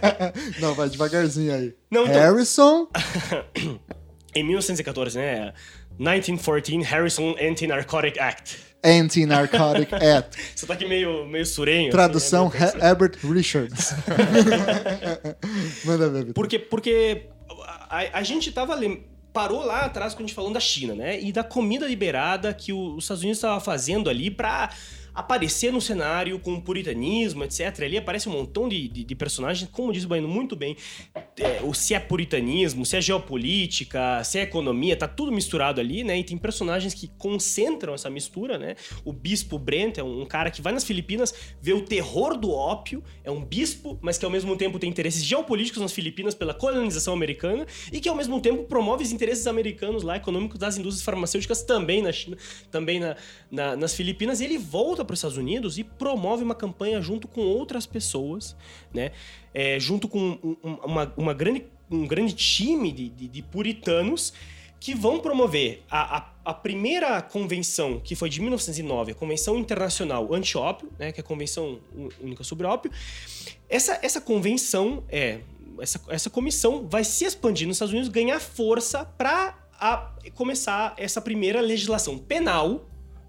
não, 0.58 0.74
vai 0.74 0.88
devagarzinho 0.88 1.54
aí. 1.54 1.74
Não, 1.90 2.04
então- 2.06 2.14
Harrison. 2.14 2.88
Em 4.38 4.42
1914, 4.44 5.18
né? 5.18 5.52
1914 5.98 6.82
Harrison 6.82 7.34
Anti-Narcotic 7.40 8.18
Act. 8.18 8.58
Anti-Narcotic 8.84 9.92
Act. 9.94 10.36
Você 10.54 10.66
tá 10.66 10.74
aqui 10.74 10.86
meio, 10.86 11.26
meio 11.26 11.46
surenho. 11.46 11.90
Tradução, 11.90 12.48
assim, 12.48 12.58
né? 12.58 12.70
He- 12.74 12.84
Herbert 12.86 13.16
Richards. 13.24 13.94
Manda 15.84 16.08
ver. 16.10 16.32
Porque, 16.32 16.58
porque 16.58 17.26
a, 17.88 18.18
a 18.18 18.22
gente 18.22 18.50
tava 18.52 18.74
lem- 18.74 19.04
parou 19.32 19.64
lá 19.64 19.80
atrás 19.80 20.14
quando 20.14 20.24
a 20.24 20.26
gente 20.28 20.34
falando 20.34 20.54
da 20.54 20.60
China, 20.60 20.94
né? 20.94 21.20
E 21.20 21.32
da 21.32 21.44
comida 21.44 21.86
liberada 21.86 22.52
que 22.54 22.72
os 22.72 23.04
Estados 23.04 23.22
Unidos 23.22 23.38
estava 23.38 23.60
fazendo 23.60 24.08
ali 24.08 24.30
pra 24.30 24.70
aparecer 25.16 25.72
no 25.72 25.80
cenário 25.80 26.38
com 26.38 26.60
puritanismo, 26.60 27.42
etc. 27.42 27.80
Ali 27.82 27.96
aparece 27.98 28.28
um 28.28 28.32
montão 28.32 28.68
de, 28.68 28.86
de, 28.88 29.02
de 29.04 29.14
personagens, 29.14 29.68
como 29.72 29.92
disse 29.92 30.06
o 30.06 30.08
Baino 30.08 30.28
muito 30.28 30.54
bem, 30.54 30.76
é, 31.38 31.60
o- 31.62 31.72
se 31.74 31.94
é 31.94 31.98
puritanismo, 32.00 32.84
se 32.84 32.96
é 32.96 33.00
geopolítica, 33.00 34.22
se 34.24 34.38
é 34.38 34.42
economia, 34.42 34.96
tá 34.96 35.08
tudo 35.08 35.32
misturado 35.32 35.80
ali, 35.80 36.04
né? 36.04 36.18
E 36.18 36.24
tem 36.24 36.36
personagens 36.36 36.92
que 36.94 37.08
concentram 37.18 37.94
essa 37.94 38.10
mistura, 38.10 38.58
né? 38.58 38.74
O 39.04 39.12
bispo 39.12 39.58
Brent 39.58 39.98
é 39.98 40.02
um, 40.02 40.22
um 40.22 40.26
cara 40.26 40.50
que 40.50 40.60
vai 40.60 40.72
nas 40.72 40.84
Filipinas, 40.84 41.32
vê 41.62 41.72
o 41.72 41.80
terror 41.82 42.36
do 42.36 42.50
ópio, 42.50 43.02
é 43.24 43.30
um 43.30 43.42
bispo, 43.44 43.98
mas 44.02 44.18
que 44.18 44.24
ao 44.24 44.30
mesmo 44.30 44.54
tempo 44.56 44.78
tem 44.78 44.90
interesses 44.90 45.24
geopolíticos 45.24 45.80
nas 45.80 45.92
Filipinas 45.92 46.34
pela 46.34 46.52
colonização 46.52 47.14
americana 47.14 47.66
e 47.92 48.00
que 48.00 48.08
ao 48.08 48.14
mesmo 48.14 48.40
tempo 48.40 48.64
promove 48.64 49.02
os 49.04 49.12
interesses 49.12 49.46
americanos 49.46 50.02
lá, 50.02 50.16
econômicos 50.16 50.58
das 50.58 50.76
indústrias 50.76 51.04
farmacêuticas 51.04 51.62
também 51.62 52.02
na 52.02 52.12
China, 52.12 52.36
também 52.70 53.00
na, 53.00 53.16
na- 53.50 53.76
nas 53.76 53.94
Filipinas. 53.94 54.40
E 54.40 54.44
ele 54.44 54.58
volta 54.58 55.05
para 55.06 55.14
os 55.14 55.20
Estados 55.20 55.36
Unidos 55.38 55.78
e 55.78 55.84
promove 55.84 56.42
uma 56.44 56.54
campanha 56.54 57.00
junto 57.00 57.26
com 57.26 57.40
outras 57.40 57.86
pessoas, 57.86 58.54
né? 58.92 59.12
É, 59.54 59.78
junto 59.80 60.06
com 60.08 60.18
um- 60.42 60.56
um- 60.62 60.74
uma, 60.84 61.14
uma 61.16 61.32
grande, 61.32 61.64
um 61.90 62.06
grande 62.06 62.34
time 62.34 62.92
de, 62.92 63.08
de- 63.08 63.28
de 63.28 63.42
puritanos 63.42 64.32
que 64.78 64.94
vão 64.94 65.18
promover 65.20 65.82
a, 65.90 66.18
a- 66.18 66.32
a 66.44 66.54
primeira 66.54 67.20
convenção, 67.22 67.98
que 67.98 68.14
foi 68.14 68.28
de 68.28 68.40
1909, 68.42 69.12
a 69.12 69.14
Convenção 69.14 69.58
Internacional 69.58 70.32
Anti-Ópio, 70.34 70.90
né, 70.98 71.10
que 71.12 71.20
é 71.20 71.22
a 71.22 71.26
Convenção 71.26 71.80
Única 72.20 72.44
sobre 72.44 72.66
Ópio. 72.66 72.90
Essa, 73.68 73.98
essa 74.02 74.20
convenção, 74.20 75.02
é, 75.08 75.40
essa, 75.80 76.00
essa 76.08 76.28
comissão 76.30 76.86
vai 76.88 77.02
se 77.04 77.24
expandir 77.24 77.66
nos 77.66 77.76
Estados 77.76 77.92
Unidos, 77.92 78.10
ganhar 78.10 78.38
força 78.40 79.04
para 79.04 79.58
começar 80.34 80.94
essa 80.96 81.20
primeira 81.20 81.60
legislação 81.60 82.16
penal 82.18 82.86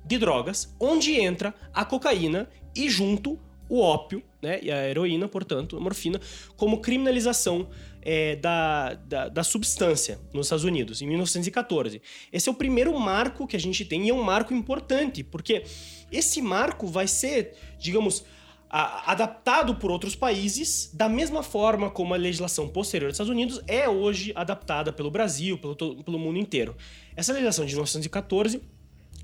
de 0.07 0.17
drogas, 0.17 0.73
onde 0.79 1.19
entra 1.19 1.53
a 1.73 1.83
cocaína 1.83 2.49
e 2.75 2.89
junto 2.89 3.39
o 3.69 3.81
ópio, 3.81 4.23
né, 4.41 4.59
e 4.61 4.71
a 4.71 4.87
heroína, 4.87 5.27
portanto, 5.27 5.75
a 5.75 5.79
morfina, 5.79 6.21
como 6.55 6.79
criminalização 6.79 7.67
é, 8.01 8.37
da, 8.37 8.93
da, 8.93 9.27
da 9.27 9.43
substância 9.43 10.19
nos 10.33 10.45
Estados 10.45 10.63
Unidos, 10.63 11.01
em 11.01 11.07
1914. 11.07 12.01
Esse 12.31 12.47
é 12.47 12.51
o 12.51 12.55
primeiro 12.55 12.97
marco 12.97 13.45
que 13.45 13.57
a 13.57 13.59
gente 13.59 13.83
tem 13.83 14.05
e 14.05 14.09
é 14.09 14.13
um 14.13 14.23
marco 14.23 14.53
importante, 14.53 15.21
porque 15.23 15.63
esse 16.09 16.41
marco 16.41 16.87
vai 16.87 17.07
ser, 17.07 17.55
digamos, 17.77 18.23
a- 18.69 19.11
adaptado 19.11 19.75
por 19.75 19.91
outros 19.91 20.15
países 20.15 20.89
da 20.93 21.09
mesma 21.09 21.43
forma 21.43 21.89
como 21.89 22.13
a 22.13 22.17
legislação 22.17 22.69
posterior 22.69 23.09
dos 23.09 23.15
Estados 23.15 23.31
Unidos 23.31 23.61
é 23.67 23.89
hoje 23.89 24.31
adaptada 24.35 24.93
pelo 24.93 25.11
Brasil, 25.11 25.57
pelo, 25.57 25.75
pelo 25.75 26.19
mundo 26.19 26.39
inteiro. 26.39 26.73
Essa 27.17 27.33
legislação 27.33 27.65
de 27.65 27.73
1914 27.73 28.61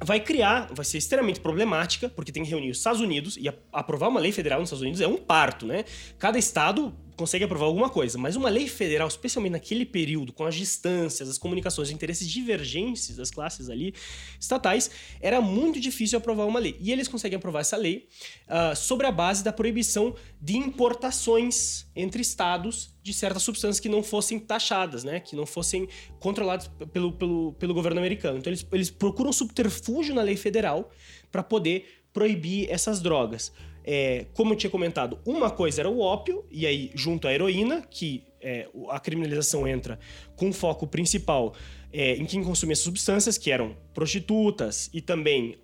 vai 0.03 0.19
criar, 0.19 0.69
vai 0.73 0.85
ser 0.85 0.97
extremamente 0.97 1.39
problemática, 1.39 2.09
porque 2.09 2.31
tem 2.31 2.43
que 2.43 2.49
reunir 2.49 2.71
os 2.71 2.77
Estados 2.77 3.01
Unidos 3.01 3.37
e 3.37 3.47
aprovar 3.71 4.09
uma 4.09 4.19
lei 4.19 4.31
federal 4.31 4.59
nos 4.59 4.69
Estados 4.69 4.81
Unidos 4.81 5.01
é 5.01 5.07
um 5.07 5.17
parto, 5.17 5.65
né? 5.65 5.85
Cada 6.19 6.37
estado 6.37 6.93
consegue 7.15 7.45
aprovar 7.45 7.65
alguma 7.65 7.89
coisa, 7.89 8.17
mas 8.17 8.35
uma 8.35 8.49
lei 8.49 8.67
federal, 8.67 9.07
especialmente 9.07 9.53
naquele 9.53 9.85
período, 9.85 10.33
com 10.33 10.45
as 10.45 10.55
distâncias, 10.55 11.29
as 11.29 11.37
comunicações, 11.37 11.89
os 11.89 11.93
interesses 11.93 12.27
divergentes 12.27 13.15
das 13.15 13.31
classes 13.31 13.69
ali 13.69 13.93
estatais, 14.39 14.89
era 15.21 15.39
muito 15.41 15.79
difícil 15.79 16.17
aprovar 16.17 16.45
uma 16.45 16.59
lei. 16.59 16.75
E 16.79 16.91
eles 16.91 17.07
conseguem 17.07 17.37
aprovar 17.37 17.61
essa 17.61 17.77
lei 17.77 18.07
ah, 18.47 18.75
sobre 18.75 19.07
a 19.07 19.11
base 19.11 19.43
da 19.43 19.53
proibição 19.53 20.15
de 20.41 20.57
importações 20.57 21.85
entre 21.95 22.21
estados 22.21 22.93
de 23.01 23.13
certas 23.13 23.43
substâncias 23.43 23.79
que 23.79 23.89
não 23.89 24.01
fossem 24.01 24.39
taxadas, 24.39 25.03
né? 25.03 25.19
Que 25.19 25.35
não 25.35 25.45
fossem 25.45 25.87
controladas 26.19 26.69
pelo, 26.91 27.11
pelo, 27.11 27.53
pelo 27.53 27.73
governo 27.73 27.99
americano. 27.99 28.37
Então 28.37 28.49
eles, 28.51 28.65
eles 28.71 28.89
procuram 28.89 29.31
subterfúgio 29.33 30.15
na 30.15 30.21
lei 30.21 30.37
federal 30.37 30.89
para 31.31 31.43
poder 31.43 32.03
proibir 32.13 32.69
essas 32.69 33.01
drogas. 33.01 33.51
É, 33.83 34.25
como 34.33 34.53
eu 34.53 34.57
tinha 34.57 34.69
comentado, 34.69 35.19
uma 35.25 35.49
coisa 35.49 35.81
era 35.81 35.89
o 35.89 35.99
ópio, 35.99 36.45
e 36.49 36.65
aí 36.65 36.91
junto 36.95 37.27
à 37.27 37.33
heroína, 37.33 37.85
que 37.89 38.23
é, 38.41 38.67
a 38.89 38.99
criminalização 38.99 39.67
entra 39.67 39.99
com 40.35 40.51
foco 40.51 40.87
principal 40.87 41.53
é, 41.91 42.15
em 42.15 42.25
quem 42.25 42.43
consumia 42.43 42.73
essas 42.73 42.83
substâncias, 42.85 43.37
que 43.37 43.51
eram 43.51 43.75
prostitutas 43.93 44.89
e 44.93 44.99
também 44.99 45.57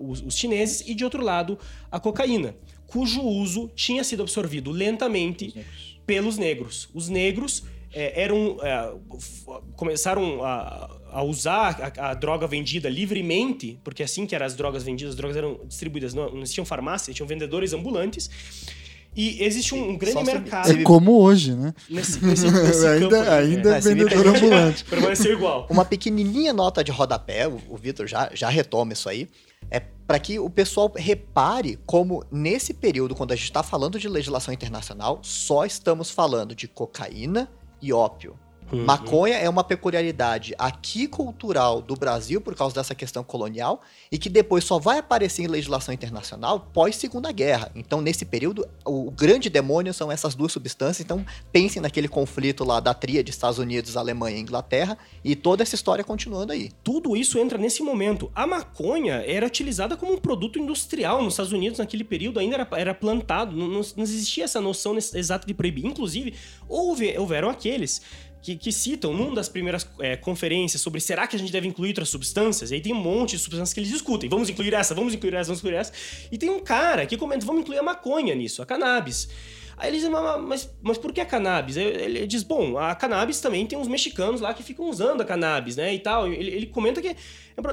os, 0.00 0.20
os 0.22 0.36
chineses, 0.36 0.86
e 0.86 0.94
de 0.94 1.04
outro 1.04 1.22
lado, 1.22 1.58
a 1.90 2.00
cocaína, 2.00 2.56
cujo 2.86 3.22
uso 3.22 3.70
tinha 3.74 4.02
sido 4.02 4.22
absorvido 4.22 4.70
lentamente 4.70 5.54
pelos 6.04 6.36
negros. 6.36 6.88
Os 6.92 7.08
negros 7.08 7.64
é, 7.92 8.22
eram 8.22 8.58
é, 8.62 8.92
começaram 9.74 10.44
a, 10.44 10.90
a 11.16 11.22
usar 11.22 11.94
a, 11.96 12.10
a 12.10 12.14
droga 12.14 12.46
vendida 12.46 12.90
livremente, 12.90 13.80
porque 13.82 14.02
assim 14.02 14.26
que 14.26 14.34
eram 14.34 14.44
as 14.44 14.54
drogas 14.54 14.82
vendidas, 14.82 15.12
as 15.14 15.16
drogas 15.16 15.34
eram 15.34 15.60
distribuídas, 15.66 16.12
não, 16.12 16.30
não 16.30 16.42
existiam 16.42 16.66
farmácias, 16.66 17.16
tinham 17.16 17.26
vendedores 17.26 17.72
ambulantes. 17.72 18.28
E 19.16 19.42
existe 19.42 19.74
um, 19.74 19.92
um 19.92 19.96
grande 19.96 20.22
mercado 20.24 20.70
É 20.70 20.82
como 20.82 21.18
hoje, 21.22 21.54
né? 21.54 21.72
nesse, 21.88 22.22
nesse, 22.22 22.50
nesse 22.50 22.84
ainda 22.86 23.08
campo. 23.08 23.30
aí, 23.30 23.56
ainda 23.56 23.74
É, 23.76 23.78
é 23.78 23.80
vendedor 23.80 24.26
ambulante. 24.26 24.84
né? 24.84 24.90
Permaneceu 24.90 25.32
igual. 25.32 25.66
Uma 25.70 25.86
pequenininha 25.86 26.52
nota 26.52 26.84
de 26.84 26.92
rodapé, 26.92 27.48
o, 27.48 27.62
o 27.70 27.78
Vitor 27.78 28.06
já, 28.06 28.28
já 28.34 28.50
retoma 28.50 28.92
isso 28.92 29.08
aí, 29.08 29.26
é 29.70 29.80
para 29.80 30.18
que 30.18 30.38
o 30.38 30.50
pessoal 30.50 30.92
repare 30.94 31.78
como 31.86 32.24
nesse 32.30 32.74
período, 32.74 33.14
quando 33.14 33.32
a 33.32 33.36
gente 33.36 33.46
está 33.46 33.62
falando 33.62 33.98
de 33.98 34.06
legislação 34.06 34.52
internacional, 34.52 35.20
só 35.22 35.64
estamos 35.64 36.10
falando 36.10 36.54
de 36.54 36.68
cocaína 36.68 37.48
e 37.80 37.90
ópio. 37.90 38.38
Uhum. 38.72 38.84
Maconha 38.84 39.36
é 39.36 39.48
uma 39.48 39.62
peculiaridade 39.62 40.54
aqui 40.58 41.06
cultural 41.06 41.80
do 41.80 41.94
Brasil 41.94 42.40
por 42.40 42.54
causa 42.54 42.74
dessa 42.74 42.94
questão 42.94 43.22
colonial 43.22 43.80
e 44.10 44.18
que 44.18 44.28
depois 44.28 44.64
só 44.64 44.78
vai 44.78 44.98
aparecer 44.98 45.42
em 45.44 45.46
legislação 45.46 45.94
internacional 45.94 46.60
pós 46.72 46.96
Segunda 46.96 47.30
Guerra. 47.30 47.70
Então, 47.74 48.00
nesse 48.00 48.24
período, 48.24 48.66
o 48.84 49.10
grande 49.10 49.48
demônio 49.48 49.94
são 49.94 50.10
essas 50.10 50.34
duas 50.34 50.52
substâncias. 50.52 51.00
Então, 51.04 51.24
pensem 51.52 51.80
naquele 51.80 52.08
conflito 52.08 52.64
lá 52.64 52.80
da 52.80 52.92
tríade 52.92 53.30
Estados 53.30 53.58
Unidos, 53.58 53.96
Alemanha 53.96 54.36
e 54.36 54.40
Inglaterra 54.40 54.98
e 55.24 55.36
toda 55.36 55.62
essa 55.62 55.74
história 55.74 56.02
continuando 56.02 56.52
aí. 56.52 56.70
Tudo 56.82 57.16
isso 57.16 57.38
entra 57.38 57.58
nesse 57.58 57.82
momento. 57.82 58.30
A 58.34 58.46
maconha 58.46 59.22
era 59.26 59.46
utilizada 59.46 59.96
como 59.96 60.12
um 60.12 60.18
produto 60.18 60.58
industrial 60.58 61.22
nos 61.22 61.34
Estados 61.34 61.52
Unidos 61.52 61.78
naquele 61.78 62.04
período, 62.04 62.38
ainda 62.40 62.56
era, 62.56 62.68
era 62.72 62.94
plantado, 62.94 63.54
não, 63.56 63.68
não- 63.68 63.80
existia 63.80 64.44
essa 64.44 64.60
noção 64.60 64.96
exata 64.96 65.46
de 65.46 65.54
proibir. 65.54 65.86
Inclusive, 65.86 66.34
houve, 66.68 67.16
houveram 67.18 67.48
aqueles 67.48 68.00
que, 68.42 68.56
que 68.56 68.70
citam 68.70 69.12
numa 69.12 69.34
das 69.34 69.48
primeiras 69.48 69.88
é, 69.98 70.16
conferências 70.16 70.80
sobre 70.80 71.00
será 71.00 71.26
que 71.26 71.34
a 71.36 71.38
gente 71.38 71.52
deve 71.52 71.66
incluir 71.66 71.88
outras 71.88 72.08
substâncias, 72.08 72.70
e 72.70 72.74
aí 72.74 72.80
tem 72.80 72.92
um 72.92 73.00
monte 73.00 73.32
de 73.32 73.38
substâncias 73.38 73.72
que 73.72 73.80
eles 73.80 73.90
discutem. 73.90 74.28
Vamos 74.28 74.48
incluir 74.48 74.72
essa, 74.74 74.94
vamos 74.94 75.14
incluir 75.14 75.34
essa, 75.34 75.48
vamos 75.48 75.60
incluir 75.60 75.76
essa. 75.76 75.92
E 76.30 76.38
tem 76.38 76.48
um 76.48 76.60
cara 76.60 77.06
que 77.06 77.16
comenta, 77.16 77.44
vamos 77.44 77.62
incluir 77.62 77.78
a 77.78 77.82
maconha 77.82 78.34
nisso, 78.34 78.62
a 78.62 78.66
cannabis. 78.66 79.28
Aí 79.78 79.90
ele 79.90 79.98
diz, 79.98 80.08
mas, 80.08 80.74
mas, 80.80 80.96
por 80.96 81.12
que 81.12 81.20
a 81.20 81.26
cannabis? 81.26 81.76
Ele 81.76 82.26
diz, 82.26 82.42
bom, 82.42 82.78
a 82.78 82.94
cannabis 82.94 83.40
também 83.40 83.66
tem 83.66 83.78
uns 83.78 83.88
mexicanos 83.88 84.40
lá 84.40 84.54
que 84.54 84.62
ficam 84.62 84.88
usando 84.88 85.20
a 85.20 85.24
cannabis, 85.24 85.76
né, 85.76 85.94
e 85.94 85.98
tal. 85.98 86.32
Ele, 86.32 86.50
ele 86.50 86.66
comenta 86.66 87.02
que 87.02 87.14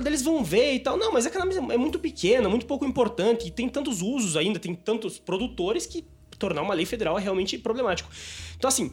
eles 0.06 0.22
vão 0.22 0.44
ver 0.44 0.74
e 0.74 0.80
tal. 0.80 0.98
Não, 0.98 1.14
mas 1.14 1.26
a 1.26 1.30
cannabis 1.30 1.56
é 1.56 1.78
muito 1.78 2.00
pequena, 2.00 2.50
muito 2.50 2.66
pouco 2.66 2.86
importante, 2.86 3.48
e 3.48 3.52
tem 3.52 3.70
tantos 3.70 4.02
usos 4.02 4.36
ainda, 4.36 4.60
tem 4.60 4.76
tantos 4.76 5.18
produtores 5.18 5.86
que 5.86 6.06
tornar 6.38 6.62
uma 6.62 6.74
lei 6.74 6.86
federal 6.86 7.18
é 7.18 7.22
realmente 7.22 7.58
problemático. 7.58 8.10
Então, 8.58 8.68
assim, 8.68 8.92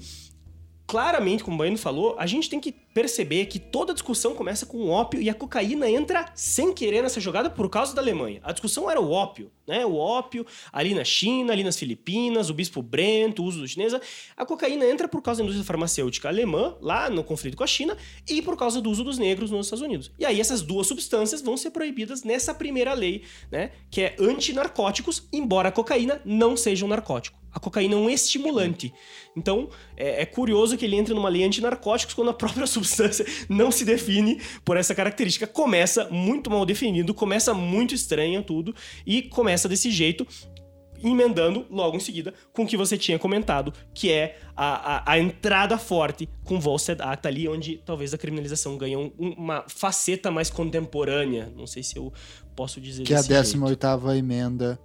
claramente, 0.90 1.44
como 1.44 1.54
o 1.54 1.58
Baiano 1.58 1.78
falou, 1.78 2.16
a 2.18 2.26
gente 2.26 2.50
tem 2.50 2.58
que 2.58 2.72
perceber 2.72 3.46
que 3.46 3.60
toda 3.60 3.94
discussão 3.94 4.34
começa 4.34 4.66
com 4.66 4.78
o 4.78 4.88
ópio 4.88 5.22
e 5.22 5.30
a 5.30 5.34
cocaína 5.34 5.88
entra 5.88 6.26
sem 6.34 6.72
querer 6.72 7.00
nessa 7.00 7.20
jogada 7.20 7.48
por 7.48 7.70
causa 7.70 7.94
da 7.94 8.02
Alemanha. 8.02 8.40
A 8.42 8.50
discussão 8.50 8.90
era 8.90 9.00
o 9.00 9.12
ópio, 9.12 9.52
né? 9.68 9.86
O 9.86 9.94
ópio 9.94 10.44
ali 10.72 10.92
na 10.92 11.04
China, 11.04 11.52
ali 11.52 11.62
nas 11.62 11.78
Filipinas, 11.78 12.50
o 12.50 12.54
bispo 12.54 12.82
Brento, 12.82 13.40
o 13.40 13.46
uso 13.46 13.60
do 13.60 13.68
chinesa. 13.68 14.02
A 14.36 14.44
cocaína 14.44 14.84
entra 14.84 15.06
por 15.06 15.22
causa 15.22 15.38
da 15.38 15.44
indústria 15.44 15.64
farmacêutica 15.64 16.26
alemã, 16.26 16.74
lá 16.80 17.08
no 17.08 17.22
conflito 17.22 17.56
com 17.56 17.62
a 17.62 17.68
China, 17.68 17.96
e 18.28 18.42
por 18.42 18.56
causa 18.56 18.80
do 18.80 18.90
uso 18.90 19.04
dos 19.04 19.16
negros 19.16 19.52
nos 19.52 19.66
Estados 19.66 19.84
Unidos. 19.84 20.10
E 20.18 20.24
aí 20.24 20.40
essas 20.40 20.60
duas 20.60 20.88
substâncias 20.88 21.40
vão 21.40 21.56
ser 21.56 21.70
proibidas 21.70 22.24
nessa 22.24 22.52
primeira 22.52 22.94
lei, 22.94 23.22
né? 23.48 23.70
Que 23.92 24.00
é 24.00 24.16
antinarcóticos, 24.18 25.28
embora 25.32 25.68
a 25.68 25.72
cocaína 25.72 26.20
não 26.24 26.56
seja 26.56 26.84
um 26.84 26.88
narcótico. 26.88 27.39
A 27.52 27.58
cocaína 27.58 27.94
é 27.94 27.98
um 27.98 28.08
estimulante. 28.08 28.92
Então, 29.36 29.68
é, 29.96 30.22
é, 30.22 30.26
curioso 30.26 30.76
que 30.76 30.84
ele 30.84 30.96
entre 30.96 31.14
numa 31.14 31.28
lei 31.28 31.44
antinarcóticos 31.44 32.14
quando 32.14 32.30
a 32.30 32.34
própria 32.34 32.66
substância 32.68 33.24
não 33.48 33.70
se 33.70 33.84
define 33.84 34.40
por 34.64 34.76
essa 34.76 34.94
característica. 34.94 35.46
Começa 35.46 36.08
muito 36.10 36.50
mal 36.50 36.64
definido, 36.64 37.14
começa 37.14 37.52
muito 37.54 37.94
estranho 37.94 38.42
tudo, 38.42 38.74
e 39.06 39.22
começa 39.22 39.68
desse 39.68 39.90
jeito, 39.90 40.26
emendando 41.02 41.66
logo 41.70 41.96
em 41.96 42.00
seguida 42.00 42.34
com 42.52 42.64
o 42.64 42.66
que 42.66 42.76
você 42.76 42.96
tinha 42.96 43.18
comentado, 43.18 43.72
que 43.94 44.12
é 44.12 44.38
a, 44.56 44.96
a, 44.96 45.12
a 45.12 45.18
entrada 45.18 45.78
forte 45.78 46.28
com 46.44 46.56
o 46.56 46.60
Volstead 46.60 47.00
Act 47.00 47.26
ali, 47.26 47.48
onde 47.48 47.78
talvez 47.84 48.12
a 48.12 48.18
criminalização 48.18 48.76
ganha 48.76 48.98
um, 48.98 49.10
uma 49.18 49.64
faceta 49.66 50.30
mais 50.30 50.50
contemporânea. 50.50 51.52
Não 51.56 51.66
sei 51.66 51.82
se 51.82 51.96
eu 51.96 52.12
posso 52.54 52.80
dizer 52.80 53.04
Que 53.04 53.14
é 53.14 53.18
a 53.18 53.22
18 53.22 53.86
emenda 54.16 54.78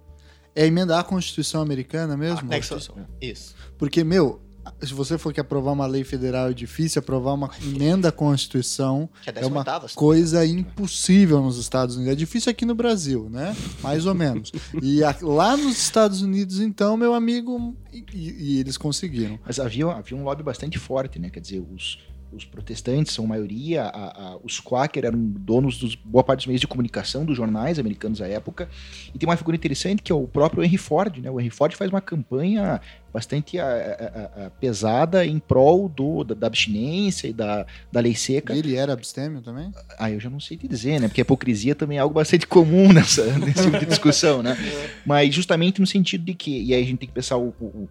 é 0.56 0.66
emendar 0.66 0.98
a 0.98 1.04
Constituição 1.04 1.60
americana 1.60 2.16
mesmo? 2.16 2.50
A 2.50 2.56
Constituição. 2.56 2.96
Isso. 3.20 3.54
Porque, 3.76 4.02
meu, 4.02 4.40
se 4.82 4.94
você 4.94 5.18
for 5.18 5.32
que 5.32 5.38
aprovar 5.38 5.72
uma 5.72 5.86
lei 5.86 6.02
federal 6.02 6.48
é 6.48 6.54
difícil, 6.54 6.98
aprovar 7.00 7.34
uma 7.34 7.50
emenda 7.62 8.08
à 8.08 8.12
Constituição 8.12 9.08
é, 9.26 9.42
é 9.42 9.46
uma 9.46 9.58
oitavas. 9.58 9.94
coisa 9.94 10.44
impossível 10.46 11.42
nos 11.42 11.58
Estados 11.58 11.96
Unidos. 11.96 12.12
É 12.12 12.16
difícil 12.16 12.50
aqui 12.50 12.64
no 12.64 12.74
Brasil, 12.74 13.28
né? 13.30 13.54
Mais 13.82 14.06
ou 14.06 14.14
menos. 14.14 14.50
E 14.82 15.04
a, 15.04 15.14
lá 15.20 15.56
nos 15.56 15.78
Estados 15.78 16.22
Unidos, 16.22 16.58
então, 16.58 16.96
meu 16.96 17.14
amigo, 17.14 17.76
e, 17.92 18.04
e, 18.14 18.60
eles 18.60 18.76
conseguiram. 18.76 19.38
Mas 19.44 19.60
havia, 19.60 19.86
havia 19.88 20.16
um 20.16 20.24
lobby 20.24 20.42
bastante 20.42 20.78
forte, 20.78 21.18
né? 21.18 21.28
Quer 21.28 21.40
dizer, 21.40 21.60
os, 21.60 21.98
os 22.36 22.44
protestantes 22.44 23.14
são 23.14 23.26
maioria, 23.26 23.84
a, 23.84 24.32
a, 24.32 24.38
os 24.42 24.60
Quaker 24.60 25.04
eram 25.04 25.18
donos 25.18 25.78
dos 25.78 25.94
boa 25.94 26.22
parte 26.22 26.40
dos 26.40 26.46
meios 26.46 26.60
de 26.60 26.66
comunicação 26.66 27.24
dos 27.24 27.36
jornais 27.36 27.78
americanos 27.78 28.20
à 28.20 28.28
época. 28.28 28.68
E 29.14 29.18
tem 29.18 29.28
uma 29.28 29.36
figura 29.36 29.56
interessante 29.56 30.02
que 30.02 30.12
é 30.12 30.14
o 30.14 30.26
próprio 30.26 30.62
Henry 30.62 30.76
Ford, 30.76 31.18
né? 31.18 31.30
O 31.30 31.40
Henry 31.40 31.50
Ford 31.50 31.74
faz 31.74 31.90
uma 31.90 32.00
campanha 32.00 32.80
bastante 33.12 33.58
a, 33.58 34.52
pesada 34.60 35.24
em 35.24 35.38
prol 35.38 35.88
do, 35.88 36.22
da, 36.22 36.34
da, 36.34 36.46
abstinência 36.46 37.28
e 37.28 37.32
da, 37.32 37.64
da 37.90 38.00
lei 38.00 38.14
seca. 38.14 38.54
Ele 38.54 38.76
era 38.76 38.92
abstêmio 38.92 39.40
também? 39.40 39.72
Ah, 39.98 40.10
eu 40.10 40.20
já 40.20 40.28
não 40.28 40.38
sei 40.38 40.58
te 40.58 40.68
dizer, 40.68 41.00
né? 41.00 41.08
Porque 41.08 41.22
a 41.22 41.22
hipocrisia 41.22 41.74
também 41.74 41.96
é 41.96 42.00
algo 42.02 42.14
bastante 42.14 42.46
comum 42.46 42.92
nessa, 42.92 43.24
nesse 43.38 43.62
tipo 43.64 43.78
de 43.78 43.86
discussão, 43.86 44.42
né? 44.42 44.56
Mas 45.06 45.34
justamente 45.34 45.80
no 45.80 45.86
sentido 45.86 46.24
de 46.24 46.34
que, 46.34 46.62
e 46.62 46.74
aí 46.74 46.82
a 46.82 46.86
gente 46.86 46.98
tem 46.98 47.08
que 47.08 47.14
pensar 47.14 47.38
o, 47.38 47.54
o 47.58 47.88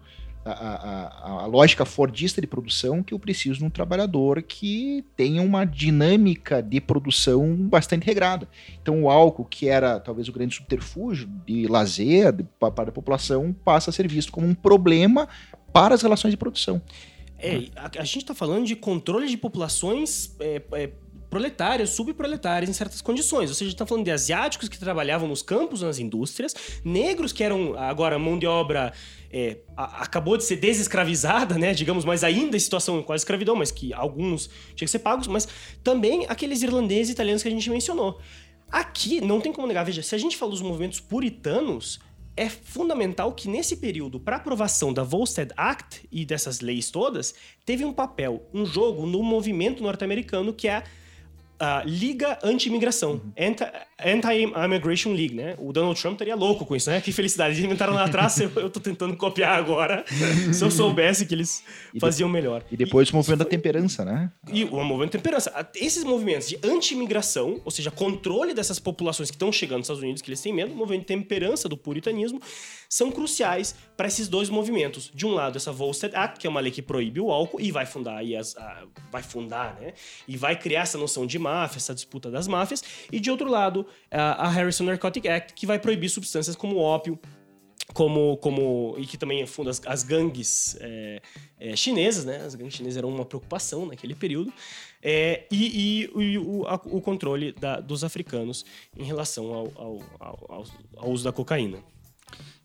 a, 0.52 1.42
a, 1.42 1.46
lógica 1.46 1.84
fordista 1.84 2.40
de 2.40 2.46
produção 2.46 3.02
que 3.02 3.12
eu 3.12 3.18
preciso 3.18 3.58
de 3.58 3.64
um 3.64 3.70
trabalhador 3.70 4.42
que 4.42 5.04
tenha 5.16 5.42
uma 5.42 5.64
dinâmica 5.64 6.62
de 6.62 6.80
produção 6.80 7.54
bastante 7.56 8.04
regrada. 8.04 8.48
Então, 8.80 9.02
o 9.02 9.10
álcool, 9.10 9.44
que 9.44 9.68
era 9.68 9.98
talvez 9.98 10.28
o 10.28 10.32
grande 10.32 10.54
subterfúgio 10.54 11.28
de 11.46 11.66
lazer 11.66 12.32
de, 12.32 12.44
para 12.58 12.88
a 12.88 12.92
população, 12.92 13.54
passa 13.64 13.90
a 13.90 13.92
ser 13.92 14.06
visto 14.08 14.32
como 14.32 14.46
um 14.46 14.54
problema 14.54 15.28
para 15.72 15.94
as 15.94 16.02
relações 16.02 16.30
de 16.30 16.36
produção. 16.36 16.80
É, 17.38 17.68
a, 17.76 17.90
a 18.00 18.04
gente 18.04 18.22
está 18.22 18.34
falando 18.34 18.64
de 18.64 18.74
controle 18.74 19.28
de 19.28 19.36
populações 19.36 20.34
é, 20.40 20.62
é, 20.72 20.90
proletárias, 21.36 21.90
subproletárias 21.90 22.70
em 22.70 22.72
certas 22.72 23.02
condições. 23.02 23.50
Ou 23.50 23.54
seja, 23.54 23.64
a 23.64 23.68
gente 23.68 23.74
está 23.74 23.84
falando 23.84 24.04
de 24.04 24.10
asiáticos 24.10 24.70
que 24.70 24.78
trabalhavam 24.78 25.28
nos 25.28 25.42
campos, 25.42 25.82
nas 25.82 25.98
indústrias, 25.98 26.54
negros 26.82 27.30
que 27.30 27.44
eram 27.44 27.78
agora 27.78 28.18
mão 28.18 28.38
de 28.38 28.46
obra 28.46 28.92
é, 29.30 29.58
a, 29.76 30.02
acabou 30.02 30.38
de 30.38 30.44
ser 30.44 30.56
desescravizada, 30.56 31.58
né? 31.58 31.74
Digamos, 31.74 32.06
mas 32.06 32.24
ainda 32.24 32.56
em 32.56 32.60
situação 32.60 33.02
quase 33.02 33.20
escravidão, 33.20 33.54
mas 33.54 33.70
que 33.70 33.92
alguns 33.92 34.48
tinham 34.74 34.86
que 34.86 34.88
ser 34.88 35.00
pagos, 35.00 35.26
mas 35.26 35.46
também 35.84 36.24
aqueles 36.26 36.62
irlandeses 36.62 37.10
e 37.10 37.12
italianos 37.12 37.42
que 37.42 37.48
a 37.48 37.52
gente 37.52 37.68
mencionou. 37.68 38.18
Aqui, 38.70 39.20
não 39.20 39.38
tem 39.38 39.52
como 39.52 39.66
negar, 39.66 39.84
veja, 39.84 40.02
se 40.02 40.14
a 40.14 40.18
gente 40.18 40.38
fala 40.38 40.50
dos 40.50 40.62
movimentos 40.62 41.00
puritanos, 41.00 42.00
é 42.34 42.48
fundamental 42.48 43.32
que 43.32 43.48
nesse 43.48 43.76
período, 43.76 44.18
para 44.18 44.36
aprovação 44.36 44.92
da 44.92 45.02
Volstead 45.02 45.52
Act 45.56 46.06
e 46.10 46.24
dessas 46.24 46.60
leis 46.60 46.90
todas, 46.90 47.34
teve 47.64 47.84
um 47.84 47.92
papel, 47.92 48.48
um 48.52 48.64
jogo 48.64 49.06
no 49.06 49.22
movimento 49.22 49.82
norte-americano 49.82 50.52
que 50.52 50.66
é 50.66 50.82
a 51.58 51.82
Liga 51.84 52.38
Anti-Imigração, 52.42 53.12
uhum. 53.12 53.32
Anti-Immigration 53.98 55.12
League, 55.12 55.34
né? 55.34 55.54
O 55.58 55.72
Donald 55.72 56.00
Trump 56.00 56.14
estaria 56.14 56.36
louco 56.36 56.66
com 56.66 56.76
isso, 56.76 56.90
né? 56.90 57.00
Que 57.00 57.12
felicidade. 57.12 57.54
Eles 57.54 57.64
inventaram 57.64 57.94
lá 57.94 58.04
atrás, 58.04 58.38
eu, 58.40 58.50
eu 58.56 58.68
tô 58.68 58.78
tentando 58.78 59.16
copiar 59.16 59.58
agora. 59.58 60.04
Se 60.52 60.62
eu 60.62 60.70
soubesse 60.70 61.24
que 61.24 61.34
eles 61.34 61.64
e 61.94 62.00
faziam 62.00 62.28
de, 62.28 62.32
melhor. 62.34 62.62
E 62.70 62.76
depois 62.76 63.10
o 63.10 63.16
movimento 63.16 63.38
da 63.38 63.44
temperança, 63.44 64.04
né? 64.04 64.30
E 64.52 64.64
o 64.64 64.84
movimento 64.84 65.12
da 65.12 65.18
temperança. 65.18 65.70
Esses 65.74 66.04
movimentos 66.04 66.48
de 66.48 66.58
anti-imigração, 66.62 67.60
ou 67.64 67.70
seja, 67.70 67.90
controle 67.90 68.52
dessas 68.52 68.78
populações 68.78 69.30
que 69.30 69.36
estão 69.36 69.50
chegando 69.50 69.78
nos 69.78 69.86
Estados 69.86 70.02
Unidos, 70.02 70.20
que 70.20 70.28
eles 70.28 70.40
têm 70.40 70.52
medo, 70.52 70.72
o 70.72 70.76
movimento 70.76 71.00
de 71.02 71.06
temperança 71.06 71.68
do 71.68 71.76
puritanismo, 71.76 72.40
são 72.88 73.10
cruciais 73.10 73.74
para 73.96 74.06
esses 74.06 74.28
dois 74.28 74.48
movimentos. 74.50 75.10
De 75.14 75.26
um 75.26 75.32
lado, 75.32 75.56
essa 75.56 75.72
Volstead 75.72 76.14
Act, 76.14 76.38
que 76.38 76.46
é 76.46 76.50
uma 76.50 76.60
lei 76.60 76.70
que 76.70 76.82
proíbe 76.82 77.20
o 77.20 77.30
álcool 77.30 77.60
e 77.60 77.72
vai 77.72 77.86
fundar 77.86 78.18
aí 78.18 78.36
as, 78.36 78.56
a, 78.56 78.84
vai 79.10 79.22
fundar, 79.22 79.74
né? 79.80 79.94
E 80.28 80.36
vai 80.36 80.54
criar 80.56 80.82
essa 80.82 80.98
noção 80.98 81.26
de 81.26 81.38
máfia, 81.46 81.78
essa 81.78 81.94
disputa 81.94 82.30
das 82.30 82.48
máfias. 82.48 82.82
E 83.12 83.20
de 83.20 83.30
outro 83.30 83.48
lado, 83.48 83.86
a, 84.10 84.48
Harrison 84.48 84.84
Narcotic 84.84 85.26
Act, 85.26 85.54
que 85.54 85.66
vai 85.66 85.78
proibir 85.78 86.08
substâncias 86.08 86.56
como 86.56 86.76
ópio, 86.76 87.18
como, 87.92 88.36
como 88.38 88.94
e 88.98 89.06
que 89.06 89.16
também 89.16 89.46
funda 89.46 89.70
as, 89.70 89.80
as 89.86 90.02
gangues 90.02 90.76
é, 90.80 91.22
é, 91.58 91.76
chinesas, 91.76 92.24
né? 92.24 92.42
As 92.44 92.54
gangues 92.54 92.74
chinesas 92.74 92.96
eram 92.96 93.08
uma 93.08 93.24
preocupação 93.24 93.86
naquele 93.86 94.14
período. 94.14 94.52
É, 95.02 95.46
e, 95.50 96.08
e, 96.14 96.20
e 96.20 96.38
o, 96.38 96.66
a, 96.66 96.74
o, 96.74 97.00
controle 97.00 97.52
da, 97.52 97.80
dos 97.80 98.02
africanos 98.02 98.64
em 98.96 99.04
relação 99.04 99.52
ao, 99.52 99.72
ao, 99.76 100.00
ao, 100.18 100.64
ao, 100.96 101.10
uso 101.10 101.24
da 101.24 101.32
cocaína. 101.32 101.78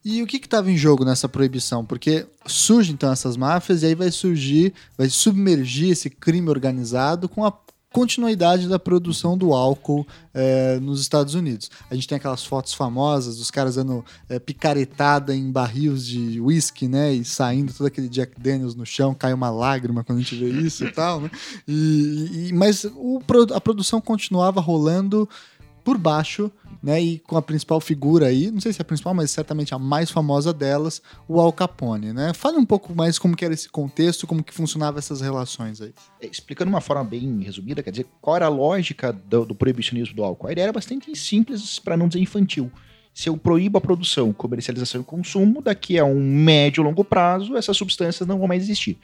E 0.03 0.23
o 0.23 0.27
que 0.27 0.37
estava 0.37 0.71
em 0.71 0.77
jogo 0.77 1.05
nessa 1.05 1.29
proibição? 1.29 1.85
Porque 1.85 2.25
surge 2.47 2.91
então 2.91 3.11
essas 3.11 3.37
máfias 3.37 3.83
e 3.83 3.85
aí 3.85 3.95
vai 3.95 4.09
surgir, 4.09 4.73
vai 4.97 5.07
submergir 5.09 5.91
esse 5.91 6.09
crime 6.09 6.49
organizado 6.49 7.29
com 7.29 7.45
a 7.45 7.51
continuidade 7.91 8.67
da 8.67 8.79
produção 8.79 9.37
do 9.37 9.53
álcool 9.53 10.07
é, 10.33 10.79
nos 10.79 11.01
Estados 11.01 11.35
Unidos. 11.35 11.69
A 11.89 11.95
gente 11.95 12.07
tem 12.07 12.15
aquelas 12.15 12.45
fotos 12.45 12.73
famosas 12.73 13.37
dos 13.37 13.51
caras 13.51 13.75
dando 13.75 14.03
é, 14.29 14.39
picaretada 14.39 15.35
em 15.35 15.51
barris 15.51 16.05
de 16.05 16.39
whisky, 16.39 16.87
né? 16.87 17.13
E 17.13 17.25
saindo 17.25 17.73
todo 17.73 17.87
aquele 17.87 18.07
Jack 18.07 18.39
Daniels 18.39 18.75
no 18.75 18.85
chão, 18.85 19.13
cai 19.13 19.33
uma 19.33 19.49
lágrima 19.49 20.03
quando 20.03 20.19
a 20.19 20.21
gente 20.21 20.35
vê 20.35 20.49
isso 20.49 20.85
e 20.85 20.91
tal, 20.91 21.19
né? 21.21 21.29
E, 21.67 22.49
e 22.49 22.53
mas 22.53 22.85
o, 22.85 23.21
a 23.53 23.59
produção 23.61 23.99
continuava 23.99 24.61
rolando 24.61 25.27
por 25.83 25.97
baixo, 25.97 26.51
né? 26.81 27.01
E 27.01 27.19
com 27.19 27.37
a 27.37 27.41
principal 27.41 27.79
figura 27.79 28.27
aí, 28.27 28.49
não 28.51 28.59
sei 28.59 28.73
se 28.73 28.81
é 28.81 28.83
a 28.83 28.85
principal, 28.85 29.13
mas 29.13 29.31
certamente 29.31 29.73
a 29.73 29.79
mais 29.79 30.09
famosa 30.09 30.53
delas, 30.53 31.01
o 31.27 31.39
Al 31.39 31.53
Capone, 31.53 32.13
né? 32.13 32.33
Fale 32.33 32.57
um 32.57 32.65
pouco 32.65 32.95
mais 32.95 33.19
como 33.19 33.35
que 33.35 33.45
era 33.45 33.53
esse 33.53 33.69
contexto, 33.69 34.25
como 34.25 34.43
que 34.43 34.53
funcionavam 34.53 34.99
essas 34.99 35.21
relações 35.21 35.81
aí. 35.81 35.93
É, 36.21 36.27
explicando 36.27 36.69
de 36.69 36.75
uma 36.75 36.81
forma 36.81 37.03
bem 37.03 37.41
resumida, 37.41 37.83
quer 37.83 37.91
dizer, 37.91 38.07
qual 38.19 38.35
era 38.35 38.45
a 38.45 38.49
lógica 38.49 39.11
do, 39.11 39.45
do 39.45 39.55
proibicionismo 39.55 40.15
do 40.15 40.23
álcool? 40.23 40.47
A 40.47 40.51
ideia 40.51 40.65
era 40.65 40.73
bastante 40.73 41.15
simples, 41.15 41.79
para 41.79 41.97
não 41.97 42.07
dizer 42.07 42.19
infantil 42.19 42.71
se 43.13 43.27
eu 43.27 43.37
proíbo 43.37 43.77
a 43.77 43.81
produção, 43.81 44.31
comercialização 44.31 45.01
e 45.01 45.03
consumo, 45.03 45.61
daqui 45.61 45.99
a 45.99 46.05
um 46.05 46.23
médio 46.23 46.83
longo 46.83 47.03
prazo, 47.03 47.57
essas 47.57 47.75
substâncias 47.75 48.27
não 48.27 48.39
vão 48.39 48.47
mais 48.47 48.63
existir. 48.63 48.97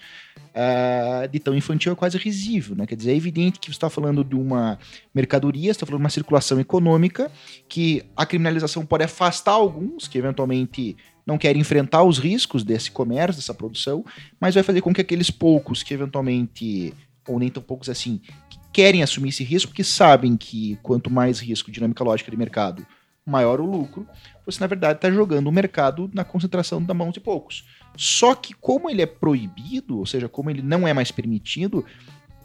Uh, 0.58 1.28
de 1.28 1.38
tão 1.38 1.56
infantil 1.56 1.92
é 1.92 1.96
quase 1.96 2.18
risível, 2.18 2.76
né? 2.76 2.88
Quer 2.88 2.96
dizer, 2.96 3.12
é 3.12 3.16
evidente 3.16 3.60
que 3.60 3.68
você 3.68 3.74
está 3.74 3.92
falando 3.92 4.24
de 4.24 4.36
uma 4.36 4.80
mercadoria, 5.14 5.70
está 5.70 5.86
falando 5.86 6.00
de 6.00 6.04
uma 6.06 6.10
circulação 6.10 6.60
econômica, 6.60 7.32
que 7.70 8.04
a 8.16 8.26
criminalização 8.26 8.84
pode 8.84 9.04
afastar 9.04 9.52
alguns 9.52 10.08
que 10.08 10.18
eventualmente 10.18 10.98
não 11.28 11.38
querem 11.38 11.62
enfrentar 11.62 12.02
os 12.02 12.18
riscos 12.18 12.64
desse 12.64 12.90
comércio, 12.90 13.40
dessa 13.40 13.54
produção, 13.54 14.04
mas 14.40 14.56
vai 14.56 14.64
fazer 14.64 14.82
com 14.82 14.92
que 14.92 15.02
aqueles 15.02 15.30
poucos 15.30 15.84
que 15.84 15.94
eventualmente, 15.94 16.92
ou 17.28 17.38
nem 17.38 17.50
tão 17.50 17.62
poucos 17.62 17.88
assim, 17.88 18.20
que 18.50 18.58
querem 18.74 19.04
assumir 19.04 19.30
esse 19.30 19.44
risco, 19.44 19.68
porque 19.68 19.84
sabem 19.84 20.36
que 20.36 20.80
quanto 20.82 21.12
mais 21.12 21.40
risco, 21.40 21.70
dinâmica 21.70 22.04
lógica 22.04 22.32
de 22.32 22.38
mercado, 22.38 22.84
maior 23.24 23.60
o 23.60 23.66
lucro, 23.66 24.08
você 24.44 24.60
na 24.60 24.68
verdade 24.68 24.98
está 24.98 25.12
jogando 25.12 25.48
o 25.48 25.52
mercado 25.52 26.10
na 26.14 26.24
concentração 26.24 26.82
da 26.82 26.96
mão 26.96 27.12
de 27.12 27.20
poucos. 27.20 27.66
Só 27.98 28.36
que 28.36 28.54
como 28.54 28.90
ele 28.90 29.02
é 29.02 29.06
proibido, 29.06 29.98
ou 29.98 30.06
seja, 30.06 30.30
como 30.30 30.50
ele 30.50 30.62
não 30.62 30.88
é 30.88 30.94
mais 30.94 31.12
permitido, 31.12 31.84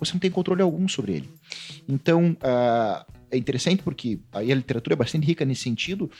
você 0.00 0.14
não 0.14 0.18
tem 0.18 0.30
controle 0.30 0.62
algum 0.62 0.88
sobre 0.88 1.12
ele. 1.12 1.30
Então, 1.86 2.36
uh, 2.40 3.12
é 3.30 3.36
interessante 3.36 3.82
porque 3.82 4.18
aí 4.32 4.50
a 4.50 4.54
literatura 4.54 4.94
é 4.94 4.96
bastante 4.96 5.26
rica 5.26 5.44
nesse 5.44 5.62
sentido. 5.62 6.10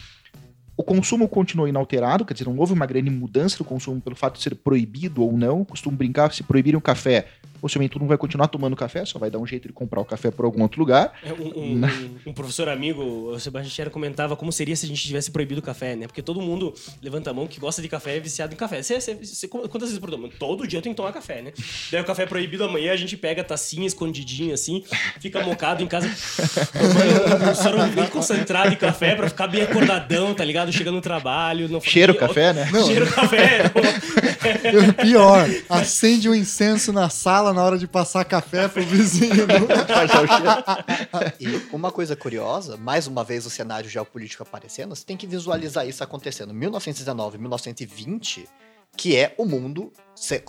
O 0.77 0.83
consumo 0.83 1.29
continuou 1.29 1.69
inalterado, 1.69 2.25
quer 2.25 2.33
dizer, 2.35 2.47
não 2.47 2.59
houve 2.59 2.73
uma 2.73 2.87
grande 2.87 3.11
mudança 3.11 3.59
do 3.59 3.65
consumo 3.65 4.01
pelo 4.01 4.17
fato 4.17 4.37
de 4.37 4.43
ser 4.43 4.55
proibido 4.55 5.23
ou 5.23 5.33
não. 5.37 5.65
Costumo 5.65 5.97
brincar, 5.97 6.33
se 6.33 6.43
proibirem 6.43 6.79
o 6.79 6.81
café, 6.81 7.27
possivelmente 7.63 7.93
todo 7.93 8.03
mundo 8.03 8.09
vai 8.09 8.19
continuar 8.19 8.49
tomando 8.49 8.75
café, 8.75 9.05
só 9.05 9.21
vai 9.21 9.31
dar 9.31 9.39
um 9.39 9.47
jeito 9.47 9.69
de 9.69 9.73
comprar 9.73 10.01
o 10.01 10.05
café 10.05 10.33
por 10.33 10.45
algum 10.45 10.63
outro 10.63 10.81
lugar. 10.81 11.13
É, 11.23 11.33
um, 11.33 11.47
um, 11.47 11.87
um, 11.87 12.17
um, 12.27 12.33
professor 12.33 12.69
amigo, 12.69 13.01
o 13.03 13.39
Sebastião 13.39 13.89
comentava 13.89 14.35
como 14.35 14.51
seria 14.51 14.75
se 14.75 14.85
a 14.85 14.89
gente 14.89 15.01
tivesse 15.01 15.31
proibido 15.31 15.61
o 15.61 15.63
café, 15.63 15.95
né? 15.95 16.09
Porque 16.09 16.21
todo 16.21 16.41
mundo 16.41 16.75
levanta 17.01 17.31
a 17.31 17.33
mão 17.33 17.47
que 17.47 17.61
gosta 17.61 17.81
de 17.81 17.89
café 17.89 18.17
é 18.17 18.21
viciado 18.21 18.53
em 18.53 18.57
café. 18.57 18.83
Você, 18.83 19.01
você, 19.01 19.15
você, 19.15 19.47
quantas 19.47 19.91
vezes 19.91 19.99
por 19.99 20.11
dia? 20.11 20.19
Todo 20.41 20.67
dia 20.67 20.81
eu 20.81 20.83
tenho 20.83 20.93
que 20.93 20.97
tomar 20.97 21.13
café, 21.13 21.41
né? 21.41 21.53
Daí 21.93 22.01
o 22.01 22.05
café 22.05 22.25
é 22.25 22.27
proibido 22.27 22.65
amanhã, 22.65 22.93
a 22.93 22.97
gente 22.97 23.17
pega 23.17 23.43
a 23.43 23.45
tacinha 23.45 23.87
escondidinha 23.87 24.55
assim, 24.55 24.83
fica 25.21 25.41
mocado 25.41 25.85
em 25.85 25.87
casa, 25.87 26.11
tomando 26.73 27.51
um 27.51 27.55
soro 27.55 27.87
bem 27.93 28.09
concentrado 28.09 28.71
de 28.71 28.77
café 28.77 29.15
pra 29.15 29.29
ficar 29.29 29.47
bem 29.47 29.63
acordadão, 29.63 30.35
tá 30.35 30.45
ligado? 30.45 30.73
Chega 30.73 30.91
no 30.91 31.01
trabalho. 31.01 31.69
Não... 31.69 31.81
Cheiro 31.81 32.17
café, 32.17 32.53
né? 32.53 32.69
Não. 32.73 32.87
Cheiro 32.87 33.07
café. 33.07 33.71
Pior, 35.01 35.49
acende 35.69 36.29
um 36.29 36.35
incenso 36.35 36.93
na 36.93 37.09
sala 37.09 37.52
na 37.53 37.63
hora 37.63 37.79
de 37.79 37.87
passar 37.87 38.25
café 38.25 38.69
pro 38.69 38.83
vizinho. 38.83 39.47
e 41.41 41.75
uma 41.75 41.93
coisa 41.93 42.17
curiosa, 42.17 42.77
mais 42.77 43.07
uma 43.07 43.23
vez 43.25 43.47
o 43.47 43.51
cenário 43.51 43.89
geopolítico 43.89 44.43
aparecendo, 44.43 44.95
você 44.95 45.05
tem 45.05 45.17
que 45.17 45.27
visualizar 45.27 45.87
isso 45.87 46.03
acontecendo. 46.03 46.53
1919, 46.55 47.39
1920, 47.39 48.49
que 48.97 49.17
é 49.17 49.35
o 49.39 49.45
mundo, 49.45 49.91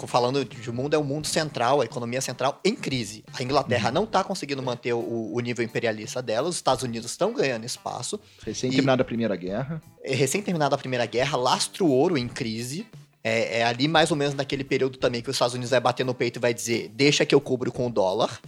falando 0.07 0.43
de 0.43 0.71
mundo, 0.71 0.93
é 0.93 0.97
o 0.97 1.03
mundo 1.03 1.27
central, 1.27 1.81
a 1.81 1.85
economia 1.85 2.19
central 2.19 2.59
em 2.63 2.75
crise. 2.75 3.23
A 3.34 3.41
Inglaterra 3.41 3.88
uhum. 3.89 3.95
não 3.95 4.03
está 4.03 4.23
conseguindo 4.23 4.61
manter 4.61 4.93
o, 4.93 5.34
o, 5.34 5.39
nível 5.39 5.63
imperialista 5.63 6.21
dela, 6.21 6.49
os 6.49 6.55
Estados 6.57 6.84
Unidos 6.84 7.11
estão 7.11 7.34
ganhando 7.34 7.65
espaço. 7.65 8.19
Recém 8.45 8.69
terminada 8.69 9.01
a 9.01 9.05
Primeira 9.05 9.35
Guerra. 9.35 9.81
É, 10.03 10.13
recém 10.13 10.41
terminada 10.41 10.75
a 10.75 10.77
Primeira 10.77 11.05
Guerra, 11.05 11.38
lastro 11.38 11.88
ouro 11.88 12.17
em 12.17 12.27
crise. 12.27 12.85
É, 13.23 13.59
é, 13.59 13.63
ali 13.63 13.87
mais 13.87 14.11
ou 14.11 14.17
menos 14.17 14.35
naquele 14.35 14.65
período 14.65 14.97
também 14.97 15.21
que 15.21 15.29
os 15.29 15.35
Estados 15.35 15.53
Unidos 15.53 15.71
vai 15.71 15.79
bater 15.79 16.05
no 16.05 16.13
peito 16.13 16.37
e 16.37 16.39
vai 16.39 16.53
dizer: 16.53 16.89
deixa 16.89 17.25
que 17.25 17.33
eu 17.33 17.39
cubro 17.39 17.71
com 17.71 17.87
o 17.87 17.89
dólar. 17.89 18.39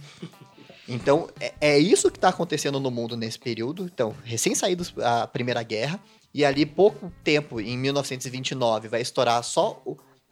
Então, 0.88 1.28
é, 1.40 1.54
é 1.60 1.78
isso 1.78 2.10
que 2.10 2.18
está 2.18 2.28
acontecendo 2.28 2.78
no 2.78 2.90
mundo 2.90 3.16
nesse 3.16 3.38
período. 3.38 3.84
Então, 3.84 4.14
recém 4.22 4.54
saído 4.54 4.84
a 5.02 5.26
Primeira 5.26 5.62
Guerra, 5.62 6.00
e 6.32 6.44
ali 6.44 6.64
pouco 6.64 7.10
tempo, 7.24 7.60
em 7.60 7.76
1929, 7.76 8.88
vai 8.88 9.00
estourar 9.00 9.42
só 9.42 9.82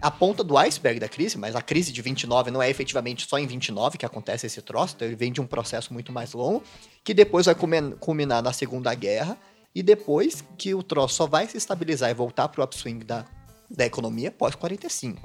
a 0.01 0.11
ponta 0.11 0.45
do 0.45 0.57
iceberg 0.59 1.01
da 1.01 1.09
crise, 1.09 1.39
mas 1.39 1.57
a 1.57 1.63
crise 1.63 1.93
de 1.93 2.03
29 2.03 2.51
não 2.51 2.63
é 2.63 2.69
efetivamente 2.69 3.27
só 3.27 3.39
em 3.39 3.47
29 3.47 3.97
que 3.97 4.05
acontece 4.05 4.47
esse 4.47 4.61
troço, 4.61 4.95
então 4.97 5.09
ele 5.09 5.17
vem 5.17 5.33
de 5.33 5.41
um 5.41 5.47
processo 5.47 5.93
muito 5.93 6.13
mais 6.13 6.33
longo, 6.33 6.63
que 7.03 7.15
depois 7.15 7.47
vai 7.47 7.55
culminar 7.55 8.43
na 8.43 8.53
Segunda 8.53 8.95
Guerra, 8.95 9.39
e 9.75 9.83
depois 9.83 10.45
que 10.59 10.75
o 10.75 10.83
troço 10.83 11.15
só 11.15 11.27
vai 11.27 11.49
se 11.49 11.57
estabilizar 11.57 12.11
e 12.11 12.15
voltar 12.15 12.49
para 12.49 12.61
o 12.61 12.65
upswing 12.65 12.99
da 12.99 13.25
da 13.71 13.85
economia 13.85 14.31
pós-45. 14.31 15.17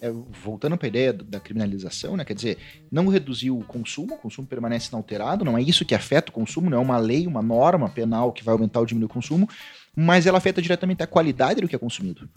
É, 0.00 0.10
voltando 0.10 0.76
para 0.76 0.86
a 0.86 0.88
ideia 0.88 1.12
da 1.12 1.40
criminalização, 1.40 2.16
né, 2.16 2.24
quer 2.24 2.34
dizer, 2.34 2.58
não 2.90 3.08
reduzir 3.08 3.50
o 3.50 3.64
consumo, 3.64 4.14
o 4.14 4.18
consumo 4.18 4.46
permanece 4.46 4.90
inalterado, 4.90 5.44
não 5.44 5.58
é 5.58 5.62
isso 5.62 5.84
que 5.84 5.94
afeta 5.94 6.30
o 6.30 6.34
consumo, 6.34 6.70
não 6.70 6.78
é 6.78 6.80
uma 6.80 6.98
lei, 6.98 7.26
uma 7.26 7.42
norma 7.42 7.88
penal 7.88 8.32
que 8.32 8.44
vai 8.44 8.52
aumentar 8.52 8.78
ou 8.78 8.86
diminuir 8.86 9.10
o 9.10 9.12
consumo, 9.12 9.48
mas 9.96 10.24
ela 10.24 10.38
afeta 10.38 10.62
diretamente 10.62 11.02
a 11.02 11.06
qualidade 11.06 11.60
do 11.60 11.68
que 11.68 11.74
é 11.74 11.78
consumido 11.78 12.28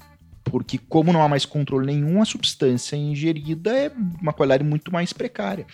porque 0.43 0.77
como 0.77 1.13
não 1.13 1.21
há 1.21 1.29
mais 1.29 1.45
controle 1.45 1.85
nenhum, 1.85 2.21
a 2.21 2.25
substância 2.25 2.95
ingerida 2.95 3.71
é 3.75 3.91
uma 4.21 4.33
qualidade 4.33 4.63
muito 4.63 4.91
mais 4.91 5.13
precária. 5.13 5.65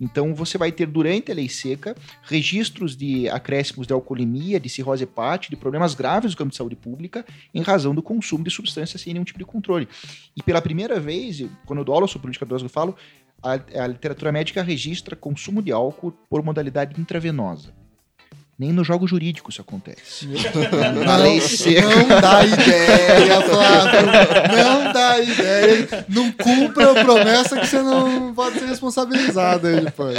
Então 0.00 0.34
você 0.34 0.58
vai 0.58 0.72
ter 0.72 0.86
durante 0.86 1.30
a 1.30 1.34
lei 1.34 1.48
seca 1.48 1.94
registros 2.22 2.96
de 2.96 3.28
acréscimos 3.28 3.86
de 3.86 3.92
alcoolemia, 3.92 4.58
de 4.58 4.68
cirrose 4.68 5.04
hepática, 5.04 5.54
de 5.54 5.60
problemas 5.60 5.94
graves 5.94 6.32
do 6.32 6.36
campo 6.36 6.50
de 6.50 6.56
saúde 6.56 6.76
pública 6.76 7.24
em 7.54 7.62
razão 7.62 7.94
do 7.94 8.02
consumo 8.02 8.44
de 8.44 8.50
substâncias 8.50 9.00
sem 9.00 9.12
nenhum 9.12 9.24
tipo 9.24 9.38
de 9.38 9.44
controle. 9.44 9.88
E 10.36 10.42
pela 10.42 10.60
primeira 10.60 10.98
vez, 10.98 11.44
quando 11.64 11.80
eu 11.80 11.84
dou 11.84 11.94
aula 11.94 12.06
sobre 12.06 12.22
política 12.22 12.46
drogas, 12.46 12.62
eu 12.62 12.68
falo, 12.68 12.96
a, 13.42 13.52
a 13.82 13.86
literatura 13.86 14.32
médica 14.32 14.62
registra 14.62 15.14
consumo 15.14 15.62
de 15.62 15.70
álcool 15.70 16.12
por 16.28 16.42
modalidade 16.42 17.00
intravenosa. 17.00 17.85
Nem 18.58 18.72
no 18.72 18.82
jogo 18.82 19.06
jurídico 19.06 19.50
isso 19.50 19.60
acontece. 19.60 20.26
Na 21.04 21.18
lei 21.18 21.42
seca. 21.42 21.82
Não 21.82 22.08
dá 22.08 22.42
ideia, 22.42 23.40
Flávio. 23.44 24.06
Não 24.56 24.92
dá 24.92 25.20
ideia. 25.20 26.06
Não 26.08 26.32
cumpra 26.32 26.92
a 26.92 27.04
promessa 27.04 27.60
que 27.60 27.66
você 27.66 27.82
não 27.82 28.32
pode 28.32 28.58
ser 28.58 28.64
responsabilizado 28.64 29.66
aí 29.66 29.80
depois. 29.82 30.16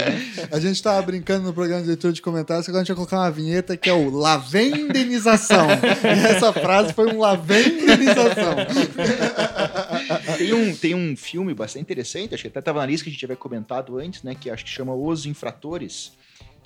A 0.51 0.59
gente 0.59 0.81
tava 0.83 1.01
brincando 1.01 1.47
no 1.47 1.53
programa 1.53 1.81
de 1.81 1.87
leitura 1.87 2.13
de 2.13 2.21
comentários 2.21 2.65
que 2.65 2.69
agora 2.69 2.81
a 2.81 2.83
gente 2.83 2.95
vai 2.95 2.97
colocar 2.97 3.17
uma 3.17 3.31
vinheta 3.31 3.75
que 3.75 3.89
é 3.89 3.93
o 3.93 4.11
lavendenização. 4.11 5.67
E 6.03 6.27
essa 6.27 6.53
frase 6.53 6.93
foi 6.93 7.11
um 7.11 7.19
lavendenização. 7.19 8.55
Tem 10.37 10.53
um, 10.53 10.75
tem 10.75 10.93
um 10.93 11.17
filme 11.17 11.53
bastante 11.53 11.81
interessante, 11.81 12.33
acho 12.33 12.43
que 12.43 12.47
até 12.47 12.59
estava 12.59 12.79
na 12.79 12.85
lista 12.85 13.03
que 13.03 13.09
a 13.09 13.13
gente 13.13 13.25
havia 13.25 13.35
comentado 13.35 13.97
antes, 13.97 14.23
né? 14.23 14.35
Que 14.39 14.49
acho 14.49 14.63
que 14.63 14.69
chama 14.69 14.93
Os 14.93 15.25
Infratores 15.25 16.11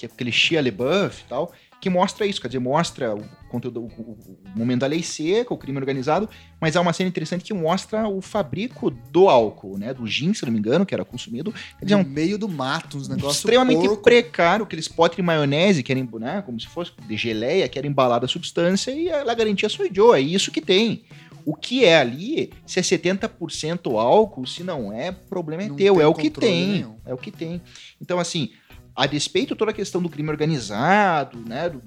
que 0.02 0.06
é 0.06 0.10
aquele 0.11 0.32
Shia 0.32 0.61
LeBuff 0.61 1.23
e 1.26 1.30
tal, 1.30 1.52
que 1.80 1.90
mostra 1.90 2.26
isso, 2.28 2.40
quer 2.40 2.48
dizer, 2.48 2.60
mostra 2.60 3.15
o 3.15 3.23
conteúdo, 3.49 3.82
o, 3.82 3.86
o, 3.86 4.38
momento 4.56 4.82
da 4.82 4.88
lei 4.88 5.02
seca, 5.02 5.52
o 5.52 5.57
crime 5.57 5.78
organizado, 5.80 6.30
mas 6.60 6.76
há 6.76 6.82
uma 6.82 6.94
cena 6.94 7.10
interessante 7.10 7.44
que 7.44 7.53
mostra 7.53 8.07
o 8.07 8.22
fabrico 8.22 8.91
do 8.91 9.28
álcool, 9.28 9.80
né, 9.80 9.91
do 9.91 10.06
gin, 10.06 10.32
se 10.34 10.45
não 10.45 10.53
me 10.53 10.60
engano, 10.60 10.86
que 10.86 10.94
era 10.94 11.03
consumido. 11.03 11.52
Quer 11.80 11.86
dizer, 11.86 11.95
no 11.98 12.03
um, 12.03 12.07
meio 12.07 12.38
do 12.38 12.48
mato, 12.48 12.98
uns 12.98 13.07
negócios 13.07 13.38
extremamente 13.38 13.88
porco. 13.88 14.03
precário, 14.03 14.64
aqueles 14.64 14.88
potes 14.88 15.15
de 15.15 15.23
maionese, 15.23 15.82
que 15.82 15.91
eram, 15.91 16.07
né, 16.19 16.44
como 16.45 16.60
se 16.60 16.68
fosse 16.68 16.91
de 17.07 17.18
geleia, 17.18 17.68
que 17.68 17.80
era 17.80 17.88
embalada 17.88 18.26
a 18.26 18.30
substância, 18.30 18.91
e 18.91 19.10
ela 19.10 19.34
garantia 19.34 19.68
sua 19.68 19.88
idioma, 19.88 20.18
é 20.18 20.22
isso 20.22 20.52
que 20.52 20.61
tem. 20.61 21.03
O 21.45 21.56
que 21.56 21.84
é 21.84 21.98
ali, 21.98 22.52
se 22.65 22.80
é 22.80 22.84
70% 22.84 23.98
álcool, 23.98 24.45
se 24.45 24.64
não 24.64 24.94
é, 24.94 25.11
problema 25.11 25.64
é 25.64 25.68
não 25.68 25.76
teu, 25.76 25.99
é 25.99 26.07
o 26.07 26.14
que 26.14 26.30
tem. 26.30 26.68
Nenhum. 26.68 26.95
É 27.06 27.14
o 27.14 27.18
que 27.18 27.32
tem. 27.32 27.61
Então, 27.99 28.19
assim, 28.19 28.52
a 28.95 29.05
despeito 29.05 29.55
toda 29.55 29.72
a 29.72 29.73
questão 29.73 30.01
do 30.01 30.09
crime 30.09 30.30
organizado, 30.30 31.38
né, 31.39 31.69
do, 31.69 31.80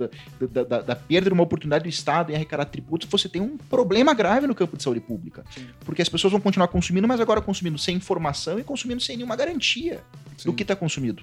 da, 0.48 0.64
da, 0.64 0.80
da, 0.80 0.96
perda 0.96 1.28
de 1.28 1.34
uma 1.34 1.42
oportunidade 1.42 1.84
do 1.84 1.90
Estado 1.90 2.32
em 2.32 2.34
arrecadar 2.34 2.64
tributos, 2.64 3.08
você 3.08 3.28
tem 3.28 3.42
um 3.42 3.56
problema 3.56 4.14
grave 4.14 4.46
no 4.46 4.54
campo 4.54 4.76
de 4.76 4.82
saúde 4.82 5.00
pública. 5.00 5.44
Sim. 5.54 5.66
Porque 5.84 6.02
as 6.02 6.08
pessoas 6.08 6.32
vão 6.32 6.40
continuar 6.40 6.68
consumindo, 6.68 7.06
mas 7.06 7.20
agora 7.20 7.40
consumindo 7.40 7.78
sem 7.78 7.96
informação 7.96 8.58
e 8.58 8.64
consumindo 8.64 9.02
sem 9.02 9.16
nenhuma 9.16 9.36
garantia 9.36 10.02
Sim. 10.36 10.48
do 10.48 10.54
que 10.54 10.62
está 10.62 10.74
consumido. 10.74 11.22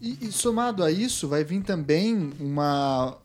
E, 0.00 0.26
e 0.26 0.32
somado 0.32 0.84
a 0.84 0.90
isso, 0.90 1.28
vai 1.28 1.42
vir 1.42 1.62
também 1.62 2.30
uma 2.38 3.18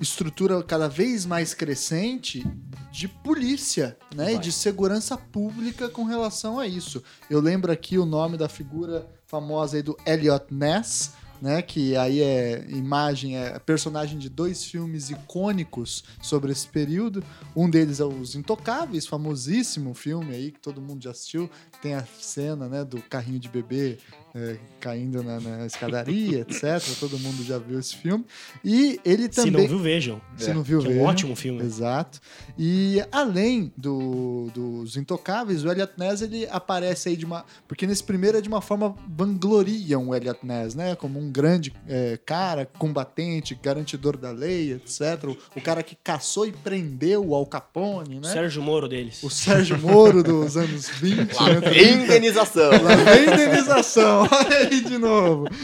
estrutura 0.00 0.62
cada 0.62 0.88
vez 0.88 1.24
mais 1.24 1.54
crescente 1.54 2.46
de 2.90 3.08
polícia, 3.08 3.96
né, 4.14 4.34
e 4.34 4.38
de 4.38 4.52
segurança 4.52 5.16
pública 5.16 5.88
com 5.88 6.04
relação 6.04 6.58
a 6.58 6.66
isso. 6.66 7.02
Eu 7.30 7.40
lembro 7.40 7.72
aqui 7.72 7.98
o 7.98 8.06
nome 8.06 8.36
da 8.36 8.48
figura 8.48 9.06
famosa 9.26 9.76
aí 9.76 9.82
do 9.82 9.96
Elliot 10.06 10.46
Ness, 10.50 11.12
né? 11.40 11.62
Que 11.62 11.96
aí 11.96 12.20
é 12.20 12.64
imagem, 12.68 13.36
é 13.36 13.58
personagem 13.58 14.18
de 14.18 14.28
dois 14.28 14.64
filmes 14.64 15.10
icônicos 15.10 16.04
sobre 16.22 16.52
esse 16.52 16.66
período. 16.66 17.22
Um 17.54 17.68
deles 17.68 18.00
é 18.00 18.04
Os 18.04 18.34
Intocáveis, 18.34 19.06
famosíssimo 19.06 19.94
filme 19.94 20.34
aí 20.34 20.52
que 20.52 20.60
todo 20.60 20.80
mundo 20.80 21.02
já 21.02 21.10
assistiu. 21.10 21.50
Tem 21.82 21.94
a 21.94 22.04
cena, 22.18 22.68
né, 22.68 22.84
do 22.84 23.00
carrinho 23.02 23.38
de 23.38 23.48
bebê 23.48 23.98
é, 24.36 24.58
caindo 24.78 25.22
na, 25.22 25.40
na 25.40 25.66
escadaria, 25.66 26.40
etc. 26.46 26.82
Todo 27.00 27.18
mundo 27.18 27.42
já 27.42 27.58
viu 27.58 27.78
esse 27.78 27.96
filme. 27.96 28.24
E 28.62 29.00
ele 29.02 29.28
também. 29.28 29.52
Se 29.52 29.58
não 29.58 29.68
viu, 29.68 29.78
vejam. 29.78 30.20
Se 30.36 30.50
é. 30.50 30.54
não 30.54 30.62
viu, 30.62 30.80
vejam. 30.80 30.98
É 30.98 31.02
um 31.02 31.06
ótimo 31.06 31.34
filme. 31.34 31.62
Exato. 31.62 32.20
E 32.58 33.02
além 33.10 33.72
do, 33.76 34.50
dos 34.54 34.96
Intocáveis, 34.96 35.64
o 35.64 35.70
Elliot 35.70 35.92
Ness 35.96 36.20
ele 36.20 36.46
aparece 36.50 37.08
aí 37.08 37.16
de 37.16 37.24
uma. 37.24 37.46
Porque 37.66 37.86
nesse 37.86 38.04
primeiro 38.04 38.36
é 38.36 38.40
de 38.42 38.48
uma 38.48 38.60
forma 38.60 38.94
vangloriam 39.08 40.08
o 40.08 40.14
Elliot 40.14 40.44
Ness, 40.44 40.74
né? 40.74 40.94
Como 40.94 41.18
um 41.18 41.32
grande 41.32 41.72
é, 41.88 42.18
cara, 42.24 42.68
combatente, 42.78 43.58
garantidor 43.60 44.18
da 44.18 44.30
lei, 44.30 44.74
etc. 44.74 45.24
O, 45.24 45.58
o, 45.58 45.62
cara 45.62 45.82
que 45.82 45.96
caçou 45.96 46.46
e 46.46 46.52
prendeu 46.52 47.26
o 47.26 47.34
Al 47.34 47.46
Capone, 47.46 48.16
né? 48.16 48.28
O 48.28 48.32
Sérgio 48.32 48.62
Moro 48.62 48.86
deles. 48.86 49.22
O 49.22 49.30
Sérgio 49.30 49.78
Moro 49.78 50.22
dos 50.22 50.56
anos 50.58 50.90
20. 51.00 51.32
Lá 51.32 51.48
né? 51.48 51.82
indenização. 51.82 52.70
Lá 52.70 53.16
indenização. 53.16 54.25
Olha 54.30 54.58
aí 54.58 54.80
de 54.80 54.98
novo. 54.98 55.46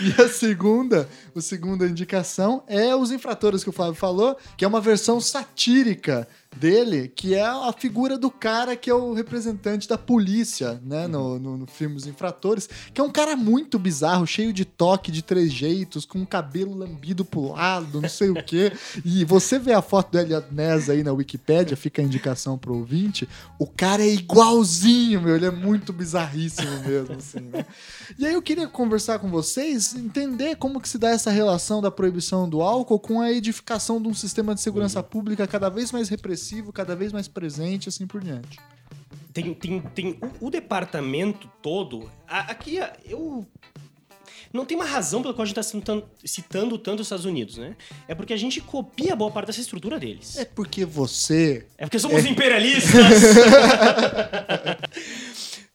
e 0.00 0.22
a 0.22 0.28
segunda, 0.28 1.08
a 1.34 1.40
segunda 1.40 1.86
indicação 1.86 2.62
é 2.66 2.94
Os 2.94 3.10
Infratores 3.10 3.62
que 3.62 3.70
o 3.70 3.72
Fábio 3.72 3.94
falou, 3.94 4.36
que 4.56 4.64
é 4.64 4.68
uma 4.68 4.80
versão 4.80 5.20
satírica 5.20 6.28
dele, 6.56 7.08
que 7.08 7.34
é 7.34 7.44
a 7.44 7.72
figura 7.76 8.18
do 8.18 8.30
cara 8.30 8.76
que 8.76 8.90
é 8.90 8.94
o 8.94 9.12
representante 9.12 9.88
da 9.88 9.96
polícia, 9.96 10.80
né, 10.84 11.06
no, 11.06 11.38
no, 11.38 11.56
no 11.58 11.66
filme 11.66 11.96
Os 11.96 12.06
Infratores, 12.06 12.68
que 12.92 13.00
é 13.00 13.04
um 13.04 13.10
cara 13.10 13.36
muito 13.36 13.78
bizarro, 13.78 14.26
cheio 14.26 14.52
de 14.52 14.64
toque 14.64 15.12
de 15.12 15.22
três 15.22 15.52
jeitos, 15.52 16.04
com 16.04 16.20
o 16.22 16.26
cabelo 16.26 16.74
lambido 16.74 17.24
pro 17.24 17.52
lado, 17.52 18.00
não 18.00 18.08
sei 18.08 18.30
o 18.30 18.42
quê. 18.42 18.72
E 19.04 19.24
você 19.24 19.58
vê 19.58 19.72
a 19.72 19.82
foto 19.82 20.12
do 20.12 20.18
Elliot 20.18 20.52
Ness 20.52 20.90
aí 20.90 21.02
na 21.02 21.12
Wikipédia, 21.12 21.76
fica 21.76 22.02
a 22.02 22.04
indicação 22.04 22.58
pro 22.58 22.74
ouvinte, 22.74 23.28
o 23.58 23.66
cara 23.66 24.02
é 24.02 24.08
igualzinho, 24.08 25.22
meu, 25.22 25.36
ele 25.36 25.46
é 25.46 25.50
muito 25.50 25.92
bizarríssimo 25.92 26.80
mesmo, 26.84 27.14
assim, 27.14 27.40
né? 27.40 27.64
E 28.18 28.26
aí 28.26 28.34
eu 28.34 28.42
queria 28.42 28.66
conversar 28.66 29.18
com 29.18 29.30
vocês, 29.30 29.94
entender 29.94 30.56
como 30.56 30.80
que 30.80 30.88
se 30.88 30.98
dá 30.98 31.10
essa 31.10 31.30
relação 31.30 31.80
da 31.80 31.90
proibição 31.90 32.48
do 32.48 32.62
álcool 32.62 32.98
com 32.98 33.20
a 33.20 33.30
edificação 33.30 34.00
de 34.00 34.08
um 34.08 34.14
sistema 34.14 34.54
de 34.54 34.60
segurança 34.60 35.02
pública 35.02 35.46
cada 35.46 35.68
vez 35.68 35.92
mais 35.92 36.08
repressivo, 36.08 36.37
cada 36.72 36.94
vez 36.96 37.12
mais 37.12 37.28
presente, 37.28 37.88
assim 37.88 38.06
por 38.06 38.22
diante. 38.22 38.58
Tem, 39.32 39.52
tem, 39.54 39.80
tem 39.80 40.18
o, 40.40 40.46
o 40.46 40.50
departamento 40.50 41.48
todo. 41.62 42.10
a- 42.26 42.50
aqui 42.52 42.78
eu. 43.04 43.46
Não 44.50 44.64
tem 44.64 44.76
uma 44.78 44.86
razão 44.86 45.20
pela 45.20 45.34
qual 45.34 45.42
a 45.42 45.46
gente 45.46 45.58
está 45.60 45.76
citando, 46.24 46.78
tanto 46.78 47.00
os 47.00 47.06
Estados 47.06 47.26
Unidos, 47.26 47.58
né? 47.58 47.76
É 48.08 48.14
porque 48.14 48.32
a 48.32 48.36
gente 48.36 48.62
copia 48.62 49.14
boa 49.14 49.30
parte 49.30 49.48
dessa 49.48 49.60
estrutura 49.60 49.98
deles. 50.00 50.38
É 50.38 50.44
porque 50.46 50.86
você 50.86 51.66
É 51.76 51.84
porque 51.84 51.98
somos 51.98 52.24
imperialistas! 52.26 52.94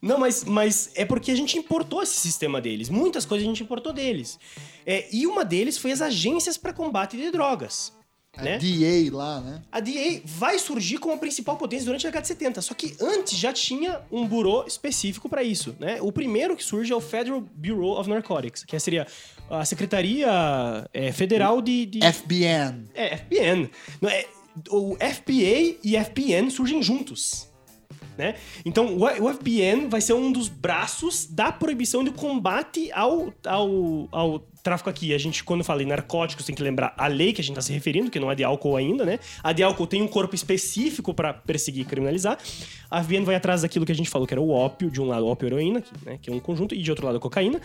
Não, 0.02 0.18
mas, 0.18 0.44
mas 0.44 0.90
é 0.94 1.04
porque 1.04 1.30
a 1.30 1.34
gente 1.36 1.56
importou 1.56 2.02
esse 2.02 2.16
sistema 2.20 2.60
deles. 2.60 2.88
Muitas 2.90 3.24
coisas 3.24 3.46
a 3.46 3.48
gente 3.48 3.62
importou 3.62 3.92
deles. 3.92 4.38
É, 4.84 5.08
e 5.10 5.26
uma 5.26 5.44
deles 5.44 5.78
foi 5.78 5.92
as 5.92 6.02
agências 6.02 6.58
para 6.58 6.72
combate 6.72 7.16
de 7.16 7.30
drogas. 7.30 7.92
A 8.36 8.42
Né? 8.42 8.58
DA 8.58 9.16
lá, 9.16 9.40
né? 9.40 9.62
A 9.70 9.80
DA 9.80 10.20
vai 10.24 10.58
surgir 10.58 10.98
como 10.98 11.14
a 11.14 11.16
principal 11.16 11.56
potência 11.56 11.84
durante 11.86 12.06
a 12.06 12.10
década 12.10 12.22
de 12.22 12.28
70, 12.28 12.62
só 12.62 12.74
que 12.74 12.96
antes 13.00 13.36
já 13.38 13.52
tinha 13.52 14.00
um 14.10 14.26
bureau 14.26 14.66
específico 14.66 15.28
para 15.28 15.42
isso, 15.42 15.76
né? 15.78 15.98
O 16.00 16.10
primeiro 16.12 16.56
que 16.56 16.64
surge 16.64 16.92
é 16.92 16.96
o 16.96 17.00
Federal 17.00 17.40
Bureau 17.40 17.98
of 17.98 18.08
Narcotics, 18.08 18.64
que 18.64 18.78
seria 18.78 19.06
a 19.50 19.64
Secretaria 19.64 20.28
é, 20.92 21.12
Federal 21.12 21.60
de... 21.60 21.86
de... 21.86 22.00
FBN. 22.00 22.88
É, 22.94 23.16
FBN. 23.16 23.70
É, 24.02 24.26
o 24.70 24.96
FBA 24.96 25.78
e 25.82 25.96
FBN 26.04 26.50
surgem 26.50 26.82
juntos. 26.82 27.48
Né? 28.16 28.36
Então, 28.64 28.96
o 28.96 29.04
o 29.04 29.34
FBN 29.34 29.88
vai 29.88 30.00
ser 30.00 30.12
um 30.12 30.30
dos 30.30 30.48
braços 30.48 31.26
da 31.26 31.50
proibição 31.50 32.04
do 32.04 32.12
combate 32.12 32.90
ao, 32.92 33.32
ao, 33.44 34.08
ao 34.12 34.48
tráfico 34.64 34.90
aqui. 34.90 35.14
A 35.14 35.18
gente, 35.18 35.44
quando 35.44 35.62
fala 35.62 35.82
em 35.82 35.86
narcóticos, 35.86 36.44
tem 36.44 36.54
que 36.54 36.62
lembrar 36.62 36.92
a 36.96 37.06
lei 37.06 37.32
que 37.32 37.40
a 37.40 37.44
gente 37.44 37.52
está 37.52 37.62
se 37.62 37.72
referindo, 37.72 38.10
que 38.10 38.18
não 38.18 38.30
é 38.32 38.34
de 38.34 38.42
álcool 38.42 38.76
ainda, 38.76 39.04
né? 39.04 39.20
A 39.42 39.52
de 39.52 39.62
álcool 39.62 39.86
tem 39.86 40.02
um 40.02 40.08
corpo 40.08 40.34
específico 40.34 41.14
para 41.14 41.32
perseguir 41.34 41.82
e 41.82 41.84
criminalizar. 41.84 42.38
A 42.90 43.02
FBN 43.04 43.24
vai 43.24 43.34
atrás 43.36 43.62
daquilo 43.62 43.84
que 43.86 43.92
a 43.92 43.94
gente 43.94 44.08
falou, 44.10 44.26
que 44.26 44.34
era 44.34 44.40
o 44.40 44.50
ópio, 44.50 44.90
de 44.90 45.00
um 45.00 45.04
lado 45.06 45.26
ópio 45.26 45.46
heroína, 45.46 45.80
que, 45.82 45.92
né, 46.04 46.18
que 46.20 46.30
é 46.30 46.32
um 46.32 46.40
conjunto, 46.40 46.74
e 46.74 46.82
de 46.82 46.90
outro 46.90 47.04
lado 47.06 47.18
a 47.18 47.20
cocaína. 47.20 47.60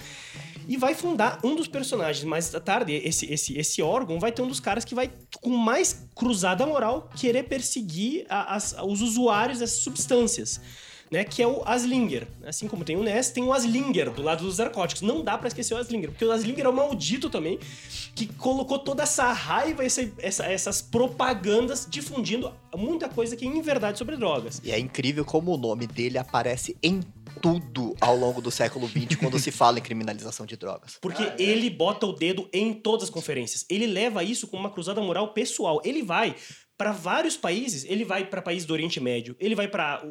E 0.68 0.76
vai 0.78 0.94
fundar 0.94 1.40
um 1.44 1.56
dos 1.56 1.68
personagens. 1.68 2.24
Mais 2.26 2.50
tarde, 2.64 2.94
esse, 2.94 3.32
esse, 3.32 3.58
esse 3.58 3.82
órgão 3.82 4.20
vai 4.20 4.32
ter 4.32 4.42
um 4.42 4.48
dos 4.48 4.60
caras 4.60 4.84
que 4.86 4.94
vai, 4.94 5.10
com 5.42 5.50
mais 5.50 6.08
cruzada 6.14 6.66
moral, 6.66 7.10
querer 7.16 7.44
perseguir 7.44 8.26
a- 8.30 8.56
as- 8.56 8.76
os 8.84 9.02
usuários 9.02 9.60
dessas 9.60 9.80
substâncias. 9.80 10.60
Né, 11.12 11.24
que 11.24 11.42
é 11.42 11.48
o 11.48 11.64
Aslinger. 11.66 12.28
Assim 12.46 12.68
como 12.68 12.84
tem 12.86 12.96
o 12.96 13.02
Ness, 13.02 13.32
tem 13.32 13.44
o 13.44 13.52
Aslinger 13.52 14.12
do 14.12 14.22
lado 14.22 14.44
dos 14.46 14.60
narcóticos. 14.60 15.02
Não 15.02 15.24
dá 15.24 15.38
pra 15.40 15.48
esquecer 15.48 15.74
o 15.74 15.78
Aslinger, 15.78 16.12
porque 16.12 16.24
o 16.24 16.32
Aslinger 16.32 16.66
é 16.66 16.70
o 16.70 16.74
maldito 16.74 17.30
também, 17.32 17.58
que 18.14 18.28
colocou 18.28 18.78
toda 18.78 19.02
essa 19.02 19.32
raiva, 19.32 19.84
essa, 19.84 20.08
essa- 20.20 20.46
essas 20.46 20.82
propagandas 20.84 21.88
difundindo 21.90 22.54
muita 22.76 23.10
coisa 23.10 23.36
que 23.36 23.44
é 23.44 23.48
em 23.48 23.60
verdade 23.62 23.98
sobre 23.98 24.16
drogas. 24.18 24.62
E 24.64 24.72
é 24.72 24.78
incrível 24.80 25.26
como 25.26 25.52
o 25.54 25.58
nome 25.58 25.88
dele 25.88 26.18
aparece 26.20 26.78
em 26.84 27.02
tudo 27.42 27.96
ao 28.02 28.16
longo 28.16 28.42
do 28.42 28.52
século 28.52 28.88
XX 28.88 29.16
quando 29.20 29.40
se 29.40 29.50
fala 29.52 29.80
em 29.80 29.82
criminalização 29.82 30.46
de 30.46 30.56
drogas. 30.58 30.98
Porque 31.02 31.24
ele 31.42 31.70
bota 31.70 32.06
o 32.06 32.14
dedo 32.14 32.48
em 32.54 32.74
todas 32.74 33.06
as 33.06 33.10
conferências. 33.10 33.66
Ele 33.70 33.88
leva 33.88 34.24
isso 34.24 34.48
como 34.48 34.62
uma 34.64 34.70
cruzada 34.70 35.02
moral 35.02 35.34
pessoal. 35.34 35.82
Ele 35.84 36.04
vai 36.04 36.36
para 36.80 36.94
vários 36.94 37.36
países. 37.36 37.84
Ele 37.90 38.06
vai 38.06 38.24
para 38.24 38.42
países 38.42 38.66
do 38.66 38.72
Oriente 38.72 39.02
Médio. 39.02 39.36
Ele 39.38 39.54
vai 39.54 39.68
para 39.68 40.02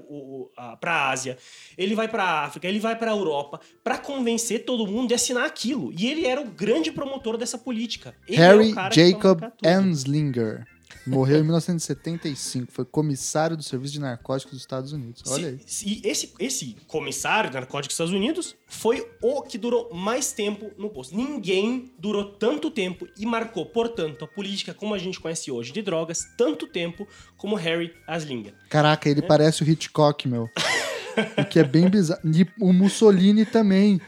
para 0.78 1.08
Ásia. 1.08 1.38
Ele 1.78 1.94
vai 1.94 2.06
para 2.06 2.44
África. 2.44 2.68
Ele 2.68 2.78
vai 2.78 2.94
para 2.94 3.10
Europa 3.10 3.58
para 3.82 3.96
convencer 3.96 4.66
todo 4.66 4.86
mundo 4.86 5.08
de 5.08 5.14
assinar 5.14 5.46
aquilo. 5.46 5.90
E 5.98 6.06
ele 6.06 6.26
era 6.26 6.38
o 6.38 6.44
grande 6.44 6.92
promotor 6.92 7.38
dessa 7.38 7.56
política. 7.56 8.14
Ele 8.28 8.36
é 8.36 8.46
Harry 8.46 8.74
Jacob. 8.92 9.40
Anslinger. 9.64 10.66
Morreu 11.08 11.38
em 11.40 11.42
1975. 11.42 12.72
Foi 12.72 12.84
comissário 12.84 13.56
do 13.56 13.62
Serviço 13.62 13.94
de 13.94 14.00
Narcóticos 14.00 14.52
dos 14.52 14.60
Estados 14.62 14.92
Unidos. 14.92 15.22
Olha 15.28 15.48
aí. 15.48 15.58
Se- 15.66 16.00
esse, 16.04 16.32
esse 16.38 16.76
comissário 16.86 17.50
de 17.50 17.54
narcóticos 17.56 17.88
dos 17.96 18.06
Estados 18.06 18.12
Unidos 18.12 18.54
foi 18.66 19.06
o 19.22 19.42
que 19.42 19.58
durou 19.58 19.92
mais 19.94 20.32
tempo 20.32 20.70
no 20.78 20.90
posto. 20.90 21.16
Ninguém 21.16 21.92
durou 21.98 22.24
tanto 22.24 22.70
tempo 22.70 23.06
e 23.18 23.24
marcou, 23.26 23.66
portanto, 23.66 24.24
a 24.24 24.28
política 24.28 24.72
como 24.74 24.94
a 24.94 24.98
gente 24.98 25.18
conhece 25.20 25.50
hoje 25.50 25.72
de 25.72 25.82
drogas, 25.82 26.20
tanto 26.36 26.66
tempo 26.66 27.06
como 27.36 27.54
Harry 27.56 27.92
Aslinger. 28.06 28.54
Caraca, 28.68 29.08
ele 29.08 29.22
parece 29.22 29.62
o 29.62 29.68
Hitchcock, 29.68 30.26
meu. 30.28 30.48
O 31.36 31.44
que 31.44 31.58
é 31.58 31.64
bem 31.64 31.88
bizarro. 31.88 32.20
E 32.24 32.46
o 32.60 32.72
Mussolini 32.72 33.44
também. 33.44 34.00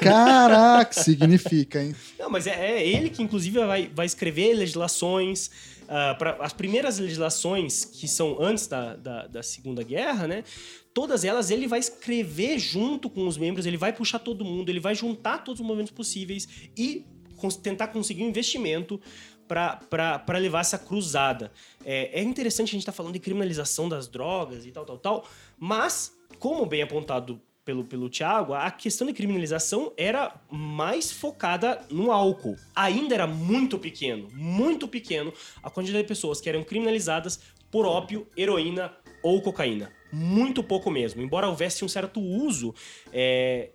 Caraca, 0.00 0.92
significa, 1.02 1.82
hein? 1.82 1.94
Não, 2.18 2.30
mas 2.30 2.46
é, 2.46 2.52
é 2.78 2.86
ele 2.86 3.10
que, 3.10 3.22
inclusive, 3.22 3.58
vai, 3.58 3.90
vai 3.94 4.06
escrever 4.06 4.54
legislações. 4.54 5.50
Ah, 5.94 6.16
as 6.40 6.52
primeiras 6.52 6.98
legislações, 6.98 7.84
que 7.84 8.08
são 8.08 8.36
antes 8.40 8.66
da, 8.66 8.96
da, 8.96 9.26
da 9.28 9.42
Segunda 9.42 9.82
Guerra, 9.82 10.26
né? 10.26 10.44
Todas 10.92 11.24
elas 11.24 11.50
ele 11.50 11.66
vai 11.68 11.78
escrever 11.78 12.58
junto 12.58 13.08
com 13.08 13.26
os 13.26 13.36
membros, 13.36 13.64
ele 13.66 13.76
vai 13.76 13.92
puxar 13.92 14.18
todo 14.18 14.44
mundo, 14.44 14.68
ele 14.70 14.80
vai 14.80 14.94
juntar 14.94 15.38
todos 15.44 15.60
os 15.60 15.66
movimentos 15.66 15.92
possíveis 15.92 16.48
e 16.76 17.04
cons- 17.36 17.56
tentar 17.56 17.88
conseguir 17.88 18.24
um 18.24 18.28
investimento 18.28 19.00
para 19.46 20.38
levar 20.38 20.60
essa 20.60 20.78
cruzada. 20.78 21.52
É, 21.84 22.20
é 22.20 22.22
interessante 22.22 22.68
a 22.68 22.72
gente 22.72 22.82
estar 22.82 22.92
falando 22.92 23.12
de 23.12 23.20
criminalização 23.20 23.88
das 23.88 24.08
drogas 24.08 24.64
e 24.66 24.70
tal, 24.70 24.84
tal, 24.84 24.98
tal, 24.98 25.28
mas, 25.58 26.16
como 26.38 26.64
bem 26.66 26.82
apontado 26.82 27.40
pelo, 27.64 27.84
pelo 27.84 28.10
Thiago, 28.10 28.54
a 28.54 28.70
questão 28.70 29.06
de 29.06 29.12
criminalização 29.12 29.92
era 29.96 30.34
mais 30.50 31.10
focada 31.10 31.80
no 31.90 32.12
álcool. 32.12 32.56
Ainda 32.74 33.14
era 33.14 33.26
muito 33.26 33.78
pequeno, 33.78 34.28
muito 34.32 34.86
pequeno 34.86 35.32
a 35.62 35.70
quantidade 35.70 36.02
de 36.02 36.08
pessoas 36.08 36.40
que 36.40 36.48
eram 36.48 36.62
criminalizadas 36.62 37.40
por 37.70 37.86
ópio, 37.86 38.26
heroína 38.36 38.92
ou 39.22 39.40
cocaína. 39.40 39.90
Muito 40.12 40.62
pouco 40.62 40.90
mesmo. 40.90 41.22
Embora 41.22 41.48
houvesse 41.48 41.84
um 41.84 41.88
certo 41.88 42.20
uso 42.20 42.72
é, 43.12 43.70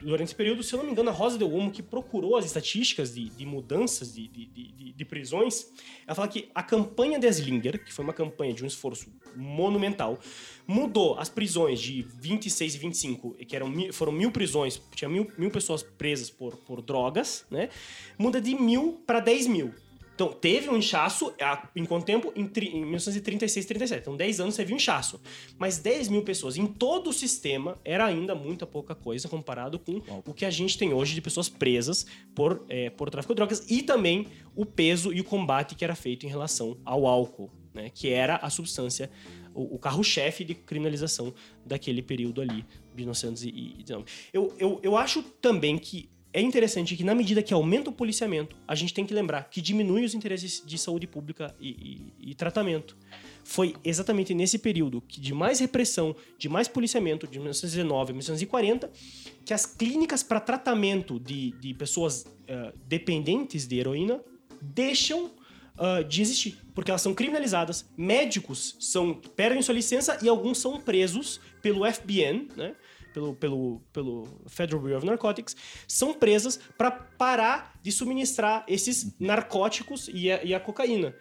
durante 0.00 0.24
esse 0.28 0.34
período, 0.34 0.62
se 0.62 0.72
eu 0.74 0.78
não 0.78 0.86
me 0.86 0.92
engano, 0.92 1.10
a 1.10 1.12
Rosa 1.12 1.38
Del 1.38 1.52
Olmo, 1.52 1.70
que 1.70 1.82
procurou 1.82 2.36
as 2.36 2.44
estatísticas 2.44 3.14
de, 3.14 3.28
de 3.30 3.46
mudanças 3.46 4.12
de, 4.14 4.26
de- 4.28 4.46
de- 4.46 5.04
prisões, 5.04 5.66
ela 6.06 6.14
fala 6.14 6.26
que 6.28 6.50
a 6.54 6.62
campanha 6.62 7.18
de 7.18 7.26
Slinger, 7.28 7.82
que 7.84 7.92
foi 7.92 8.04
uma 8.04 8.12
campanha 8.12 8.52
de 8.52 8.62
um 8.64 8.66
esforço 8.66 9.06
monumental, 9.36 10.18
mudou 10.66 11.18
as 11.18 11.28
prisões 11.28 11.80
de 11.80 12.02
26 12.20 12.74
e 12.74 12.78
25, 12.78 13.34
que 13.46 13.54
eram, 13.56 13.72
foram 13.92 14.12
mil 14.12 14.30
prisões, 14.32 14.82
tinha 14.94 15.08
mil, 15.08 15.30
mil 15.38 15.50
pessoas 15.50 15.82
presas 15.82 16.28
por, 16.30 16.56
por 16.58 16.82
drogas, 16.82 17.46
né? 17.50 17.68
Muda 18.18 18.40
de 18.40 18.54
mil 18.54 19.00
para 19.06 19.20
10 19.20 19.46
mil. 19.46 19.72
Então, 20.18 20.32
teve 20.32 20.68
um 20.68 20.76
inchaço, 20.76 21.32
em 21.76 21.84
quanto 21.84 22.04
tempo? 22.04 22.32
Em, 22.34 22.42
em 22.42 22.80
1936, 22.80 23.64
37. 23.66 24.00
Então, 24.00 24.16
10 24.16 24.40
anos 24.40 24.56
teve 24.56 24.72
um 24.72 24.76
inchaço. 24.76 25.20
Mas 25.56 25.78
10 25.78 26.08
mil 26.08 26.22
pessoas 26.22 26.56
em 26.56 26.66
todo 26.66 27.10
o 27.10 27.12
sistema 27.12 27.78
era 27.84 28.04
ainda 28.04 28.34
muita 28.34 28.66
pouca 28.66 28.96
coisa 28.96 29.28
comparado 29.28 29.78
com 29.78 30.02
o 30.26 30.34
que 30.34 30.44
a 30.44 30.50
gente 30.50 30.76
tem 30.76 30.92
hoje 30.92 31.14
de 31.14 31.20
pessoas 31.20 31.48
presas 31.48 32.04
por, 32.34 32.64
é, 32.68 32.90
por 32.90 33.10
tráfico 33.10 33.32
de 33.32 33.36
drogas 33.36 33.64
e 33.70 33.80
também 33.80 34.26
o 34.56 34.66
peso 34.66 35.12
e 35.12 35.20
o 35.20 35.24
combate 35.24 35.76
que 35.76 35.84
era 35.84 35.94
feito 35.94 36.26
em 36.26 36.28
relação 36.28 36.76
ao 36.84 37.06
álcool, 37.06 37.52
né? 37.72 37.88
Que 37.88 38.08
era 38.08 38.38
a 38.38 38.50
substância, 38.50 39.08
o, 39.54 39.76
o 39.76 39.78
carro-chefe 39.78 40.42
de 40.42 40.52
criminalização 40.52 41.32
daquele 41.64 42.02
período 42.02 42.40
ali, 42.40 42.64
de 42.90 42.96
1919. 42.96 44.04
Eu, 44.32 44.52
eu, 44.58 44.80
eu 44.82 44.96
acho 44.96 45.22
também 45.22 45.78
que 45.78 46.10
é 46.32 46.40
interessante 46.40 46.94
que, 46.96 47.02
na 47.02 47.14
medida 47.14 47.42
que 47.42 47.54
aumenta 47.54 47.88
o 47.90 47.92
policiamento, 47.92 48.54
a 48.66 48.74
gente 48.74 48.92
tem 48.92 49.06
que 49.06 49.14
lembrar 49.14 49.44
que 49.50 49.60
diminui 49.60 50.04
os 50.04 50.14
interesses 50.14 50.62
de 50.64 50.76
saúde 50.76 51.06
pública 51.06 51.54
e, 51.60 52.12
e- 52.20 52.30
e 52.30 52.34
tratamento. 52.34 52.96
Foi 53.42 53.74
exatamente 53.82 54.34
nesse 54.34 54.58
período 54.58 55.00
que, 55.00 55.20
de 55.20 55.32
mais 55.32 55.58
repressão, 55.58 56.14
de 56.38 56.48
mais 56.48 56.68
policiamento, 56.68 57.26
de 57.26 57.38
1919 57.38 58.10
a 58.10 58.12
1940, 58.12 58.90
que 59.44 59.54
as 59.54 59.64
clínicas 59.64 60.22
para 60.22 60.38
tratamento 60.38 61.18
de, 61.18 61.52
de 61.52 61.72
pessoas 61.72 62.26
eh, 62.46 62.72
dependentes 62.86 63.66
de 63.66 63.78
heroína 63.78 64.20
deixam 64.60 65.30
ah, 65.78 66.02
de 66.02 66.20
existir, 66.20 66.58
porque 66.74 66.90
elas 66.90 67.00
são 67.00 67.14
criminalizadas, 67.14 67.88
médicos 67.96 68.74
são 68.80 69.14
perdem 69.14 69.62
sua 69.62 69.74
licença 69.74 70.18
e 70.20 70.28
alguns 70.28 70.58
são 70.58 70.80
presos 70.80 71.40
pelo 71.62 71.86
FBN, 71.86 72.48
né? 72.56 72.74
Pelo, 73.18 73.34
pelo, 73.34 73.82
pelo 73.92 74.28
Federal 74.46 74.80
Bureau 74.80 74.98
of 74.98 75.06
Narcotics, 75.06 75.56
são 75.86 76.14
presas 76.14 76.58
para 76.76 76.90
parar 76.90 77.78
de 77.82 77.90
suministrar 77.90 78.64
esses 78.68 79.18
narcóticos 79.18 80.08
e 80.12 80.30
a, 80.30 80.42
e 80.44 80.54
a 80.54 80.60
cocaína. 80.60 81.14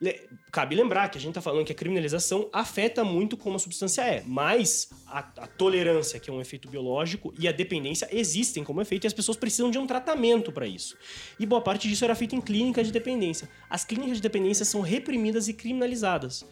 Né? 0.00 0.14
Cabe 0.52 0.76
lembrar 0.76 1.08
que 1.08 1.18
a 1.18 1.20
gente 1.20 1.30
está 1.30 1.40
falando 1.40 1.64
que 1.64 1.72
a 1.72 1.74
criminalização 1.74 2.48
afeta 2.52 3.02
muito 3.02 3.36
como 3.36 3.56
a 3.56 3.58
substância 3.58 4.02
é, 4.02 4.22
mas 4.26 4.90
a, 5.06 5.18
a, 5.18 5.46
tolerância, 5.46 6.20
que 6.20 6.28
é 6.28 6.32
um 6.32 6.40
efeito 6.40 6.68
biológico, 6.68 7.32
e 7.38 7.48
a 7.48 7.52
dependência 7.52 8.08
existem 8.12 8.62
como 8.62 8.80
efeito 8.80 9.04
e 9.04 9.06
as 9.06 9.12
pessoas 9.12 9.36
precisam 9.36 9.70
de 9.70 9.78
um 9.78 9.86
tratamento 9.86 10.52
para 10.52 10.66
isso. 10.66 10.96
E 11.38 11.46
boa 11.46 11.60
parte 11.60 11.88
disso 11.88 12.04
era 12.04 12.14
feito 12.14 12.36
em 12.36 12.40
clínicas 12.40 12.86
de 12.86 12.92
dependência. 12.92 13.48
As 13.68 13.84
clínicas 13.84 14.16
de 14.16 14.22
dependência 14.22 14.64
são 14.64 14.80
reprimidas 14.80 15.48
e 15.48 15.54
criminalizadas. 15.54 16.44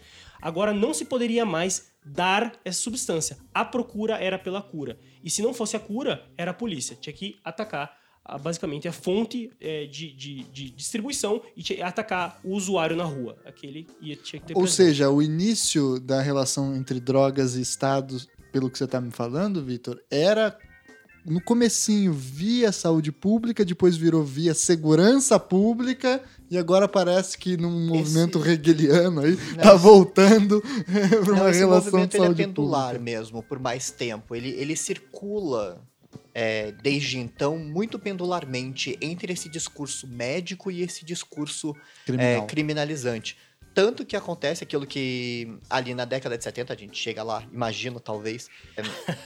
Agora 0.43 0.75
não 0.75 0.93
se 0.93 1.05
poderia 1.05 1.47
mais 1.47 1.93
dar 2.05 2.53
essa 2.65 2.81
substância. 2.81 3.39
A 3.55 3.65
procura 3.65 4.17
era 4.17 4.37
pela 4.37 4.61
cura. 4.61 4.99
E 5.23 5.31
se 5.31 5.41
não 5.41 5.55
fosse 5.55 5.77
a 5.77 5.81
cura, 5.81 6.27
era 6.37 6.51
a 6.51 6.55
polícia. 6.55 6.97
Tinha 7.01 7.13
que 7.13 7.39
atacar 7.45 7.97
a, 8.25 8.37
basicamente 8.37 8.89
a 8.89 8.93
fonte 8.93 9.51
é, 9.61 9.87
de, 9.87 10.13
de, 10.13 10.43
de, 10.45 10.71
distribuição 10.71 11.41
e 11.57 11.81
atacar 11.81 12.41
o 12.43 12.55
usuário 12.55 12.97
na 12.97 13.05
rua. 13.05 13.37
Aquele 13.47 13.87
ia, 14.01 14.17
tinha 14.17 14.41
que 14.41 14.49
ter 14.49 14.55
Ou 14.55 14.63
presente. 14.63 14.77
seja, 14.77 15.11
o 15.11 15.23
início 15.23 16.01
da 16.01 16.21
relação 16.21 16.75
entre 16.75 16.99
drogas 16.99 17.55
e 17.55 17.61
Estados, 17.61 18.29
pelo 18.51 18.69
que 18.69 18.79
você 18.79 18.85
está 18.85 19.01
me 19.01 19.13
falando, 19.13 19.65
Vitor, 19.65 20.03
era 20.11 20.59
no 21.25 21.41
comecinho 21.41 22.13
via 22.13 22.73
saúde 22.73 23.13
pública, 23.13 23.65
depois 23.65 23.97
virou 23.97 24.25
via 24.25 24.55
segurança 24.55 25.39
pública 25.39 26.21
e 26.53 26.59
agora 26.59 26.87
parece 26.87 27.39
que 27.39 27.57
num 27.57 27.87
movimento 27.87 28.39
esse... 28.41 28.51
hegeliano 28.51 29.23
aí 29.23 29.39
não, 29.57 29.63
tá 29.63 29.75
voltando 29.75 30.63
para 31.25 31.33
uma 31.33 31.51
relação 31.51 31.93
movimento, 31.93 32.11
de 32.11 32.17
saúde 32.19 32.43
ele 32.43 32.43
é 32.43 32.47
pendular 32.47 32.85
pública. 32.89 33.05
mesmo 33.05 33.43
por 33.43 33.59
mais 33.59 33.91
tempo. 33.91 34.37
Ele, 34.37 34.51
ele 34.51 34.77
circula 34.77 35.81
é, 36.35 36.73
desde 36.73 37.17
então 37.17 37.57
muito 37.57 37.99
pendularmente 37.99 38.99
entre 39.01 39.33
esse 39.33 39.49
discurso 39.49 40.07
médico 40.07 40.71
e 40.71 40.83
esse 40.83 41.07
discurso 41.07 41.75
é, 42.19 42.43
criminalizante. 42.43 43.39
Tanto 43.75 44.05
que 44.05 44.15
acontece 44.15 44.63
aquilo 44.63 44.87
que 44.87 45.57
ali 45.71 45.95
na 45.95 46.05
década 46.05 46.37
de 46.37 46.45
70, 46.45 46.75
a 46.75 46.77
gente 46.77 46.99
chega 46.99 47.23
lá, 47.23 47.43
imagino 47.51 47.99
talvez, 47.99 48.51
é, 48.77 48.83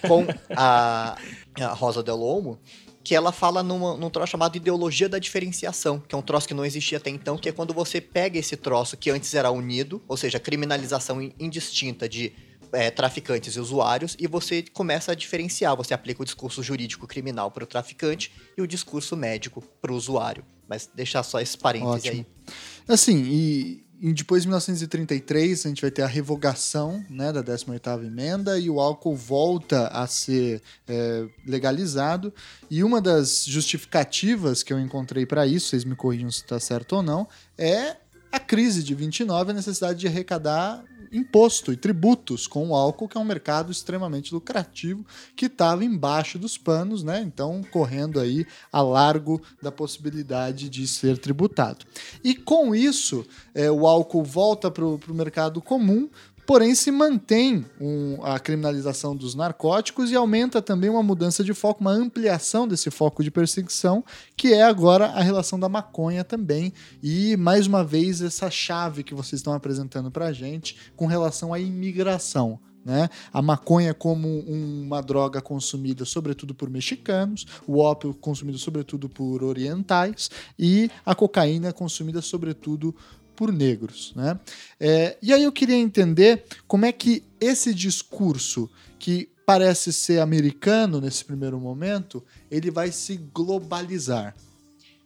com 0.07 0.25
a, 0.57 1.19
a 1.61 1.73
Rosa 1.73 2.05
Del 2.05 2.21
Olmo, 2.21 2.61
que 3.07 3.15
ela 3.15 3.31
fala 3.31 3.63
numa, 3.63 3.97
num 3.97 4.11
troço 4.11 4.33
chamado 4.33 4.57
ideologia 4.57 5.09
da 5.09 5.21
diferenciação, 5.21 6.01
que 6.01 6.13
é 6.13 6.19
um 6.19 6.23
troço 6.23 6.49
que 6.49 6.53
não 6.53 6.65
existia 6.65 6.99
até 6.99 7.09
então, 7.09 7.39
que 7.39 7.49
é 7.49 7.53
quando 7.53 7.73
você 7.73 8.01
pega 8.01 8.37
esse 8.37 8.57
troço 8.57 8.97
que 8.97 9.11
antes 9.11 9.33
era 9.33 9.49
unido, 9.49 10.03
ou 10.09 10.17
seja, 10.17 10.41
criminalização 10.41 11.23
indistinta 11.39 12.09
de 12.09 12.33
é, 12.73 12.91
traficantes 12.91 13.55
e 13.55 13.61
usuários, 13.61 14.17
e 14.19 14.27
você 14.27 14.65
começa 14.73 15.13
a 15.13 15.15
diferenciar. 15.15 15.77
Você 15.77 15.95
aplica 15.95 16.21
o 16.21 16.25
discurso 16.25 16.65
jurídico 16.65 17.07
criminal 17.07 17.49
para 17.49 17.63
o 17.63 17.67
traficante 17.69 18.33
e 18.59 18.61
o 18.61 18.67
discurso 18.67 19.17
médico 19.17 19.63
para 19.81 19.93
o 19.93 19.95
usuário. 19.95 20.45
Mas 20.69 20.91
deixar 20.93 21.23
só 21.23 21.39
esse 21.39 21.57
parêntese 21.57 22.09
Ótimo. 22.09 22.27
aí. 22.27 22.53
Assim, 22.89 23.23
e 23.23 23.86
e 24.01 24.13
depois 24.13 24.43
de 24.43 24.49
1933, 24.49 25.65
a 25.65 25.69
gente 25.69 25.83
vai 25.83 25.91
ter 25.91 26.03
a 26.03 26.07
revogação 26.07 27.05
né, 27.09 27.33
da 27.33 27.43
18ª 27.43 28.05
emenda 28.05 28.59
e 28.59 28.69
o 28.69 28.81
álcool 28.81 29.17
volta 29.17 29.89
a 29.89 30.07
ser 30.07 30.63
é, 30.87 31.27
legalizado. 31.47 32.33
E 32.71 32.85
uma 32.85 33.01
das 33.01 33.45
justificativas 33.45 34.63
que 34.63 34.73
eu 34.73 34.79
encontrei 34.79 35.25
para 35.25 35.47
isso, 35.47 35.69
vocês 35.69 35.85
me 35.85 35.97
corrijam 35.97 36.31
se 36.31 36.43
está 36.43 36.61
certo 36.61 36.97
ou 36.97 37.03
não, 37.03 37.27
é 37.57 37.97
a 38.31 38.39
crise 38.39 38.83
de 38.83 38.95
29, 38.95 39.51
a 39.51 39.55
necessidade 39.55 39.99
de 39.99 40.07
arrecadar 40.07 40.85
imposto 41.13 41.73
e 41.73 41.77
tributos 41.77 42.47
com 42.47 42.69
o 42.69 42.75
álcool, 42.75 43.09
que 43.09 43.17
é 43.17 43.21
um 43.21 43.25
mercado 43.25 43.73
extremamente 43.73 44.33
lucrativo, 44.33 45.05
que 45.35 45.47
estava 45.47 45.85
embaixo 45.85 46.39
dos 46.39 46.57
panos, 46.59 47.03
né? 47.03 47.21
Então, 47.21 47.63
correndo 47.71 48.21
aí 48.21 48.47
a 48.73 48.83
largo 48.83 49.41
da 49.63 49.73
possibilidade 49.73 50.69
de 50.69 50.87
ser 50.87 51.19
tributado. 51.19 51.85
E 52.23 52.35
com 52.35 52.75
isso, 52.75 53.27
é, 53.55 53.71
o 53.71 53.87
álcool 53.87 54.25
volta 54.25 54.71
para 54.71 54.85
o 54.85 55.01
mercado 55.11 55.61
comum, 55.61 56.09
porém 56.47 56.75
se 56.75 56.91
mantém 56.91 57.67
um, 57.81 58.23
a 58.23 58.39
criminalização 58.39 59.17
dos 59.17 59.35
narcóticos 59.35 60.11
e 60.11 60.15
aumenta 60.15 60.63
também 60.63 60.89
uma 60.89 61.03
mudança 61.03 61.43
de 61.43 61.53
foco, 61.53 61.81
uma 61.81 61.91
ampliação 61.91 62.69
desse 62.69 62.91
foco 62.91 63.23
de 63.23 63.31
perseguição, 63.31 64.05
que 64.37 64.55
é 64.55 64.63
agora 64.63 65.07
a 65.07 65.21
relação 65.21 65.59
da 65.59 65.69
maconha 65.69 66.23
também. 66.23 66.73
E, 67.03 67.37
mais 67.37 67.67
uma 67.67 67.85
vez, 67.85 68.23
essa 68.23 68.49
chave 68.49 69.03
que 69.03 69.15
vocês 69.15 69.41
estão 69.41 69.53
apresentando 69.53 70.11
para 70.11 70.27
a 70.27 70.33
gente 70.33 70.77
com 70.95 71.07
relação 71.07 71.53
à 71.53 71.59
imigração. 71.59 72.61
Né? 72.85 73.11
A 73.33 73.43
maconha 73.43 73.93
como 73.93 74.29
uma 74.47 75.01
droga 75.01 75.41
consumida 75.41 76.05
sobretudo 76.05 76.55
por 76.55 76.71
mexicanos, 76.71 77.45
o 77.67 77.81
ópio 77.81 78.15
consumido 78.15 78.59
sobretudo 78.59 79.09
por 79.09 79.43
orientais 79.43 80.31
e 80.57 80.89
a 81.05 81.13
cocaína 81.13 81.73
consumida 81.73 82.23
sobretudo 82.23 82.95
por 83.37 83.53
negros. 83.53 84.13
Né? 84.17 84.39
É, 84.81 85.17
e 85.23 85.33
aí 85.33 85.45
eu 85.45 85.53
queria 85.53 85.77
entender 85.77 86.45
como 86.67 86.87
é 86.87 86.93
que 86.93 87.23
esse 87.41 87.73
discurso, 87.75 88.69
que 88.99 89.29
parece 89.45 89.93
ser 89.93 90.19
americano 90.21 91.01
nesse 91.01 91.25
primeiro 91.25 91.61
momento, 91.61 92.25
ele 92.51 92.71
vai 92.71 92.91
se 92.91 93.17
globalizar. 93.33 94.35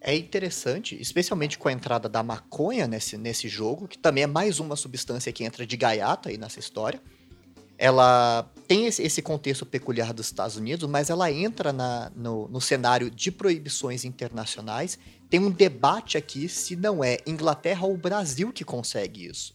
É 0.00 0.16
interessante, 0.16 0.98
especialmente 0.98 1.58
com 1.58 1.68
a 1.68 1.72
entrada 1.72 2.08
da 2.08 2.22
maconha 2.22 2.86
nesse, 2.86 3.18
nesse 3.18 3.48
jogo, 3.48 3.86
que 3.86 3.98
também 3.98 4.24
é 4.24 4.26
mais 4.26 4.58
uma 4.58 4.74
substância 4.74 5.30
que 5.30 5.44
entra 5.44 5.66
de 5.66 5.76
gaiata 5.76 6.30
aí 6.30 6.38
nessa 6.38 6.58
história. 6.58 7.02
Ela 7.76 8.50
tem 8.66 8.86
esse, 8.86 9.02
esse 9.02 9.20
contexto 9.20 9.66
peculiar 9.66 10.14
dos 10.14 10.26
Estados 10.26 10.56
Unidos, 10.56 10.88
mas 10.88 11.10
ela 11.10 11.30
entra 11.30 11.70
na, 11.70 12.10
no, 12.16 12.48
no 12.48 12.60
cenário 12.62 13.10
de 13.10 13.30
proibições 13.30 14.04
internacionais 14.06 14.98
tem 15.30 15.38
um 15.38 15.50
debate 15.50 16.18
aqui 16.18 16.48
se 16.48 16.74
não 16.74 17.04
é 17.04 17.18
Inglaterra 17.24 17.86
ou 17.86 17.96
Brasil 17.96 18.52
que 18.52 18.64
consegue 18.64 19.26
isso. 19.26 19.54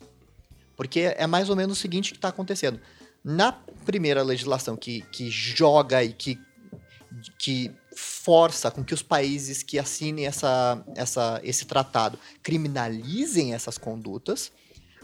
Porque 0.75 1.13
é 1.17 1.27
mais 1.27 1.49
ou 1.49 1.55
menos 1.55 1.77
o 1.77 1.81
seguinte 1.81 2.11
que 2.11 2.17
está 2.17 2.29
acontecendo. 2.29 2.79
Na 3.23 3.51
primeira 3.51 4.23
legislação 4.23 4.77
que, 4.77 5.01
que 5.11 5.29
joga 5.29 6.01
e 6.03 6.13
que, 6.13 6.39
que 7.37 7.71
força 7.95 8.71
com 8.71 8.83
que 8.83 8.93
os 8.93 9.03
países 9.03 9.63
que 9.63 9.77
assinem 9.77 10.25
essa, 10.25 10.83
essa, 10.95 11.41
esse 11.43 11.65
tratado 11.65 12.17
criminalizem 12.41 13.53
essas 13.53 13.77
condutas, 13.77 14.51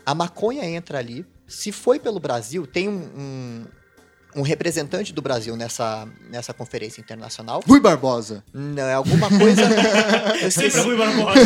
a 0.05 0.15
maconha 0.15 0.65
entra 0.65 0.99
ali. 0.99 1.25
Se 1.47 1.71
foi 1.71 1.99
pelo 1.99 2.19
Brasil, 2.19 2.65
tem 2.65 2.87
um, 2.87 3.11
um 3.15 3.65
um 4.35 4.41
representante 4.41 5.13
do 5.13 5.21
Brasil 5.21 5.55
nessa, 5.55 6.07
nessa 6.29 6.53
conferência 6.53 7.01
internacional. 7.01 7.61
Rui 7.67 7.79
Barbosa. 7.79 8.43
Não, 8.53 8.83
é 8.83 8.93
alguma 8.93 9.27
coisa. 9.29 9.61
eu 10.41 10.51
Sempre 10.51 10.81
Rui 10.81 10.97
Barbosa. 10.97 11.39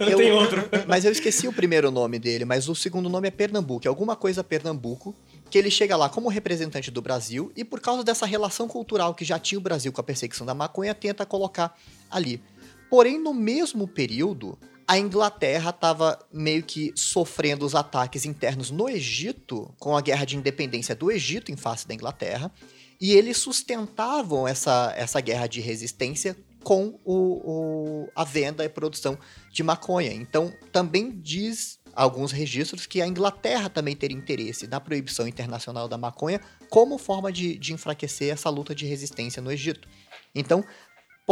Não 0.00 0.06
eu, 0.08 0.16
tem 0.16 0.32
outro. 0.32 0.64
Mas 0.86 1.04
eu 1.04 1.12
esqueci 1.12 1.46
o 1.46 1.52
primeiro 1.52 1.90
nome 1.90 2.18
dele, 2.18 2.44
mas 2.44 2.68
o 2.68 2.74
segundo 2.74 3.08
nome 3.08 3.28
é 3.28 3.30
Pernambuco. 3.30 3.86
É 3.86 3.88
alguma 3.88 4.16
coisa 4.16 4.42
Pernambuco, 4.42 5.14
que 5.50 5.58
ele 5.58 5.70
chega 5.70 5.96
lá 5.96 6.08
como 6.08 6.28
representante 6.28 6.90
do 6.90 7.02
Brasil 7.02 7.52
e 7.56 7.64
por 7.64 7.80
causa 7.80 8.02
dessa 8.02 8.26
relação 8.26 8.66
cultural 8.66 9.14
que 9.14 9.24
já 9.24 9.38
tinha 9.38 9.58
o 9.58 9.62
Brasil 9.62 9.92
com 9.92 10.00
a 10.00 10.04
perseguição 10.04 10.46
da 10.46 10.54
maconha, 10.54 10.94
tenta 10.94 11.26
colocar 11.26 11.76
ali. 12.10 12.42
Porém, 12.88 13.18
no 13.18 13.32
mesmo 13.32 13.88
período, 13.88 14.58
a 14.92 14.98
Inglaterra 14.98 15.70
estava 15.70 16.18
meio 16.30 16.62
que 16.62 16.92
sofrendo 16.94 17.64
os 17.64 17.74
ataques 17.74 18.26
internos 18.26 18.70
no 18.70 18.90
Egito, 18.90 19.74
com 19.78 19.96
a 19.96 20.02
guerra 20.02 20.26
de 20.26 20.36
independência 20.36 20.94
do 20.94 21.10
Egito 21.10 21.50
em 21.50 21.56
face 21.56 21.88
da 21.88 21.94
Inglaterra, 21.94 22.52
e 23.00 23.12
eles 23.12 23.38
sustentavam 23.38 24.46
essa, 24.46 24.92
essa 24.94 25.18
guerra 25.22 25.46
de 25.46 25.62
resistência 25.62 26.36
com 26.62 27.00
o, 27.06 27.14
o, 27.14 28.08
a 28.14 28.22
venda 28.22 28.66
e 28.66 28.68
produção 28.68 29.18
de 29.50 29.62
maconha. 29.62 30.12
Então, 30.12 30.52
também 30.70 31.10
diz 31.10 31.80
alguns 31.94 32.30
registros 32.30 32.84
que 32.84 33.00
a 33.00 33.06
Inglaterra 33.06 33.70
também 33.70 33.96
teria 33.96 34.16
interesse 34.16 34.66
na 34.66 34.78
proibição 34.78 35.26
internacional 35.26 35.88
da 35.88 35.96
maconha 35.96 36.38
como 36.68 36.98
forma 36.98 37.32
de, 37.32 37.56
de 37.56 37.72
enfraquecer 37.72 38.30
essa 38.30 38.50
luta 38.50 38.74
de 38.74 38.84
resistência 38.84 39.40
no 39.40 39.50
Egito. 39.50 39.88
Então, 40.34 40.62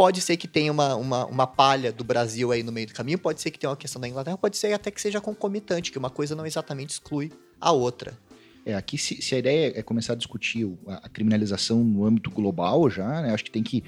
Pode 0.01 0.19
ser 0.19 0.35
que 0.35 0.47
tenha 0.47 0.71
uma, 0.71 0.95
uma, 0.95 1.25
uma 1.27 1.45
palha 1.45 1.91
do 1.91 2.03
Brasil 2.03 2.51
aí 2.51 2.63
no 2.63 2.71
meio 2.71 2.87
do 2.87 2.93
caminho, 2.93 3.19
pode 3.19 3.39
ser 3.39 3.51
que 3.51 3.59
tenha 3.59 3.69
uma 3.69 3.77
questão 3.77 4.01
da 4.01 4.07
Inglaterra, 4.07 4.35
pode 4.35 4.57
ser 4.57 4.73
até 4.73 4.89
que 4.89 4.99
seja 4.99 5.21
concomitante, 5.21 5.91
que 5.91 5.97
uma 5.99 6.09
coisa 6.09 6.35
não 6.35 6.43
exatamente 6.43 6.89
exclui 6.89 7.31
a 7.59 7.71
outra. 7.71 8.17
É, 8.65 8.73
aqui 8.73 8.97
se, 8.97 9.21
se, 9.21 9.35
a 9.35 9.37
ideia 9.37 9.73
é 9.75 9.83
começar 9.83 10.13
a 10.13 10.15
discutir 10.15 10.67
a, 10.87 11.05
a 11.05 11.09
criminalização 11.09 11.83
no 11.83 12.03
âmbito 12.03 12.31
global 12.31 12.89
já, 12.89 13.21
né, 13.21 13.31
acho 13.31 13.43
que 13.43 13.51
tem 13.51 13.61
que, 13.61 13.83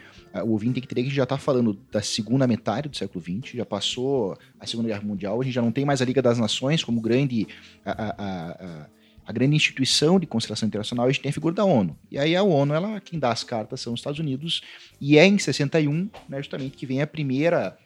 o 0.46 0.52
ouvinte 0.52 0.76
tem 0.76 0.82
que 0.84 0.86
entender 0.86 1.10
que 1.10 1.16
já 1.16 1.24
está 1.24 1.40
falando 1.40 1.80
da 1.92 2.04
segunda 2.04 2.46
metade 2.46 2.90
do 2.90 2.96
século 2.96 3.20
XX, 3.20 3.56
já 3.56 3.66
passou 3.66 4.38
a 4.60 4.68
Segunda 4.68 4.90
Guerra 4.90 5.02
Mundial, 5.02 5.42
a 5.42 5.44
gente 5.44 5.56
já 5.56 5.64
não 5.64 5.72
tem 5.72 5.84
mais 5.84 6.00
a 6.00 6.06
Liga 6.06 6.22
das 6.22 6.38
Nações 6.38 6.84
como 6.84 7.02
grande... 7.02 7.48
A, 7.84 8.14
a, 8.24 8.88
a 9.26 9.32
grande 9.32 9.56
instituição 9.56 10.20
de 10.20 10.26
consideração 10.26 10.68
internacional, 10.68 11.06
a 11.06 11.12
gente 11.12 11.22
tem 11.22 11.30
a 11.30 11.34
figura 11.34 11.56
da 11.56 11.64
ONU. 11.64 11.98
E 12.12 12.18
aí 12.18 12.36
a 12.36 12.44
ONU, 12.44 12.74
ela, 12.74 13.00
quem 13.00 13.18
dá 13.20 13.32
as 13.32 13.44
cartas 13.44 13.82
são 13.82 13.94
os 13.94 14.00
Estados 14.00 14.20
Unidos, 14.20 14.62
e 15.00 15.18
é 15.18 15.26
em 15.26 15.38
61, 15.38 16.10
né, 16.28 16.38
justamente, 16.38 16.76
que 16.76 16.86
vem 16.86 17.02
a 17.02 17.08
primeira 17.08 17.78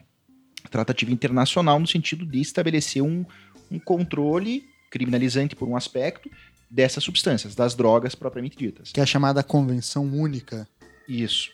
tratativa 0.71 1.11
internacional 1.11 1.79
no 1.79 1.87
sentido 1.87 2.25
de 2.25 2.41
estabelecer 2.41 3.01
um, 3.01 3.25
um 3.71 3.79
controle 3.79 4.67
criminalizante 4.89 5.55
por 5.55 5.67
um 5.67 5.75
aspecto 5.75 6.29
dessas 6.69 7.03
substâncias, 7.03 7.55
das 7.55 7.75
drogas 7.75 8.15
propriamente 8.15 8.57
ditas. 8.57 8.91
Que 8.91 8.99
é 8.99 9.03
a 9.03 9.05
chamada 9.05 9.43
Convenção 9.43 10.05
Única. 10.05 10.67
Isso, 11.07 11.51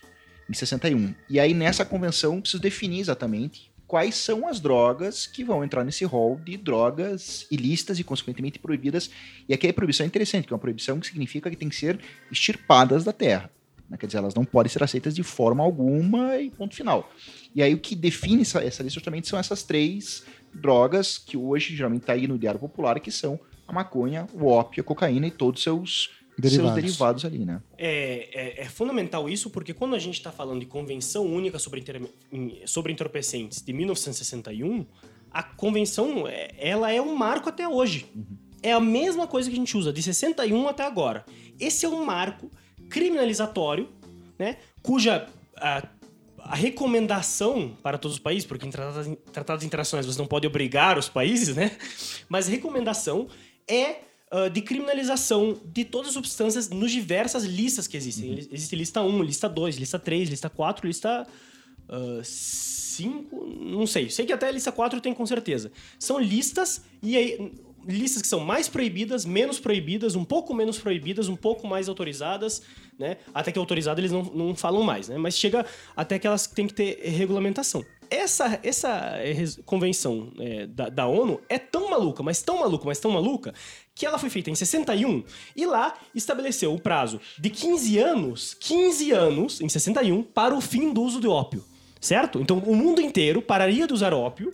em 0.49 0.53
61. 0.53 1.13
E 1.29 1.39
aí 1.39 1.53
nessa 1.53 1.85
convenção 1.85 2.41
precisa 2.41 2.61
definir 2.61 3.01
exatamente 3.01 3.72
quais 3.93 4.15
são 4.15 4.47
as 4.47 4.59
drogas 4.59 5.27
que 5.27 5.43
vão 5.43 5.63
entrar 5.63 5.83
nesse 5.83 6.03
rol 6.03 6.41
de 6.43 6.57
drogas 6.57 7.45
ilícitas 7.51 7.99
e 7.99 8.03
consequentemente 8.03 8.57
proibidas. 8.57 9.11
E 9.47 9.53
aqui 9.53 9.67
a 9.67 9.73
proibição 9.73 10.03
é 10.03 10.07
interessante, 10.07 10.47
que 10.47 10.51
é 10.51 10.55
uma 10.55 10.59
proibição 10.59 10.99
que 10.99 11.05
significa 11.05 11.47
que 11.47 11.55
tem 11.55 11.69
que 11.69 11.75
ser 11.75 11.99
extirpadas 12.31 13.03
da 13.03 13.13
terra. 13.13 13.51
Né? 13.87 13.95
Quer 13.95 14.07
dizer, 14.07 14.17
elas 14.17 14.33
não 14.33 14.43
podem 14.43 14.71
ser 14.71 14.81
aceitas 14.81 15.13
de 15.13 15.21
forma 15.21 15.63
alguma 15.63 16.39
e 16.39 16.49
ponto 16.49 16.73
final. 16.73 17.13
E 17.53 17.61
aí 17.61 17.71
o 17.75 17.77
que 17.77 17.95
define 17.95 18.41
essa, 18.41 18.63
essa 18.63 18.81
lista 18.81 18.95
justamente 18.95 19.27
são 19.27 19.37
essas 19.37 19.61
três 19.61 20.25
drogas 20.51 21.19
que 21.19 21.37
hoje 21.37 21.75
geralmente 21.75 22.01
está 22.01 22.13
aí 22.13 22.27
no 22.27 22.39
diário 22.39 22.59
popular, 22.59 22.99
que 22.99 23.11
são 23.11 23.39
a 23.67 23.71
maconha, 23.71 24.25
o 24.33 24.47
ópio, 24.47 24.81
a 24.81 24.83
cocaína 24.83 25.27
e 25.27 25.31
todos 25.31 25.59
os 25.59 25.63
seus 25.63 26.09
Derivados. 26.37 26.73
seus 26.73 26.83
derivados 26.85 27.25
ali, 27.25 27.39
né? 27.45 27.61
É, 27.77 28.29
é, 28.59 28.61
é 28.61 28.65
fundamental 28.65 29.29
isso 29.29 29.49
porque 29.49 29.73
quando 29.73 29.95
a 29.95 29.99
gente 29.99 30.15
está 30.15 30.31
falando 30.31 30.59
de 30.59 30.65
Convenção 30.65 31.25
Única 31.25 31.59
sobre, 31.59 31.79
inter- 31.81 32.01
sobre 32.65 32.91
Entorpecentes 32.91 33.61
de 33.61 33.71
1961, 33.73 34.85
a 35.31 35.43
convenção 35.43 36.27
é- 36.27 36.49
ela 36.57 36.91
é 36.91 37.01
um 37.01 37.15
marco 37.15 37.49
até 37.49 37.67
hoje. 37.67 38.05
É 38.61 38.71
a 38.71 38.79
mesma 38.79 39.27
coisa 39.27 39.49
que 39.49 39.55
a 39.55 39.59
gente 39.59 39.75
usa 39.77 39.91
de 39.91 40.01
61 40.01 40.67
até 40.67 40.83
agora. 40.83 41.25
Esse 41.59 41.85
é 41.85 41.89
um 41.89 42.03
marco 42.05 42.49
criminalizatório, 42.89 43.89
né, 44.39 44.57
cuja 44.81 45.27
a, 45.57 45.87
a 46.39 46.55
recomendação 46.55 47.75
para 47.81 47.97
todos 47.97 48.15
os 48.17 48.21
países, 48.23 48.45
porque 48.45 48.65
em 48.65 48.69
tratados, 48.71 49.17
tratados 49.31 49.65
internacionais 49.65 50.05
você 50.05 50.17
não 50.19 50.27
pode 50.27 50.47
obrigar 50.47 50.97
os 50.97 51.09
países, 51.09 51.55
né? 51.55 51.71
Mas 52.29 52.47
a 52.47 52.51
recomendação 52.51 53.27
é 53.67 53.97
ah, 54.33 54.49
de 54.49 54.61
criminalização 54.61 55.57
de 55.63 55.85
todas 55.85 56.07
as 56.09 56.13
substâncias 56.15 56.69
nos 56.69 56.91
diversas 56.91 57.43
listas 57.45 57.87
que 57.87 57.95
existem. 57.95 58.31
Ele- 58.31 58.49
Existe 58.51 58.75
lista 58.75 59.01
1, 59.01 59.21
lista 59.23 59.47
2, 59.47 59.77
lista 59.77 59.99
3, 59.99 60.29
lista 60.29 60.49
4, 60.49 60.87
lista 60.87 61.25
5, 62.23 63.45
não 63.61 63.85
sei. 63.87 64.09
Sei 64.09 64.25
que 64.25 64.33
até 64.33 64.47
a 64.47 64.51
lista 64.51 64.71
4 64.71 64.99
tem 65.01 65.13
com 65.13 65.25
certeza. 65.25 65.71
São 65.99 66.19
listas 66.19 66.83
e 67.01 67.17
aí 67.17 67.51
listas 67.85 68.21
que 68.21 68.27
são 68.29 68.39
mais 68.39 68.69
proibidas, 68.69 69.25
menos 69.25 69.59
proibidas, 69.59 70.15
um 70.15 70.23
pouco 70.23 70.53
menos 70.53 70.77
proibidas, 70.79 71.27
um 71.27 71.35
pouco 71.35 71.67
mais 71.67 71.89
autorizadas, 71.89 72.61
né? 72.97 73.17
Até 73.33 73.51
que 73.51 73.59
autorizadas 73.59 73.99
eles 73.99 74.11
não, 74.11 74.23
não 74.23 74.55
falam 74.55 74.83
mais, 74.83 75.09
né? 75.09 75.17
Mas 75.17 75.37
chega 75.37 75.65
até 75.93 76.17
que 76.17 76.25
elas 76.25 76.47
têm 76.47 76.65
que 76.65 76.73
ter 76.73 76.97
regulamentação. 77.03 77.83
Essa, 78.09 78.57
essa 78.63 79.19
convenção 79.65 80.31
eh, 80.39 80.67
da, 80.67 80.87
da 80.87 81.07
ONU 81.07 81.41
é 81.49 81.57
tão 81.59 81.89
maluca, 81.89 82.21
mas 82.23 82.41
tão 82.41 82.59
maluca, 82.59 82.85
mas 82.85 82.99
tão 82.99 83.11
maluca, 83.11 83.53
que 83.95 84.05
ela 84.05 84.17
foi 84.17 84.29
feita 84.29 84.49
em 84.49 84.55
61 84.55 85.23
e 85.55 85.65
lá 85.65 85.95
estabeleceu 86.15 86.73
o 86.73 86.79
prazo 86.79 87.21
de 87.37 87.49
15 87.49 87.99
anos, 87.99 88.55
15 88.59 89.11
anos, 89.11 89.61
em 89.61 89.69
61, 89.69 90.23
para 90.23 90.55
o 90.55 90.61
fim 90.61 90.91
do 90.91 91.01
uso 91.01 91.19
de 91.19 91.27
ópio. 91.27 91.63
Certo? 92.01 92.39
Então 92.41 92.57
o 92.57 92.75
mundo 92.75 93.01
inteiro 93.01 93.41
pararia 93.41 93.87
de 93.87 93.93
usar 93.93 94.13
ópio 94.13 94.51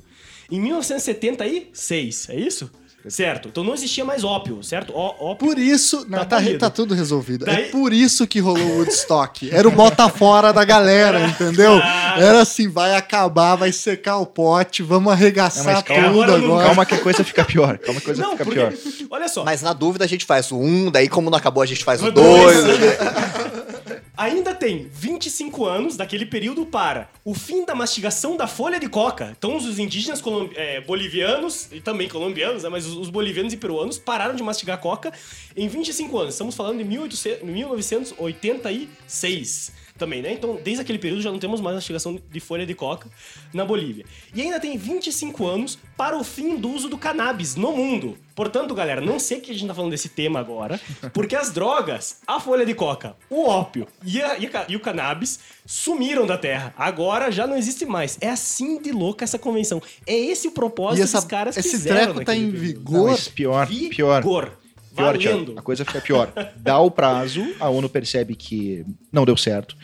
em 0.52 0.60
1976, 0.60 2.30
é 2.30 2.36
isso? 2.36 2.72
Certo. 3.10 3.48
Então 3.50 3.64
não 3.64 3.74
existia 3.74 4.06
mais 4.06 4.24
ópio, 4.24 4.64
certo? 4.64 4.94
Ó, 4.96 5.16
ópio. 5.32 5.48
Por 5.48 5.58
isso, 5.58 6.06
não, 6.10 6.20
Tá 6.20 6.26
tá, 6.26 6.42
tá 6.60 6.70
tudo 6.70 6.94
resolvido. 6.94 7.50
É 7.50 7.54
Daí- 7.54 7.66
por 7.70 7.92
isso 7.94 8.26
que 8.28 8.40
rolou 8.40 8.64
o 8.64 8.78
Woodstock. 8.78 9.50
Era 9.52 9.68
o 9.68 9.72
bota 9.72 10.08
fora 10.10 10.52
da 10.54 10.64
galera, 10.64 11.26
entendeu? 11.28 11.80
Era 12.18 12.42
assim, 12.42 12.68
vai 12.70 12.96
acabar, 12.96 13.56
vai 13.56 13.72
secar 13.72 14.18
o 14.18 14.26
pote, 14.26 14.82
vamos 14.84 15.12
arregaçar 15.12 15.76
Não, 15.76 15.82
calma, 15.82 16.04
tudo 16.04 16.10
agora 16.24 16.36
agora. 16.38 16.48
não- 16.48 16.66
Calma 16.68 16.86
que 16.86 16.96
a 16.96 17.00
coisa 17.00 17.24
fica 17.24 17.44
pior. 17.46 17.78
Calma 17.78 18.00
que 18.00 18.06
a 18.06 18.14
coisa 18.14 18.22
Não, 18.22 18.32
fica 18.32 18.46
porque. 18.46 18.60
pior. 18.60 18.74
Olha 19.10 19.28
só. 19.28 19.44
Mas 19.44 19.62
na 19.62 19.74
dúvida 19.74 20.06
a 20.06 20.08
gente 20.08 20.26
faz 20.26 20.52
o 20.52 20.58
1, 20.58 20.92
daí 20.92 21.08
como 21.10 21.30
não 21.30 21.38
acabou 21.38 21.64
a 21.64 21.66
gente 21.66 21.84
faz 21.84 22.02
o 22.02 22.08
O 22.08 22.12
2. 22.12 22.58
Ainda 24.20 24.54
tem 24.54 24.90
25 24.92 25.66
anos 25.66 25.96
daquele 25.96 26.26
período 26.26 26.66
para 26.66 27.10
o 27.24 27.34
fim 27.34 27.64
da 27.64 27.74
mastigação 27.74 28.36
da 28.36 28.48
folha 28.48 28.78
de 28.78 28.90
coca. 28.90 29.34
Então, 29.38 29.56
os 29.56 29.80
indígenas 29.80 30.22
eh, 30.58 30.82
bolivianos, 30.82 31.70
e 31.72 31.80
também 31.80 32.10
colombianos, 32.10 32.64
né, 32.64 32.70
mas 32.70 32.86
os, 32.86 32.98
os 32.98 33.10
bolivianos 33.10 33.54
e 33.54 33.58
peruanos 33.58 33.98
pararam 33.98 34.36
de 34.36 34.44
mastigar 34.44 34.78
coca 34.82 35.14
em 35.56 35.70
25 35.70 36.20
anos. 36.20 36.34
Estamos 36.34 36.54
falando 36.54 36.80
de 36.80 36.84
1800 36.84 37.48
1986 37.48 39.72
também, 40.00 40.22
né? 40.22 40.34
Então, 40.34 40.58
desde 40.64 40.82
aquele 40.82 40.98
período 40.98 41.22
já 41.22 41.32
não 41.32 41.38
temos 41.38 41.62
mais 41.62 41.76
mastigação 41.76 42.20
de 42.32 42.40
folha 42.40 42.66
de 42.66 42.74
coca 42.74 43.08
na 43.54 43.64
Bolívia. 43.66 44.06
E 44.34 44.42
ainda 44.42 44.60
tem 44.60 44.78
25 44.78 45.46
anos 45.46 45.78
para 45.96 46.18
o 46.18 46.24
fim 46.24 46.56
do 46.58 46.70
uso 46.72 46.90
do 46.90 46.98
cannabis 46.98 47.56
no 47.56 47.72
mundo. 47.72 48.18
Portanto, 48.34 48.74
galera, 48.74 49.02
não 49.02 49.20
sei 49.20 49.42
que 49.42 49.52
a 49.52 49.54
gente 49.54 49.68
tá 49.68 49.74
falando 49.76 49.92
desse 49.92 50.08
tema 50.10 50.40
agora, 50.40 50.80
porque 51.14 51.36
as 51.36 51.52
drogas, 51.52 52.22
a 52.26 52.40
folha 52.40 52.66
de 52.66 52.74
coca, 52.74 53.16
o 53.30 53.46
ópio 53.46 53.86
e, 54.06 54.22
a- 54.22 54.38
e 54.38 54.46
a 54.48 54.66
e 54.70 54.76
o 54.78 54.80
cannabis 54.80 55.40
sumiram 55.66 56.26
da 56.26 56.38
Terra. 56.38 56.74
Agora 56.78 57.30
já 57.32 57.46
não 57.46 57.58
existe 57.58 57.86
mais. 57.86 58.18
É 58.22 58.30
assim 58.30 58.82
de 58.82 58.92
louca 58.94 59.26
essa 59.26 59.38
convenção. 59.38 59.82
É 60.08 60.18
esse 60.18 60.48
o 60.48 60.52
propósito 60.52 61.00
E 61.02 61.04
essa, 61.04 61.18
dos 61.18 61.26
caras 61.28 61.58
esse 61.58 61.70
fizeram 61.70 62.14
treco 62.14 62.24
tá 62.26 62.34
em 62.34 62.46
período. 62.52 62.60
vigor. 62.60 63.10
Não, 63.12 63.18
pior. 63.36 63.68
Vigor. 63.68 64.22
Pior, 64.24 64.52
Thiago, 65.00 65.24
Valendo. 65.24 65.60
a 65.60 65.62
coisa 65.62 65.86
fica 65.86 66.02
pior. 66.02 66.32
Dá 66.58 66.80
o 66.80 66.92
prazo, 66.92 67.46
a 67.60 67.70
ONU 67.70 67.90
percebe 67.90 68.36
que 68.36 68.86
não 69.12 69.26
deu 69.26 69.38
certo. 69.38 69.76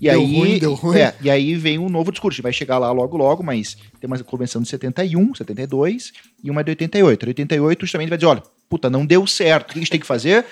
E 0.00 0.10
Deu 0.10 0.20
aí, 0.20 0.36
ruim, 0.36 0.58
deu 0.58 0.74
ruim. 0.74 0.98
É, 0.98 1.14
e 1.20 1.30
aí 1.30 1.54
vem 1.54 1.78
um 1.78 1.88
novo 1.88 2.10
discurso. 2.10 2.42
Vai 2.42 2.52
chegar 2.52 2.78
lá 2.78 2.90
logo, 2.90 3.16
logo, 3.16 3.42
mas 3.42 3.76
tem 4.00 4.06
uma 4.08 4.18
convenção 4.18 4.60
de 4.60 4.68
71, 4.68 5.34
72 5.34 6.12
e 6.42 6.50
uma 6.50 6.64
de 6.64 6.70
88. 6.72 7.22
A 7.22 7.26
de 7.26 7.30
88 7.30 7.80
justamente 7.80 8.08
vai 8.08 8.18
dizer: 8.18 8.26
olha, 8.26 8.42
puta, 8.68 8.90
não 8.90 9.06
deu 9.06 9.26
certo. 9.26 9.70
O 9.70 9.72
que 9.72 9.78
a 9.78 9.82
gente 9.82 9.90
tem 9.90 10.00
que 10.00 10.06
fazer? 10.06 10.44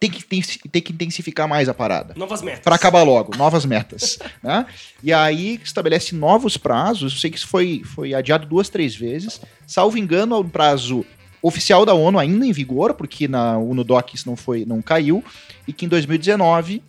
Tem 0.00 0.08
que, 0.08 0.24
tem, 0.24 0.40
tem 0.70 0.82
que 0.82 0.92
intensificar 0.92 1.48
mais 1.48 1.68
a 1.68 1.74
parada. 1.74 2.14
Novas 2.16 2.40
metas. 2.40 2.60
Para 2.60 2.76
acabar 2.76 3.02
logo, 3.02 3.36
novas 3.36 3.64
metas. 3.64 4.16
né? 4.42 4.64
E 5.02 5.12
aí 5.12 5.60
estabelece 5.62 6.14
novos 6.14 6.56
prazos. 6.56 7.12
Eu 7.14 7.18
sei 7.18 7.30
que 7.30 7.36
isso 7.36 7.48
foi, 7.48 7.82
foi 7.84 8.14
adiado 8.14 8.46
duas, 8.46 8.68
três 8.68 8.94
vezes. 8.94 9.40
Salvo 9.66 9.98
engano, 9.98 10.36
é 10.36 10.38
um 10.38 10.48
prazo 10.48 11.04
oficial 11.42 11.84
da 11.84 11.94
ONU 11.94 12.18
ainda 12.18 12.46
em 12.46 12.52
vigor, 12.52 12.94
porque 12.94 13.28
na 13.28 13.58
UNODOC 13.58 14.14
isso 14.14 14.28
não, 14.28 14.36
foi, 14.36 14.64
não 14.64 14.82
caiu, 14.82 15.22
e 15.66 15.72
que 15.72 15.86
em 15.86 15.88
2019 15.88 16.82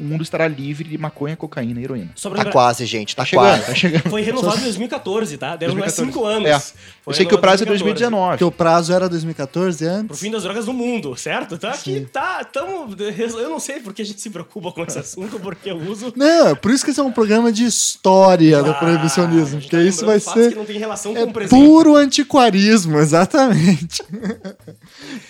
o 0.00 0.04
mundo 0.04 0.22
estará 0.22 0.48
livre 0.48 0.88
de 0.88 0.96
maconha, 0.98 1.36
cocaína 1.36 1.80
e 1.80 1.84
heroína. 1.84 2.10
Só 2.14 2.28
pra 2.30 2.38
Tá 2.38 2.42
lembrar, 2.44 2.52
quase, 2.52 2.86
gente, 2.86 3.14
tá, 3.14 3.22
Tá 3.22 3.26
chegando, 3.26 3.46
quase. 3.48 3.66
tá 3.66 3.74
chegando. 3.74 4.10
Foi 4.10 4.22
renovado 4.22 4.58
em 4.58 4.62
2014, 4.64 5.36
tá? 5.36 5.56
Deram 5.56 5.74
mais 5.74 5.94
2014. 5.94 6.12
5 6.12 6.24
anos. 6.26 6.48
É. 6.48 6.80
Eu 7.06 7.12
sei 7.14 7.26
que 7.26 7.34
o 7.34 7.38
prazo 7.38 7.62
é 7.62 7.66
em 7.66 7.68
2014. 7.68 7.84
2019. 8.10 8.30
Porque 8.30 8.44
o 8.44 8.50
prazo 8.50 8.92
era 8.92 9.08
2014 9.08 9.84
Pro 9.84 9.94
antes. 9.94 10.18
fim 10.20 10.30
das 10.30 10.42
drogas 10.42 10.66
no 10.66 10.72
mundo, 10.72 11.14
certo? 11.16 11.58
Tá 11.58 11.70
aqui, 11.70 12.06
tá, 12.12 12.42
tamo, 12.44 12.94
eu 12.98 13.50
não 13.50 13.60
sei 13.60 13.80
porque 13.80 14.02
a 14.02 14.04
gente 14.04 14.20
se 14.20 14.30
preocupa 14.30 14.72
com 14.72 14.82
esse 14.84 14.98
assunto, 14.98 15.38
porque 15.40 15.70
eu 15.70 15.76
uso... 15.76 16.12
Não, 16.16 16.48
é 16.48 16.54
por 16.54 16.70
isso 16.70 16.84
que 16.84 16.90
esse 16.90 17.00
é 17.00 17.02
um 17.02 17.12
programa 17.12 17.52
de 17.52 17.64
história 17.64 18.62
do 18.62 18.70
Ah, 18.70 18.74
proibicionismo. 18.74 19.58
a 19.58 19.60
gente 19.60 19.62
Porque 19.64 19.76
tá 19.76 19.82
isso 19.82 20.06
vai 20.06 20.18
ser 20.20 20.50
que 20.50 20.54
não 20.56 20.64
tem 20.64 20.78
relação 20.78 21.16
É 21.16 21.24
com 21.24 21.30
o 21.30 21.32
presente. 21.32 21.50
puro 21.60 21.96
antiquarismo, 21.96 22.96
exatamente. 23.00 24.02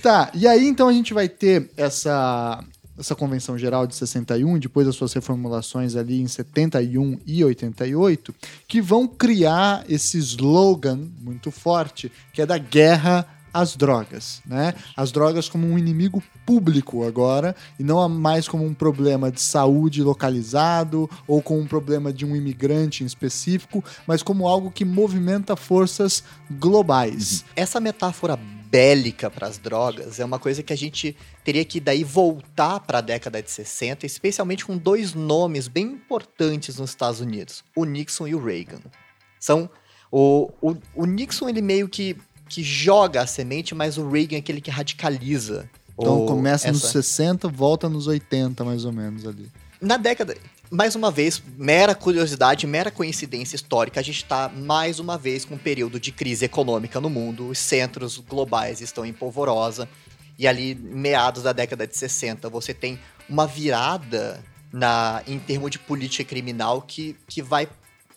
tá, 0.03 0.31
e 0.35 0.47
aí 0.47 0.67
então 0.67 0.89
a 0.89 0.93
gente 0.93 1.13
vai 1.15 1.29
ter 1.29 1.71
essa, 1.77 2.63
essa 3.01 3.17
Convenção 3.17 3.59
Geral 3.59 3.87
de 3.87 3.95
61, 3.95 4.59
depois 4.59 4.87
das 4.87 4.95
suas 4.95 5.13
reformulações 5.13 5.97
ali 5.97 6.21
em 6.21 6.29
71 6.29 7.19
e 7.27 7.43
88, 7.43 8.35
que 8.69 8.81
vão 8.81 9.09
criar 9.09 9.85
esse 9.89 10.19
slogan 10.19 11.09
muito 11.21 11.51
forte, 11.51 12.13
que 12.33 12.43
é 12.43 12.47
da 12.47 12.59
guerra 12.59 13.27
às 13.53 13.77
drogas, 13.77 14.43
né? 14.47 14.75
As 14.97 15.11
drogas 15.13 15.49
como 15.49 15.67
um 15.67 15.79
inimigo 15.79 16.23
público 16.45 17.05
agora 17.07 17.55
e 17.79 17.85
não 17.85 18.09
mais 18.09 18.49
como 18.49 18.65
um 18.65 18.75
problema 18.75 19.31
de 19.31 19.41
saúde 19.41 20.03
localizado 20.03 21.09
ou 21.27 21.43
como 21.43 21.61
um 21.61 21.67
problema 21.67 22.13
de 22.13 22.25
um 22.25 22.35
imigrante 22.35 23.03
em 23.03 23.07
específico, 23.07 23.85
mas 24.07 24.23
como 24.23 24.49
algo 24.49 24.71
que 24.71 24.85
movimenta 24.85 25.57
forças 25.57 26.23
globais. 26.51 27.45
Essa 27.55 27.81
metáfora 27.81 28.37
bélica 28.71 29.29
para 29.29 29.49
as 29.49 29.59
drogas 29.59 30.21
é 30.21 30.25
uma 30.25 30.39
coisa 30.39 30.63
que 30.63 30.73
a 30.73 30.77
gente 30.77 31.17
teria 31.45 31.65
que 31.65 31.81
daí 31.81 32.05
voltar 32.05 32.79
para 32.81 32.99
a 32.99 33.01
década 33.01 33.43
de 33.43 33.51
60, 33.51 34.07
especialmente 34.07 34.65
com 34.65 34.77
dois 34.77 35.13
nomes 35.13 35.67
bem 35.67 35.87
importantes 35.87 36.79
nos 36.79 36.91
Estados 36.91 37.21
Unidos, 37.21 37.65
o 37.75 37.85
Nixon 37.85 38.29
e 38.29 38.35
o 38.35 38.43
Reagan. 38.43 38.81
São 39.41 39.69
o, 40.11 40.51
o, 40.61 40.77
o 40.95 41.07
Nixon 41.07 41.49
ele 41.49 41.63
meio 41.63 41.89
que, 41.89 42.17
que 42.51 42.63
joga 42.65 43.23
a 43.23 43.27
semente, 43.27 43.75
mas 43.75 43.97
o 43.97 44.11
Reagan 44.11 44.37
é 44.37 44.39
aquele 44.41 44.61
que 44.61 44.71
radicaliza. 44.71 45.71
Então 45.93 46.27
começa 46.27 46.67
nos 46.69 46.83
essa- 46.83 47.01
60, 47.01 47.47
volta 47.49 47.89
nos 47.89 48.07
80 48.09 48.65
mais 48.65 48.85
ou 48.85 48.93
menos 48.93 49.25
ali. 49.27 49.49
Na 49.81 49.97
década, 49.97 50.37
mais 50.71 50.95
uma 50.97 51.11
vez, 51.11 51.41
mera 51.57 51.95
curiosidade, 51.95 52.67
mera 52.67 52.91
coincidência 52.91 53.55
histórica, 53.55 54.01
a 54.01 54.03
gente 54.03 54.17
está 54.23 54.49
mais 54.49 54.99
uma 54.99 55.17
vez 55.17 55.45
com 55.45 55.55
um 55.55 55.59
período 55.59 56.01
de 56.01 56.11
crise 56.11 56.45
econômica 56.45 57.01
no 57.01 57.09
mundo, 57.09 57.49
os 57.49 57.59
centros 57.59 58.19
globais 58.19 58.81
estão 58.81 59.07
em 59.07 59.13
polvorosa, 59.13 59.89
e 60.39 60.47
ali, 60.49 60.75
meados 60.75 61.45
da 61.45 61.53
década 61.53 61.87
de 61.87 61.97
60, 61.97 62.49
você 62.49 62.75
tem 62.75 62.99
uma 63.29 63.47
virada 63.47 64.43
na, 64.73 65.23
em 65.27 65.39
termos 65.39 65.71
de 65.71 65.79
política 65.79 66.25
criminal 66.29 66.83
que, 66.83 67.15
que 67.29 67.41
vai 67.43 67.69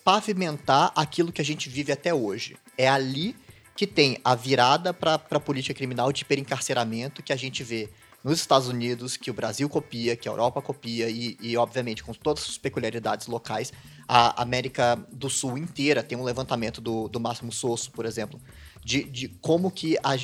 pavimentar 0.02 0.92
aquilo 0.94 1.32
que 1.32 1.40
a 1.40 1.44
gente 1.44 1.68
vive 1.68 1.92
até 1.92 2.12
hoje. 2.12 2.56
É 2.76 2.88
ali 2.88 3.34
que 3.76 3.86
tem 3.86 4.18
a 4.24 4.34
virada 4.34 4.92
para 4.94 5.14
a 5.30 5.40
política 5.40 5.74
criminal 5.74 6.12
de 6.12 6.22
hiperencarceramento 6.22 7.22
que 7.22 7.32
a 7.32 7.36
gente 7.36 7.62
vê 7.62 7.88
nos 8.22 8.40
Estados 8.40 8.68
Unidos, 8.68 9.18
que 9.18 9.30
o 9.30 9.34
Brasil 9.34 9.68
copia, 9.68 10.16
que 10.16 10.26
a 10.26 10.32
Europa 10.32 10.62
copia, 10.62 11.10
e, 11.10 11.36
e 11.42 11.56
obviamente 11.58 12.02
com 12.02 12.14
todas 12.14 12.44
as 12.48 12.56
peculiaridades 12.56 13.26
locais, 13.26 13.70
a 14.08 14.40
América 14.40 14.96
do 15.12 15.28
Sul 15.28 15.58
inteira 15.58 16.02
tem 16.02 16.16
um 16.16 16.24
levantamento 16.24 16.80
do, 16.80 17.06
do 17.08 17.20
Máximo 17.20 17.52
Sosso, 17.52 17.90
por 17.90 18.06
exemplo, 18.06 18.40
de, 18.82 19.04
de 19.04 19.28
como 19.28 19.70
que 19.70 19.98
a, 20.02 20.16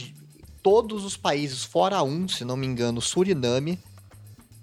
todos 0.62 1.04
os 1.04 1.16
países, 1.16 1.62
fora 1.62 2.02
um, 2.02 2.26
se 2.26 2.42
não 2.44 2.56
me 2.56 2.66
engano, 2.66 3.02
Suriname, 3.02 3.78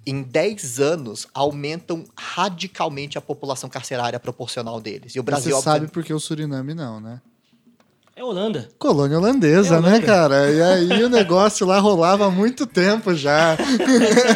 em 0.03 0.23
10 0.23 0.79
anos 0.79 1.27
aumentam 1.33 2.05
radicalmente 2.17 3.17
a 3.17 3.21
população 3.21 3.69
carcerária 3.69 4.19
proporcional 4.19 4.79
deles. 4.81 5.13
E 5.15 5.19
o 5.19 5.23
Brasil, 5.23 5.55
Você 5.55 5.61
sabe 5.61 5.75
obviamente- 5.75 5.93
porque 5.93 6.13
o 6.13 6.19
Suriname 6.19 6.73
não, 6.73 6.99
né? 6.99 7.21
É 8.17 8.23
Holanda. 8.23 8.67
Colônia 8.79 9.15
holandesa, 9.19 9.75
É 9.75 9.79
né, 9.79 9.89
Holanda. 9.89 10.05
cara? 10.07 10.51
E 10.51 10.59
aí 10.59 11.03
o 11.03 11.09
negócio 11.09 11.67
lá 11.67 11.77
rolava 11.79 12.25
há 12.25 12.31
muito 12.31 12.65
tempo 12.65 13.13
já. 13.13 13.55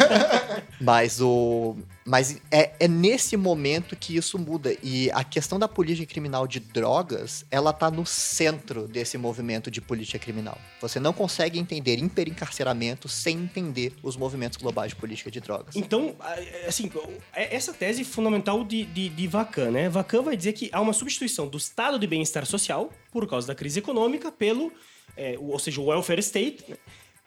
Mas 0.80 1.20
o. 1.20 1.74
Mas 2.04 2.40
é, 2.50 2.72
é 2.80 2.88
nesse 2.88 3.36
momento 3.36 3.94
que 3.94 4.16
isso 4.16 4.38
muda. 4.38 4.76
E 4.82 5.10
a 5.12 5.22
questão 5.22 5.58
da 5.58 5.68
política 5.68 6.10
criminal 6.12 6.46
de 6.46 6.58
drogas, 6.58 7.44
ela 7.50 7.72
tá 7.72 7.90
no 7.90 8.04
centro 8.04 8.88
desse 8.88 9.16
movimento 9.16 9.70
de 9.70 9.80
política 9.80 10.18
criminal. 10.18 10.58
Você 10.80 10.98
não 10.98 11.12
consegue 11.12 11.58
entender 11.58 11.98
hiperencarceramento 11.98 13.08
sem 13.08 13.38
entender 13.38 13.92
os 14.02 14.16
movimentos 14.16 14.56
globais 14.58 14.90
de 14.90 14.96
política 14.96 15.30
de 15.30 15.40
drogas. 15.40 15.76
Então, 15.76 16.16
a- 16.18 16.34
assim, 16.68 16.90
é- 17.32 17.54
essa 17.54 17.72
tese 17.72 18.04
fundamental 18.04 18.64
de, 18.64 18.84
de, 18.84 19.08
de 19.08 19.26
Vacan, 19.28 19.70
né? 19.70 19.88
Vacan 19.88 20.22
vai 20.22 20.36
dizer 20.36 20.52
que 20.54 20.68
há 20.72 20.80
uma 20.80 20.92
substituição 20.92 21.46
do 21.46 21.58
estado 21.58 21.98
de 21.98 22.06
bem-estar 22.06 22.44
social, 22.46 22.90
por 23.12 23.28
causa 23.28 23.46
da 23.46 23.54
crise 23.54 23.78
econômica, 23.78 24.32
pelo, 24.32 24.72
é, 25.16 25.36
ou 25.38 25.58
seja, 25.58 25.80
o 25.80 25.84
welfare 25.86 26.20
state, 26.20 26.64
né? 26.68 26.76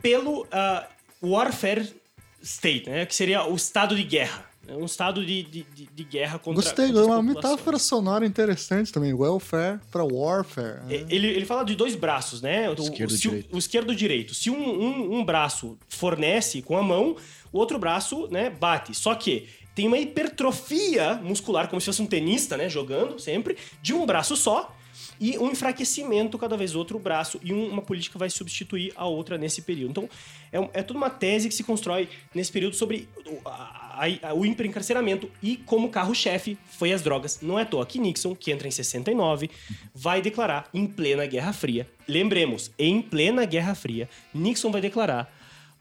pelo 0.02 0.45
ah, 0.52 0.88
warfare 1.22 1.93
state, 2.41 2.89
né? 2.89 3.06
Que 3.06 3.15
seria 3.15 3.45
o 3.45 3.56
estado 3.56 3.95
de 3.95 4.03
guerra. 4.03 4.45
Né? 4.67 4.75
Um 4.75 4.85
estado 4.85 5.25
de, 5.25 5.43
de, 5.43 5.63
de, 5.63 5.89
de 5.93 6.03
guerra 6.03 6.39
contra 6.39 6.63
Gostei, 6.63 6.87
contra 6.87 7.01
as 7.01 7.07
uma 7.07 7.21
metáfora 7.23 7.77
sonora 7.79 8.25
interessante 8.25 8.91
também. 8.91 9.13
Welfare 9.13 9.79
para 9.91 10.03
warfare. 10.03 10.81
né? 10.85 10.95
É, 10.95 11.05
Ele, 11.09 11.27
ele 11.27 11.45
fala 11.45 11.63
de 11.63 11.75
dois 11.75 11.95
braços, 11.95 12.41
né? 12.41 12.69
O, 12.69 12.73
Esquerdo 12.73 13.11
o, 13.11 13.15
e 13.15 13.17
direito. 13.17 13.55
o 13.55 13.57
esquerdo 13.57 13.93
e 13.93 13.95
direito. 13.95 14.33
Se 14.33 14.49
um, 14.49 14.55
um, 14.57 15.19
um 15.19 15.25
braço 15.25 15.77
fornece 15.89 16.61
com 16.61 16.77
a 16.77 16.83
mão, 16.83 17.15
o 17.51 17.57
outro 17.57 17.79
braço, 17.79 18.27
né, 18.29 18.49
bate. 18.49 18.93
Só 18.93 19.15
que 19.15 19.47
tem 19.73 19.87
uma 19.87 19.97
hipertrofia 19.97 21.15
muscular, 21.23 21.67
como 21.69 21.79
se 21.79 21.85
fosse 21.85 22.01
um 22.01 22.05
tenista, 22.07 22.57
né, 22.57 22.67
jogando 22.69 23.19
sempre, 23.19 23.57
de 23.81 23.93
um 23.93 24.05
braço 24.05 24.35
só. 24.35 24.74
E 25.19 25.37
um 25.37 25.49
enfraquecimento 25.51 26.37
cada 26.37 26.57
vez 26.57 26.71
do 26.73 26.79
outro 26.79 26.99
braço, 26.99 27.39
e 27.43 27.53
um- 27.53 27.69
uma 27.69 27.81
política 27.81 28.19
vai 28.19 28.29
substituir 28.29 28.91
a 28.95 29.05
outra 29.05 29.37
nesse 29.37 29.61
período. 29.61 29.91
Então, 29.91 30.09
é, 30.51 30.79
é 30.79 30.83
toda 30.83 30.97
uma 30.97 31.09
tese 31.09 31.47
que 31.49 31.55
se 31.55 31.63
constrói 31.63 32.09
nesse 32.33 32.51
período 32.51 32.75
sobre 32.75 33.07
o, 33.25 33.47
a- 33.47 34.05
a- 34.23 34.33
o 34.33 34.45
hiperencarceramento 34.45 35.29
e 35.41 35.55
como 35.57 35.89
carro-chefe 35.89 36.57
foi 36.71 36.91
as 36.91 37.01
drogas. 37.01 37.39
Não 37.41 37.57
é 37.57 37.61
à 37.61 37.65
toa 37.65 37.85
que 37.85 37.97
Nixon, 37.99 38.35
que 38.35 38.51
entra 38.51 38.67
em 38.67 38.71
69, 38.71 39.49
vai 39.93 40.21
declarar 40.21 40.69
em 40.73 40.85
plena 40.85 41.25
Guerra 41.25 41.53
Fria. 41.53 41.87
Lembremos, 42.07 42.71
em 42.77 43.01
plena 43.01 43.45
Guerra 43.45 43.73
Fria, 43.75 44.09
Nixon 44.33 44.71
vai 44.71 44.81
declarar 44.81 45.33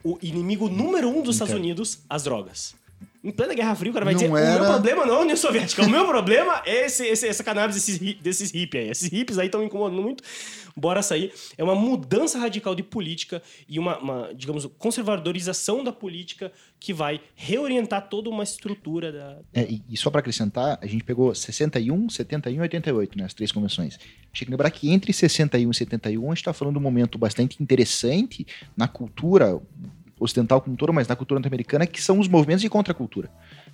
o 0.02 0.18
inimigo 0.22 0.68
número 0.68 1.08
um 1.08 1.22
dos 1.22 1.36
Estados 1.36 1.54
Unidos, 1.60 1.98
as 2.08 2.22
drogas. 2.24 2.74
Em 3.24 3.30
plena 3.30 3.54
Guerra 3.54 3.74
Fria, 3.74 3.90
o 3.90 3.94
cara 3.94 4.04
vai 4.04 4.12
Não 4.14 4.20
dizer: 4.20 4.30
o 4.32 4.36
era- 4.36 4.58
meu 4.60 4.70
problema 4.70 5.06
não 5.06 5.14
é 5.14 5.16
a 5.16 5.20
União 5.22 5.36
Soviética, 5.36 5.82
o 5.82 5.88
meu 5.88 6.06
problema 6.06 6.62
é 6.66 6.84
esse, 6.84 7.04
esse- 7.06 7.26
essa 7.26 7.42
cannabis 7.42 7.74
desses, 7.76 7.98
desses 8.20 8.50
hippies 8.52 8.82
aí. 8.84 8.90
Esses 8.90 9.08
hippies 9.10 9.38
aí 9.38 9.46
estão 9.46 9.60
me 9.60 9.66
incomodando 9.66 10.02
muito. 10.02 10.22
Bora 10.76 11.02
sair. 11.02 11.32
É 11.56 11.62
uma 11.64 11.74
mudança 11.74 12.36
radical 12.38 12.74
de 12.74 12.82
política 12.82 13.40
e 13.68 13.78
uma, 13.78 13.96
uma, 13.98 14.34
digamos, 14.34 14.68
conservadorização 14.76 15.84
da 15.84 15.92
política 15.92 16.50
que 16.80 16.92
vai 16.92 17.20
reorientar 17.36 18.08
toda 18.08 18.28
uma 18.28 18.42
estrutura 18.42 19.12
da. 19.12 19.38
É, 19.54 19.62
e, 19.70 19.82
e 19.88 19.96
só 19.96 20.10
para 20.10 20.18
acrescentar, 20.20 20.78
a 20.82 20.86
gente 20.86 21.04
pegou 21.04 21.34
61, 21.34 22.08
71 22.10 22.56
e 22.56 22.60
88, 22.60 23.16
né, 23.18 23.24
as 23.24 23.32
três 23.34 23.52
convenções. 23.52 23.98
Tinha 24.32 24.46
que 24.46 24.50
lembrar 24.50 24.70
que 24.70 24.90
entre 24.90 25.12
61 25.12 25.70
e 25.70 25.74
71 25.74 26.24
a 26.24 26.28
gente 26.30 26.38
está 26.38 26.52
falando 26.52 26.74
de 26.74 26.78
um 26.80 26.82
momento 26.82 27.16
bastante 27.16 27.62
interessante 27.62 28.44
na 28.76 28.88
cultura 28.88 29.60
ocidental 30.24 30.60
como 30.60 30.74
um 30.74 30.76
todo, 30.76 30.92
mas 30.92 31.06
na 31.08 31.14
cultura 31.16 31.38
norte-americana, 31.38 31.86
que 31.86 32.00
são 32.02 32.18
os 32.18 32.28
movimentos 32.28 32.62
de 32.62 32.68
contracultura. 32.68 33.30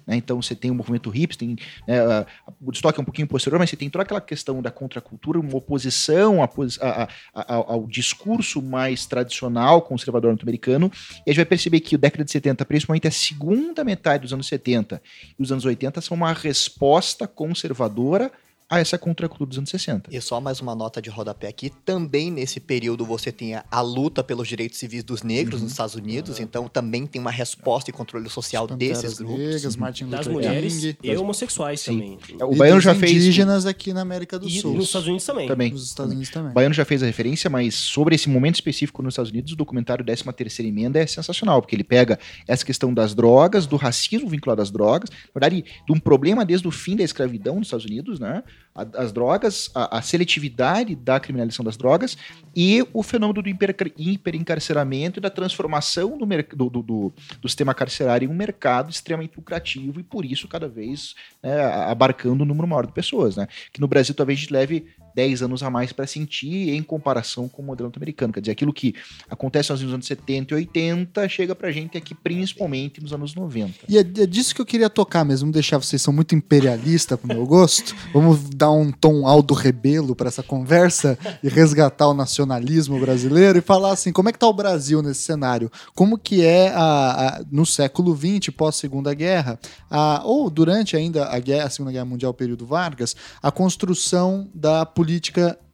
né? 0.07 0.17
Então 0.17 0.41
você 0.41 0.55
tem 0.55 0.71
o 0.71 0.75
movimento 0.75 1.15
hips, 1.15 1.37
tem 1.37 1.57
né, 1.87 2.27
o 2.61 2.71
estoque 2.73 2.99
é 2.99 3.03
um 3.03 3.05
pouquinho 3.05 3.27
posterior, 3.29 3.59
mas 3.59 3.71
você 3.71 3.77
tem 3.77 3.89
toda 3.91 4.03
aquela 4.03 4.21
questão 4.21 4.61
da 4.63 4.71
contracultura, 4.71 5.39
uma 5.39 5.57
oposição 5.57 6.43
a- 6.43 6.49
a- 6.81 7.09
a- 7.35 7.55
ao, 7.55 7.73
ao 7.73 7.87
discurso 7.87 8.61
mais 8.63 9.07
tradicional 9.07 9.83
conservador 9.83 10.31
norte-americano. 10.31 10.91
E 11.27 11.31
a 11.31 11.33
gente 11.33 11.37
vai 11.37 11.45
perceber 11.45 11.81
que 11.81 11.95
a 11.95 11.99
década 11.99 12.25
de 12.25 12.31
70, 12.31 12.65
principalmente 12.65 13.07
a 13.07 13.11
segunda 13.11 13.85
metade 13.85 14.23
dos 14.23 14.33
anos 14.33 14.47
70 14.49 15.03
e 15.39 15.43
os 15.43 15.53
anos 15.53 15.65
80, 15.65 16.01
são 16.01 16.17
uma 16.17 16.33
resposta 16.33 17.27
conservadora 17.29 18.31
a 18.71 18.79
essa 18.79 18.97
contracultura 18.97 19.49
dos 19.49 19.59
anos 19.59 19.69
60. 19.69 20.11
E 20.15 20.21
só 20.21 20.41
mais 20.41 20.61
uma 20.61 20.77
nota 20.77 21.03
de 21.03 21.11
rodapé 21.11 21.49
aqui. 21.49 21.71
Também 21.85 22.31
nesse 22.31 22.61
período 22.61 23.05
você 23.05 23.33
tem 23.33 23.57
a, 23.57 23.81
luta 23.81 24.23
pelos 24.23 24.47
direitos 24.47 24.79
civis 24.79 25.03
dos 25.03 25.25
negros 25.25 25.61
nos 25.61 25.73
Estados 25.73 25.97
Unidos. 25.97 26.39
Então 26.39 26.69
também 26.69 27.05
tem 27.05 27.21
uma 27.21 27.33
resposta 27.33 27.91
e 27.91 27.93
controle 27.93 28.31
social 28.31 28.69
desses 28.69 29.19
grupos. 29.19 29.39
Negras, 29.41 29.77
Martin 29.77 30.07
Das 30.07 30.27
Luther 30.29 30.33
mulheres 30.33 30.79
King. 30.79 30.97
e 31.03 31.17
homossexuais 31.17 31.81
Sim. 31.81 31.93
também. 31.93 32.19
É, 32.39 32.45
O 32.45 32.53
e 32.55 32.57
Baiano 32.57 32.81
já 32.81 32.95
fez. 32.95 33.11
indígenas 33.11 33.67
aqui 33.67 33.93
na 33.93 34.03
América 34.03 34.39
do 34.39 34.47
E 34.47 34.61
Sul. 34.61 34.75
nos 34.75 34.87
Estados 34.87 35.09
Unidos 35.09 35.27
também. 35.27 35.49
Também. 35.49 35.73
Nos 35.73 35.85
Estados 35.87 36.13
Unidos 36.13 36.31
também. 36.31 36.53
O 36.53 36.55
Baiano 36.55 36.75
já 36.75 36.85
fez 36.85 37.03
a 37.03 37.07
referência, 37.07 37.51
mas 37.51 37.75
sobre 37.75 38.15
esse 38.15 38.29
momento 38.29 38.55
específico 38.55 39.03
nos 39.03 39.15
Estados 39.15 39.33
Unidos, 39.33 39.53
o 39.53 39.57
documentário 39.57 40.05
13 40.05 40.23
terceira 40.33 40.69
emenda 40.69 41.01
é 41.01 41.07
sensacional, 41.09 41.61
porque 41.61 41.75
ele 41.75 41.83
pega 41.83 42.21
essa 42.47 42.65
questão 42.65 42.95
das 42.95 43.17
drogas, 43.17 43.67
do 43.67 43.75
racismo 43.75 44.29
vinculado 44.29 44.63
às 44.63 44.71
drogas, 44.71 45.11
na 45.11 45.41
verdade, 45.41 45.65
de 45.85 45.93
um 45.93 45.99
problema 45.99 46.45
desde 46.45 46.69
o 46.69 46.71
fim 46.71 46.95
da 46.95 47.03
escravidão 47.03 47.57
nos 47.57 47.67
Estados 47.67 47.85
Unidos, 47.85 48.21
né? 48.21 48.45
A- 48.75 48.87
As 49.03 49.13
drogas, 49.13 49.71
a, 49.75 49.99
a 49.99 50.03
seletividade 50.03 50.95
da 50.95 51.19
criminalização 51.19 51.65
das 51.65 51.77
drogas 51.77 52.17
e 52.55 52.87
o 52.93 53.03
fenômeno 53.03 53.43
do 53.43 53.49
hiper- 53.49 53.75
hiperencarceramento 53.97 55.19
e 55.19 55.23
da 55.23 55.31
transformação 55.31 56.17
do, 56.19 56.27
do, 56.27 56.71
do- 56.83 57.13
do 57.43 57.49
sistema 57.49 57.75
carcerário 57.75 58.27
em 58.27 58.31
um 58.33 58.35
mercado 58.35 58.91
extremamente 58.91 59.37
lucrativo 59.37 60.01
e 60.01 60.03
por 60.03 60.25
isso 60.25 60.47
cada 60.49 60.69
vez 60.69 61.15
né, 61.43 61.61
abarcando 61.65 62.45
um 62.45 62.47
número 62.47 62.67
maior 62.69 62.87
de 62.87 62.93
pessoas, 62.93 63.37
né? 63.37 63.47
Que 63.73 63.81
no 63.81 63.89
Brasil 63.89 64.15
talvez 64.15 64.39
a 64.39 64.41
gente 64.43 64.53
leve 64.53 64.87
10 65.21 65.43
anos 65.43 65.63
a 65.63 65.69
mais 65.69 65.93
para 65.93 66.07
sentir 66.07 66.71
em 66.71 66.83
comparação 66.83 67.47
com 67.47 67.61
o 67.61 67.65
modelo 67.67 67.89
norte-americano. 67.89 68.33
Quer 68.33 68.41
dizer, 68.41 68.53
aquilo 68.53 68.73
que 68.73 68.95
acontece 69.29 69.71
nos 69.71 69.83
anos 69.93 70.07
70 70.07 70.55
e 70.55 70.57
80 70.57 71.29
chega 71.29 71.55
pra 71.55 71.71
gente 71.71 71.99
aqui 71.99 72.15
principalmente 72.15 73.03
nos 73.03 73.13
anos 73.13 73.35
90. 73.35 73.71
E 73.87 73.99
é, 73.99 74.01
é 74.01 74.05
disso 74.27 74.55
que 74.55 74.61
eu 74.63 74.67
queria 74.67 74.89
tocar 74.89 75.23
mesmo, 75.25 75.53
deixar 75.53 75.77
vocês 75.79 76.01
são 76.01 76.13
muito 76.15 76.35
imperialista 76.35 77.19
pro 77.19 77.29
meu 77.29 77.45
gosto. 77.45 77.95
Vamos 78.15 78.49
dar 78.49 78.71
um 78.71 78.91
tom 78.91 79.27
Aldo 79.27 79.53
Rebelo 79.53 80.17
para 80.17 80.29
essa 80.29 80.43
conversa 80.43 81.19
e 81.43 81.49
resgatar 81.51 82.09
o 82.09 82.15
nacionalismo 82.15 82.99
brasileiro 82.99 83.59
e 83.59 83.61
falar 83.63 83.93
assim, 83.93 84.13
como 84.13 84.31
é 84.31 84.33
que 84.33 84.39
tá 84.39 84.47
o 84.49 84.53
Brasil 84.55 85.03
nesse 85.03 85.21
cenário? 85.23 85.71
Como 85.95 86.17
que 86.17 86.43
é 86.45 86.69
a, 86.71 86.81
a- 86.81 87.43
no 87.51 87.67
século 87.67 88.17
XX, 88.17 88.49
pós 88.57 88.77
Segunda 88.77 89.13
Guerra, 89.13 89.59
a- 89.91 90.23
ou 90.25 90.49
durante 90.49 90.97
ainda 90.97 91.27
a, 91.27 91.39
guerra, 91.39 91.67
a 91.67 91.71
Segunda 91.71 91.93
Guerra 91.93 92.05
Mundial, 92.07 92.33
período 92.33 92.65
Vargas, 92.65 93.15
a 93.43 93.51
construção 93.51 94.49
da 94.55 94.87
política 94.87 95.10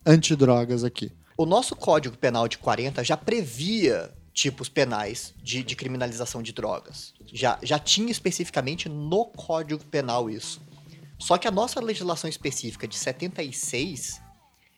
antidrogas 0.04 0.84
aqui? 0.84 1.12
O 1.36 1.44
nosso 1.44 1.76
Código 1.76 2.16
Penal 2.16 2.48
de 2.48 2.56
40 2.56 3.04
já 3.04 3.16
previa 3.16 4.10
tipos 4.32 4.68
penais 4.68 5.34
de, 5.42 5.62
de 5.62 5.74
criminalização 5.74 6.42
de 6.42 6.52
drogas. 6.52 7.14
Já, 7.32 7.58
já 7.62 7.78
tinha 7.78 8.10
especificamente 8.10 8.88
no 8.88 9.24
Código 9.26 9.82
Penal 9.84 10.30
isso. 10.30 10.60
Só 11.18 11.38
que 11.38 11.48
a 11.48 11.50
nossa 11.50 11.80
legislação 11.80 12.28
específica 12.28 12.86
de 12.86 12.96
76 12.96 14.20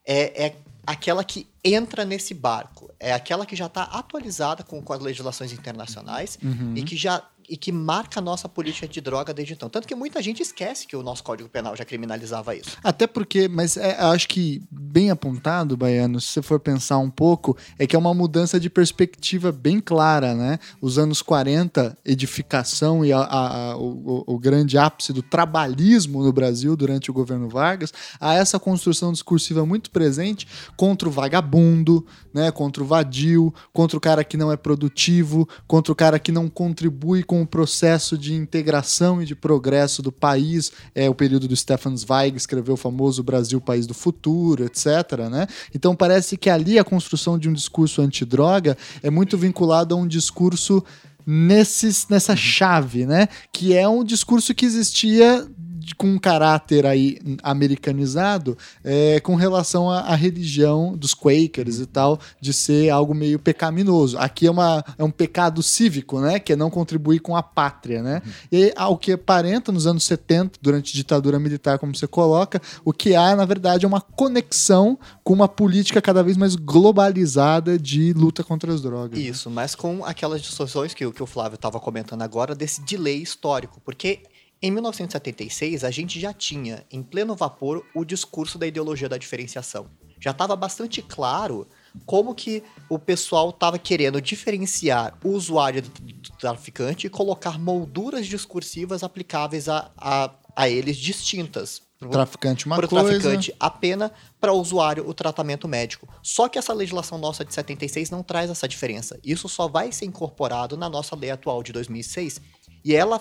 é, 0.06 0.47
é 0.47 0.56
aquela 0.86 1.24
que 1.24 1.47
entra 1.62 2.05
nesse 2.05 2.32
barco. 2.32 2.90
É 2.98 3.12
aquela 3.12 3.44
que 3.44 3.55
já 3.55 3.66
está 3.66 3.82
atualizada 3.82 4.62
com, 4.62 4.80
com 4.80 4.93
as 4.93 5.01
legislações 5.01 5.52
internacionais 5.52 6.39
e 6.76 6.82
que 6.82 6.97
já 6.97 7.22
e 7.49 7.57
que 7.57 7.73
marca 7.73 8.20
a 8.20 8.23
nossa 8.23 8.49
política 8.49 8.87
de 8.87 9.01
droga 9.01 9.33
desde 9.33 9.55
então. 9.55 9.69
Tanto 9.69 9.87
que 9.89 9.95
muita 9.95 10.20
gente 10.23 10.43
esquece 10.43 10.87
que 10.87 10.95
o 10.97 11.03
nosso 11.03 11.23
Código 11.25 11.49
Penal 11.49 11.75
já 11.77 11.85
criminalizava 11.85 12.55
isso. 12.55 12.77
Até 12.85 13.07
porque, 13.07 13.49
mas 13.49 13.77
é, 13.77 13.97
acho 13.99 14.29
que 14.29 14.62
bem 14.70 15.11
apontado, 15.11 15.77
Baiano, 15.77 16.20
se 16.20 16.29
você 16.29 16.43
for 16.43 16.61
pensar 16.61 16.99
um 16.99 17.11
pouco, 17.11 17.57
é 17.79 17.87
que 17.87 17.97
é 17.97 17.99
uma 17.99 18.12
mudança 18.12 18.59
de 18.61 18.69
perspectiva 18.69 19.51
bem 19.51 19.81
clara, 19.81 20.35
né? 20.35 20.59
Os 20.81 20.99
anos 20.99 21.23
40, 21.23 21.97
edificação 22.05 23.05
e 23.05 23.12
a- 23.12 23.19
a- 23.20 23.70
a- 23.73 23.77
o, 23.77 24.25
o- 24.27 24.39
grande 24.39 24.77
ápice 24.79 25.12
do 25.12 25.23
trabalhismo 25.23 26.23
no 26.23 26.33
Brasil 26.33 26.77
durante 26.77 27.11
o 27.11 27.15
governo 27.15 27.49
Vargas, 27.49 27.93
há 28.20 28.35
essa 28.35 28.59
construção 28.59 29.12
discursiva 29.12 29.65
muito 29.65 29.91
presente 29.91 30.47
contra 30.77 31.09
o 31.09 31.12
vagabundo, 31.12 32.07
né? 32.33 32.51
Contra 32.51 32.83
o 32.83 32.87
vadio, 32.87 33.53
contra 33.73 33.97
o 33.97 34.01
cara 34.01 34.23
que 34.23 34.37
não 34.37 34.53
é 34.53 34.57
produtivo, 34.57 35.49
contra 35.66 35.93
o 35.93 35.97
cara 35.97 36.19
que 36.19 36.31
não 36.31 36.49
contribui 36.49 37.23
com 37.23 37.38
com 37.39 37.43
o 37.43 37.47
processo 37.47 38.19
de 38.19 38.35
integração 38.35 39.23
e 39.23 39.24
de 39.24 39.35
progresso 39.35 40.02
do 40.02 40.10
país. 40.10 40.73
É 40.94 41.09
o 41.09 41.15
período 41.15 41.47
do 41.47 41.55
Stefan 41.55 41.97
Zweig, 41.97 42.36
escreveu 42.36 42.74
o 42.74 42.77
famoso 42.77 43.23
Brasil, 43.23 43.60
País 43.60 43.86
do 43.86 43.94
Futuro, 43.94 44.65
etc. 44.65 45.28
Né? 45.31 45.47
Então 45.74 45.94
parece 45.94 46.36
que 46.36 46.51
ali 46.51 46.78
a 46.78 46.85
construção 46.85 47.39
de 47.39 47.48
um 47.48 47.52
discurso 47.52 48.02
antidroga 48.02 48.77
é 49.02 49.10
muito 49.10 49.39
vinculado 49.39 49.94
a 49.94 49.98
um 49.98 50.06
discurso 50.06 50.82
nesses, 51.24 52.09
nessa 52.09 52.35
chave, 52.35 53.05
né? 53.05 53.28
Que 53.52 53.77
é 53.77 53.86
um 53.86 54.02
discurso 54.02 54.55
que 54.55 54.65
existia 54.65 55.47
com 55.94 56.06
um 56.06 56.19
caráter 56.19 56.86
aí 56.86 57.19
americanizado 57.43 58.56
é, 58.85 59.20
com 59.20 59.35
relação 59.35 59.90
à, 59.90 60.01
à, 60.01 60.15
religião 60.15 60.97
dos 60.97 61.15
Quakers 61.15 61.78
e 61.81 61.86
tal, 61.86 62.19
de 62.40 62.52
ser 62.52 62.90
algo 62.90 63.15
meio 63.15 63.39
pecaminoso. 63.39 64.19
Aqui 64.19 64.47
é, 64.47 64.51
uma, 64.51 64.85
é 64.97 65.05
um 65.05 65.10
pecado 65.10 65.62
cívico, 65.62 66.20
né? 66.20 66.39
Que 66.39 66.52
é 66.52 66.56
não 66.56 66.70
contribuir 66.70 67.20
com 67.20 67.36
a 67.36 67.43
pátria, 67.43 68.02
né? 68.02 68.23
Uhum. 68.24 68.32
E 68.52 68.73
ao 68.77 68.97
que 68.97 69.12
aparenta 69.12 69.73
nos 69.73 69.86
anos 69.86 70.05
70, 70.05 70.59
durante 70.60 70.93
a 70.93 70.97
ditadura 70.97 71.39
militar, 71.39 71.78
como 71.78 71.94
você 71.94 72.06
coloca, 72.06 72.60
o 72.85 72.93
que 72.93 73.15
há, 73.15 73.35
na 73.35 73.44
verdade, 73.44 73.85
é 73.85 73.89
uma 73.89 74.01
conexão 74.01 74.98
com 75.23 75.32
uma 75.32 75.48
política 75.48 76.01
cada 76.01 76.23
vez 76.23 76.36
mais 76.36 76.55
globalizada 76.55 77.78
de 77.78 78.12
luta 78.12 78.43
contra 78.43 78.73
as 78.73 78.81
drogas. 78.81 79.19
Né? 79.19 79.24
Isso, 79.24 79.51
mas 79.51 79.74
com 79.74 80.05
aquelas 80.05 80.43
distorções 80.43 80.94
que, 80.94 81.10
que 81.10 81.23
o 81.23 81.27
Flávio 81.27 81.56
estava 81.56 81.78
comentando 81.81 82.23
agora, 82.23 82.55
desse 82.55 82.81
delay 82.82 83.23
histórico, 83.23 83.81
porque 83.85 84.20
em 84.60 84.70
1976, 84.72 85.85
a 85.85 85.90
gente 85.90 86.18
já 86.18 86.32
tinha, 86.32 86.85
em 86.90 87.02
pleno 87.02 87.36
vapor, 87.36 87.85
o 87.94 88.05
discurso 88.05 88.59
da 88.59 88.66
ideologia 88.66 89.09
da 89.09 89.16
diferenciação. 89.16 89.89
Já 90.20 90.32
estava 90.32 90.56
bastante 90.56 91.01
claro 91.01 91.68
como 92.05 92.35
que 92.35 92.62
o 92.89 92.98
pessoal 92.98 93.51
estava 93.51 93.78
querendo 93.78 94.20
diferenciar 94.20 95.16
o 95.22 95.28
usuário 95.28 95.82
do, 95.82 95.90
traficante 96.39 97.06
e 97.06 97.10
colocar 97.10 97.59
molduras 97.59 98.26
discursivas 98.26 99.05
aplicáveis 99.05 99.68
a, 99.68 99.93
a, 99.97 100.30
a 100.56 100.68
eles 100.68 100.97
distintas. 100.97 101.82
Traficante 102.10 102.66
uma 102.66 102.76
pro 102.76 102.89
coisa. 102.89 103.10
traficante 103.10 103.55
a 103.59 103.70
pena, 103.70 104.12
para 104.40 104.52
o 104.52 104.60
usuário 104.60 105.09
o 105.09 105.14
tratamento 105.14 105.68
médico. 105.68 106.09
Só 106.22 106.48
que 106.48 106.59
essa 106.59 106.72
legislação 106.72 107.18
nossa 107.18 107.44
de 107.44 107.55
76 107.55 108.10
não 108.10 108.22
traz 108.22 108.51
essa 108.51 108.68
diferença. 108.68 109.18
Isso 109.24 109.48
só 109.48 109.68
vai 109.68 109.93
ser 109.93 110.05
incorporado 110.05 110.76
na 110.76 110.89
nossa 110.89 111.14
lei 111.16 111.30
atual 111.30 111.62
de 111.62 111.72
2006 111.72 112.40
e 112.85 112.94
ela 112.94 113.20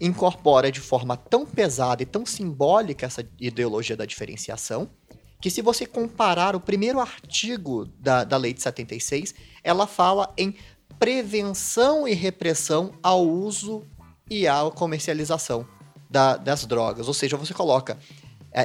incorpora 0.00 0.70
de 0.70 0.80
forma 0.80 1.16
tão 1.16 1.44
pesada 1.44 2.02
e 2.02 2.06
tão 2.06 2.24
simbólica 2.24 3.06
essa 3.06 3.28
ideologia 3.38 3.96
da 3.96 4.06
diferenciação, 4.06 4.88
que 5.40 5.50
se 5.50 5.62
você 5.62 5.86
comparar 5.86 6.56
o 6.56 6.60
primeiro 6.60 7.00
artigo 7.00 7.86
da, 7.98 8.24
da 8.24 8.36
lei 8.36 8.52
de 8.52 8.62
76, 8.62 9.34
ela 9.62 9.86
fala 9.86 10.32
em 10.36 10.54
prevenção 10.98 12.08
e 12.08 12.14
repressão 12.14 12.92
ao 13.02 13.26
uso 13.26 13.84
e 14.28 14.48
à 14.48 14.68
comercialização 14.70 15.66
da, 16.10 16.36
das 16.36 16.66
drogas. 16.66 17.06
Ou 17.06 17.14
seja, 17.14 17.36
você 17.36 17.54
coloca 17.54 17.98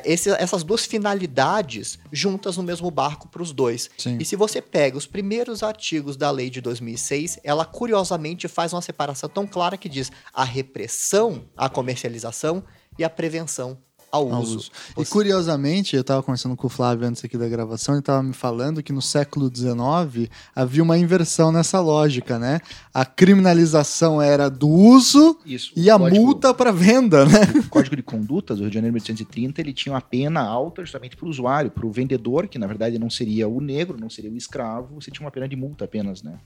esse, 0.06 0.30
essas 0.32 0.64
duas 0.64 0.86
finalidades 0.86 2.00
juntas 2.12 2.58
no 2.58 2.64
mesmo 2.64 2.90
barco 2.90 3.28
para 3.28 3.42
os 3.42 3.52
dois. 3.52 3.90
Sim. 3.98 4.18
E 4.20 4.26
se 4.26 4.36
você 4.36 4.62
pega 4.62 4.98
os 4.98 5.06
primeiros 5.06 5.64
artigos 5.64 6.16
da 6.18 6.32
lei 6.32 6.50
de 6.50 6.62
2006, 6.62 7.40
ela 7.44 7.66
curiosamente 7.66 8.48
faz 8.48 8.74
uma 8.74 8.82
separação 8.82 9.30
tão 9.30 9.46
clara 9.46 9.78
que 9.78 9.90
diz 9.90 10.12
a 10.34 10.44
repressão, 10.44 11.46
a 11.56 11.70
comercialização 11.70 12.64
e 12.98 13.04
a 13.04 13.10
prevenção 13.10 13.78
ao 14.14 14.28
uso. 14.28 14.58
uso. 14.58 14.72
E 14.96 15.04
curiosamente, 15.06 15.96
eu 15.96 16.02
estava 16.02 16.22
conversando 16.22 16.56
com 16.56 16.68
o 16.68 16.70
Flávio 16.70 17.08
antes 17.08 17.26
aqui 17.26 17.36
da 17.36 17.50
gravação, 17.50 17.96
ele 17.96 18.00
estava 18.00 18.22
me 18.22 18.34
falando 18.34 18.84
que 18.84 18.94
no 18.94 19.02
século 19.02 19.52
XIX 19.54 20.30
havia 20.56 20.84
uma 20.84 20.96
inversão 20.96 21.52
nessa 21.52 21.80
lógica, 21.80 22.38
né? 22.38 22.62
A 22.94 23.06
criminalização 23.06 24.22
era 24.22 24.50
do 24.50 24.70
uso 24.70 25.40
Isso, 25.44 25.74
e 25.76 25.90
a 25.90 25.98
código, 25.98 26.24
multa 26.24 26.54
para 26.54 26.72
venda, 26.72 27.26
né? 27.26 27.40
O 27.66 27.70
Código 27.70 27.96
de 27.96 28.04
Condutas 28.04 28.58
do 28.58 28.62
Rio 28.62 28.70
de 28.70 28.76
Janeiro 28.76 28.96
de 28.96 29.02
1830, 29.02 29.62
ele 29.62 29.74
tinha 29.74 29.94
uma 29.94 30.02
pena 30.02 30.42
alta 30.42 30.84
justamente 30.84 31.16
para 31.16 31.26
o 31.26 31.30
usuário, 31.30 31.72
para 31.72 31.86
o 31.86 31.92
vendedor, 31.92 32.48
que 32.48 32.60
na 32.60 32.68
verdade 32.68 33.00
não 33.00 33.10
seria 33.10 33.48
o 33.48 33.60
negro, 33.60 33.98
não 34.00 34.12
seria 34.12 34.30
o 34.30 34.38
escravo, 34.38 35.02
você 35.02 35.10
tinha 35.10 35.26
uma 35.26 35.32
pena 35.32 35.48
de 35.48 35.56
multa 35.56 35.86
apenas, 35.86 36.22
né? 36.22 36.38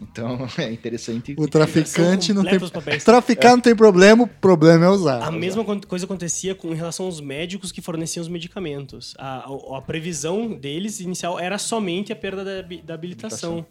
Então 0.00 0.48
é 0.56 0.72
interessante. 0.72 1.34
O 1.38 1.46
traficante 1.46 2.32
não 2.32 2.44
tem. 2.44 2.58
Traficar 3.04 3.48
é. 3.48 3.52
não 3.52 3.60
tem 3.60 3.76
problema, 3.76 4.24
o 4.24 4.26
problema 4.26 4.86
é 4.86 4.88
usar. 4.88 5.22
A 5.22 5.30
mesma 5.30 5.62
coisa 5.64 6.06
acontecia 6.06 6.54
com 6.54 6.72
relação 6.72 7.09
os 7.10 7.20
médicos 7.20 7.70
que 7.70 7.82
forneciam 7.82 8.22
os 8.22 8.28
medicamentos. 8.28 9.14
A, 9.18 9.46
a, 9.50 9.78
a 9.78 9.82
previsão 9.82 10.52
deles 10.52 11.00
inicial 11.00 11.38
era 11.38 11.58
somente 11.58 12.12
a 12.12 12.16
perda 12.16 12.44
da, 12.44 12.62
da 12.82 12.94
habilitação. 12.94 13.66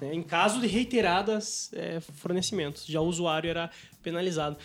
Né? 0.00 0.14
Em 0.14 0.22
caso 0.22 0.60
de 0.60 0.66
reiteradas 0.66 1.70
é, 1.72 2.00
fornecimentos, 2.00 2.86
já 2.86 3.00
o 3.00 3.06
usuário 3.06 3.50
era 3.50 3.70
penalizado. 4.02 4.56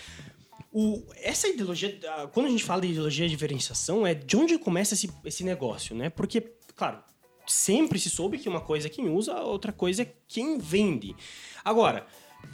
O, 0.71 1.03
essa 1.15 1.47
ideologia, 1.47 1.97
quando 2.31 2.45
a 2.45 2.49
gente 2.49 2.63
fala 2.63 2.81
de 2.81 2.89
ideologia 2.89 3.25
de 3.25 3.31
diferenciação, 3.31 4.05
é 4.05 4.13
de 4.13 4.37
onde 4.37 4.57
começa 4.59 4.93
esse, 4.93 5.09
esse 5.25 5.43
negócio, 5.43 5.95
né? 5.95 6.09
Porque, 6.09 6.41
claro, 6.75 6.99
sempre 7.47 7.97
se 7.97 8.09
soube 8.09 8.37
que 8.37 8.47
uma 8.47 8.61
coisa 8.61 8.87
é 8.87 8.89
quem 8.89 9.09
usa, 9.09 9.33
outra 9.41 9.71
coisa 9.71 10.03
é 10.03 10.13
quem 10.27 10.59
vende. 10.59 11.15
Agora, 11.65 12.05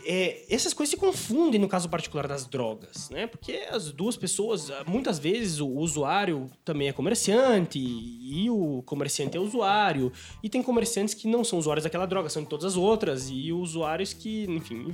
é, 0.06 0.46
essas 0.50 0.74
coisas 0.74 0.92
se 0.92 0.98
confundem 0.98 1.60
no 1.60 1.68
caso 1.68 1.90
particular 1.90 2.28
das 2.28 2.46
drogas, 2.46 3.10
né? 3.10 3.26
Porque 3.26 3.66
as 3.72 3.92
duas 3.92 4.16
pessoas, 4.16 4.72
muitas 4.86 5.18
vezes 5.18 5.60
o 5.60 5.68
usuário 5.68 6.50
também 6.64 6.88
é 6.88 6.94
comerciante 6.94 7.80
e 7.80 8.48
o 8.50 8.84
comerciante 8.86 9.36
é 9.36 9.40
usuário. 9.40 10.12
E 10.44 10.50
tem 10.50 10.62
comerciantes 10.62 11.16
que 11.16 11.28
não 11.28 11.44
são 11.44 11.58
usuários 11.58 11.84
daquela 11.84 12.06
droga, 12.06 12.30
são 12.30 12.44
de 12.44 12.50
todas 12.50 12.66
as 12.66 12.78
outras. 12.78 13.30
E 13.30 13.52
usuários 13.52 14.14
que, 14.14 14.46
enfim, 14.46 14.86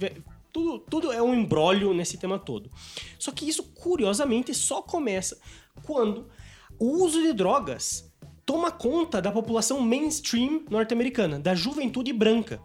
tudo, 0.52 0.80
tudo 0.80 1.12
é 1.12 1.22
um 1.22 1.34
embrólio 1.34 1.94
nesse 1.94 2.18
tema 2.18 2.40
todo. 2.40 2.70
Só 3.20 3.32
que 3.32 3.48
isso, 3.48 3.64
curiosamente, 3.64 4.54
só 4.54 4.82
começa 4.82 5.38
quando 5.84 6.28
o 6.80 7.04
uso 7.04 7.22
de 7.22 7.34
drogas 7.34 8.10
toma 8.46 8.72
conta 8.72 9.22
da 9.22 9.32
população 9.32 9.82
mainstream 9.82 10.64
norte-americana, 10.70 11.38
da 11.38 11.54
juventude 11.54 12.14
branca. 12.14 12.62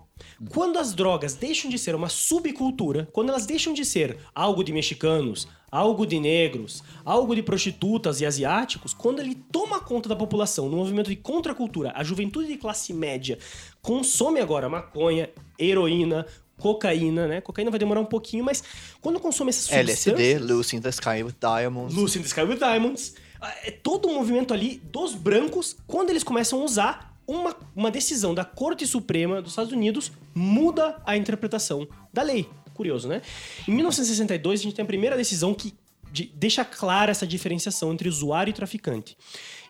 Quando 0.50 0.78
as 0.78 0.94
drogas 0.94 1.34
deixam 1.34 1.70
de 1.70 1.78
ser 1.78 1.94
uma 1.94 2.08
subcultura, 2.08 3.08
quando 3.12 3.30
elas 3.30 3.46
deixam 3.46 3.72
de 3.72 3.84
ser 3.84 4.18
algo 4.34 4.62
de 4.62 4.72
mexicanos, 4.72 5.48
algo 5.70 6.06
de 6.06 6.20
negros, 6.20 6.82
algo 7.04 7.34
de 7.34 7.42
prostitutas 7.42 8.20
e 8.20 8.26
asiáticos, 8.26 8.92
quando 8.92 9.20
ele 9.20 9.34
toma 9.50 9.80
conta 9.80 10.08
da 10.08 10.16
população 10.16 10.68
no 10.68 10.76
movimento 10.76 11.08
de 11.08 11.16
contracultura, 11.16 11.92
a 11.94 12.04
juventude 12.04 12.48
de 12.48 12.56
classe 12.56 12.92
média 12.92 13.38
consome 13.80 14.40
agora 14.40 14.68
maconha, 14.68 15.30
heroína, 15.58 16.26
cocaína, 16.58 17.26
né? 17.26 17.40
Cocaína 17.40 17.70
vai 17.70 17.78
demorar 17.78 18.00
um 18.00 18.06
pouquinho, 18.06 18.44
mas 18.44 18.62
quando 19.00 19.18
consome 19.18 19.50
essas 19.50 19.64
substâncias... 19.64 20.06
LSD, 20.06 20.38
Lucy 20.38 20.76
in 20.76 20.80
the 20.80 20.90
Sky 20.90 21.22
with 21.22 21.34
Diamonds. 21.40 21.94
Lucy 21.94 22.18
in 22.18 22.22
the 22.22 22.28
Sky 22.28 22.42
with 22.42 22.58
Diamonds. 22.58 23.14
É 23.62 23.70
todo 23.70 24.08
um 24.08 24.14
movimento 24.14 24.52
ali 24.52 24.80
dos 24.84 25.14
brancos, 25.14 25.76
quando 25.86 26.10
eles 26.10 26.22
começam 26.22 26.60
a 26.60 26.64
usar 26.64 27.15
uma, 27.26 27.56
uma 27.74 27.90
decisão 27.90 28.34
da 28.34 28.44
Corte 28.44 28.86
Suprema 28.86 29.42
dos 29.42 29.52
Estados 29.52 29.72
Unidos 29.72 30.12
muda 30.34 31.00
a 31.04 31.16
interpretação 31.16 31.86
da 32.12 32.22
lei. 32.22 32.48
Curioso, 32.74 33.08
né? 33.08 33.22
Em 33.66 33.72
1962, 33.72 34.60
a 34.60 34.62
gente 34.62 34.74
tem 34.74 34.82
a 34.82 34.86
primeira 34.86 35.16
decisão 35.16 35.54
que 35.54 35.74
de, 36.12 36.30
deixa 36.34 36.64
clara 36.64 37.10
essa 37.10 37.26
diferenciação 37.26 37.92
entre 37.92 38.08
usuário 38.08 38.50
e 38.50 38.54
traficante. 38.54 39.16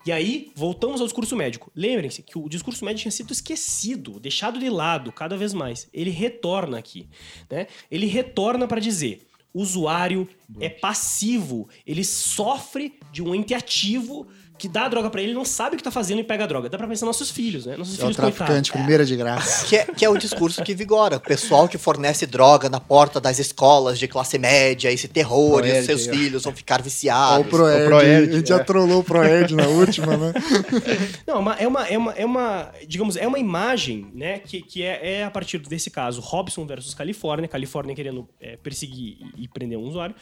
E 0.05 0.13
aí, 0.13 0.53
voltamos 0.55 1.01
ao 1.01 1.07
discurso 1.07 1.35
médico. 1.35 1.73
Lembrem-se 1.75 2.23
que 2.23 2.39
o 2.39 2.49
discurso 2.49 2.85
médico 2.85 3.03
tinha 3.03 3.13
sido 3.13 3.33
esquecido, 3.33 4.21
deixado 4.21 4.59
de 4.59 4.71
lado 4.71 5.11
cada 5.11 5.37
vez 5.37 5.53
mais. 5.53 5.89
Ele 5.93 6.11
retorna 6.11 6.79
aqui. 6.79 7.09
Né? 7.51 7.67
Ele 7.91 8.07
retorna 8.07 8.69
para 8.69 8.81
dizer: 8.81 9.27
o 9.53 9.63
usuário 9.63 10.29
é 10.61 10.69
passivo, 10.69 11.69
ele 11.87 12.05
sofre 12.05 12.99
de 13.11 13.23
um 13.23 13.35
ente 13.35 13.55
ativo 13.55 14.29
que 14.59 14.69
dá 14.69 14.85
a 14.85 14.89
droga 14.89 15.11
para 15.11 15.23
ele, 15.23 15.35
não 15.35 15.45
sabe 15.45 15.75
o 15.75 15.79
que 15.79 15.85
tá 15.85 15.91
fazendo 15.91 16.21
e 16.21 16.25
pega 16.25 16.45
a 16.45 16.47
droga. 16.47 16.69
Dá 16.69 16.79
pra 16.79 16.87
pensar 16.87 17.07
nos 17.07 17.19
nossos 17.19 17.31
filhos, 17.31 17.67
né? 17.67 17.77
Nossos 17.77 17.95
é 17.95 17.99
filhos 17.99 18.17
o 18.17 18.21
traficante, 18.21 18.73
primeira 18.73 19.05
de 19.05 19.17
graça. 19.17 19.67
Que 19.67 19.77
é, 19.77 19.85
que 19.85 20.05
é 20.05 20.09
o 20.09 20.17
discurso 20.17 20.63
que 20.63 20.75
vigora. 20.75 21.17
O 21.17 21.21
pessoal 21.21 21.69
que 21.69 21.79
fornece 21.79 22.27
droga 22.27 22.69
na 22.69 22.81
porta 22.81 23.21
das 23.21 23.39
escolas 23.39 23.99
de 23.99 24.09
classe 24.09 24.39
média, 24.39 24.91
esse 24.91 25.09
terror, 25.09 25.65
e 25.67 25.79
os 25.79 25.85
seus 25.85 26.07
é. 26.09 26.13
filhos 26.13 26.45
vão 26.45 26.55
ficar 26.55 26.83
viciados. 26.83 27.47
o 27.47 27.51
Proerd, 27.51 27.83
o 27.83 27.87
Proerd, 27.87 28.31
a 28.31 28.37
gente 28.37 28.53
é. 28.53 28.57
já 28.57 28.65
trollou 28.65 29.01
o 29.01 29.05
Proerd 29.05 29.55
na 29.55 29.67
última, 29.67 30.17
né? 30.17 30.33
Não, 31.27 31.37
é 31.53 31.67
uma, 31.67 31.85
é 31.87 31.99
uma, 31.99 32.13
é 32.13 32.25
uma, 32.25 32.73
digamos, 32.87 33.17
é 33.17 33.27
uma 33.27 33.39
imagem, 33.39 34.11
né, 34.15 34.39
que, 34.39 34.63
que 34.63 34.83
é, 34.83 35.19
é 35.19 35.25
a 35.25 35.31
partir 35.31 35.59
desse 35.59 35.91
caso, 35.91 36.21
Robson 36.21 36.67
versus 36.67 36.95
Califórnia, 36.95 37.49
Califórnia 37.49 37.95
querendo 37.95 38.29
é, 38.41 38.57
perseguir 38.57 39.19
e 39.37 39.49
prender 39.49 39.79
um 39.79 39.83
usuário. 39.83 40.15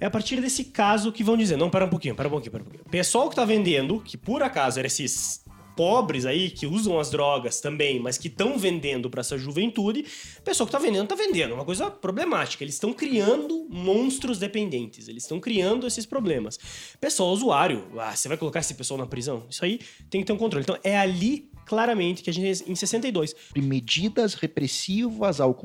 É 0.00 0.06
a 0.06 0.10
partir 0.10 0.40
desse 0.40 0.64
caso 0.64 1.12
que 1.12 1.24
vão 1.24 1.36
dizer, 1.36 1.56
não, 1.56 1.70
para 1.70 1.84
um 1.84 1.88
pouquinho, 1.88 2.14
para 2.14 2.28
um 2.28 2.30
pouquinho, 2.30 2.52
para 2.52 2.60
um 2.62 2.64
pouquinho. 2.64 2.84
Pessoal 2.90 3.28
que 3.28 3.36
tá 3.36 3.44
vendendo, 3.44 4.00
que 4.00 4.16
por 4.16 4.42
acaso 4.42 4.78
eram 4.78 4.86
esses 4.86 5.44
pobres 5.76 6.24
aí 6.24 6.50
que 6.50 6.66
usam 6.66 6.98
as 6.98 7.10
drogas 7.10 7.60
também, 7.60 7.98
mas 8.00 8.16
que 8.16 8.28
estão 8.28 8.58
vendendo 8.58 9.10
para 9.10 9.20
essa 9.20 9.36
juventude, 9.36 10.04
pessoal 10.44 10.66
que 10.66 10.72
tá 10.72 10.78
vendendo 10.78 11.08
tá 11.08 11.14
vendendo, 11.14 11.52
é 11.52 11.54
uma 11.54 11.64
coisa 11.64 11.90
problemática. 11.90 12.64
Eles 12.64 12.74
estão 12.74 12.92
criando 12.92 13.66
monstros 13.68 14.38
dependentes, 14.38 15.08
eles 15.08 15.24
estão 15.24 15.40
criando 15.40 15.86
esses 15.86 16.06
problemas. 16.06 16.58
Pessoal 17.00 17.30
usuário, 17.30 17.84
ah, 17.98 18.14
você 18.14 18.28
vai 18.28 18.36
colocar 18.36 18.60
esse 18.60 18.74
pessoal 18.74 18.98
na 18.98 19.06
prisão? 19.06 19.44
Isso 19.50 19.64
aí 19.64 19.80
tem 20.08 20.20
que 20.20 20.26
ter 20.26 20.32
um 20.32 20.38
controle. 20.38 20.62
Então 20.62 20.78
é 20.82 20.96
ali 20.96 21.50
claramente 21.64 22.22
que 22.22 22.30
a 22.30 22.32
gente 22.32 22.64
em 22.70 22.74
62. 22.74 23.34
medidas 23.56 24.34
repressivas 24.34 25.40
ao, 25.40 25.58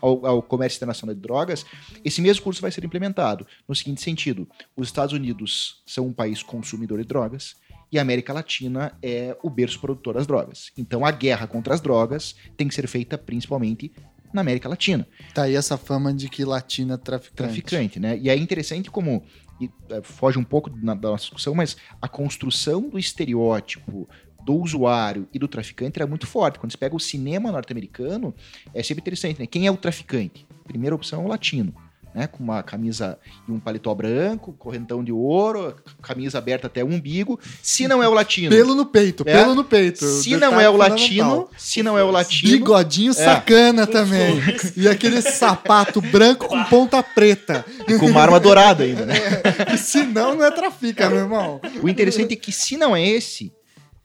ao- 0.00 0.26
ao 0.26 0.42
comércio 0.42 0.76
internacional 0.78 1.14
de 1.14 1.20
drogas, 1.20 1.64
esse 2.04 2.20
mesmo 2.20 2.42
curso 2.42 2.60
vai 2.60 2.70
ser 2.70 2.84
implementado 2.84 3.46
no 3.68 3.74
seguinte 3.74 4.00
sentido: 4.02 4.48
os 4.76 4.88
Estados 4.88 5.12
Unidos 5.14 5.82
são 5.86 6.06
um 6.06 6.12
país 6.12 6.42
consumidor 6.42 6.98
de 7.00 7.04
drogas 7.06 7.56
e 7.90 7.98
a 7.98 8.02
América 8.02 8.32
Latina 8.32 8.92
é 9.02 9.36
o 9.42 9.48
berço 9.50 9.78
produtor 9.80 10.14
das 10.14 10.26
drogas. 10.26 10.70
Então 10.76 11.04
a 11.06 11.10
guerra 11.10 11.46
contra 11.46 11.72
as 11.74 11.80
drogas 11.80 12.34
tem 12.56 12.66
que 12.68 12.74
ser 12.74 12.86
feita 12.88 13.16
principalmente 13.16 13.92
na 14.32 14.40
América 14.40 14.68
Latina 14.68 15.06
Tá 15.32 15.44
aí 15.44 15.54
essa 15.54 15.78
fama 15.78 16.12
de 16.12 16.28
que 16.28 16.44
latina 16.44 16.94
é 16.94 16.96
traficante. 16.96 17.36
traficante, 17.62 18.00
né? 18.00 18.18
E 18.18 18.28
é 18.28 18.36
interessante 18.36 18.90
como 18.90 19.22
e, 19.58 19.70
é, 19.88 20.02
foge 20.02 20.38
um 20.38 20.44
pouco 20.44 20.68
na- 20.82 20.94
da 20.94 21.10
nossa 21.10 21.22
discussão, 21.24 21.54
mas 21.54 21.76
a 22.02 22.06
construção 22.08 22.82
do 22.90 22.98
estereótipo 22.98 24.06
do 24.46 24.54
usuário 24.62 25.26
e 25.34 25.38
do 25.40 25.48
traficante 25.48 25.98
era 25.98 26.06
muito 26.06 26.24
forte. 26.24 26.58
Quando 26.60 26.70
você 26.70 26.78
pega 26.78 26.94
o 26.94 27.00
cinema 27.00 27.50
norte-americano, 27.50 28.32
é 28.72 28.80
sempre 28.80 29.00
interessante, 29.02 29.40
né? 29.40 29.46
Quem 29.46 29.66
é 29.66 29.70
o 29.72 29.76
traficante? 29.76 30.46
Primeira 30.64 30.94
opção 30.94 31.22
é 31.22 31.24
o 31.24 31.28
latino. 31.28 31.74
Né, 32.14 32.26
com 32.26 32.42
uma 32.42 32.62
camisa 32.62 33.18
e 33.46 33.52
um 33.52 33.60
paletó 33.60 33.94
branco, 33.94 34.54
correntão 34.58 35.04
de 35.04 35.12
ouro, 35.12 35.76
camisa 36.00 36.38
aberta 36.38 36.66
até 36.66 36.82
o 36.82 36.86
umbigo. 36.86 37.38
Se 37.62 37.86
não 37.86 38.02
é 38.02 38.08
o 38.08 38.14
latino, 38.14 38.48
Pelo 38.48 38.74
no 38.74 38.86
peito, 38.86 39.22
É. 39.26 39.34
pelo 39.34 39.54
no 39.54 39.62
peito. 39.62 40.02
se 40.06 40.34
não 40.34 40.58
é 40.58 40.66
o 40.66 40.78
latino, 40.78 41.46
se 41.58 41.82
não 41.82 41.98
é 41.98 42.02
o 42.02 42.10
latino, 42.10 42.52
Bigodinho 42.52 43.12
sacana 43.12 43.84
também. 43.86 44.40
E 44.78 44.88
aquele 44.88 45.20
sapato 45.20 46.00
branco 46.00 46.48
com 46.48 46.64
ponta 46.64 47.02
preta. 47.02 47.66
e 47.86 47.98
com 47.98 48.06
uma 48.06 48.22
arma 48.22 48.40
dourada 48.40 48.82
ainda, 48.84 49.04
né? 49.04 49.14
Que 49.68 49.76
se 49.76 50.02
não, 50.06 50.36
não 50.36 50.44
é 50.46 50.50
trafica, 50.50 51.10
meu 51.10 51.18
irmão. 51.18 51.60
O 51.82 51.86
interessante 51.88 52.32
é 52.32 52.36
que 52.36 52.50
se 52.50 52.78
não 52.78 52.96
é 52.96 53.06
esse, 53.06 53.52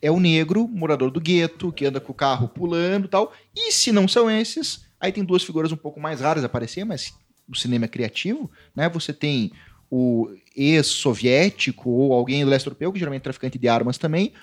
é 0.01 0.09
o 0.09 0.19
negro, 0.19 0.67
morador 0.67 1.11
do 1.11 1.21
gueto, 1.21 1.71
que 1.71 1.85
anda 1.85 1.99
com 1.99 2.11
o 2.11 2.15
carro 2.15 2.47
pulando 2.47 3.07
tal. 3.07 3.33
E 3.55 3.71
se 3.71 3.91
não 3.91 4.07
são 4.07 4.29
esses, 4.29 4.85
aí 4.99 5.11
tem 5.11 5.23
duas 5.23 5.43
figuras 5.43 5.71
um 5.71 5.77
pouco 5.77 5.99
mais 5.99 6.21
raras 6.21 6.43
a 6.43 6.47
aparecer, 6.47 6.83
mas 6.83 7.13
o 7.47 7.55
cinema 7.55 7.85
é 7.85 7.87
criativo, 7.87 8.49
né? 8.75 8.89
Você 8.89 9.13
tem 9.13 9.51
o 9.89 10.29
ex-soviético 10.55 11.89
ou 11.89 12.13
alguém 12.13 12.43
do 12.43 12.49
leste 12.49 12.65
europeu, 12.65 12.91
que 12.91 12.99
geralmente 12.99 13.21
é 13.21 13.23
traficante 13.23 13.59
de 13.59 13.67
armas 13.67 13.97
também, 13.97 14.33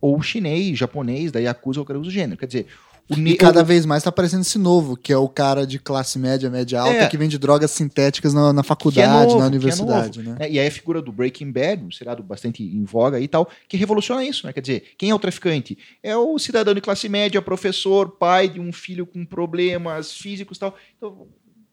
ou 0.00 0.18
o 0.18 0.22
chinês, 0.22 0.76
japonês, 0.76 1.32
da 1.32 1.40
Yakuza 1.40 1.80
ou 1.80 1.86
coisa 1.86 2.02
do 2.02 2.10
gênero. 2.10 2.38
Quer 2.38 2.46
dizer, 2.46 2.66
E 3.08 3.36
cada 3.36 3.62
vez 3.62 3.86
mais 3.86 4.02
tá 4.02 4.10
aparecendo 4.10 4.40
esse 4.40 4.58
novo, 4.58 4.96
que 4.96 5.12
é 5.12 5.16
o 5.16 5.28
cara 5.28 5.64
de 5.64 5.78
classe 5.78 6.18
média, 6.18 6.50
média 6.50 6.80
alta, 6.80 6.92
É. 6.92 7.06
que 7.06 7.16
vende 7.16 7.38
drogas 7.38 7.70
sintéticas 7.70 8.34
na, 8.34 8.52
na 8.52 8.60
é 8.60 8.64
faculdade, 8.64 9.26
novo, 9.32 9.34
na 9.34 9.36
que 9.36 9.42
é 9.42 9.46
universidade, 9.46 10.18
novo, 10.22 10.38
né? 10.38 10.50
E 10.50 10.58
aí 10.58 10.66
a 10.66 10.70
figura 10.70 11.00
do 11.00 11.12
Breaking 11.12 11.52
Bad, 11.52 11.84
um 11.84 11.90
seriado 11.90 12.22
bastante 12.22 12.64
em 12.64 12.84
voga 12.84 13.20
e 13.20 13.28
tal, 13.28 13.48
que 13.68 13.76
revoluciona 13.76 14.24
isso, 14.24 14.46
né? 14.46 14.52
Quer 14.52 14.60
dizer, 14.60 14.82
quem 14.98 15.10
é 15.10 15.14
o 15.14 15.18
traficante? 15.18 15.78
É 16.02 16.16
o 16.16 16.36
cidadão 16.38 16.74
de 16.74 16.80
classe 16.80 17.08
média, 17.08 17.40
professor, 17.40 18.10
pai 18.10 18.48
de 18.48 18.58
um 18.58 18.72
filho 18.72 19.06
com 19.06 19.24
problemas 19.24 20.12
físicos 20.12 20.56
e 20.56 20.60
tal. 20.60 20.76
Então, 20.96 21.28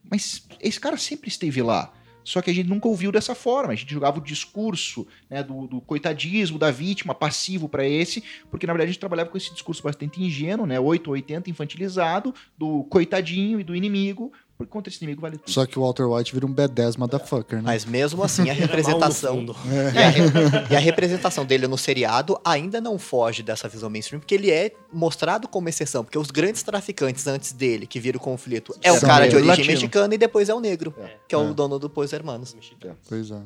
mas 0.09 0.43
esse 0.59 0.79
cara 0.79 0.97
sempre 0.97 1.29
esteve 1.29 1.61
lá. 1.63 1.91
Só 2.23 2.41
que 2.41 2.49
a 2.49 2.53
gente 2.53 2.69
nunca 2.69 2.87
ouviu 2.87 3.11
dessa 3.11 3.35
forma. 3.35 3.73
A 3.73 3.75
gente 3.75 3.93
jogava 3.93 4.19
o 4.19 4.23
discurso 4.23 5.07
né, 5.29 5.43
do, 5.43 5.67
do 5.67 5.81
coitadismo, 5.81 6.57
da 6.57 6.71
vítima, 6.71 7.13
passivo 7.13 7.67
para 7.67 7.87
esse, 7.87 8.23
porque 8.49 8.65
na 8.65 8.73
verdade 8.73 8.89
a 8.89 8.91
gente 8.91 8.99
trabalhava 8.99 9.29
com 9.29 9.37
esse 9.37 9.51
discurso 9.53 9.83
bastante 9.83 10.21
ingênuo, 10.21 10.65
né? 10.65 10.79
8 10.79 11.07
ou 11.07 11.13
80, 11.13 11.49
infantilizado, 11.49 12.33
do 12.57 12.83
coitadinho 12.85 13.59
e 13.59 13.63
do 13.63 13.75
inimigo, 13.75 14.31
porque 14.63 14.71
contra 14.71 14.91
esse 14.91 15.03
inimigo 15.03 15.21
vale 15.21 15.37
tudo. 15.37 15.51
Só 15.51 15.65
que 15.65 15.77
o 15.77 15.81
Walter 15.83 16.03
White 16.05 16.33
vira 16.33 16.45
um 16.45 16.53
B10 16.53 16.97
motherfucker, 16.97 17.57
né? 17.57 17.63
Mas 17.65 17.85
mesmo 17.85 18.23
assim, 18.23 18.49
a 18.49 18.53
representação. 18.53 19.35
fundo. 19.35 19.55
E 19.93 19.97
a, 19.97 20.09
re- 20.09 20.67
e 20.71 20.75
a 20.75 20.79
representação 20.79 21.45
dele 21.45 21.67
no 21.67 21.77
seriado 21.77 22.39
ainda 22.43 22.79
não 22.81 22.97
foge 22.97 23.43
dessa 23.43 23.67
visão 23.67 23.89
mainstream, 23.89 24.19
porque 24.19 24.33
ele 24.35 24.49
é 24.51 24.71
mostrado 24.91 25.47
como 25.47 25.69
exceção. 25.69 26.03
Porque 26.03 26.17
os 26.17 26.31
grandes 26.31 26.63
traficantes 26.63 27.27
antes 27.27 27.51
dele, 27.53 27.85
que 27.85 27.99
viram 27.99 28.17
o 28.17 28.21
conflito, 28.21 28.75
é 28.81 28.91
o 28.91 28.99
São 28.99 29.09
cara 29.09 29.27
de 29.27 29.35
origem 29.35 29.49
latino. 29.49 29.67
mexicana 29.67 30.15
e 30.15 30.17
depois 30.17 30.49
é 30.49 30.53
o 30.53 30.59
negro, 30.59 30.93
que 31.27 31.35
é, 31.35 31.37
É. 31.37 31.41
o 31.41 31.53
dono 31.53 31.77
do 31.79 31.89
Pois 31.89 32.13
Hermanos. 32.13 32.55
Pois 33.07 33.31
é. 33.31 33.41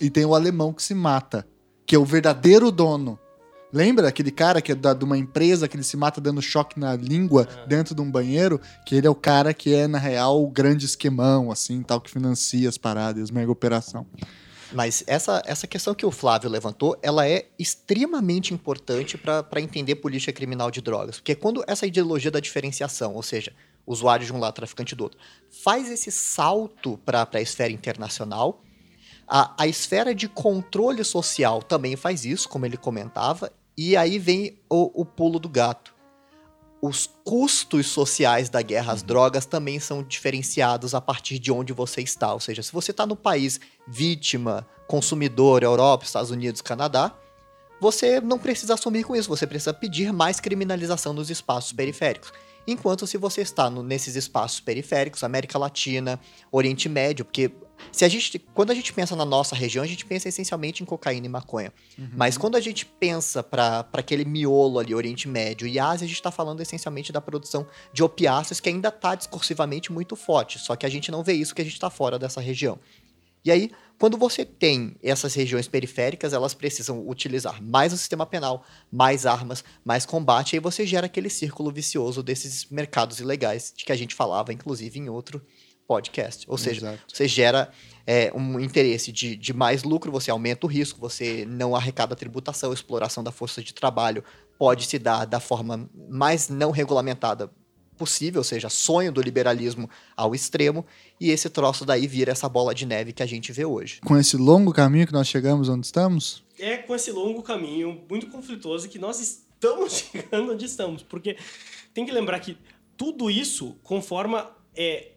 E 0.00 0.08
tem 0.10 0.24
o 0.24 0.34
alemão 0.34 0.72
que 0.72 0.82
se 0.82 0.94
mata, 0.94 1.46
que 1.84 1.94
é 1.96 1.98
o 1.98 2.04
verdadeiro 2.04 2.70
dono. 2.70 3.18
Lembra 3.72 4.08
aquele 4.08 4.30
cara 4.30 4.60
que 4.60 4.72
é 4.72 4.74
da, 4.74 4.92
de 4.92 5.04
uma 5.04 5.16
empresa 5.16 5.66
que 5.66 5.76
ele 5.76 5.82
se 5.82 5.96
mata 5.96 6.20
dando 6.20 6.42
choque 6.42 6.78
na 6.78 6.94
língua 6.94 7.48
dentro 7.66 7.94
de 7.94 8.02
um 8.02 8.10
banheiro? 8.10 8.60
Que 8.84 8.96
ele 8.96 9.06
é 9.06 9.10
o 9.10 9.14
cara 9.14 9.54
que 9.54 9.74
é, 9.74 9.86
na 9.86 9.98
real, 9.98 10.42
o 10.42 10.50
grande 10.50 10.84
esquemão, 10.84 11.50
assim, 11.50 11.82
tal, 11.82 12.00
que 12.00 12.10
financia 12.10 12.68
as 12.68 12.76
paradas, 12.76 13.30
mega 13.30 13.50
operação. 13.50 14.06
Mas 14.74 15.04
essa, 15.06 15.42
essa 15.46 15.66
questão 15.66 15.94
que 15.94 16.04
o 16.04 16.10
Flávio 16.10 16.50
levantou, 16.50 16.98
ela 17.02 17.26
é 17.26 17.46
extremamente 17.58 18.54
importante 18.54 19.18
para 19.18 19.60
entender 19.60 19.96
política 19.96 20.32
criminal 20.32 20.70
de 20.70 20.80
drogas. 20.80 21.16
Porque 21.16 21.34
quando 21.34 21.64
essa 21.66 21.86
ideologia 21.86 22.30
da 22.30 22.40
diferenciação, 22.40 23.14
ou 23.14 23.22
seja, 23.22 23.52
usuário 23.86 24.24
de 24.24 24.32
um 24.32 24.38
lado, 24.38 24.54
traficante 24.54 24.94
do 24.94 25.04
outro, 25.04 25.18
faz 25.62 25.90
esse 25.90 26.10
salto 26.10 26.98
para 27.04 27.28
a 27.32 27.40
esfera 27.40 27.72
internacional, 27.72 28.62
a, 29.28 29.54
a 29.58 29.66
esfera 29.66 30.14
de 30.14 30.28
controle 30.28 31.04
social 31.04 31.62
também 31.62 31.96
faz 31.96 32.24
isso, 32.24 32.48
como 32.48 32.66
ele 32.66 32.76
comentava, 32.76 33.52
e 33.76 33.96
aí 33.96 34.18
vem 34.18 34.58
o, 34.68 35.02
o 35.02 35.04
pulo 35.04 35.38
do 35.38 35.48
gato. 35.48 35.94
Os 36.80 37.08
custos 37.24 37.86
sociais 37.86 38.48
da 38.48 38.60
guerra 38.60 38.92
às 38.92 39.02
drogas 39.02 39.46
também 39.46 39.78
são 39.78 40.02
diferenciados 40.02 40.94
a 40.94 41.00
partir 41.00 41.38
de 41.38 41.52
onde 41.52 41.72
você 41.72 42.00
está. 42.00 42.32
Ou 42.32 42.40
seja, 42.40 42.62
se 42.62 42.72
você 42.72 42.90
está 42.90 43.06
no 43.06 43.14
país 43.14 43.60
vítima, 43.86 44.66
consumidor, 44.88 45.62
Europa, 45.62 46.04
Estados 46.04 46.32
Unidos, 46.32 46.60
Canadá, 46.60 47.14
você 47.80 48.20
não 48.20 48.38
precisa 48.38 48.74
assumir 48.74 49.04
com 49.04 49.14
isso, 49.14 49.28
você 49.28 49.46
precisa 49.46 49.72
pedir 49.72 50.12
mais 50.12 50.40
criminalização 50.40 51.12
nos 51.12 51.30
espaços 51.30 51.72
periféricos. 51.72 52.32
Enquanto 52.66 53.06
se 53.06 53.16
você 53.16 53.40
está 53.42 53.68
no- 53.70 53.82
nesses 53.82 54.14
espaços 54.14 54.60
periféricos, 54.60 55.24
América 55.24 55.58
Latina, 55.58 56.18
Oriente 56.50 56.88
Médio, 56.88 57.24
porque 57.24 57.50
se 57.90 58.04
a 58.04 58.08
gente, 58.08 58.38
quando 58.38 58.70
a 58.70 58.74
gente 58.74 58.92
pensa 58.92 59.16
na 59.16 59.24
nossa 59.24 59.56
região, 59.56 59.82
a 59.82 59.86
gente 59.86 60.04
pensa 60.04 60.28
essencialmente 60.28 60.82
em 60.82 60.86
cocaína 60.86 61.26
e 61.26 61.28
maconha. 61.28 61.72
Mas 62.16 62.38
quando 62.38 62.56
a 62.56 62.60
gente 62.60 62.86
pensa 62.86 63.42
para 63.42 63.86
aquele 63.92 64.24
miolo 64.24 64.78
ali, 64.78 64.94
Oriente 64.94 65.28
Médio 65.28 65.66
e 65.66 65.78
Ásia, 65.78 66.04
a 66.04 66.08
gente 66.08 66.16
está 66.16 66.30
falando 66.30 66.60
essencialmente 66.60 67.12
da 67.12 67.20
produção 67.20 67.66
de 67.92 68.02
opiáceos 68.02 68.60
que 68.60 68.68
ainda 68.68 68.88
está 68.88 69.14
discursivamente 69.14 69.92
muito 69.92 70.16
forte, 70.16 70.58
só 70.58 70.76
que 70.76 70.86
a 70.86 70.88
gente 70.88 71.10
não 71.10 71.22
vê 71.22 71.32
isso 71.32 71.54
que 71.54 71.62
a 71.62 71.64
gente 71.64 71.74
está 71.74 71.90
fora 71.90 72.18
dessa 72.18 72.40
região. 72.40 72.78
E 73.44 73.50
aí, 73.50 73.72
quando 73.98 74.16
você 74.16 74.44
tem 74.44 74.96
essas 75.02 75.34
regiões 75.34 75.66
periféricas, 75.66 76.32
elas 76.32 76.54
precisam 76.54 77.08
utilizar 77.08 77.60
mais 77.60 77.92
o 77.92 77.96
sistema 77.96 78.24
penal, 78.24 78.64
mais 78.90 79.26
armas, 79.26 79.64
mais 79.84 80.06
combate, 80.06 80.52
e 80.52 80.56
aí 80.56 80.60
você 80.60 80.86
gera 80.86 81.06
aquele 81.06 81.28
círculo 81.28 81.72
vicioso 81.72 82.22
desses 82.22 82.66
mercados 82.66 83.18
ilegais, 83.18 83.72
de 83.76 83.84
que 83.84 83.92
a 83.92 83.96
gente 83.96 84.14
falava, 84.14 84.52
inclusive, 84.52 84.98
em 84.98 85.08
outro 85.08 85.42
podcast. 85.92 86.46
Ou 86.48 86.56
seja, 86.56 86.80
Exato. 86.80 87.02
você 87.06 87.28
gera 87.28 87.70
é, 88.06 88.32
um 88.34 88.58
interesse 88.58 89.12
de, 89.12 89.36
de 89.36 89.52
mais 89.52 89.82
lucro, 89.82 90.10
você 90.10 90.30
aumenta 90.30 90.66
o 90.66 90.70
risco, 90.70 90.98
você 90.98 91.44
não 91.46 91.76
arrecada 91.76 92.16
tributação, 92.16 92.72
exploração 92.72 93.22
da 93.22 93.30
força 93.30 93.62
de 93.62 93.74
trabalho 93.74 94.24
pode 94.58 94.86
se 94.86 94.98
dar 94.98 95.26
da 95.26 95.38
forma 95.38 95.90
mais 96.08 96.48
não 96.48 96.70
regulamentada 96.70 97.50
possível, 97.98 98.40
ou 98.40 98.44
seja, 98.44 98.70
sonho 98.70 99.12
do 99.12 99.20
liberalismo 99.20 99.88
ao 100.16 100.34
extremo, 100.34 100.84
e 101.20 101.30
esse 101.30 101.50
troço 101.50 101.84
daí 101.84 102.06
vira 102.06 102.32
essa 102.32 102.48
bola 102.48 102.74
de 102.74 102.86
neve 102.86 103.12
que 103.12 103.22
a 103.22 103.26
gente 103.26 103.52
vê 103.52 103.64
hoje. 103.64 104.00
Com 104.00 104.16
esse 104.16 104.36
longo 104.36 104.72
caminho 104.72 105.06
que 105.06 105.12
nós 105.12 105.28
chegamos 105.28 105.68
onde 105.68 105.86
estamos, 105.86 106.42
é 106.58 106.78
com 106.78 106.94
esse 106.94 107.12
longo 107.12 107.42
caminho 107.42 108.00
muito 108.08 108.28
conflituoso 108.28 108.88
que 108.88 108.98
nós 108.98 109.20
estamos 109.20 110.04
chegando 110.10 110.52
onde 110.52 110.64
estamos. 110.64 111.02
Porque 111.02 111.36
tem 111.92 112.06
que 112.06 112.12
lembrar 112.12 112.40
que 112.40 112.56
tudo 112.96 113.30
isso 113.30 113.76
conforma 113.82 114.50
é, 114.74 115.11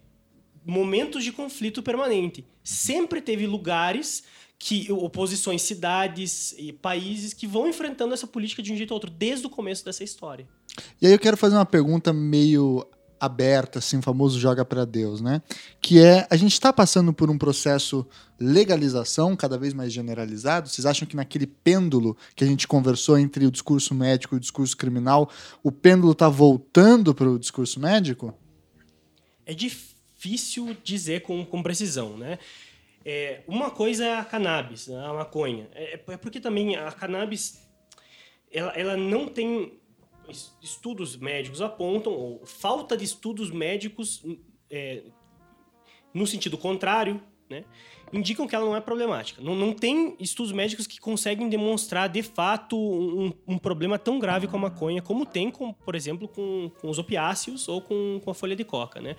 momentos 0.66 1.24
de 1.24 1.32
conflito 1.32 1.84
permanente. 1.84 2.46
Sempre 2.64 3.22
teve 3.22 3.46
lugares 3.46 4.24
que 4.58 4.92
oposições, 4.92 5.62
cidades 5.62 6.56
e 6.58 6.72
países 6.74 7.34
que 7.34 7.46
vão 7.46 7.68
enfrentando 7.68 8.14
essa 8.14 8.26
política 8.26 8.64
de 8.64 8.74
um 8.74 8.78
jeito 8.78 8.92
ou 8.92 8.96
outro 8.96 9.12
desde 9.12 9.46
o 9.46 9.50
começo 9.50 9.86
dessa 9.86 10.04
história. 10.04 10.48
E 11.02 11.08
aí 11.08 11.14
eu 11.14 11.20
quero 11.20 11.38
fazer 11.38 11.56
uma 11.56 11.66
pergunta 11.66 12.12
meio 12.12 12.86
aberta, 13.20 13.80
assim, 13.80 13.98
o 13.98 14.02
famoso 14.02 14.40
joga 14.40 14.66
para 14.66 14.86
Deus, 14.86 15.22
né? 15.22 15.42
Que 15.82 16.00
é, 16.00 16.28
a 16.30 16.36
gente 16.36 16.54
está 16.54 16.72
passando 16.72 17.14
por 17.14 17.30
um 17.30 17.38
processo 17.38 18.06
legalização 18.40 19.36
cada 19.36 19.58
vez 19.58 19.74
mais 19.74 19.92
generalizado? 19.92 20.70
Vocês 20.70 20.86
acham 20.86 21.08
que 21.08 21.16
naquele 21.16 21.48
pêndulo 21.48 22.16
que 22.36 22.44
a 22.44 22.48
gente 22.48 22.68
conversou 22.68 23.18
entre 23.18 23.46
o 23.46 23.52
discurso 23.52 23.96
médico 23.96 24.36
e 24.36 24.38
o 24.38 24.40
discurso 24.40 24.76
criminal, 24.76 25.30
o 25.64 25.72
pêndulo 25.72 26.12
está 26.12 26.28
voltando 26.28 27.16
para 27.16 27.30
o 27.30 27.40
discurso 27.40 27.80
médico? 27.80 28.34
É 29.46 29.54
difícil 29.54 29.95
dizer 30.84 31.22
com, 31.22 31.46
com 31.46 31.62
precisão, 31.64 32.18
né? 32.18 32.40
É, 33.04 33.44
uma 33.48 33.70
coisa 33.70 34.04
é 34.04 34.18
a 34.18 34.26
cannabis, 34.26 34.88
né, 34.88 35.06
a 35.06 35.14
maconha. 35.14 35.70
É, 35.74 36.00
é 36.08 36.18
porque 36.18 36.40
também 36.40 36.76
a 36.76 36.92
cannabis 36.92 37.64
ela, 38.52 38.72
ela 38.72 38.98
não 38.98 39.28
tem 39.28 39.74
es- 40.28 40.58
estudos 40.62 41.16
médicos 41.16 41.62
apontam 41.62 42.12
ou 42.14 42.46
falta 42.46 42.98
de 42.98 43.04
estudos 43.04 43.52
médicos 43.52 44.24
é, 44.72 45.04
no 46.14 46.26
sentido 46.26 46.58
contrário 46.58 47.22
né, 47.48 47.64
indicam 48.12 48.48
que 48.48 48.56
ela 48.56 48.66
não 48.66 48.76
é 48.76 48.82
problemática. 48.82 49.42
Não, 49.42 49.54
não 49.56 49.72
tem 49.72 50.16
estudos 50.20 50.52
médicos 50.52 50.88
que 50.88 51.00
conseguem 51.00 51.48
demonstrar 51.48 52.10
de 52.10 52.24
fato 52.24 52.76
um, 52.76 53.32
um 53.48 53.58
problema 53.58 54.00
tão 54.00 54.18
grave 54.18 54.48
com 54.48 54.58
a 54.58 54.62
maconha, 54.62 55.02
como 55.02 55.26
tem, 55.26 55.52
com, 55.52 55.72
por 55.72 55.94
exemplo, 55.94 56.28
com, 56.28 56.72
com 56.82 56.90
os 56.90 56.98
opiáceos 56.98 57.68
ou 57.68 57.82
com, 57.82 58.20
com 58.24 58.32
a 58.32 58.34
folha 58.34 58.56
de 58.56 58.64
coca. 58.64 59.00
Né? 59.00 59.16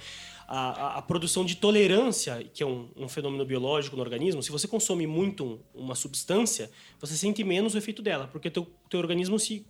A, 0.48 0.98
a, 0.98 1.02
produção 1.02 1.44
de 1.44 1.56
tolerância, 1.56 2.48
que 2.54 2.62
é 2.62 2.66
um, 2.66 2.88
um, 2.96 3.08
fenômeno 3.08 3.44
biológico 3.44 3.96
no 3.96 4.02
organismo, 4.02 4.40
se 4.42 4.52
você 4.52 4.68
consome 4.68 5.04
muito 5.04 5.58
uma 5.74 5.96
substância, 5.96 6.70
você 7.00 7.16
sente 7.16 7.42
menos 7.42 7.74
o 7.74 7.78
efeito 7.78 8.00
dela, 8.00 8.28
porque 8.28 8.48
teu, 8.48 8.64
teu 8.88 9.00
organismo 9.00 9.40
se 9.40 9.66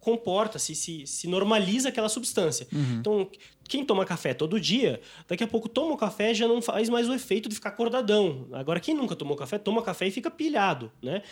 comporta, 0.00 0.58
se, 0.58 0.74
se, 0.74 1.06
se 1.06 1.26
normaliza 1.26 1.88
aquela 1.88 2.08
substância. 2.08 2.66
Uhum. 2.72 2.98
Então, 3.00 3.30
quem 3.68 3.84
toma 3.84 4.04
café 4.04 4.34
todo 4.34 4.60
dia, 4.60 5.00
daqui 5.26 5.44
a 5.44 5.46
pouco 5.46 5.68
toma 5.68 5.94
o 5.94 5.96
café 5.96 6.32
já 6.32 6.46
não 6.46 6.60
faz 6.62 6.88
mais 6.88 7.08
o 7.08 7.14
efeito 7.14 7.48
de 7.48 7.54
ficar 7.54 7.70
acordadão. 7.70 8.46
Agora, 8.52 8.80
quem 8.80 8.94
nunca 8.94 9.14
tomou 9.14 9.36
café, 9.36 9.58
toma 9.58 9.82
café 9.82 10.06
e 10.06 10.10
fica 10.10 10.30
pilhado, 10.30 10.90
né? 11.02 11.22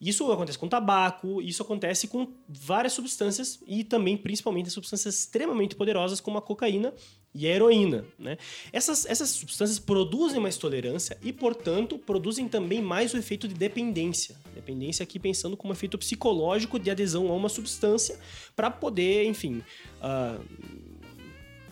Isso 0.00 0.30
acontece 0.30 0.58
com 0.58 0.68
tabaco, 0.68 1.40
isso 1.40 1.62
acontece 1.62 2.08
com 2.08 2.28
várias 2.48 2.92
substâncias 2.92 3.60
e 3.66 3.84
também, 3.84 4.16
principalmente, 4.16 4.70
substâncias 4.70 5.20
extremamente 5.20 5.76
poderosas 5.76 6.20
como 6.20 6.36
a 6.36 6.42
cocaína 6.42 6.92
e 7.34 7.46
a 7.46 7.50
heroína, 7.50 8.04
né? 8.18 8.38
Essas, 8.72 9.04
essas 9.06 9.30
substâncias 9.30 9.78
produzem 9.78 10.40
mais 10.40 10.56
tolerância 10.56 11.18
e, 11.22 11.32
portanto, 11.32 11.98
produzem 11.98 12.48
também 12.48 12.80
mais 12.80 13.12
o 13.12 13.16
efeito 13.16 13.48
de 13.48 13.54
dependência. 13.54 14.36
Dependência 14.54 15.02
aqui 15.02 15.18
pensando 15.18 15.56
como 15.56 15.72
efeito 15.72 15.98
psicológico 15.98 16.78
de 16.78 16.90
adesão 16.90 17.28
a 17.28 17.34
uma 17.34 17.48
substância 17.48 18.18
para 18.54 18.70
poder, 18.70 19.24
enfim... 19.26 19.62
Uh, 20.00 20.84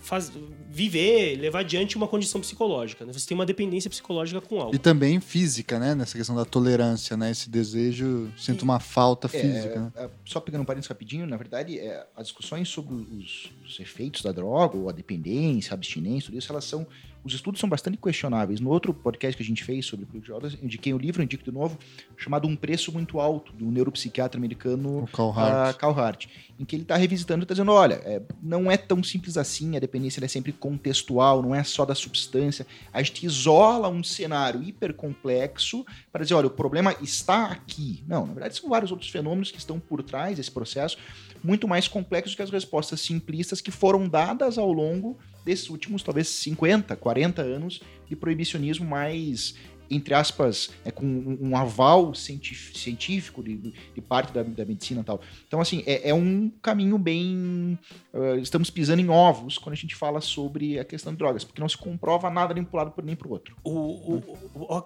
faz, 0.02 0.30
viver, 0.68 1.36
levar 1.36 1.60
adiante 1.60 1.96
uma 1.96 2.08
condição 2.08 2.40
psicológica. 2.40 3.04
Né? 3.06 3.12
Você 3.12 3.26
tem 3.26 3.34
uma 3.34 3.46
dependência 3.46 3.88
psicológica 3.88 4.40
com 4.40 4.60
algo. 4.60 4.74
E 4.74 4.78
também 4.78 5.20
física, 5.20 5.78
né? 5.78 5.94
Nessa 5.94 6.18
questão 6.18 6.34
da 6.34 6.44
tolerância, 6.44 7.16
né? 7.16 7.30
Esse 7.30 7.48
desejo, 7.48 8.30
sinto 8.36 8.62
uma 8.62 8.80
falta 8.80 9.28
é, 9.28 9.30
física. 9.30 9.80
Né? 9.80 9.92
É, 9.96 10.10
só 10.24 10.40
pegando 10.40 10.62
um 10.62 10.64
parênteses 10.64 10.88
rapidinho, 10.88 11.26
na 11.26 11.36
verdade, 11.36 11.78
é, 11.78 12.04
as 12.16 12.26
discussões 12.26 12.68
sobre 12.68 12.94
os, 12.94 13.52
os, 13.64 13.80
efeitos 13.80 14.22
da 14.22 14.32
droga, 14.32 14.76
ou 14.76 14.88
a 14.88 14.92
dependência, 14.92 15.72
a 15.72 15.74
abstinência, 15.74 16.26
tudo 16.26 16.38
isso, 16.38 16.50
elas 16.50 16.64
são 16.64 16.86
os 17.24 17.34
estudos 17.34 17.60
são 17.60 17.68
bastante 17.68 17.96
questionáveis. 17.96 18.60
No 18.60 18.70
outro 18.70 18.92
podcast 18.92 19.36
que 19.36 19.42
a 19.42 19.46
gente 19.46 19.62
fez 19.62 19.86
sobre 19.86 20.06
drogas, 20.20 20.54
eu 20.54 20.64
indiquei 20.64 20.92
um 20.92 20.98
livro, 20.98 21.22
indico 21.22 21.44
de 21.44 21.52
novo, 21.52 21.78
chamado 22.16 22.48
Um 22.48 22.56
Preço 22.56 22.90
Muito 22.90 23.20
Alto, 23.20 23.52
do 23.52 23.66
neuropsiquiatra 23.66 24.38
americano 24.38 25.08
Carl 25.12 25.30
Hart. 25.30 25.74
Uh, 25.74 25.78
Carl 25.78 26.00
Hart, 26.00 26.26
em 26.58 26.64
que 26.64 26.74
ele 26.74 26.82
está 26.82 26.96
revisitando 26.96 27.42
e 27.42 27.44
está 27.44 27.54
dizendo, 27.54 27.72
olha, 27.72 27.94
é, 28.04 28.20
não 28.42 28.70
é 28.70 28.76
tão 28.76 29.02
simples 29.04 29.36
assim, 29.36 29.76
a 29.76 29.80
dependência 29.80 30.24
é 30.24 30.28
sempre 30.28 30.52
contextual, 30.52 31.42
não 31.42 31.54
é 31.54 31.62
só 31.62 31.84
da 31.84 31.94
substância. 31.94 32.66
A 32.92 33.02
gente 33.02 33.24
isola 33.24 33.88
um 33.88 34.02
cenário 34.02 34.62
hipercomplexo 34.62 35.86
para 36.10 36.22
dizer, 36.22 36.34
olha, 36.34 36.48
o 36.48 36.50
problema 36.50 36.96
está 37.00 37.46
aqui. 37.46 38.02
Não, 38.06 38.26
na 38.26 38.32
verdade 38.32 38.56
são 38.56 38.68
vários 38.68 38.90
outros 38.90 39.10
fenômenos 39.10 39.50
que 39.50 39.58
estão 39.58 39.78
por 39.78 40.02
trás 40.02 40.36
desse 40.36 40.50
processo, 40.50 40.98
muito 41.42 41.68
mais 41.68 41.86
complexos 41.86 42.34
que 42.34 42.42
as 42.42 42.50
respostas 42.50 43.00
simplistas 43.00 43.60
que 43.60 43.70
foram 43.70 44.08
dadas 44.08 44.58
ao 44.58 44.72
longo 44.72 45.18
desses 45.44 45.68
últimos, 45.68 46.02
talvez, 46.02 46.28
50, 46.28 46.94
40 46.96 47.42
anos 47.42 47.80
de 48.06 48.16
proibicionismo 48.16 48.86
mais 48.86 49.54
entre 49.94 50.14
aspas, 50.14 50.70
é, 50.84 50.90
com 50.90 51.04
um, 51.04 51.56
aval 51.56 52.14
científico 52.14 53.42
de, 53.42 53.56
de 53.56 54.00
parte 54.00 54.32
da, 54.32 54.42
da, 54.42 54.64
medicina 54.64 55.02
e 55.02 55.04
tal. 55.04 55.20
Então, 55.46 55.60
assim, 55.60 55.82
é, 55.86 56.08
é 56.08 56.14
um 56.14 56.50
caminho 56.62 56.96
bem. 56.96 57.78
Uh, 58.12 58.36
estamos 58.40 58.70
pisando 58.70 59.02
em 59.02 59.08
ovos 59.10 59.58
quando 59.58 59.74
a 59.74 59.76
gente 59.76 59.94
fala 59.94 60.20
sobre 60.20 60.78
a 60.78 60.84
questão 60.84 61.12
de 61.12 61.18
drogas, 61.18 61.44
porque 61.44 61.60
não 61.60 61.68
se 61.68 61.76
comprova 61.76 62.30
nada 62.30 62.54
nem 62.54 62.64
para 62.64 62.84
lado 62.84 62.94
nem 63.02 63.14
para 63.14 63.28
o 63.28 63.32
outro. 63.32 63.54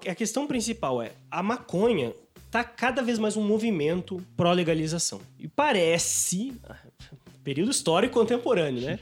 A 0.09 0.15
questão 0.15 0.47
principal 0.47 1.01
é: 1.01 1.13
a 1.31 1.43
maconha 1.43 2.13
tá 2.51 2.65
cada 2.65 3.03
vez 3.03 3.19
mais 3.19 3.37
um 3.37 3.47
movimento 3.47 4.21
pró-legalização. 4.37 5.21
E 5.39 5.47
parece, 5.47 6.53
período 7.47 7.71
histórico 7.71 8.15
contemporâneo, 8.15 8.83
né? 8.83 8.99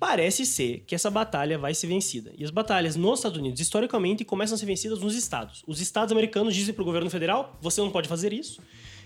Parece 0.00 0.46
ser 0.46 0.82
que 0.86 0.94
essa 0.94 1.10
batalha 1.10 1.58
vai 1.58 1.74
ser 1.74 1.88
vencida. 1.88 2.32
E 2.38 2.42
as 2.42 2.50
batalhas 2.50 2.96
nos 2.96 3.18
Estados 3.18 3.36
Unidos, 3.36 3.60
historicamente, 3.60 4.24
começam 4.24 4.54
a 4.54 4.58
ser 4.58 4.64
vencidas 4.64 4.98
nos 5.00 5.14
estados. 5.14 5.62
Os 5.66 5.78
estados 5.78 6.10
americanos 6.10 6.54
dizem 6.54 6.72
para 6.72 6.80
o 6.80 6.86
governo 6.86 7.10
federal: 7.10 7.54
você 7.60 7.82
não 7.82 7.90
pode 7.90 8.08
fazer 8.08 8.32
isso. 8.32 8.62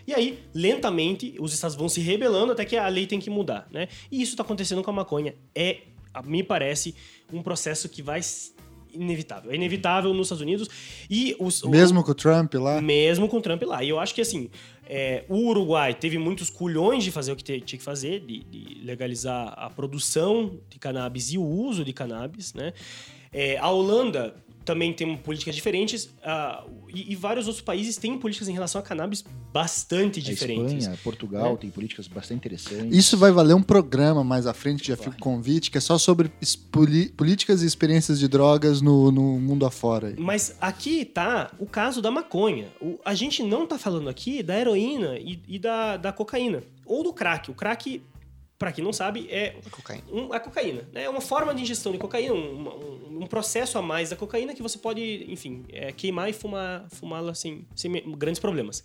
E 0.06 0.14
aí, 0.14 0.38
lentamente, 0.54 1.34
os 1.40 1.52
estados 1.52 1.76
vão 1.76 1.88
se 1.88 2.00
rebelando 2.00 2.52
até 2.52 2.64
que 2.64 2.76
a 2.76 2.86
lei 2.86 3.08
tem 3.08 3.18
que 3.18 3.28
mudar, 3.28 3.66
né? 3.72 3.88
E 4.08 4.22
isso 4.22 4.34
está 4.34 4.44
acontecendo 4.44 4.80
com 4.84 4.90
a 4.90 4.94
maconha. 4.94 5.34
É, 5.52 5.78
me 6.24 6.44
parece, 6.44 6.94
um 7.32 7.42
processo 7.42 7.88
que 7.88 8.00
vai 8.00 8.20
inevitável. 8.92 9.50
É 9.50 9.54
inevitável 9.54 10.12
nos 10.14 10.26
Estados 10.28 10.42
Unidos. 10.42 10.68
E 11.10 11.36
os, 11.38 11.62
mesmo 11.62 12.00
o, 12.00 12.04
com 12.04 12.12
o 12.12 12.14
Trump 12.14 12.54
lá? 12.54 12.80
Mesmo 12.80 13.28
com 13.28 13.38
o 13.38 13.42
Trump 13.42 13.62
lá. 13.62 13.82
E 13.82 13.88
eu 13.88 13.98
acho 13.98 14.14
que 14.14 14.20
assim. 14.20 14.48
É, 14.88 15.24
o 15.28 15.48
Uruguai 15.48 15.94
teve 15.94 16.16
muitos 16.16 16.48
culhões 16.48 17.02
de 17.02 17.10
fazer 17.10 17.32
o 17.32 17.36
que 17.36 17.42
tinha 17.42 17.60
que 17.60 17.82
fazer, 17.82 18.20
de, 18.20 18.44
de 18.44 18.84
legalizar 18.84 19.52
a 19.56 19.68
produção 19.68 20.58
de 20.68 20.78
cannabis 20.78 21.32
e 21.32 21.38
o 21.38 21.44
uso 21.44 21.84
de 21.84 21.92
cannabis, 21.92 22.54
né? 22.54 22.72
É, 23.32 23.58
a 23.58 23.68
Holanda 23.68 24.34
também 24.66 24.92
tem 24.92 25.16
políticas 25.16 25.54
diferentes 25.54 26.04
uh, 26.04 26.68
e, 26.92 27.12
e, 27.12 27.16
vários 27.16 27.46
outros 27.46 27.64
países 27.64 27.96
têm 27.96 28.18
políticas 28.18 28.48
em 28.48 28.52
relação 28.52 28.80
a 28.80 28.84
cannabis 28.84 29.24
bastante 29.52 30.20
diferentes. 30.20 30.72
A 30.72 30.76
Espanha, 30.78 30.98
Portugal 31.04 31.54
é. 31.54 31.56
tem 31.56 31.70
políticas 31.70 32.08
bastante 32.08 32.38
interessantes. 32.38 32.94
Isso 32.94 33.16
vai 33.16 33.30
valer 33.30 33.54
um 33.54 33.62
programa 33.62 34.24
mais 34.24 34.46
à 34.46 34.52
frente, 34.52 34.88
já 34.88 34.96
fica 34.96 35.16
o 35.16 35.20
convite, 35.20 35.70
que 35.70 35.78
é 35.78 35.80
só 35.80 35.96
sobre 35.96 36.32
políticas 37.16 37.62
e 37.62 37.66
experiências 37.66 38.18
de 38.18 38.26
drogas 38.26 38.82
no, 38.82 39.12
no 39.12 39.38
mundo 39.38 39.64
afora. 39.64 40.14
Mas 40.18 40.56
aqui 40.60 41.04
tá 41.04 41.52
o 41.60 41.66
caso 41.66 42.02
da 42.02 42.10
maconha. 42.10 42.66
O, 42.80 42.98
a 43.04 43.14
gente 43.14 43.44
não 43.44 43.66
tá 43.66 43.78
falando 43.78 44.08
aqui 44.08 44.42
da 44.42 44.58
heroína 44.58 45.16
e, 45.18 45.40
e 45.46 45.58
da, 45.60 45.96
da 45.96 46.12
cocaína. 46.12 46.62
Ou 46.84 47.04
do 47.04 47.12
crack. 47.12 47.50
O 47.50 47.54
crack 47.54 48.02
para 48.58 48.72
quem 48.72 48.82
não 48.82 48.92
sabe, 48.92 49.28
é 49.30 49.56
a 49.66 49.70
cocaína. 49.70 50.02
Um, 50.10 50.32
a 50.32 50.40
cocaína. 50.40 50.82
Né? 50.92 51.04
É 51.04 51.10
uma 51.10 51.20
forma 51.20 51.54
de 51.54 51.62
ingestão 51.62 51.92
de 51.92 51.98
cocaína, 51.98 52.34
um, 52.34 52.68
um, 53.22 53.26
processo 53.26 53.78
a 53.78 53.82
mais 53.82 54.10
da 54.10 54.16
cocaína 54.16 54.54
que 54.54 54.62
você 54.62 54.78
pode, 54.78 55.24
enfim, 55.28 55.64
é, 55.70 55.92
queimar 55.92 56.28
e 56.28 56.32
fumar, 56.32 56.86
fumá-la 56.90 57.34
sem, 57.34 57.66
sem 57.74 57.92
grandes 58.16 58.40
problemas. 58.40 58.82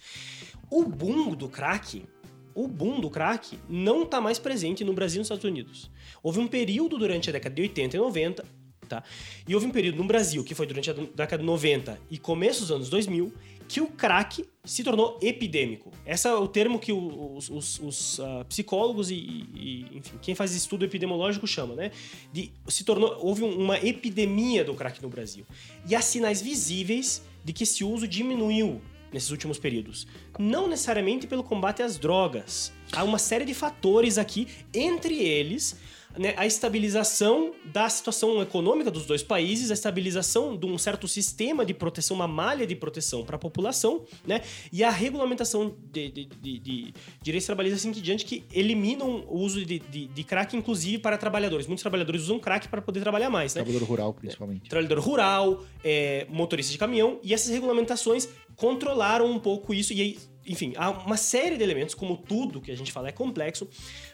O 0.70 0.84
boom 0.84 1.36
do 1.36 1.49
crack, 1.49 2.06
o 2.53 2.68
boom 2.68 2.99
do 2.99 3.10
crack 3.10 3.58
não 3.70 4.03
está 4.03 4.20
mais 4.22 4.40
presente 4.40 4.84
no 4.84 4.94
Brasil 4.94 5.18
e 5.18 5.20
nos 5.20 5.26
Estados 5.26 5.44
Unidos. 5.44 5.91
Houve 6.22 6.40
um 6.40 6.48
período 6.48 6.98
durante 6.98 7.30
a 7.30 7.34
década 7.34 7.56
de 7.56 7.62
80 7.62 7.95
e 7.95 7.99
90, 7.99 8.45
tá? 8.88 9.03
E 9.48 9.53
houve 9.53 9.68
um 9.68 9.72
período 9.72 9.98
no 9.98 10.06
Brasil, 10.06 10.44
que 10.44 10.53
foi 10.53 10.66
durante 10.66 10.90
a 10.90 10.94
década 10.94 11.38
de 11.38 11.45
90 11.45 11.99
e 12.10 12.18
começo 12.18 12.62
dos 12.62 12.72
anos 12.72 12.90
2000, 12.90 13.32
que 13.72 13.80
o 13.80 13.88
crack 13.88 14.45
se 14.65 14.84
tornou 14.84 15.18
epidêmico. 15.22 15.93
Esse 16.06 16.27
é 16.27 16.34
o 16.34 16.45
termo 16.45 16.77
que 16.77 16.91
os, 16.91 17.49
os, 17.49 17.80
os 17.80 18.19
uh, 18.19 18.43
psicólogos 18.49 19.10
e, 19.10 19.15
e, 19.15 19.85
enfim, 19.93 20.19
quem 20.22 20.35
faz 20.35 20.53
estudo 20.53 20.84
epidemiológico 20.84 21.48
chama, 21.48 21.73
né? 21.73 21.91
De, 22.34 22.52
se 22.68 22.84
tornou, 22.84 23.18
houve 23.22 23.43
uma 23.43 23.77
epidemia 23.77 24.65
do 24.65 24.73
crack 24.73 25.02
no 25.02 25.07
Brasil. 25.07 25.45
E 25.88 25.95
há 25.95 26.02
sinais 26.02 26.41
visíveis 26.41 27.23
de 27.45 27.53
que 27.53 27.64
esse 27.64 27.81
uso 27.81 28.06
diminuiu 28.06 28.81
nesses 29.10 29.31
últimos 29.31 29.57
períodos. 29.57 30.06
Não 30.38 30.68
necessariamente 30.68 31.26
pelo 31.26 31.41
combate 31.41 31.81
às 31.81 31.98
drogas. 31.98 32.73
Há 32.91 33.06
uma 33.06 33.18
série 33.18 33.45
de 33.45 33.53
fatores 33.53 34.18
aqui, 34.18 34.49
entre 34.73 35.18
eles 35.18 35.77
né, 36.18 36.34
a 36.38 36.46
estabilização 36.46 37.54
da 37.66 37.88
situação 37.90 38.42
econômica 38.42 38.92
dos 38.92 39.06
dois 39.06 39.24
países, 39.24 39.72
a 39.72 39.74
estabilização 39.74 40.58
de 40.58 40.66
um 40.66 40.78
certo 40.78 41.08
sistema 41.08 41.66
de 41.66 41.74
proteção, 41.74 42.16
uma 42.16 42.28
malha 42.28 42.66
de 42.68 42.76
proteção 42.76 43.24
para 43.24 43.36
a 43.36 43.40
população, 43.40 44.06
né, 44.26 44.42
e 44.72 44.84
a 44.84 44.90
regulamentação 44.90 45.76
de, 45.92 46.10
de, 46.10 46.26
de, 46.26 46.60
de 46.60 46.94
direitos 47.22 47.46
trabalhistas 47.46 47.82
assim 47.82 47.92
que 47.92 48.02
diante 48.02 48.26
que 48.26 48.44
eliminam 48.52 49.26
o 49.28 49.40
uso 49.40 49.66
de, 49.66 49.80
de, 49.80 50.08
de, 50.08 50.24
crack, 50.24 50.56
inclusive 50.56 50.98
para 51.00 51.18
trabalhadores. 51.18 51.68
Muitos 51.68 51.82
trabalhadores 51.82 52.24
usam 52.24 52.40
crack 52.40 52.68
para 52.68 52.82
poder 52.82 53.02
trabalhar 53.02 53.30
mais. 53.30 53.56
Né? 53.56 53.64
Trabalhador 53.64 53.86
rural, 53.86 54.14
principalmente. 54.14 54.70
trabalhador 54.70 55.00
rural, 55.00 55.64
é, 55.84 56.28
motorista 56.30 56.72
de 56.72 56.78
caminhão, 56.78 57.20
e 57.24 57.34
essas 57.34 57.50
regulamentações 57.50 58.28
controlaram 58.56 59.32
um 59.32 59.40
pouco 59.40 59.74
isso, 59.74 59.94
e 59.94 60.02
aí 60.02 60.18
enfim, 60.46 60.74
há 60.76 60.90
uma 60.90 61.18
série 61.18 61.58
de 61.58 61.64
elementos, 61.64 61.94
como 61.96 62.18
tudo 62.18 62.62
que 62.62 62.72
a 62.72 62.76
gente 62.76 62.92
fala 62.92 63.10
é 63.10 63.12
complexo, 63.12 63.70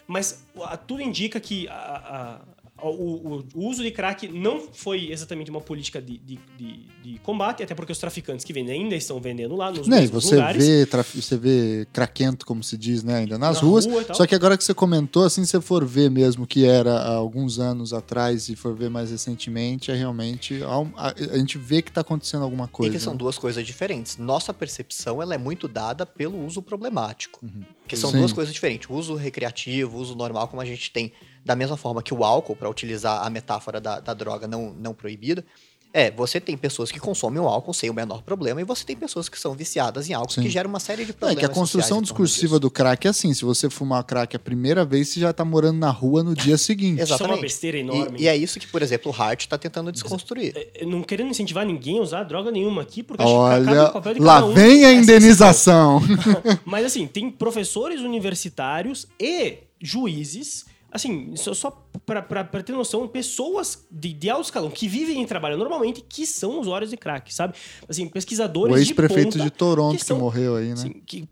mas 0.06 0.44
tudo 0.86 1.02
indica 1.02 1.40
que 1.40 1.68
a, 1.68 1.74
a 1.74 2.40
o, 2.82 3.44
o, 3.54 3.68
uso 3.68 3.82
de 3.82 3.90
crack 3.90 4.28
não 4.28 4.60
foi 4.72 5.10
exatamente 5.10 5.50
uma 5.50 5.60
política 5.60 6.00
de, 6.00 6.18
de, 6.18 6.38
de, 6.56 6.86
de, 7.02 7.18
combate, 7.20 7.62
até 7.62 7.74
porque 7.74 7.90
os 7.90 7.98
traficantes 7.98 8.44
que 8.44 8.52
vendem 8.52 8.82
ainda 8.82 8.94
estão 8.94 9.20
vendendo 9.20 9.56
lá 9.56 9.70
nos 9.70 9.88
Nem, 9.88 10.06
você 10.06 10.36
lugares. 10.36 10.64
Vê, 10.64 10.86
você 11.14 11.36
vê 11.36 11.86
craquento, 11.92 12.46
como 12.46 12.62
se 12.62 12.76
diz, 12.76 13.02
né, 13.02 13.16
ainda 13.16 13.36
nas 13.36 13.60
Na 13.60 13.68
ruas. 13.68 13.84
Rua 13.84 14.04
só 14.14 14.26
que 14.26 14.34
agora 14.34 14.56
que 14.56 14.62
você 14.62 14.72
comentou, 14.72 15.24
assim, 15.24 15.44
se 15.44 15.50
você 15.50 15.60
for 15.60 15.84
ver 15.84 16.10
mesmo 16.10 16.46
que 16.46 16.64
era 16.64 16.92
há 16.94 17.14
alguns 17.14 17.58
anos 17.58 17.92
atrás 17.92 18.48
e 18.48 18.54
for 18.54 18.74
ver 18.74 18.90
mais 18.90 19.10
recentemente, 19.10 19.90
é 19.90 19.94
realmente. 19.94 20.60
A, 20.96 21.14
a 21.32 21.38
gente 21.38 21.58
vê 21.58 21.82
que 21.82 21.90
está 21.90 22.02
acontecendo 22.02 22.44
alguma 22.44 22.68
coisa. 22.68 22.92
E 22.92 22.96
que 22.96 23.02
são 23.02 23.14
né? 23.14 23.18
duas 23.18 23.36
coisas 23.36 23.64
diferentes. 23.66 24.16
Nossa 24.16 24.54
percepção 24.54 25.20
ela 25.20 25.34
é 25.34 25.38
muito 25.38 25.66
dada 25.66 26.06
pelo 26.06 26.44
uso 26.44 26.62
problemático. 26.62 27.44
Uhum. 27.44 27.64
Que 27.86 27.96
são 27.96 28.10
Sim. 28.10 28.18
duas 28.18 28.32
coisas 28.32 28.54
diferentes. 28.54 28.88
O 28.88 28.94
uso 28.94 29.14
recreativo, 29.14 29.96
o 29.96 30.00
uso 30.00 30.14
normal, 30.14 30.46
como 30.48 30.60
a 30.62 30.64
gente 30.64 30.92
tem 30.92 31.12
da 31.44 31.54
mesma 31.56 31.76
forma 31.76 32.02
que 32.02 32.12
o 32.14 32.24
álcool, 32.24 32.56
para 32.56 32.68
utilizar 32.68 33.24
a 33.26 33.30
metáfora 33.30 33.80
da, 33.80 34.00
da 34.00 34.14
droga 34.14 34.46
não, 34.46 34.72
não 34.78 34.92
proibida, 34.94 35.44
É, 35.90 36.10
você 36.10 36.38
tem 36.38 36.54
pessoas 36.54 36.92
que 36.92 37.00
consomem 37.00 37.40
o 37.40 37.48
álcool 37.48 37.72
sem 37.72 37.88
o 37.88 37.94
menor 37.94 38.20
problema 38.22 38.60
e 38.60 38.64
você 38.64 38.84
tem 38.84 38.94
pessoas 38.94 39.26
que 39.26 39.40
são 39.40 39.54
viciadas 39.54 40.06
em 40.10 40.12
álcool 40.12 40.34
Sim. 40.34 40.42
que 40.42 40.50
geram 40.50 40.68
uma 40.68 40.78
série 40.78 41.02
de 41.02 41.12
É 41.12 41.14
problemas. 41.14 41.38
que 41.40 41.46
a 41.46 41.48
construção 41.48 42.02
discursiva 42.02 42.48
disso. 42.56 42.60
do 42.60 42.70
crack 42.70 43.06
é 43.06 43.10
assim: 43.10 43.32
se 43.32 43.42
você 43.42 43.70
fumar 43.70 44.04
crack 44.04 44.36
a 44.36 44.38
primeira 44.38 44.84
vez, 44.84 45.08
você 45.08 45.18
já 45.20 45.32
tá 45.32 45.46
morando 45.46 45.78
na 45.78 45.90
rua 45.90 46.22
no 46.22 46.34
dia 46.34 46.58
seguinte. 46.58 47.00
Exato. 47.00 47.14
Isso 47.14 47.22
é 47.22 47.26
uma 47.26 47.36
Exatamente. 47.36 47.40
besteira 47.40 47.76
E, 47.78 47.80
enorme. 47.80 48.18
e 48.20 48.28
é 48.28 48.36
isso 48.36 48.60
que, 48.60 48.66
por 48.66 48.82
exemplo, 48.82 49.10
o 49.10 49.14
Hart 49.22 49.40
está 49.40 49.56
tentando 49.56 49.90
desconstruir. 49.90 50.52
É, 50.74 50.84
Não 50.84 51.02
querendo 51.02 51.30
incentivar 51.30 51.64
ninguém 51.64 51.98
a 51.98 52.02
usar 52.02 52.22
droga 52.24 52.50
nenhuma 52.50 52.82
aqui, 52.82 53.02
porque 53.02 53.22
acho 53.22 53.32
que 53.32 53.38
Olha, 53.38 53.84
o 53.84 53.92
papel 53.94 54.12
de 54.14 54.20
lá 54.20 54.44
um 54.44 54.52
vem 54.52 54.84
a 54.84 54.90
essa 54.92 55.00
indenização. 55.00 56.02
Mas 56.66 56.84
assim, 56.84 57.06
tem 57.06 57.30
professores 57.30 58.02
universitários 58.02 59.08
e 59.18 59.56
juízes, 59.80 60.66
assim, 60.90 61.34
só, 61.36 61.52
só 61.54 61.70
pra 62.06 62.22
ter 62.62 62.72
noção, 62.72 63.06
pessoas 63.06 63.86
de, 63.90 64.12
de 64.12 64.30
alto 64.30 64.44
escalão 64.44 64.70
que 64.70 64.88
vivem 64.88 65.22
e 65.22 65.26
trabalham 65.26 65.58
normalmente 65.58 66.00
que 66.08 66.24
são 66.26 66.60
usuários 66.60 66.90
de 66.90 66.96
crack, 66.96 67.32
sabe? 67.34 67.54
Assim, 67.88 68.06
O 68.06 68.10
pesquisadores 68.10 68.74
de 68.76 68.92
ex-prefeito 68.92 69.32
ponta 69.32 69.44
de 69.44 69.50
Toronto 69.50 69.92
que 69.92 69.98
que, 69.98 70.04
são- 70.04 70.18
morreu 70.18 70.56
aí, 70.56 70.68
né? 70.68 70.72
Assim, 70.74 71.02
que, 71.06 71.28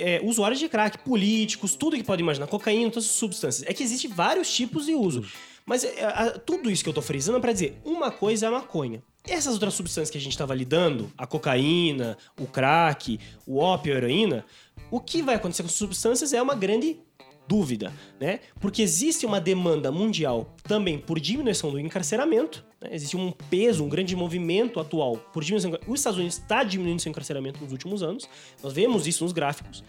é, 0.00 0.20
usuários 0.24 0.58
de 0.58 0.68
crack, 0.68 0.98
políticos, 0.98 1.74
tudo 1.74 1.96
que 1.96 2.02
pode 2.04 2.22
imaginar, 2.22 2.46
cocaína, 2.46 2.90
todas 2.90 3.04
essas 3.04 3.16
substâncias. 3.16 3.68
É 3.68 3.72
que 3.74 3.82
existe 3.82 4.08
vários 4.08 4.52
tipos 4.52 4.86
de 4.86 4.94
uso. 4.94 5.24
Mas 5.66 5.82
é, 5.84 6.04
a- 6.04 6.38
tudo 6.38 6.70
isso 6.70 6.82
que 6.82 6.88
eu 6.90 6.94
tô 6.94 7.00
frisando 7.02 7.38
é 7.38 7.40
pra 7.40 7.52
dizer, 7.52 7.78
uma 7.84 8.10
coisa 8.10 8.46
é 8.46 8.48
a 8.48 8.52
maconha. 8.52 9.02
Essas 9.26 9.54
outras 9.54 9.72
substâncias 9.72 10.10
que 10.10 10.18
a 10.18 10.20
gente 10.20 10.36
tava 10.36 10.54
lidando, 10.54 11.10
a 11.16 11.26
cocaína, 11.26 12.18
o 12.38 12.46
crack, 12.46 13.18
o 13.46 13.56
ópio, 13.58 13.94
a 13.94 13.96
heroína, 13.96 14.44
o 14.90 15.00
que 15.00 15.22
vai 15.22 15.34
acontecer 15.36 15.62
com 15.62 15.68
essas 15.68 15.78
substâncias 15.78 16.34
é 16.34 16.42
uma 16.42 16.54
grande 16.54 16.98
dúvida, 17.46 17.92
né? 18.20 18.40
Porque 18.60 18.82
existe 18.82 19.26
uma 19.26 19.40
demanda 19.40 19.92
mundial 19.92 20.54
também 20.62 20.98
por 20.98 21.20
diminuição 21.20 21.70
do 21.70 21.78
encarceramento, 21.78 22.64
né? 22.80 22.90
existe 22.92 23.16
um 23.16 23.32
peso, 23.50 23.84
um 23.84 23.88
grande 23.88 24.16
movimento 24.16 24.80
atual 24.80 25.16
por 25.32 25.44
diminuição. 25.44 25.78
Os 25.86 26.00
Estados 26.00 26.18
Unidos 26.18 26.38
está 26.38 26.64
diminuindo 26.64 27.00
seu 27.00 27.10
encarceramento 27.10 27.62
nos 27.62 27.72
últimos 27.72 28.02
anos, 28.02 28.28
nós 28.62 28.72
vemos 28.72 29.06
isso 29.06 29.24
nos 29.24 29.32
gráficos. 29.32 29.84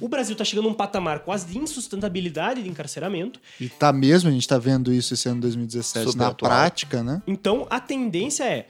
O 0.00 0.08
Brasil 0.08 0.32
está 0.32 0.44
chegando 0.44 0.68
a 0.68 0.70
um 0.72 0.74
patamar 0.74 1.20
quase 1.20 1.46
de 1.46 1.58
insustentabilidade 1.58 2.62
de 2.62 2.68
encarceramento, 2.68 3.40
E 3.60 3.68
tá 3.68 3.92
mesmo, 3.92 4.28
a 4.28 4.32
gente 4.32 4.46
tá 4.46 4.58
vendo 4.58 4.92
isso 4.92 5.14
esse 5.14 5.28
ano 5.28 5.40
2017 5.42 6.06
Super 6.06 6.18
na 6.18 6.28
atual. 6.28 6.50
prática, 6.50 7.02
né? 7.02 7.22
Então, 7.26 7.66
a 7.70 7.80
tendência 7.80 8.44
é 8.44 8.66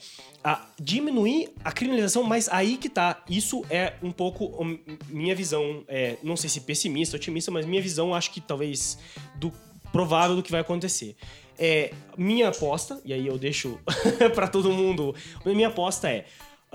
a 0.46 0.64
diminuir 0.78 1.50
a 1.64 1.72
criminalização, 1.72 2.22
mas 2.22 2.48
aí 2.48 2.76
que 2.76 2.88
tá. 2.88 3.20
Isso 3.28 3.64
é 3.68 3.94
um 4.00 4.12
pouco 4.12 4.64
minha 5.08 5.34
visão, 5.34 5.82
é, 5.88 6.18
não 6.22 6.36
sei 6.36 6.48
se 6.48 6.60
pessimista, 6.60 7.16
otimista, 7.16 7.50
mas 7.50 7.66
minha 7.66 7.82
visão 7.82 8.14
acho 8.14 8.30
que 8.30 8.40
talvez 8.40 8.96
do 9.34 9.52
provável 9.90 10.36
do 10.36 10.44
que 10.44 10.52
vai 10.52 10.60
acontecer. 10.60 11.16
É, 11.58 11.92
minha 12.16 12.50
aposta, 12.50 13.00
e 13.04 13.12
aí 13.12 13.26
eu 13.26 13.36
deixo 13.36 13.80
pra 14.36 14.46
todo 14.46 14.70
mundo, 14.70 15.16
minha 15.44 15.66
aposta 15.66 16.08
é 16.08 16.26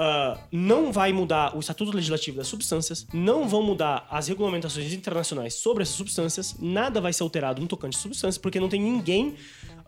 ah, 0.03 0.39
não 0.52 0.91
vai 0.91 1.14
mudar 1.14 1.56
o 1.56 1.60
estatuto 1.60 1.95
legislativo 1.95 2.38
das 2.38 2.48
substâncias, 2.48 3.06
não 3.14 3.48
vão 3.48 3.61
mudar 3.61 4.07
as 4.10 4.27
regulamentações 4.27 4.91
internacionais 4.93 5.53
sobre 5.53 5.84
essas 5.84 5.95
substâncias, 5.95 6.56
nada 6.60 6.99
vai 6.99 7.14
ser 7.14 7.22
alterado 7.22 7.61
no 7.61 7.68
tocante 7.68 7.98
de 7.98 8.02
substâncias, 8.02 8.38
porque 8.38 8.60
não 8.60 8.68
tem 8.68 8.81
ninguém, 8.81 9.35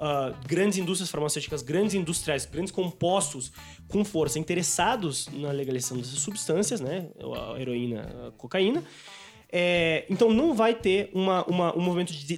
ah, 0.06 0.34
grandes 0.46 0.78
indústrias 0.78 1.10
farmacêuticas, 1.10 1.62
grandes 1.62 1.94
industriais, 1.96 2.46
grandes 2.46 2.72
compostos 2.80 3.52
com 3.88 4.04
força 4.04 4.38
interessados 4.38 5.28
na 5.30 5.52
legalização 5.52 5.98
dessas 5.98 6.20
substâncias, 6.20 6.82
né? 6.82 7.08
A 7.56 7.60
heroína, 7.62 8.02
a 8.28 8.32
cocaína. 8.32 8.84
É, 9.56 10.06
então 10.10 10.34
não 10.34 10.54
vai 10.54 10.74
ter 10.76 11.10
uma, 11.14 11.46
uma- 11.46 11.78
um 11.78 11.82
movimento 11.82 12.12
de, 12.12 12.34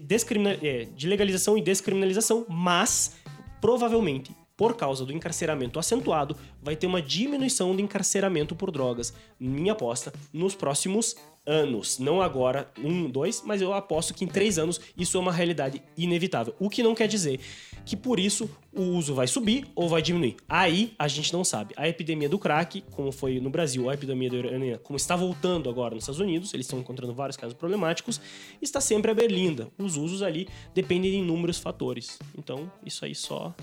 é, 0.61 0.85
de 0.99 1.07
legalização 1.07 1.57
e 1.57 1.61
descriminalização, 1.61 2.45
mas 2.49 3.15
provavelmente, 3.61 4.35
por 4.57 4.75
causa 4.75 5.05
do 5.05 5.11
encarceramento 5.13 5.79
acentuado, 5.79 6.35
vai 6.61 6.75
ter 6.75 6.87
uma 6.87 7.01
diminuição 7.01 7.75
do 7.75 7.81
encarceramento 7.81 8.55
por 8.55 8.69
drogas. 8.69 9.13
Minha 9.39 9.71
aposta, 9.73 10.13
nos 10.31 10.53
próximos 10.55 11.15
anos. 11.45 11.99
Não 11.99 12.21
agora, 12.21 12.71
um, 12.83 13.09
dois, 13.09 13.43
mas 13.45 13.61
eu 13.61 13.73
aposto 13.73 14.13
que 14.13 14.23
em 14.23 14.27
três 14.27 14.57
anos 14.57 14.79
isso 14.97 15.17
é 15.17 15.19
uma 15.19 15.31
realidade 15.31 15.81
inevitável. 15.97 16.55
O 16.59 16.69
que 16.69 16.83
não 16.83 16.95
quer 16.95 17.07
dizer 17.07 17.39
que 17.85 17.95
por 17.95 18.19
isso 18.19 18.49
o 18.73 18.81
uso 18.81 19.13
vai 19.13 19.27
subir 19.27 19.67
ou 19.75 19.87
vai 19.87 20.01
diminuir. 20.01 20.35
Aí 20.49 20.93
a 20.97 21.07
gente 21.07 21.31
não 21.31 21.43
sabe. 21.43 21.73
A 21.77 21.87
epidemia 21.87 22.27
do 22.27 22.39
crack, 22.39 22.83
como 22.91 23.11
foi 23.11 23.39
no 23.39 23.49
Brasil, 23.49 23.89
a 23.89 23.93
epidemia 23.93 24.29
da 24.29 24.37
heroína, 24.37 24.77
como 24.79 24.97
está 24.97 25.15
voltando 25.15 25.69
agora 25.69 25.93
nos 25.93 26.03
Estados 26.03 26.19
Unidos, 26.19 26.53
eles 26.53 26.65
estão 26.65 26.79
encontrando 26.79 27.13
vários 27.13 27.37
casos 27.37 27.53
problemáticos, 27.53 28.19
está 28.61 28.81
sempre 28.81 29.11
a 29.11 29.13
berlinda. 29.13 29.69
Os 29.77 29.97
usos 29.97 30.23
ali 30.23 30.47
dependem 30.73 31.11
de 31.11 31.17
inúmeros 31.17 31.59
fatores. 31.59 32.17
Então, 32.37 32.71
isso 32.83 33.05
aí 33.05 33.13
só 33.13 33.53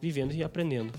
vivendo 0.00 0.32
e 0.32 0.42
aprendendo. 0.42 0.92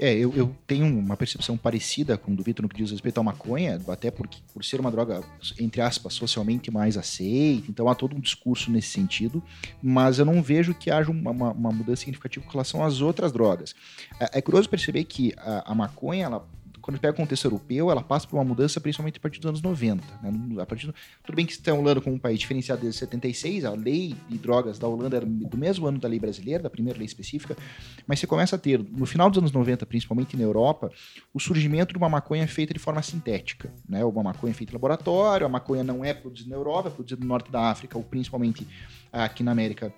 É, 0.00 0.12
eu, 0.14 0.32
eu 0.36 0.54
tenho 0.66 0.86
uma 0.86 1.16
percepção 1.16 1.56
parecida 1.56 2.16
com 2.16 2.32
o 2.32 2.36
do 2.36 2.42
Vitor 2.42 2.62
no 2.62 2.68
que 2.68 2.76
diz 2.76 2.90
respeito 2.90 3.18
à 3.18 3.22
maconha, 3.22 3.80
até 3.88 4.10
porque 4.10 4.38
por 4.54 4.64
ser 4.64 4.78
uma 4.80 4.90
droga, 4.92 5.22
entre 5.58 5.80
aspas, 5.80 6.14
socialmente 6.14 6.70
mais 6.70 6.96
aceita, 6.96 7.64
então 7.68 7.88
há 7.88 7.94
todo 7.96 8.14
um 8.14 8.20
discurso 8.20 8.70
nesse 8.70 8.88
sentido, 8.88 9.42
mas 9.82 10.18
eu 10.20 10.24
não 10.24 10.40
vejo 10.40 10.72
que 10.72 10.90
haja 10.90 11.10
uma, 11.10 11.30
uma- 11.32 11.52
uma 11.52 11.72
mudança 11.72 12.00
significativa 12.02 12.44
com 12.46 12.52
relação 12.52 12.84
às 12.84 13.00
outras 13.00 13.32
drogas. 13.32 13.74
É, 14.20 14.38
é 14.38 14.40
curioso 14.40 14.68
perceber 14.68 15.02
que 15.04 15.32
a, 15.36 15.72
a 15.72 15.74
maconha, 15.74 16.26
ela, 16.26 16.48
quando 16.88 16.98
pega 16.98 17.12
o 17.12 17.16
contexto 17.16 17.44
europeu, 17.44 17.90
ela 17.90 18.02
passa 18.02 18.26
por 18.26 18.36
uma 18.38 18.44
mudança 18.44 18.80
principalmente 18.80 19.18
a 19.18 19.20
partir 19.20 19.40
dos 19.40 19.50
anos 19.50 19.60
90. 19.60 20.02
né? 20.22 20.62
A 20.62 20.64
partir 20.64 20.86
do- 20.86 20.94
tudo 21.22 21.36
bem 21.36 21.44
que 21.44 21.52
está 21.52 21.70
a 21.70 21.74
Holanda 21.74 22.00
como 22.00 22.16
um 22.16 22.18
país 22.18 22.38
diferenciado 22.40 22.80
desde 22.80 22.98
76, 22.98 23.66
a 23.66 23.72
lei 23.72 24.16
de 24.26 24.38
drogas 24.38 24.78
da 24.78 24.88
Holanda 24.88 25.18
era 25.18 25.26
do 25.26 25.58
mesmo 25.58 25.86
ano 25.86 25.98
da 25.98 26.08
lei 26.08 26.18
brasileira, 26.18 26.62
da 26.62 26.70
primeira 26.70 26.98
lei 26.98 27.04
específica, 27.04 27.54
mas 28.06 28.18
você 28.18 28.26
começa 28.26 28.56
a 28.56 28.58
ter, 28.58 28.78
no 28.78 29.04
final 29.04 29.28
dos 29.28 29.36
anos 29.36 29.52
90, 29.52 29.84
principalmente 29.84 30.34
na 30.34 30.44
Europa, 30.44 30.90
o 31.34 31.38
surgimento 31.38 31.92
de 31.92 31.98
uma 31.98 32.08
maconha 32.08 32.48
feita 32.48 32.72
de 32.72 32.80
forma 32.80 33.02
sintética. 33.02 33.70
Né? 33.86 34.02
Uma 34.02 34.22
maconha 34.22 34.54
feita 34.54 34.72
em 34.72 34.74
laboratório, 34.74 35.44
a 35.44 35.48
maconha 35.50 35.84
não 35.84 36.02
é 36.02 36.14
produzida 36.14 36.48
na 36.48 36.56
Europa, 36.56 36.88
é 36.88 36.90
produzida 36.90 37.20
no 37.20 37.26
norte 37.26 37.52
da 37.52 37.70
África, 37.70 37.98
ou 37.98 38.02
principalmente 38.02 38.66
aqui 39.12 39.42
na 39.42 39.52
América 39.52 39.92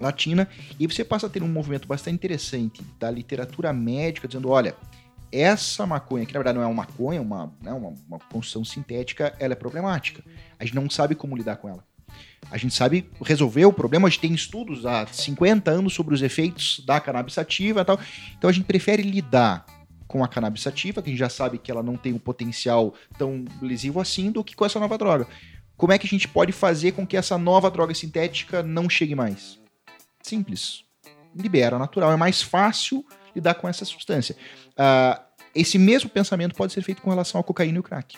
Latina. 0.00 0.48
E 0.78 0.86
você 0.86 1.04
passa 1.04 1.26
a 1.26 1.30
ter 1.30 1.42
um 1.42 1.48
movimento 1.48 1.88
bastante 1.88 2.14
interessante 2.14 2.80
da 3.00 3.10
literatura 3.10 3.72
médica 3.72 4.28
dizendo: 4.28 4.50
olha, 4.50 4.76
essa 5.32 5.86
maconha, 5.86 6.26
que 6.26 6.34
na 6.34 6.38
verdade 6.38 6.58
não 6.58 6.64
é 6.64 6.66
uma 6.66 6.82
maconha, 6.82 7.22
uma, 7.22 7.52
né, 7.62 7.72
uma, 7.72 7.94
uma 8.06 8.18
construção 8.18 8.64
sintética, 8.64 9.34
ela 9.40 9.54
é 9.54 9.56
problemática. 9.56 10.22
A 10.58 10.64
gente 10.64 10.74
não 10.74 10.88
sabe 10.90 11.14
como 11.14 11.36
lidar 11.36 11.56
com 11.56 11.68
ela. 11.68 11.82
A 12.50 12.58
gente 12.58 12.74
sabe 12.74 13.08
resolver 13.24 13.64
o 13.64 13.72
problema, 13.72 14.06
a 14.06 14.10
gente 14.10 14.20
tem 14.20 14.34
estudos 14.34 14.84
há 14.84 15.06
50 15.06 15.70
anos 15.70 15.94
sobre 15.94 16.14
os 16.14 16.20
efeitos 16.20 16.82
da 16.84 17.00
cannabis 17.00 17.34
sativa 17.34 17.80
e 17.80 17.84
tal. 17.84 17.98
Então 18.36 18.50
a 18.50 18.52
gente 18.52 18.66
prefere 18.66 19.02
lidar 19.02 19.64
com 20.06 20.22
a 20.22 20.28
cannabis 20.28 20.60
sativa, 20.60 21.00
que 21.00 21.08
a 21.08 21.12
gente 21.12 21.18
já 21.18 21.30
sabe 21.30 21.56
que 21.56 21.70
ela 21.70 21.82
não 21.82 21.96
tem 21.96 22.12
um 22.12 22.18
potencial 22.18 22.92
tão 23.16 23.46
lesivo 23.62 23.98
assim, 23.98 24.30
do 24.30 24.44
que 24.44 24.54
com 24.54 24.66
essa 24.66 24.78
nova 24.78 24.98
droga. 24.98 25.26
Como 25.74 25.92
é 25.92 25.98
que 25.98 26.06
a 26.06 26.10
gente 26.10 26.28
pode 26.28 26.52
fazer 26.52 26.92
com 26.92 27.06
que 27.06 27.16
essa 27.16 27.38
nova 27.38 27.70
droga 27.70 27.94
sintética 27.94 28.62
não 28.62 28.90
chegue 28.90 29.14
mais? 29.14 29.58
Simples. 30.22 30.84
Libera 31.34 31.78
natural. 31.78 32.12
É 32.12 32.16
mais 32.16 32.42
fácil 32.42 33.04
lidar 33.34 33.54
com 33.54 33.68
essa 33.68 33.84
substância. 33.84 34.36
Ah, 34.76 35.20
esse 35.54 35.78
mesmo 35.78 36.08
pensamento 36.10 36.54
pode 36.54 36.72
ser 36.72 36.82
feito 36.82 37.02
com 37.02 37.10
relação 37.10 37.40
à 37.40 37.44
cocaína 37.44 37.76
e 37.76 37.80
o 37.80 37.82
crack. 37.82 38.16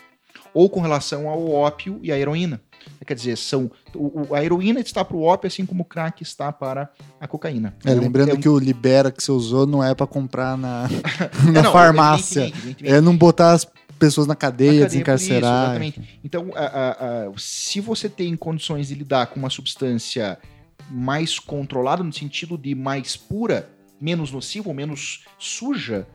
Ou 0.53 0.69
com 0.71 0.81
relação 0.81 1.29
ao 1.29 1.51
ópio 1.51 1.99
e 2.03 2.13
à 2.13 2.19
heroína. 2.19 2.61
Quer 3.07 3.15
dizer, 3.15 3.37
são, 3.37 3.71
o- 3.95 4.35
a 4.35 4.45
heroína 4.45 4.79
está 4.81 5.05
para 5.05 5.17
o 5.17 5.23
ópio, 5.23 5.49
assim 5.49 5.65
como 5.67 5.83
o 5.83 5.85
crack 5.87 6.23
está 6.23 6.53
para 6.53 6.91
a 7.21 7.27
cocaína. 7.27 7.75
É, 7.85 7.93
um- 7.93 7.99
lembrando 8.01 8.35
um- 8.35 8.41
que 8.41 8.49
o 8.49 8.59
Libera 8.59 9.11
que 9.11 9.23
você 9.23 9.33
usou 9.33 9.67
não 9.67 9.83
é 9.83 9.95
pra 9.95 10.07
comprar 10.07 10.57
na, 10.57 10.85
É, 11.49 11.51
na 11.51 11.63
não, 11.63 11.73
farmácia. 11.73 12.41
evidentemente, 12.41 12.67
evidentemente. 12.85 12.95
É 12.95 13.01
não 13.01 13.17
botar 13.17 13.53
as 13.53 13.67
pessoas 13.99 14.27
na 14.27 14.33
Na 14.33 14.37
cadeia, 14.37 14.71
cadeia, 14.71 14.87
desencarcerar. 14.87 15.41
isso, 15.41 15.63
exatamente. 15.65 16.21
Então, 16.23 16.51
a- 16.55 16.61
a- 16.61 16.91
a- 17.29 17.33
se 17.39 17.81
você 17.81 18.09
tem 18.09 18.37
condições 18.37 18.89
de 18.89 18.95
lidar 18.95 19.27
com 19.29 19.39
uma 19.41 19.51
substância 19.51 20.39
mais 20.91 21.39
controlada, 21.39 22.03
no 22.05 22.13
sentido 22.13 22.59
de 22.59 22.75
mais 22.75 23.17
pura, 23.17 23.71
menos 24.01 24.31
nociva 24.31 24.69
ou 24.69 24.75
menos 24.75 25.25
suja, 25.39 26.07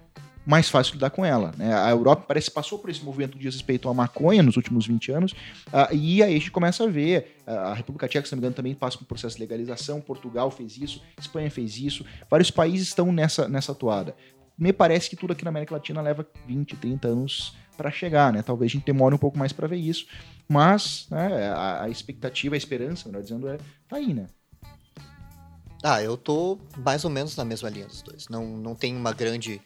mais 0.46 0.70
fácil 0.70 0.94
lidar 0.94 1.12
com 1.12 1.24
ela. 1.24 1.54
né? 1.58 1.74
A 1.74 1.90
Europa 1.92 2.24
parece 2.28 2.50
passou 2.50 2.80
por 2.80 2.90
esse 2.90 3.04
movimento 3.04 3.38
de 3.38 3.46
respeito 3.46 3.88
à 3.88 3.94
maconha 3.94 4.42
nos 4.42 4.58
últimos 4.58 4.88
20 4.88 5.12
anos, 5.12 5.36
ah, 5.72 5.90
e 5.92 6.24
aí 6.24 6.32
a 6.32 6.38
gente 6.38 6.52
começa 6.52 6.84
a 6.84 6.88
ver, 6.88 7.38
ah, 7.46 7.72
a 7.72 7.74
República 7.74 8.08
Tcheca, 8.08 8.26
se 8.26 8.32
não 8.32 8.38
me 8.38 8.42
engano, 8.42 8.56
também 8.56 8.74
passa 8.74 8.98
por 8.98 9.04
um 9.04 9.08
processo 9.08 9.36
de 9.36 9.42
legalização, 9.42 10.02
Portugal 10.02 10.50
fez 10.50 10.78
isso, 10.78 11.04
Espanha 11.20 11.52
fez 11.52 11.78
isso, 11.78 12.06
vários 12.30 12.50
países 12.50 12.88
estão 12.88 13.12
nessa, 13.12 13.48
nessa 13.48 13.76
toada. 13.76 14.16
Me 14.58 14.74
parece 14.74 15.10
que 15.10 15.16
tudo 15.16 15.34
aqui 15.34 15.44
na 15.44 15.50
América 15.50 15.74
Latina 15.74 16.02
leva 16.02 16.28
20, 16.46 16.76
30 16.76 17.08
anos 17.08 17.56
para 17.78 17.90
chegar, 17.90 18.34
né? 18.34 18.42
Talvez 18.42 18.72
a 18.72 18.74
gente 18.74 18.86
demore 18.86 19.16
um 19.16 19.18
pouco 19.20 19.38
mais 19.38 19.54
para 19.54 19.68
ver 19.68 19.78
isso, 19.78 20.06
mas 20.50 21.08
né, 21.10 21.48
a, 21.50 21.84
a 21.84 21.90
expectativa, 21.90 22.56
a 22.56 22.58
esperança, 22.58 23.08
melhor 23.08 23.22
dizendo, 23.22 23.48
é 23.48 23.58
tá 23.88 23.96
aí, 23.96 24.14
né? 24.14 24.26
Ah, 25.82 26.02
eu 26.04 26.18
tô 26.18 26.58
mais 26.78 27.06
ou 27.06 27.10
menos 27.10 27.36
na 27.36 27.46
mesma 27.46 27.70
linha 27.70 27.88
dos 27.88 28.02
dois. 28.02 28.28
Não, 28.28 28.46
não 28.46 28.76
tem 28.76 28.96
uma 28.96 29.14
grande. 29.14 29.62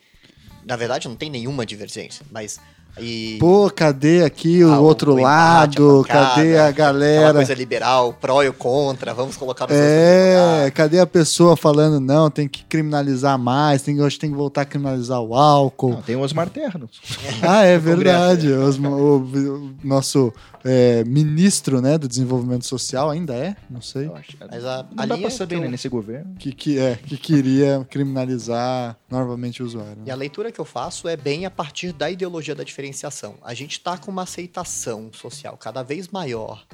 Na 0.63 0.75
verdade, 0.75 1.07
não 1.07 1.15
tem 1.15 1.29
nenhuma 1.29 1.65
divergência, 1.65 2.25
mas 2.31 2.59
E 2.99 3.37
Pô, 3.39 3.71
cadê 3.75 4.23
aqui 4.23 4.63
o 4.63 4.71
Ah, 4.71 4.79
outro 4.79 5.15
lado? 5.15 5.97
bancada, 6.03 6.35
cadê 6.35 6.57
a 6.59 6.71
galera? 6.71 7.33
coisa 7.33 7.53
liberal, 7.55 8.13
pró 8.13 8.43
e 8.43 8.49
o 8.49 8.53
contra, 8.53 9.13
vamos 9.15 9.35
colocar 9.35 9.65
os 9.65 9.71
É, 9.75 10.71
cadê 10.75 10.99
a 10.99 11.07
pessoa 11.07 11.57
falando, 11.57 11.99
não, 11.99 12.29
tem 12.29 12.47
que 12.47 12.63
criminalizar 12.65 13.37
mais, 13.39 13.81
tem, 13.81 13.99
acho 14.01 14.15
que 14.17 14.21
tem 14.21 14.29
que 14.31 14.37
voltar 14.37 14.61
a 14.61 14.65
criminalizar 14.65 15.19
o 15.21 15.33
álcool. 15.35 15.89
Não, 15.91 16.01
tem 16.03 16.15
o 16.15 16.21
Osmar 16.21 16.49
Terno. 16.49 16.87
Ah, 17.41 17.63
é 17.63 17.77
verdade. 17.77 18.47
Os- 18.51 18.77
o, 18.77 19.17
o 19.17 19.75
nosso 19.83 20.31
é, 20.63 21.03
ministro 21.03 21.81
né, 21.81 21.97
do 21.97 22.07
desenvolvimento 22.07 22.65
social 22.65 23.09
ainda 23.09 23.33
é, 23.33 23.55
não 23.69 23.81
sei, 23.81 24.09
acho. 24.15 24.37
Mas 24.49 24.63
a, 24.63 24.85
Não 24.95 25.03
a 25.03 25.05
dá 25.07 25.17
pra 25.17 25.29
saber, 25.29 25.55
que 25.55 25.59
eu- 25.59 25.61
né, 25.65 25.67
nesse 25.69 25.89
governo. 25.89 26.35
que, 26.39 26.51
que, 26.53 26.79
é, 26.79 26.95
que 26.95 27.17
queria 27.17 27.85
criminalizar 27.89 28.95
novamente 29.09 29.61
o 29.61 29.65
usuário. 29.65 29.97
né? 29.97 30.03
E 30.05 30.11
a 30.11 30.15
leitura 30.15 30.51
que 30.51 30.59
eu 30.59 30.65
faço 30.65 31.07
é 31.07 31.17
bem 31.17 31.45
a 31.45 31.51
partir 31.51 31.91
da 31.91 32.09
ideologia 32.09 32.55
da 32.55 32.63
diferenciação. 32.93 33.35
A 33.41 33.53
gente 33.53 33.73
está 33.73 33.97
com 33.97 34.11
uma 34.11 34.23
aceitação 34.23 35.11
social 35.13 35.57
cada 35.57 35.81
vez 35.83 36.07
maior 36.09 36.65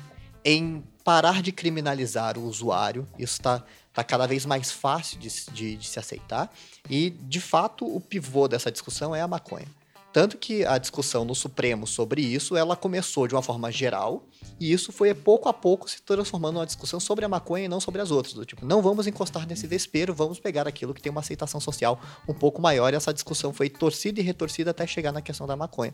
em 0.44 0.84
parar 1.04 1.42
de 1.42 1.52
criminalizar 1.52 2.38
o 2.38 2.44
usuário. 2.44 3.08
Isso 3.18 3.34
está 3.34 3.64
tá 3.94 4.04
cada 4.04 4.26
vez 4.28 4.46
mais 4.46 4.72
fácil 4.72 5.20
de, 5.20 5.30
de- 5.52 5.76
de 5.78 5.88
se 5.88 6.00
aceitar. 6.00 6.52
E, 6.90 7.10
de 7.12 7.40
fato, 7.40 7.86
o 7.86 8.00
pivô 8.00 8.48
dessa 8.48 8.72
discussão 8.72 9.16
é 9.16 9.22
a 9.22 9.28
maconha. 9.28 9.68
Tanto 10.12 10.38
que 10.38 10.66
a 10.66 10.80
discussão 10.80 11.24
no 11.24 11.36
Supremo 11.36 11.86
sobre 11.86 12.22
isso, 12.22 12.58
ela 12.58 12.76
começou 12.76 13.28
de 13.28 13.36
uma 13.36 13.44
forma 13.44 13.72
geral, 13.72 14.26
e 14.60 14.72
isso 14.72 14.92
foi 14.92 15.14
pouco 15.14 15.48
a 15.48 15.54
pouco 15.54 15.88
se 15.90 16.02
transformando 16.02 16.56
numa 16.56 16.66
discussão 16.66 17.00
sobre 17.00 17.26
a 17.26 17.30
maconha 17.30 17.66
e 17.66 17.68
não 17.68 17.80
sobre 17.80 18.02
as 18.02 18.10
outras. 18.10 18.34
Do 18.34 18.44
tipo, 18.44 18.66
não 18.66 18.82
vamos 18.82 19.06
encostar 19.06 19.48
nesse 19.48 19.68
vespeiro, 19.68 20.14
vamos 20.14 20.40
pegar 20.40 20.68
aquilo 20.68 20.96
que 20.96 21.02
tem 21.02 21.12
uma 21.12 21.22
aceitação 21.22 21.60
social 21.60 22.02
um 22.28 22.34
pouco 22.34 22.60
maior, 22.60 22.92
e 22.92 22.96
essa 22.96 23.14
discussão 23.14 23.54
foi 23.54 23.70
torcida 23.70 24.20
e 24.20 24.24
retorcida 24.24 24.72
até 24.72 24.88
chegar 24.88 25.12
na 25.12 25.22
questão 25.22 25.46
da 25.46 25.56
maconha. 25.56 25.94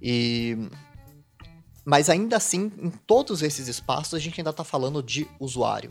E... 0.00 0.56
Mas 1.84 2.08
ainda 2.08 2.36
assim, 2.36 2.72
em 2.78 2.90
todos 2.90 3.42
esses 3.42 3.68
espaços, 3.68 4.14
a 4.14 4.18
gente 4.18 4.40
ainda 4.40 4.50
está 4.50 4.64
falando 4.64 5.02
de 5.02 5.28
usuário. 5.38 5.90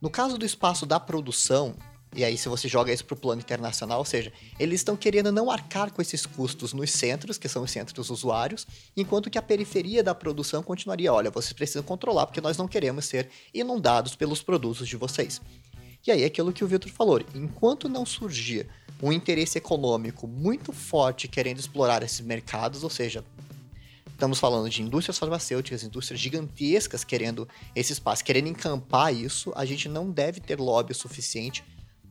No 0.00 0.08
caso 0.08 0.38
do 0.38 0.46
espaço 0.46 0.86
da 0.86 0.98
produção, 0.98 1.74
e 2.14 2.24
aí 2.24 2.36
se 2.36 2.48
você 2.48 2.66
joga 2.66 2.92
isso 2.92 3.04
para 3.04 3.14
o 3.14 3.18
plano 3.18 3.40
internacional, 3.40 4.00
ou 4.00 4.04
seja, 4.04 4.32
eles 4.58 4.80
estão 4.80 4.96
querendo 4.96 5.30
não 5.30 5.50
arcar 5.50 5.92
com 5.92 6.02
esses 6.02 6.26
custos 6.26 6.72
nos 6.72 6.90
centros, 6.90 7.38
que 7.38 7.48
são 7.48 7.62
os 7.62 7.70
centros 7.70 8.10
usuários, 8.10 8.66
enquanto 8.96 9.30
que 9.30 9.38
a 9.38 9.42
periferia 9.42 10.02
da 10.02 10.14
produção 10.14 10.62
continuaria, 10.62 11.12
olha, 11.12 11.30
vocês 11.30 11.52
precisam 11.52 11.82
controlar, 11.82 12.26
porque 12.26 12.40
nós 12.40 12.56
não 12.56 12.66
queremos 12.66 13.04
ser 13.04 13.30
inundados 13.54 14.16
pelos 14.16 14.42
produtos 14.42 14.88
de 14.88 14.96
vocês. 14.96 15.40
E 16.04 16.10
aí 16.10 16.22
é 16.22 16.26
aquilo 16.26 16.52
que 16.52 16.64
o 16.64 16.66
Victor 16.66 16.90
falou, 16.90 17.20
enquanto 17.34 17.88
não 17.88 18.04
surgir 18.04 18.66
um 19.02 19.12
interesse 19.12 19.56
econômico 19.56 20.26
muito 20.26 20.72
forte 20.72 21.28
querendo 21.28 21.60
explorar 21.60 22.02
esses 22.02 22.20
mercados, 22.20 22.82
ou 22.82 22.90
seja, 22.90 23.24
estamos 24.10 24.40
falando 24.40 24.68
de 24.68 24.82
indústrias 24.82 25.16
farmacêuticas, 25.16 25.84
indústrias 25.84 26.20
gigantescas 26.20 27.04
querendo 27.04 27.48
esse 27.74 27.92
espaço, 27.92 28.24
querendo 28.24 28.48
encampar 28.48 29.14
isso, 29.14 29.52
a 29.54 29.64
gente 29.64 29.88
não 29.88 30.10
deve 30.10 30.40
ter 30.40 30.58
lobby 30.58 30.92
o 30.92 30.94
suficiente 30.94 31.62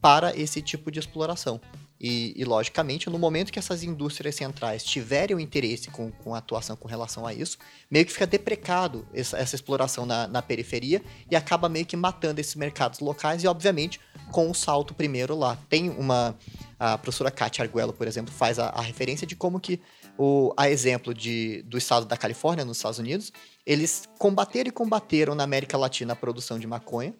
para 0.01 0.35
esse 0.35 0.61
tipo 0.61 0.91
de 0.91 0.99
exploração. 0.99 1.59
E, 2.01 2.33
e, 2.37 2.45
logicamente, 2.45 3.09
no 3.09 3.19
momento 3.19 3.51
que 3.51 3.59
essas 3.59 3.83
indústrias 3.83 4.33
centrais 4.33 4.85
tiverem 4.85 5.35
o 5.35 5.39
interesse 5.39 5.89
com, 5.89 6.09
com 6.09 6.33
a 6.33 6.37
atuação 6.37 6.77
com 6.77 6.87
relação 6.87 7.27
a 7.27 7.33
isso, 7.33 7.57
meio 7.91 8.05
que 8.05 8.13
fica 8.13 8.25
deprecado 8.25 9.05
essa, 9.13 9.37
essa 9.37 9.55
exploração 9.55 10.05
na, 10.05 10.25
na 10.25 10.41
periferia 10.41 11.01
e 11.29 11.35
acaba 11.35 11.67
meio 11.67 11.85
que 11.85 11.97
matando 11.97 12.39
esses 12.39 12.55
mercados 12.55 13.01
locais 13.01 13.43
e, 13.43 13.47
obviamente, 13.47 13.99
com 14.31 14.49
o 14.49 14.55
salto 14.55 14.93
primeiro 14.93 15.35
lá. 15.35 15.57
Tem 15.67 15.89
uma... 15.89 16.37
A 16.79 16.97
professora 16.97 17.29
Katia 17.29 17.65
Arguello, 17.65 17.91
por 17.91 18.07
exemplo, 18.07 18.33
faz 18.33 18.57
a, 18.57 18.69
a 18.69 18.79
referência 18.79 19.27
de 19.27 19.35
como 19.35 19.59
que, 19.59 19.81
o, 20.17 20.53
a 20.55 20.69
exemplo 20.69 21.13
de, 21.13 21.61
do 21.63 21.77
estado 21.77 22.05
da 22.05 22.15
Califórnia, 22.15 22.63
nos 22.63 22.77
Estados 22.77 22.99
Unidos, 22.99 23.33
eles 23.65 24.07
combateram 24.17 24.69
e 24.69 24.71
combateram 24.71 25.35
na 25.35 25.43
América 25.43 25.77
Latina 25.77 26.13
a 26.13 26.15
produção 26.15 26.57
de 26.57 26.65
maconha, 26.65 27.13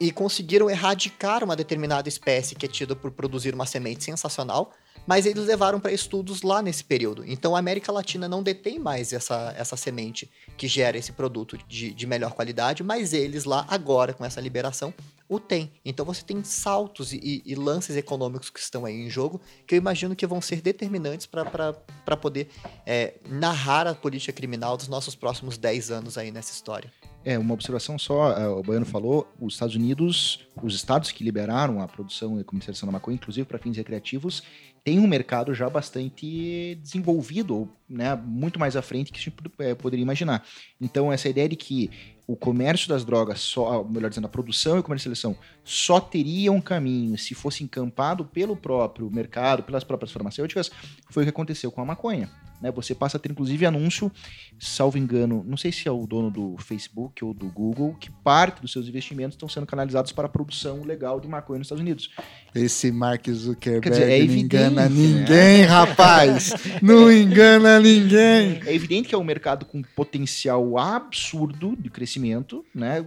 e 0.00 0.10
conseguiram 0.10 0.70
erradicar 0.70 1.42
uma 1.42 1.56
determinada 1.56 2.08
espécie 2.08 2.54
que 2.54 2.66
é 2.66 2.68
tida 2.68 2.94
por 2.94 3.10
produzir 3.10 3.54
uma 3.54 3.66
semente 3.66 4.04
sensacional, 4.04 4.72
mas 5.06 5.24
eles 5.24 5.46
levaram 5.46 5.80
para 5.80 5.90
estudos 5.90 6.42
lá 6.42 6.60
nesse 6.60 6.84
período. 6.84 7.24
Então 7.26 7.56
a 7.56 7.58
América 7.58 7.90
Latina 7.90 8.28
não 8.28 8.42
detém 8.42 8.78
mais 8.78 9.12
essa, 9.12 9.54
essa 9.56 9.76
semente 9.76 10.30
que 10.56 10.68
gera 10.68 10.98
esse 10.98 11.12
produto 11.12 11.58
de, 11.66 11.92
de 11.92 12.06
melhor 12.06 12.32
qualidade, 12.32 12.82
mas 12.82 13.12
eles 13.12 13.44
lá, 13.44 13.64
agora, 13.68 14.12
com 14.12 14.24
essa 14.24 14.40
liberação, 14.40 14.92
o 15.28 15.38
têm. 15.38 15.70
Então 15.84 16.04
você 16.04 16.22
tem 16.22 16.42
saltos 16.44 17.12
e, 17.12 17.42
e 17.44 17.54
lances 17.54 17.96
econômicos 17.96 18.50
que 18.50 18.60
estão 18.60 18.84
aí 18.84 18.94
em 18.94 19.10
jogo, 19.10 19.40
que 19.66 19.74
eu 19.74 19.78
imagino 19.78 20.16
que 20.16 20.26
vão 20.26 20.40
ser 20.40 20.60
determinantes 20.60 21.26
para 21.26 22.16
poder 22.16 22.48
é, 22.86 23.14
narrar 23.28 23.86
a 23.86 23.94
política 23.94 24.32
criminal 24.32 24.76
dos 24.76 24.88
nossos 24.88 25.14
próximos 25.14 25.58
10 25.58 25.90
anos 25.90 26.18
aí 26.18 26.30
nessa 26.30 26.52
história. 26.52 26.92
É, 27.24 27.38
uma 27.38 27.52
observação 27.52 27.98
só, 27.98 28.32
eh, 28.32 28.48
o 28.48 28.62
Baiano 28.62 28.86
falou, 28.86 29.26
os 29.40 29.54
Estados 29.54 29.74
Unidos, 29.74 30.46
os 30.62 30.74
estados 30.74 31.10
que 31.10 31.24
liberaram 31.24 31.80
a 31.80 31.88
produção 31.88 32.40
e 32.40 32.44
comercialização 32.44 32.86
da 32.86 32.92
maconha, 32.92 33.16
inclusive 33.16 33.46
para 33.46 33.58
fins 33.58 33.76
recreativos, 33.76 34.42
tem 34.84 34.98
um 34.98 35.06
mercado 35.06 35.52
já 35.52 35.68
bastante 35.68 36.76
desenvolvido, 36.76 37.68
né, 37.88 38.14
muito 38.14 38.58
mais 38.58 38.76
à 38.76 38.82
frente 38.82 39.12
que 39.12 39.28
a 39.28 39.64
eh, 39.64 39.74
poderia 39.74 40.02
imaginar. 40.02 40.44
Então, 40.80 41.12
essa 41.12 41.28
ideia 41.28 41.48
de 41.48 41.56
que 41.56 41.90
o 42.26 42.36
comércio 42.36 42.88
das 42.88 43.04
drogas, 43.04 43.40
só, 43.40 43.82
melhor 43.84 44.08
dizendo, 44.08 44.26
a 44.26 44.30
produção 44.30 44.76
e 44.76 44.80
a 44.80 44.82
comercialização 44.82 45.36
só 45.64 45.98
teria 45.98 46.52
um 46.52 46.60
caminho 46.60 47.18
se 47.18 47.34
fosse 47.34 47.64
encampado 47.64 48.24
pelo 48.24 48.56
próprio 48.56 49.10
mercado, 49.10 49.62
pelas 49.62 49.82
próprias 49.82 50.12
farmacêuticas, 50.12 50.70
foi 51.10 51.24
o 51.24 51.26
que 51.26 51.30
aconteceu 51.30 51.72
com 51.72 51.80
a 51.80 51.84
maconha. 51.84 52.30
Né? 52.60 52.70
Você 52.72 52.94
passa 52.94 53.16
a 53.16 53.20
ter, 53.20 53.30
inclusive, 53.30 53.64
anúncio, 53.66 54.10
salvo 54.58 54.98
engano, 54.98 55.44
não 55.46 55.56
sei 55.56 55.70
se 55.70 55.86
é 55.88 55.90
o 55.92 56.06
dono 56.06 56.30
do 56.30 56.56
Facebook 56.58 57.24
ou 57.24 57.32
do 57.32 57.46
Google, 57.46 57.94
que 58.00 58.10
parte 58.10 58.60
dos 58.60 58.72
seus 58.72 58.88
investimentos 58.88 59.34
estão 59.34 59.48
sendo 59.48 59.66
canalizados 59.66 60.10
para 60.12 60.26
a 60.26 60.28
produção 60.28 60.82
legal 60.82 61.20
de 61.20 61.28
maconha 61.28 61.58
nos 61.58 61.66
Estados 61.66 61.82
Unidos. 61.82 62.10
Esse 62.54 62.90
Mark 62.90 63.28
Zuckerberg 63.30 63.90
dizer, 63.90 64.02
é 64.04 64.06
não 64.18 64.24
evidente, 64.24 64.44
engana 64.44 64.88
né? 64.88 64.94
ninguém, 64.94 65.62
rapaz. 65.62 66.52
não 66.82 67.10
engana 67.12 67.78
ninguém. 67.78 68.60
É 68.66 68.74
evidente 68.74 69.08
que 69.08 69.14
é 69.14 69.18
um 69.18 69.24
mercado 69.24 69.64
com 69.64 69.80
potencial 69.82 70.78
absurdo 70.78 71.76
de 71.78 71.88
crescimento, 71.90 72.64
né? 72.74 73.06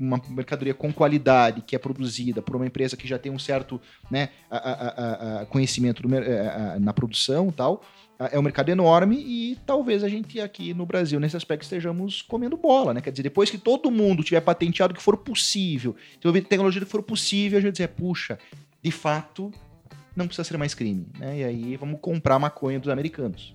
Uma 0.00 0.20
mercadoria 0.30 0.72
com 0.72 0.92
qualidade 0.92 1.60
que 1.60 1.74
é 1.74 1.78
produzida 1.78 2.40
por 2.40 2.54
uma 2.54 2.64
empresa 2.66 2.96
que 2.96 3.06
já 3.08 3.18
tem 3.18 3.32
um 3.32 3.38
certo 3.38 3.80
né, 4.08 4.28
a- 4.48 4.56
a- 4.56 5.40
a- 5.42 5.46
conhecimento 5.46 6.02
a- 6.14 6.74
a- 6.74 6.78
na 6.78 6.92
produção 6.92 7.48
e 7.48 7.52
tal. 7.52 7.82
É 8.18 8.36
um 8.36 8.42
mercado 8.42 8.68
enorme 8.68 9.16
e 9.16 9.56
talvez 9.64 10.02
a 10.02 10.08
gente 10.08 10.40
aqui 10.40 10.74
no 10.74 10.84
Brasil, 10.84 11.20
nesse 11.20 11.36
aspecto, 11.36 11.62
estejamos 11.62 12.20
comendo 12.20 12.56
bola, 12.56 12.92
né? 12.92 13.00
Quer 13.00 13.12
dizer, 13.12 13.22
depois 13.22 13.48
que 13.48 13.58
todo 13.58 13.92
mundo 13.92 14.24
tiver 14.24 14.40
patenteado 14.40 14.92
o 14.92 14.96
que 14.96 15.02
for 15.02 15.16
possível, 15.16 15.94
desenvolver 16.16 16.40
tecnologia 16.42 16.80
que 16.80 16.90
for 16.90 17.02
possível, 17.02 17.58
a 17.58 17.62
gente 17.62 17.72
dizer, 17.72 17.88
puxa, 17.88 18.36
de 18.82 18.90
fato, 18.90 19.52
não 20.16 20.26
precisa 20.26 20.42
ser 20.42 20.56
mais 20.56 20.74
crime, 20.74 21.06
né? 21.16 21.38
E 21.38 21.44
aí 21.44 21.76
vamos 21.76 22.00
comprar 22.00 22.40
maconha 22.40 22.80
dos 22.80 22.88
americanos. 22.88 23.54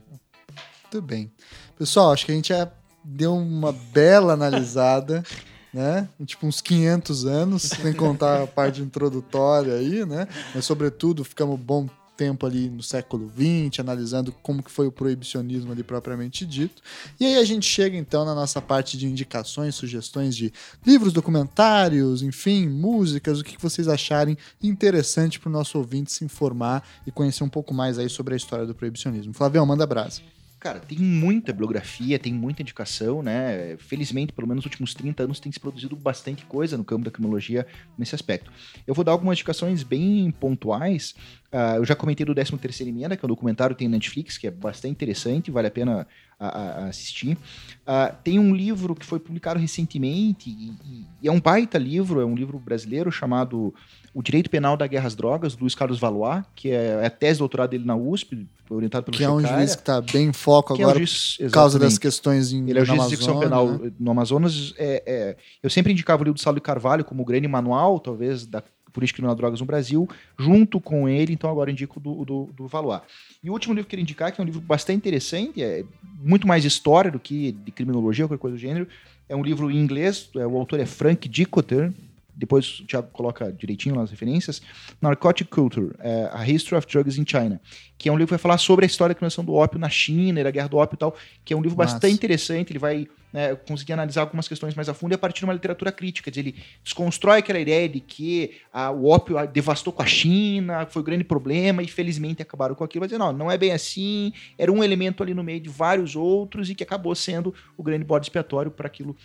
Muito 0.83 1.01
bem. 1.01 1.29
Pessoal, 1.77 2.13
acho 2.13 2.25
que 2.25 2.31
a 2.31 2.35
gente 2.35 2.49
já 2.49 2.71
deu 3.03 3.35
uma 3.35 3.73
bela 3.73 4.31
analisada, 4.31 5.23
né? 5.73 6.07
Tipo 6.25 6.47
uns 6.47 6.61
500 6.61 7.25
anos, 7.25 7.63
sem 7.63 7.91
contar 7.91 8.43
a 8.43 8.47
parte 8.47 8.81
introdutória 8.81 9.73
aí, 9.73 10.05
né? 10.05 10.25
Mas 10.55 10.63
sobretudo 10.63 11.25
ficamos 11.25 11.59
bom 11.59 11.89
tempo 12.23 12.45
ali 12.45 12.69
no 12.69 12.81
século 12.81 13.29
XX, 13.29 13.81
analisando 13.81 14.31
como 14.41 14.63
que 14.63 14.71
foi 14.71 14.87
o 14.87 14.91
proibicionismo 14.91 15.73
ali 15.73 15.83
propriamente 15.83 16.45
dito. 16.45 16.81
E 17.19 17.25
aí 17.25 17.35
a 17.35 17.43
gente 17.43 17.65
chega 17.65 17.97
então 17.97 18.23
na 18.23 18.33
nossa 18.33 18.61
parte 18.61 18.97
de 18.97 19.05
indicações, 19.05 19.75
sugestões 19.75 20.33
de 20.33 20.53
livros, 20.85 21.11
documentários, 21.11 22.21
enfim, 22.21 22.69
músicas, 22.69 23.41
o 23.41 23.43
que 23.43 23.61
vocês 23.61 23.89
acharem 23.89 24.37
interessante 24.61 25.37
para 25.37 25.49
o 25.49 25.51
nosso 25.51 25.77
ouvinte 25.77 26.13
se 26.13 26.23
informar 26.23 26.87
e 27.05 27.11
conhecer 27.11 27.43
um 27.43 27.49
pouco 27.49 27.73
mais 27.73 27.99
aí 27.99 28.09
sobre 28.09 28.33
a 28.33 28.37
história 28.37 28.65
do 28.65 28.73
proibicionismo. 28.73 29.33
Flavião, 29.33 29.65
manda 29.65 29.85
brasa. 29.85 30.21
Cara, 30.63 30.79
tem 30.79 30.97
muita 30.97 31.51
bibliografia, 31.51 32.17
tem 32.17 32.33
muita 32.33 32.61
indicação, 32.61 33.21
né? 33.21 33.75
Felizmente, 33.79 34.31
pelo 34.31 34.47
menos 34.47 34.63
nos 34.63 34.71
últimos 34.71 34.93
30 34.93 35.23
anos 35.23 35.37
tem 35.37 35.51
se 35.51 35.59
produzido 35.59 35.93
bastante 35.93 36.45
coisa 36.45 36.77
no 36.77 36.85
campo 36.85 37.03
da 37.03 37.11
criminologia 37.11 37.67
nesse 37.97 38.15
aspecto. 38.15 38.49
Eu 38.87 38.93
vou 38.93 39.03
dar 39.03 39.11
algumas 39.11 39.35
indicações 39.37 39.83
bem 39.83 40.31
pontuais. 40.31 41.15
Ah, 41.51 41.75
eu 41.75 41.83
já 41.83 41.97
comentei 41.97 42.25
do 42.25 42.33
13ª 42.33 42.87
Emenda, 42.87 43.17
que 43.17 43.25
é 43.25 43.27
um 43.27 43.29
documentário 43.29 43.75
que 43.75 43.79
tem 43.79 43.89
na 43.89 43.97
Netflix, 43.97 44.37
que 44.37 44.47
é 44.47 44.51
bastante 44.51 44.93
interessante, 44.93 45.51
vale 45.51 45.67
a 45.67 45.71
pena 45.71 46.07
a- 46.39 46.47
a- 46.47 46.71
a 46.83 46.85
assistir. 46.85 47.37
Ah, 47.85 48.15
tem 48.23 48.39
um 48.39 48.55
livro 48.55 48.95
que 48.95 49.05
foi 49.05 49.19
publicado 49.19 49.59
recentemente, 49.59 50.49
e- 50.49 51.05
e 51.21 51.27
é 51.27 51.31
um 51.31 51.41
baita 51.41 51.77
livro, 51.77 52.21
é 52.21 52.25
um 52.25 52.35
livro 52.35 52.57
brasileiro 52.57 53.11
chamado 53.11 53.75
O 54.13 54.21
Direito 54.21 54.49
Penal 54.49 54.77
da 54.77 54.85
Guerra 54.85 55.07
às 55.07 55.15
Drogas, 55.15 55.55
do 55.55 55.61
Luiz 55.61 55.73
Carlos 55.73 55.99
Valois, 55.99 56.43
que 56.55 56.69
é 56.69 56.99
é 57.01 57.05
a 57.05 57.09
tese 57.09 57.33
de 57.33 57.39
doutorado 57.39 57.71
dele 57.71 57.85
na 57.85 57.95
USP, 57.95 58.47
orientado 58.69 59.05
pelo 59.05 59.17
Que 59.17 59.23
é 59.23 59.29
um 59.29 59.39
juiz 59.39 59.75
que 59.75 59.81
está 59.81 60.01
bem 60.01 60.27
em 60.27 60.33
foco 60.33 60.75
Que 60.75 60.81
é 60.81 60.85
o 60.85 60.89
agora 60.89 60.99
juiz- 60.99 61.37
por 61.37 61.51
causa 61.51 61.79
das 61.79 61.97
questões 61.97 62.51
em 62.53 62.69
Ele 62.69 62.77
é 62.79 62.81
o 62.81 62.85
juiz 62.85 62.99
de 63.01 63.07
execução 63.07 63.39
penal 63.39 63.67
né? 63.67 63.91
no 63.99 64.11
Amazonas. 64.11 64.73
É, 64.77 65.03
é, 65.05 65.37
eu 65.61 65.69
sempre 65.69 65.91
indicava 65.91 66.21
o 66.21 66.25
livro 66.25 66.37
do 66.37 66.41
Saulo 66.41 66.61
Carvalho 66.61 67.03
como 67.03 67.25
grande 67.25 67.47
manual, 67.47 67.99
talvez, 67.99 68.45
da 68.45 68.63
Política 68.91 69.17
Criminal 69.17 69.33
de 69.35 69.41
Drogas 69.41 69.59
no 69.59 69.65
Brasil, 69.65 70.07
junto 70.37 70.79
com 70.79 71.09
ele, 71.09 71.33
então 71.33 71.49
agora 71.49 71.71
indico 71.71 71.99
do, 71.99 72.23
do, 72.23 72.49
do 72.55 72.67
Valois. 72.67 73.01
E 73.43 73.49
o 73.49 73.53
último 73.53 73.73
livro 73.73 73.87
que 73.87 73.95
eu 73.95 73.97
queria 73.97 74.03
indicar, 74.03 74.31
que 74.31 74.39
é 74.39 74.43
um 74.43 74.45
livro 74.45 74.61
bastante 74.61 74.97
interessante, 74.97 75.63
é 75.63 75.83
muito 76.21 76.47
mais 76.47 76.63
história 76.63 77.09
do 77.09 77.19
que 77.19 77.51
de 77.51 77.71
criminologia 77.71 78.25
ou 78.25 78.29
qualquer 78.29 78.41
coisa 78.41 78.55
do 78.55 78.59
gênero, 78.59 78.87
é 79.27 79.35
um 79.35 79.41
livro 79.43 79.71
em 79.71 79.77
inglês, 79.77 80.29
é, 80.35 80.45
o 80.45 80.55
autor 80.57 80.79
é 80.79 80.85
Frank 80.85 81.27
Dicotter, 81.27 81.91
depois 82.35 82.79
o 82.79 82.85
Thiago 82.85 83.09
coloca 83.11 83.51
direitinho 83.51 83.95
nas 83.95 84.09
referências, 84.09 84.61
Narcotic 85.01 85.47
Culture, 85.49 85.91
é, 85.99 86.29
A 86.33 86.47
History 86.47 86.77
of 86.77 86.87
Drugs 86.87 87.17
in 87.17 87.25
China, 87.25 87.61
que 87.97 88.09
é 88.09 88.11
um 88.11 88.15
livro 88.15 88.27
que 88.27 88.33
vai 88.33 88.39
falar 88.39 88.57
sobre 88.57 88.85
a 88.85 88.87
história 88.87 89.13
da 89.13 89.17
criação 89.17 89.43
do 89.43 89.53
ópio 89.53 89.79
na 89.79 89.89
China 89.89 90.39
e 90.39 90.43
da 90.43 90.51
guerra 90.51 90.67
do 90.67 90.77
ópio 90.77 90.95
e 90.95 90.97
tal, 90.97 91.15
que 91.45 91.53
é 91.53 91.57
um 91.57 91.61
livro 91.61 91.77
Massa. 91.77 91.93
bastante 91.93 92.13
interessante, 92.13 92.71
ele 92.71 92.79
vai 92.79 93.07
né, 93.33 93.55
conseguir 93.55 93.93
analisar 93.93 94.21
algumas 94.21 94.47
questões 94.47 94.75
mais 94.75 94.87
a 94.87 94.93
fundo 94.93 95.11
e 95.13 95.15
a 95.15 95.17
partir 95.17 95.39
de 95.39 95.45
uma 95.45 95.53
literatura 95.53 95.91
crítica, 95.91 96.29
dizer, 96.29 96.41
ele 96.41 96.55
desconstrói 96.83 97.39
aquela 97.39 97.59
ideia 97.59 97.89
de 97.89 97.99
que 97.99 98.57
ah, 98.71 98.91
o 98.91 99.07
ópio 99.07 99.35
devastou 99.47 99.91
com 99.91 100.03
a 100.03 100.05
China, 100.05 100.85
foi 100.85 101.01
um 101.01 101.05
grande 101.05 101.23
problema 101.23 101.81
e 101.81 101.87
felizmente 101.87 102.41
acabaram 102.41 102.75
com 102.75 102.83
aquilo, 102.83 103.01
vai 103.01 103.07
dizer, 103.07 103.17
não, 103.17 103.33
não 103.33 103.49
é 103.49 103.57
bem 103.57 103.71
assim, 103.71 104.31
era 104.57 104.71
um 104.71 104.83
elemento 104.83 105.23
ali 105.23 105.33
no 105.33 105.43
meio 105.43 105.59
de 105.59 105.69
vários 105.69 106.15
outros 106.15 106.69
e 106.69 106.75
que 106.75 106.83
acabou 106.83 107.15
sendo 107.15 107.53
o 107.75 107.81
grande 107.81 108.05
bode 108.05 108.25
expiatório 108.25 108.69
para 108.69 108.87
aquilo 108.87 109.15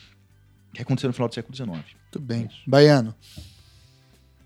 que 0.73 0.83
aconteceu 0.83 1.09
no 1.09 1.15
final 1.15 1.29
do 1.29 1.35
século 1.35 1.55
XIX. 1.55 1.69
Muito 1.71 2.21
bem. 2.21 2.51
Baiano. 2.67 3.15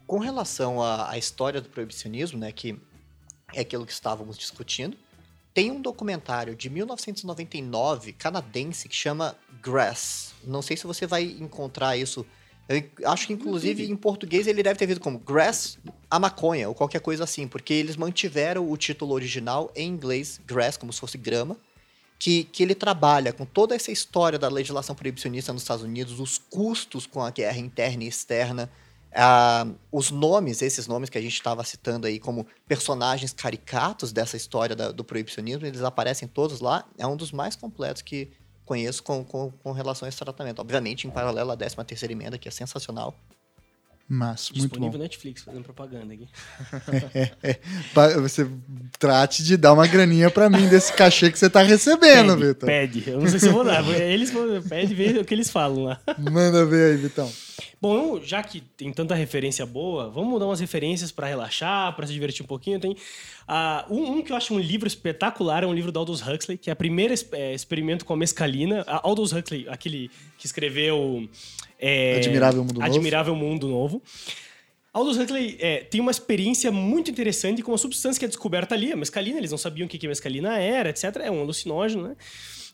Com 0.07 0.19
relação 0.19 0.83
à, 0.83 1.11
à 1.11 1.19
história 1.19 1.61
do 1.61 1.69
proibicionismo, 1.69 2.39
né, 2.39 2.53
que 2.53 2.79
é 3.55 3.61
aquilo 3.61 3.87
que 3.87 3.93
estávamos 3.93 4.37
discutindo, 4.37 4.97
tem 5.55 5.71
um 5.71 5.81
documentário 5.81 6.57
de 6.57 6.71
1999 6.71 8.13
canadense 8.15 8.89
que 8.89 8.97
chama 8.97 9.37
Grass. 9.63 10.33
Não 10.45 10.63
sei 10.63 10.77
se 10.77 10.87
você 10.87 11.07
vai 11.07 11.25
encontrar 11.25 11.97
isso. 11.97 12.27
Eu 12.69 12.89
acho 13.11 13.27
que, 13.27 13.33
inclusive, 13.35 13.85
em 13.85 13.97
português 13.97 14.47
ele 14.47 14.63
deve 14.63 14.79
ter 14.79 14.87
vindo 14.87 15.01
como 15.01 15.19
Grass, 15.19 15.79
a 16.11 16.19
maconha, 16.19 16.69
ou 16.69 16.75
qualquer 16.75 17.01
coisa 17.01 17.25
assim, 17.25 17.47
porque 17.47 17.75
eles 17.75 17.97
mantiveram 17.97 18.71
o 18.71 18.77
título 18.77 19.13
original 19.13 19.71
em 19.77 19.89
inglês, 19.89 20.41
Grass, 20.47 20.77
como 20.77 20.93
se 20.93 21.01
fosse 21.01 21.19
grama, 21.19 21.57
que, 22.23 22.45
que 22.45 22.63
ele 22.63 22.73
trabalha 22.77 23.33
com 23.33 23.45
toda 23.45 23.75
essa 23.75 23.91
história 23.91 24.39
da 24.39 24.49
legislação 24.49 24.95
proibicionista 24.95 25.53
nos 25.53 25.63
Estados 25.63 25.83
Unidos, 25.83 26.21
os 26.21 26.39
custos 26.39 27.05
com 27.05 27.21
a 27.21 27.33
guerra 27.33 27.59
interna 27.59 28.05
e 28.05 28.07
externa, 28.07 28.71
ah, 29.13 29.67
os 29.91 30.13
nomes, 30.13 30.63
esses 30.63 30.87
nomes 30.87 31.11
que 31.11 31.19
a 31.19 31.21
gente 31.21 31.33
estava 31.33 31.65
citando 31.65 32.07
aí 32.07 32.21
como 32.21 32.47
personagens 32.69 33.33
caricatos 33.33 34.13
dessa 34.13 34.37
história 34.37 34.77
da- 34.77 34.93
do 34.93 35.03
proibicionismo, 35.03 35.67
eles 35.67 35.83
aparecem 35.83 36.29
todos 36.29 36.61
lá. 36.61 36.85
É 36.97 37.05
um 37.05 37.17
dos 37.17 37.33
mais 37.33 37.57
completos 37.57 38.03
que 38.03 38.31
conheço 38.65 39.03
com, 39.03 39.25
com, 39.25 39.51
com 39.51 39.73
relação 39.73 40.07
a 40.07 40.09
esse 40.09 40.19
tratamento. 40.19 40.61
Obviamente, 40.61 41.09
em 41.09 41.11
paralelo 41.11 41.51
à 41.51 41.57
13 41.57 41.75
terceira 41.85 42.13
emenda, 42.13 42.39
que 42.39 42.47
é 42.47 42.53
sensacional. 42.53 43.17
Mas, 44.15 44.51
muito 44.51 44.65
Disponível 44.65 44.91
bom. 44.93 44.99
no 44.99 45.03
Netflix, 45.05 45.43
fazendo 45.43 45.63
propaganda 45.65 46.13
aqui. 46.13 46.29
Pa- 47.95 48.09
Você 48.21 48.47
trate 48.99 49.43
de 49.43 49.57
dar 49.57 49.73
uma 49.73 49.87
graninha 49.87 50.31
pra 50.31 50.51
mim 50.51 50.69
desse 50.69 50.93
cachê 50.93 51.33
que 51.33 51.39
você 51.39 51.49
tá 51.49 51.63
recebendo, 51.63 52.37
Vitor. 52.37 52.67
pede. 52.67 53.05
Eu 53.07 53.21
não 53.21 53.27
sei 53.29 53.39
se 53.39 53.47
eu 53.47 53.53
vou 53.55 53.65
dar. 53.65 53.83
Eles 53.99 54.31
vão, 54.31 54.61
pede 54.63 54.95
ver 54.95 55.17
o 55.19 55.25
que 55.25 55.33
eles 55.33 55.49
falam 55.51 55.85
lá. 55.85 56.01
Manda 56.19 56.63
ver 56.67 56.93
aí, 56.93 56.97
Vitão. 56.99 57.33
Bom, 57.83 57.97
eu- 58.17 58.23
já 58.25 58.41
que 58.45 58.61
tem 58.61 58.93
tanta 58.93 59.13
referência 59.13 59.67
boa, 59.67 60.09
vamos 60.09 60.39
dar 60.39 60.47
umas 60.47 60.61
referências 60.61 61.11
pra 61.11 61.27
relaxar, 61.27 61.97
pra 61.97 62.07
se 62.07 62.13
divertir 62.13 62.45
um 62.45 62.47
pouquinho. 62.47 62.79
Tem 62.79 62.97
ah, 63.49 63.85
um, 63.91 64.05
um 64.19 64.23
que 64.23 64.31
eu 64.31 64.37
acho 64.37 64.55
um 64.55 64.59
livro 64.61 64.87
espetacular, 64.87 65.65
é 65.65 65.67
um 65.67 65.75
livro 65.75 65.91
do 65.91 65.99
Aldous 65.99 66.23
Huxley, 66.25 66.57
que 66.57 66.71
é 66.71 66.73
a 66.73 66.77
primeira 66.77 67.13
es- 67.13 67.27
é, 67.33 67.53
experimento 67.53 68.05
com 68.05 68.13
a 68.13 68.17
mescalina. 68.17 68.85
A 68.87 69.01
Aldous 69.05 69.33
Huxley, 69.33 69.67
aquele 69.69 70.13
que 70.39 70.47
escreveu 70.47 71.29
é, 71.77 72.19
Admirável 72.19 72.63
Mundo 72.63 72.75
Novo. 72.75 72.87
Admirável 72.87 73.35
Mundo 73.35 73.67
Novo. 73.67 74.03
Aldous 74.93 75.17
Huxley 75.17 75.57
é, 75.59 75.79
tem 75.79 76.01
uma 76.01 76.11
experiência 76.13 76.71
muito 76.71 77.11
interessante 77.11 77.63
com 77.63 77.73
uma 77.73 77.79
substância 77.79 78.17
que 78.21 78.25
é 78.27 78.29
descoberta 78.29 78.77
ali, 78.77 78.93
a 78.93 78.97
mescalina. 78.97 79.39
Eles 79.39 79.51
não 79.51 79.59
sabiam 79.59 79.87
o 79.87 79.89
que 79.89 79.99
que 79.99 80.07
a 80.07 80.09
mescalina 80.09 80.57
era, 80.57 80.91
etc. 80.91 81.17
É 81.25 81.31
um 81.33 81.41
alucinógeno, 81.41 82.09
né? 82.09 82.17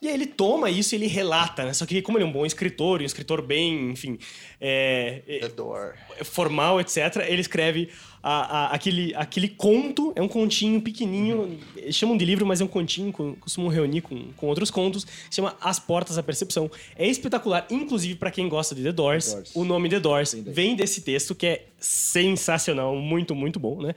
E 0.01 0.07
aí 0.07 0.15
ele 0.15 0.27
toma 0.27 0.71
isso 0.71 0.95
e 0.95 0.97
ele 0.97 1.07
relata, 1.09 1.65
né? 1.65 1.73
Só 1.73 1.85
que 1.85 2.01
como 2.01 2.17
ele 2.19 2.25
é 2.25 2.27
um 2.29 2.33
bom 2.33 2.47
escritor, 2.47 3.01
um 3.03 3.05
escritor 3.05 3.43
bem, 3.43 3.91
enfim, 3.91 4.17
é, 4.61 5.23
é, 5.27 6.25
formal, 6.25 6.81
etc., 6.81 7.17
ele 7.27 7.41
escreve 7.41 7.89
a- 8.23 8.67
a- 8.71 8.75
aquele, 8.75 9.13
aquele 9.17 9.49
conto, 9.49 10.13
é 10.15 10.23
um 10.23 10.29
continho 10.29 10.81
pequenininho, 10.81 11.59
eles 11.77 11.97
chamam 11.97 12.17
de 12.17 12.25
livro, 12.25 12.47
mas 12.47 12.61
é 12.61 12.65
um 12.65 12.69
continho, 12.69 13.13
costumam 13.13 13.69
reunir 13.71 14.01
com, 14.03 14.33
com 14.37 14.47
outros 14.47 14.71
contos, 14.71 15.05
se 15.29 15.35
chama 15.37 15.57
As 15.61 15.81
Portas 15.81 16.15
da 16.15 16.23
Percepção. 16.23 16.71
É 16.97 17.05
espetacular, 17.07 17.67
inclusive 17.69 18.15
para 18.15 18.31
quem 18.31 18.49
gosta 18.49 18.77
de 18.77 18.83
The 18.85 18.93
Doors, 18.93 19.27
The 19.27 19.33
Doors. 19.35 19.51
o 19.57 19.65
nome 19.65 19.89
The 19.89 19.99
Doors 19.99 20.33
Vem 20.35 20.77
desse 20.77 21.01
texto, 21.01 21.35
que 21.35 21.47
é 21.47 21.67
sensacional, 21.81 22.95
muito, 22.95 23.35
muito 23.35 23.59
bom, 23.59 23.83
né? 23.83 23.95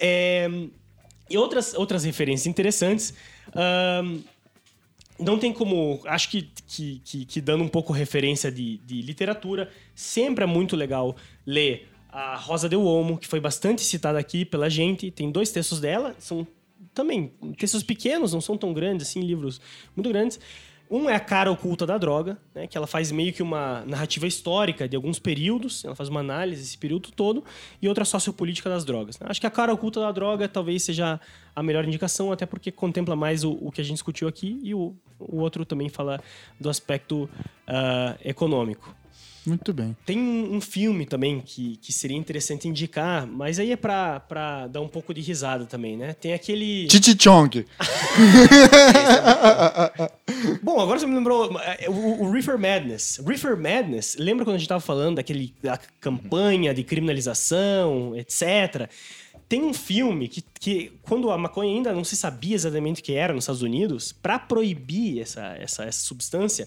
É, 0.00 0.48
e 1.30 1.38
outras, 1.38 1.74
outras 1.74 2.02
referências 2.02 2.46
interessantes. 2.48 3.14
ahn, 3.54 4.20
não 5.22 5.38
tem 5.38 5.52
como. 5.52 6.00
Acho 6.04 6.28
que, 6.28 6.50
que, 6.66 7.00
que, 7.04 7.24
que 7.24 7.40
dando 7.40 7.64
um 7.64 7.68
pouco 7.68 7.92
referência 7.92 8.50
de, 8.50 8.78
de 8.78 9.02
literatura, 9.02 9.70
sempre 9.94 10.44
é 10.44 10.46
muito 10.46 10.76
legal 10.76 11.16
ler 11.46 11.88
a 12.10 12.36
Rosa 12.36 12.68
de 12.68 12.76
Uomo, 12.76 13.16
que 13.16 13.26
foi 13.26 13.40
bastante 13.40 13.82
citada 13.82 14.18
aqui 14.18 14.44
pela 14.44 14.68
gente. 14.68 15.10
Tem 15.10 15.30
dois 15.30 15.50
textos 15.50 15.80
dela, 15.80 16.14
são 16.18 16.46
também 16.92 17.32
textos 17.56 17.82
pequenos, 17.82 18.32
não 18.32 18.40
são 18.40 18.56
tão 18.56 18.72
grandes 18.72 19.08
assim, 19.08 19.20
livros 19.20 19.60
muito 19.96 20.08
grandes. 20.10 20.38
Um 20.90 21.08
é 21.08 21.14
a 21.14 21.20
cara 21.20 21.50
oculta 21.50 21.86
da 21.86 21.96
droga, 21.96 22.36
né, 22.54 22.66
que 22.66 22.76
ela 22.76 22.86
faz 22.86 23.10
meio 23.10 23.32
que 23.32 23.42
uma 23.42 23.82
narrativa 23.86 24.26
histórica 24.26 24.86
de 24.86 24.94
alguns 24.94 25.18
períodos, 25.18 25.82
ela 25.86 25.94
faz 25.94 26.10
uma 26.10 26.20
análise 26.20 26.60
desse 26.60 26.76
período 26.76 27.10
todo, 27.10 27.42
e 27.80 27.88
outra 27.88 28.04
sociopolítica 28.04 28.68
das 28.68 28.84
drogas. 28.84 29.18
né. 29.18 29.26
Acho 29.30 29.40
que 29.40 29.46
a 29.46 29.50
cara 29.50 29.72
oculta 29.72 30.00
da 30.00 30.12
droga 30.12 30.46
talvez 30.46 30.82
seja 30.82 31.18
a 31.56 31.62
melhor 31.62 31.86
indicação, 31.86 32.30
até 32.30 32.44
porque 32.44 32.70
contempla 32.70 33.16
mais 33.16 33.42
o, 33.42 33.52
o 33.52 33.72
que 33.72 33.80
a 33.80 33.84
gente 33.84 33.94
discutiu 33.94 34.28
aqui, 34.28 34.60
e 34.62 34.74
o, 34.74 34.94
o 35.28 35.40
outro 35.40 35.64
também 35.64 35.88
fala 35.88 36.20
do 36.60 36.68
aspecto 36.68 37.28
ah, 37.66 38.16
econômico. 38.24 38.94
Muito 39.44 39.72
bem. 39.72 39.96
Tem 40.06 40.16
um, 40.16 40.54
um 40.56 40.60
filme 40.60 41.04
também 41.04 41.40
que, 41.40 41.76
que 41.78 41.92
seria 41.92 42.16
interessante 42.16 42.68
indicar, 42.68 43.26
mas 43.26 43.58
aí 43.58 43.72
é 43.72 43.76
pra, 43.76 44.20
pra 44.20 44.68
dar 44.68 44.80
um 44.80 44.86
pouco 44.86 45.12
de 45.12 45.20
risada 45.20 45.66
também, 45.66 45.96
né? 45.96 46.14
Tem 46.14 46.32
aquele. 46.32 46.86
Titi 46.86 47.16
Chong. 47.20 47.66
Bom, 50.62 50.80
agora 50.80 51.00
você 51.00 51.06
me 51.06 51.16
lembrou 51.16 51.60
é, 51.60 51.88
o, 51.88 52.22
o 52.22 52.30
Reefer 52.30 52.56
Madness. 52.56 53.20
Reefer 53.26 53.56
Madness, 53.56 54.14
lembra 54.16 54.44
quando 54.44 54.54
a 54.54 54.58
gente 54.58 54.68
tava 54.68 54.80
falando 54.80 55.16
daquele 55.16 55.52
da 55.60 55.76
campanha 56.00 56.72
de 56.72 56.84
criminalização, 56.84 58.14
etc. 58.16 58.88
Tem 59.52 59.62
um 59.62 59.74
filme 59.74 60.28
que, 60.28 60.42
que 60.58 60.92
quando 61.02 61.30
a 61.30 61.36
maconha 61.36 61.70
ainda 61.76 61.92
não 61.92 62.04
se 62.04 62.16
sabia 62.16 62.54
exatamente 62.54 63.02
o 63.02 63.04
que 63.04 63.12
era 63.12 63.34
nos 63.34 63.44
Estados 63.44 63.60
Unidos, 63.60 64.10
para 64.10 64.38
proibir 64.38 65.20
essa, 65.20 65.42
essa, 65.58 65.84
essa 65.84 66.00
substância, 66.00 66.66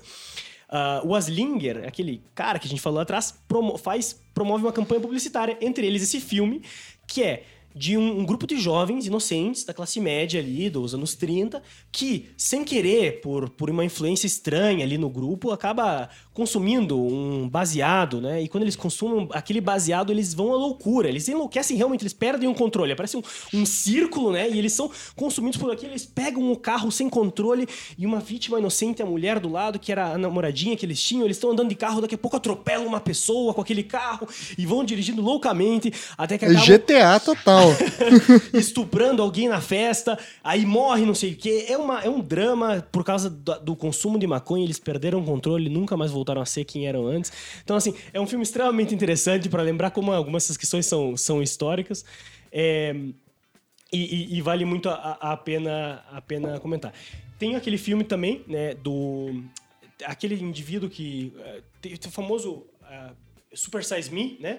ah, 0.70 1.02
o 1.04 1.16
Aslinger, 1.16 1.84
aquele 1.88 2.22
cara 2.36 2.60
que 2.60 2.68
a 2.68 2.70
gente 2.70 2.80
falou 2.84 3.00
atrás, 3.00 3.34
promo- 3.48 3.76
faz, 3.76 4.24
promove 4.36 4.64
uma 4.66 4.72
campanha 4.72 5.02
publicitária, 5.02 5.58
entre 5.62 5.88
eles 5.88 6.04
esse 6.04 6.20
filme, 6.22 6.62
que 7.08 7.24
é 7.24 7.44
de 7.76 7.98
um, 7.98 8.20
um 8.20 8.26
grupo 8.26 8.48
de 8.48 8.58
jovens 8.58 9.06
inocentes 9.06 9.66
da 9.66 9.74
classe 9.74 10.00
média 10.00 10.40
ali, 10.40 10.70
dos 10.70 10.94
anos 10.94 11.14
30, 11.14 11.62
que, 11.92 12.30
sem 12.38 12.64
querer, 12.64 13.20
por, 13.20 13.50
por 13.50 13.70
uma 13.70 13.84
influência 13.84 14.26
estranha 14.26 14.86
ali 14.86 14.98
no 14.98 15.10
grupo, 15.10 15.52
acaba 15.52 16.10
consumindo 16.34 16.98
um 16.98 17.50
baseado, 17.50 18.22
né? 18.22 18.42
E 18.42 18.48
quando 18.48 18.64
eles 18.64 18.78
consumem 18.78 19.28
aquele 19.32 19.60
baseado, 19.60 20.12
eles 20.12 20.34
vão 20.34 20.54
à 20.54 20.56
loucura. 20.56 21.10
Eles 21.10 21.28
enlouquecem 21.28 21.76
realmente, 21.76 22.04
eles 22.04 22.14
perdem 22.14 22.48
o 22.48 22.56
controle. 22.56 22.96
Parece 22.96 23.18
um, 23.18 23.24
um 23.54 23.66
círculo, 23.66 24.32
né? 24.32 24.50
E 24.50 24.58
eles 24.58 24.72
são 24.72 24.90
consumidos 25.16 25.60
por 25.60 25.70
aquilo, 25.70 25.92
eles 25.92 26.06
pegam 26.06 26.52
o 26.52 26.56
carro 26.56 26.90
sem 26.92 27.10
controle 27.10 27.68
e 27.98 28.06
uma 28.06 28.22
vítima 28.22 28.58
inocente, 28.58 29.02
a 29.02 29.06
mulher 29.06 29.40
do 29.40 29.50
lado, 29.50 29.80
que 29.80 29.92
era 29.92 30.14
a 30.14 30.18
namoradinha 30.18 30.78
que 30.78 30.86
eles 30.86 31.02
tinham, 31.02 31.26
eles 31.26 31.36
estão 31.38 31.52
andando 31.52 31.70
de 31.70 31.76
carro, 31.76 32.00
daqui 32.00 32.16
a 32.16 32.18
pouco 32.18 32.38
atropelam 32.38 32.88
uma 32.88 33.02
pessoa 33.02 33.54
com 33.54 33.60
aquele 33.60 33.84
carro 33.84 34.28
e 34.58 34.66
vão 34.66 34.84
dirigindo 34.84 35.22
loucamente 35.22 35.92
até 36.18 36.38
que 36.38 36.46
acabam 36.46 36.66
GTA 36.66 37.20
total. 37.20 37.65
estuprando 38.54 39.22
alguém 39.22 39.48
na 39.48 39.62
festa, 39.62 40.18
aí 40.44 40.66
morre, 40.66 41.06
não 41.06 41.16
sei 41.16 41.34
o 41.34 41.36
quê. 41.36 41.66
É, 41.70 41.78
uma, 41.78 42.02
é 42.02 42.10
um 42.10 42.20
drama 42.20 42.86
por 42.92 43.04
causa 43.04 43.30
do, 43.30 43.60
do 43.60 43.76
consumo 43.76 44.18
de 44.20 44.28
maconha, 44.28 44.64
eles 44.64 44.80
perderam 44.80 45.20
o 45.22 45.26
controle, 45.26 45.70
nunca 45.70 45.96
mais 45.98 46.12
voltaram 46.12 46.42
a 46.42 46.46
ser 46.46 46.66
quem 46.66 46.88
eram 46.88 47.08
antes. 47.08 47.32
Então, 47.64 47.76
assim, 47.76 47.94
é 48.14 48.20
um 48.20 48.28
filme 48.28 48.44
extremamente 48.44 48.94
interessante 48.94 49.50
para 49.50 49.62
lembrar 49.62 49.92
como 49.92 50.12
algumas 50.12 50.44
dessas 50.44 50.58
questões 50.58 50.86
são, 50.86 51.16
são 51.18 51.42
históricas. 51.42 52.06
É, 52.52 52.96
e, 53.92 54.34
e- 54.34 54.38
e 54.38 54.42
vale 54.42 54.66
muito 54.66 54.90
a, 54.90 55.18
a 55.22 55.38
pena, 55.38 56.04
a 56.12 56.22
pena 56.22 56.60
comentar. 56.60 56.94
Tem 57.38 57.56
aquele 57.56 57.78
filme 57.78 58.04
também, 58.04 58.44
né, 58.48 58.74
do... 58.76 59.44
Aquele 60.06 60.36
indivíduo 60.36 60.90
que... 60.90 61.32
eh, 61.40 61.62
Tem, 61.82 61.96
tem 61.96 62.10
o 62.10 62.12
famoso 62.12 62.66
ah, 62.84 63.12
Super 63.54 63.84
Size 63.84 64.12
Me, 64.12 64.38
né? 64.42 64.58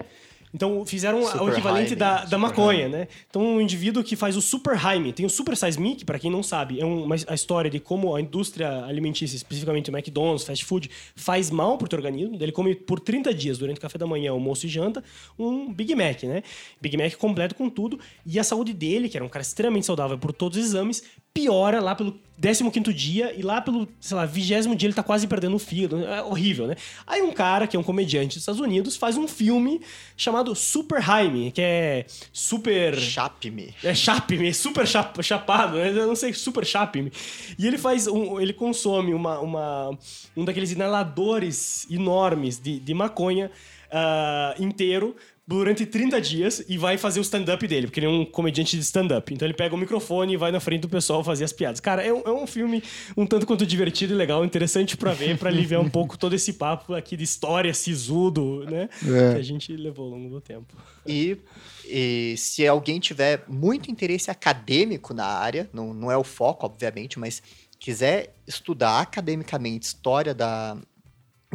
Então 0.57 0.83
fizeram 0.87 1.23
Super 1.23 1.41
o 1.43 1.49
equivalente 1.49 1.95
da, 1.95 2.25
da 2.25 2.35
maconha, 2.35 2.89
né? 2.89 3.07
Então 3.29 3.43
um 3.43 3.61
indivíduo 3.61 4.03
que 4.03 4.15
faz 4.15 4.35
o 4.35 4.41
Super 4.41 4.75
Jaime, 4.75 5.13
tem 5.13 5.23
o 5.23 5.29
Super 5.29 5.55
Size 5.55 5.79
Me, 5.79 5.95
que 5.95 6.03
para 6.03 6.17
quem 6.17 6.31
não 6.31 6.41
sabe, 6.41 6.81
é 6.81 6.85
uma, 6.85 7.15
a 7.27 7.35
história 7.35 7.69
de 7.69 7.79
como 7.79 8.15
a 8.15 8.19
indústria 8.19 8.83
alimentícia, 8.85 9.35
especificamente 9.35 9.91
o 9.91 9.95
McDonald's, 9.95 10.43
fast 10.43 10.65
food, 10.65 10.89
faz 11.15 11.51
mal 11.51 11.77
pro 11.77 11.87
teu 11.87 11.97
organismo. 11.99 12.37
Ele 12.41 12.51
come 12.51 12.73
por 12.73 12.99
30 12.99 13.31
dias, 13.35 13.59
durante 13.59 13.77
o 13.77 13.81
café 13.81 13.99
da 13.99 14.07
manhã, 14.07 14.31
almoço 14.31 14.65
e 14.65 14.69
janta, 14.69 15.03
um 15.37 15.71
Big 15.71 15.93
Mac, 15.93 16.23
né? 16.23 16.41
Big 16.81 16.97
Mac 16.97 17.13
completo 17.17 17.53
com 17.53 17.69
tudo. 17.69 17.99
E 18.25 18.39
a 18.39 18.43
saúde 18.43 18.73
dele, 18.73 19.07
que 19.07 19.15
era 19.15 19.23
um 19.23 19.29
cara 19.29 19.43
extremamente 19.43 19.85
saudável 19.85 20.17
por 20.17 20.33
todos 20.33 20.57
os 20.57 20.65
exames, 20.65 21.03
piora 21.37 21.79
lá 21.79 21.93
pelo 21.93 22.19
15 22.41 22.93
dia 22.93 23.33
e 23.37 23.43
lá 23.43 23.61
pelo, 23.61 23.87
sei 23.99 24.17
lá, 24.17 24.25
vigésimo 24.25 24.75
dia 24.75 24.87
ele 24.87 24.93
tá 24.93 25.03
quase 25.03 25.27
perdendo 25.27 25.55
o 25.55 25.59
fígado. 25.59 26.03
É 26.03 26.23
horrível, 26.23 26.65
né? 26.65 26.75
Aí 27.05 27.21
um 27.21 27.31
cara, 27.31 27.67
que 27.67 27.77
é 27.77 27.79
um 27.79 27.83
comediante 27.83 28.35
dos 28.35 28.37
Estados 28.37 28.59
Unidos, 28.59 28.95
faz 28.95 29.17
um 29.17 29.27
filme 29.27 29.81
chamado 30.15 30.55
Super 30.55 31.01
Jaime, 31.01 31.51
que 31.51 31.61
é 31.61 32.05
super... 32.33 32.97
Chape-me. 32.97 33.73
É 33.83 33.93
chape-me, 33.93 34.51
super 34.53 34.87
chap, 34.87 35.21
chapado, 35.23 35.77
né? 35.77 35.89
Eu 35.89 36.07
não 36.07 36.15
sei, 36.15 36.33
super 36.33 36.65
chape-me. 36.65 37.11
E 37.57 37.67
ele 37.67 37.77
faz 37.77 38.07
um, 38.07 38.39
ele 38.39 38.53
consome 38.53 39.13
uma, 39.13 39.39
uma, 39.39 39.97
um 40.35 40.43
daqueles 40.43 40.71
inaladores 40.71 41.87
enormes 41.89 42.59
de, 42.59 42.79
de 42.79 42.93
maconha 42.93 43.51
ah, 43.91 44.55
inteiro 44.59 45.15
durante 45.47 45.85
30 45.85 46.19
dias 46.19 46.65
e 46.67 46.77
vai 46.77 46.97
fazer 46.97 47.19
o 47.19 47.21
stand-up 47.21 47.65
dele, 47.65 47.87
porque 47.87 48.01
ele 48.01 48.07
é 48.07 48.09
um 48.09 48.25
comediante 48.25 48.75
de 48.75 48.83
stand-up. 48.83 49.33
Então 49.33 49.47
ele 49.47 49.53
pega 49.53 49.73
o 49.73 49.77
microfone 49.77 50.33
e 50.33 50.37
vai 50.37 50.51
na 50.51 50.59
frente 50.59 50.81
do 50.81 50.89
pessoal 50.89 51.23
fazer 51.23 51.45
as 51.45 51.53
piadas. 51.53 51.79
Cara, 51.79 52.03
é 52.03 52.11
um, 52.11 52.21
é 52.25 52.31
um 52.31 52.45
filme 52.45 52.83
um 53.15 53.25
tanto 53.25 53.47
quanto 53.47 53.65
divertido 53.65 54.13
e 54.13 54.17
legal, 54.17 54.43
interessante 54.43 54.97
pra 54.97 55.13
ver, 55.13 55.37
pra 55.37 55.49
aliviar 55.49 55.79
um 55.79 55.89
pouco 55.89 56.17
todo 56.17 56.33
esse 56.33 56.51
papo 56.53 56.93
aqui 56.93 57.15
de 57.15 57.23
história, 57.23 57.73
sisudo, 57.73 58.65
né? 58.69 58.89
É. 59.05 59.33
Que 59.33 59.39
a 59.39 59.43
gente 59.43 59.73
levou 59.73 60.05
ao 60.05 60.11
longo 60.11 60.29
do 60.29 60.41
tempo. 60.41 60.75
E, 61.05 61.37
e 61.85 62.35
se 62.37 62.67
alguém 62.67 62.99
tiver 62.99 63.45
muito 63.47 63.89
interesse 63.89 64.29
acadêmico 64.29 65.13
na 65.13 65.25
área, 65.25 65.69
não, 65.71 65.93
não 65.93 66.11
é 66.11 66.17
o 66.17 66.25
foco, 66.25 66.65
obviamente, 66.65 67.17
mas 67.17 67.41
quiser 67.79 68.35
estudar 68.45 68.99
academicamente 68.99 69.85
história 69.85 70.33
da, 70.33 70.77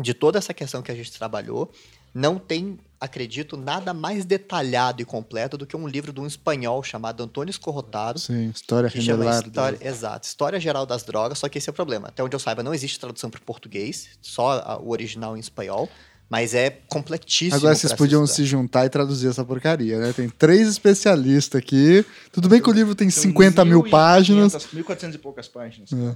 de 0.01 0.14
toda 0.14 0.39
essa 0.39 0.55
questão 0.55 0.81
que 0.81 0.90
a 0.90 0.94
gente 0.94 1.12
trabalhou, 1.12 1.70
não 2.14 2.39
tem, 2.39 2.78
acredito, 3.02 3.56
nada 3.56 3.92
mais 3.92 4.24
detalhado 4.24 5.02
e 5.02 5.04
completo 5.04 5.58
do 5.58 5.66
que 5.66 5.76
um 5.76 5.88
livro 5.88 6.12
de 6.12 6.20
um 6.20 6.26
espanhol 6.26 6.82
chamado 6.82 7.22
Antônio 7.22 7.50
Escorrotado, 7.50 8.18
Sim, 8.20 8.48
história 8.50 8.86
história, 8.86 9.78
Exato, 9.80 10.26
História 10.26 10.60
Geral 10.60 10.86
das 10.86 11.02
Drogas, 11.02 11.38
só 11.38 11.48
que 11.48 11.58
esse 11.58 11.68
é 11.68 11.72
o 11.72 11.74
problema. 11.74 12.08
Até 12.08 12.22
onde 12.22 12.34
eu 12.36 12.40
saiba, 12.40 12.62
não 12.62 12.72
existe 12.72 12.98
tradução 13.00 13.28
para 13.28 13.40
português, 13.40 14.10
só 14.22 14.52
a- 14.52 14.78
o 14.78 14.90
original 14.90 15.36
em 15.36 15.40
espanhol, 15.40 15.88
mas 16.30 16.54
é 16.54 16.70
completíssimo. 16.88 17.56
Agora 17.56 17.74
vocês 17.74 17.92
podiam 17.92 18.24
estudar. 18.24 18.36
se 18.36 18.44
juntar 18.46 18.86
e 18.86 18.88
traduzir 18.88 19.28
essa 19.28 19.44
porcaria, 19.44 19.98
né? 19.98 20.12
Tem 20.12 20.28
três 20.30 20.68
especialistas 20.68 21.58
aqui. 21.60 22.06
Tudo 22.32 22.48
bem 22.48 22.62
que 22.62 22.70
o 22.70 22.72
livro 22.72 22.94
tem 22.94 23.10
São 23.10 23.24
50 23.24 23.64
mil 23.64 23.82
1.500, 23.82 23.90
páginas. 23.90 24.52
1.400 24.72 25.14
e 25.14 25.18
poucas 25.18 25.48
páginas. 25.48 25.90
É. 25.92 26.14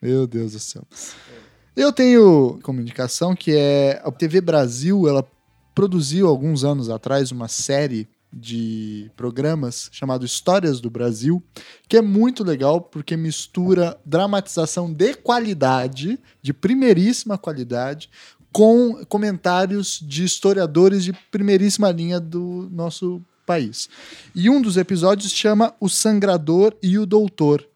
Meu 0.00 0.26
Deus 0.26 0.52
do 0.52 0.58
céu. 0.58 0.82
Eu 1.76 1.92
tenho 1.92 2.58
como 2.62 2.80
indicação 2.80 3.36
que 3.36 3.54
é 3.54 4.00
a 4.04 4.10
TV 4.10 4.40
Brasil, 4.40 5.06
ela 5.06 5.24
produziu 5.78 6.26
alguns 6.26 6.64
anos 6.64 6.90
atrás 6.90 7.30
uma 7.30 7.46
série 7.46 8.08
de 8.32 9.08
programas 9.16 9.88
chamado 9.92 10.26
Histórias 10.26 10.80
do 10.80 10.90
Brasil, 10.90 11.40
que 11.88 11.96
é 11.96 12.02
muito 12.02 12.42
legal 12.42 12.80
porque 12.80 13.16
mistura 13.16 13.96
dramatização 14.04 14.92
de 14.92 15.14
qualidade, 15.14 16.18
de 16.42 16.52
primeiríssima 16.52 17.38
qualidade, 17.38 18.10
com 18.50 19.04
comentários 19.04 20.00
de 20.02 20.24
historiadores 20.24 21.04
de 21.04 21.12
primeiríssima 21.30 21.92
linha 21.92 22.18
do 22.18 22.68
nosso 22.72 23.22
país. 23.46 23.88
E 24.34 24.50
um 24.50 24.60
dos 24.60 24.76
episódios 24.76 25.30
chama 25.30 25.72
O 25.78 25.88
Sangrador 25.88 26.76
e 26.82 26.98
o 26.98 27.06
Doutor 27.06 27.67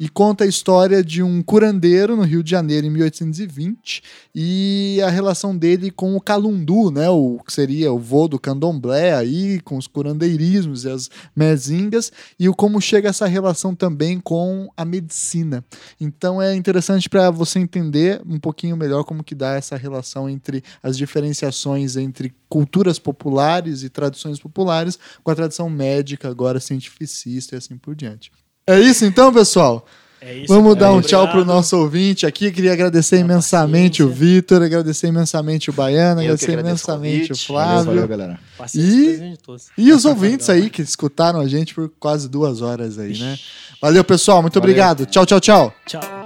e 0.00 0.08
conta 0.08 0.44
a 0.44 0.46
história 0.46 1.04
de 1.04 1.22
um 1.22 1.42
curandeiro 1.42 2.16
no 2.16 2.22
Rio 2.22 2.42
de 2.42 2.50
Janeiro 2.50 2.86
em 2.86 2.90
1820 2.90 4.02
e 4.34 4.98
a 5.04 5.10
relação 5.10 5.54
dele 5.54 5.90
com 5.90 6.16
o 6.16 6.20
calundu, 6.22 6.90
né, 6.90 7.10
o 7.10 7.38
que 7.46 7.52
seria 7.52 7.92
o 7.92 7.98
vô 7.98 8.26
do 8.26 8.38
candomblé 8.38 9.14
aí, 9.14 9.60
com 9.60 9.76
os 9.76 9.86
curandeirismos 9.86 10.84
e 10.84 10.88
as 10.88 11.10
mezingas, 11.36 12.10
e 12.38 12.48
o 12.48 12.54
como 12.54 12.80
chega 12.80 13.10
essa 13.10 13.26
relação 13.26 13.74
também 13.74 14.18
com 14.18 14.70
a 14.74 14.86
medicina. 14.86 15.62
Então 16.00 16.40
é 16.40 16.54
interessante 16.54 17.06
para 17.06 17.30
você 17.30 17.58
entender 17.58 18.22
um 18.26 18.40
pouquinho 18.40 18.78
melhor 18.78 19.04
como 19.04 19.22
que 19.22 19.34
dá 19.34 19.52
essa 19.52 19.76
relação 19.76 20.30
entre 20.30 20.64
as 20.82 20.96
diferenciações 20.96 21.96
entre 21.96 22.34
culturas 22.48 22.98
populares 22.98 23.82
e 23.82 23.90
tradições 23.90 24.40
populares 24.40 24.98
com 25.22 25.30
a 25.30 25.34
tradição 25.34 25.68
médica, 25.68 26.26
agora 26.26 26.58
cientificista 26.58 27.54
e 27.54 27.58
assim 27.58 27.76
por 27.76 27.94
diante. 27.94 28.32
É 28.70 28.80
isso 28.80 29.04
então, 29.04 29.32
pessoal? 29.32 29.86
É 30.20 30.34
isso. 30.34 30.48
Vamos 30.48 30.74
cara. 30.74 30.86
dar 30.86 30.92
um 30.92 31.00
tchau 31.00 31.26
pro 31.28 31.38
Obrigado. 31.40 31.56
nosso 31.56 31.76
ouvinte 31.78 32.26
aqui. 32.26 32.50
Queria 32.52 32.72
agradecer 32.74 33.16
Pela 33.16 33.30
imensamente 33.32 34.02
o 34.02 34.08
paciência. 34.08 34.34
Vitor, 34.34 34.62
agradecer 34.62 35.06
imensamente 35.08 35.70
o 35.70 35.72
Baiano, 35.72 36.20
Eu 36.20 36.24
agradecer 36.24 36.50
agradeço 36.52 36.90
o 36.90 36.94
imensamente 36.94 37.24
o 37.24 37.28
convite. 37.28 37.48
Valeu, 37.52 37.64
Flávio. 37.72 37.84
valeu, 37.86 38.08
galera. 38.08 38.40
E-. 38.74 39.34
E 39.78 39.92
os 39.92 40.04
ouvintes 40.04 40.50
aí 40.50 40.68
que 40.68 40.82
escutaram 40.82 41.40
a 41.40 41.48
gente 41.48 41.74
por 41.74 41.90
quase 41.98 42.28
duas 42.28 42.60
horas 42.60 42.98
aí, 42.98 43.18
né? 43.18 43.38
Valeu, 43.80 44.04
pessoal. 44.04 44.42
Muito 44.42 44.60
Valeu. 44.60 44.70
obrigado. 44.70 45.06
Tchau, 45.06 45.24
tchau, 45.24 45.40
tchau. 45.40 45.74
Tchau. 45.86 46.19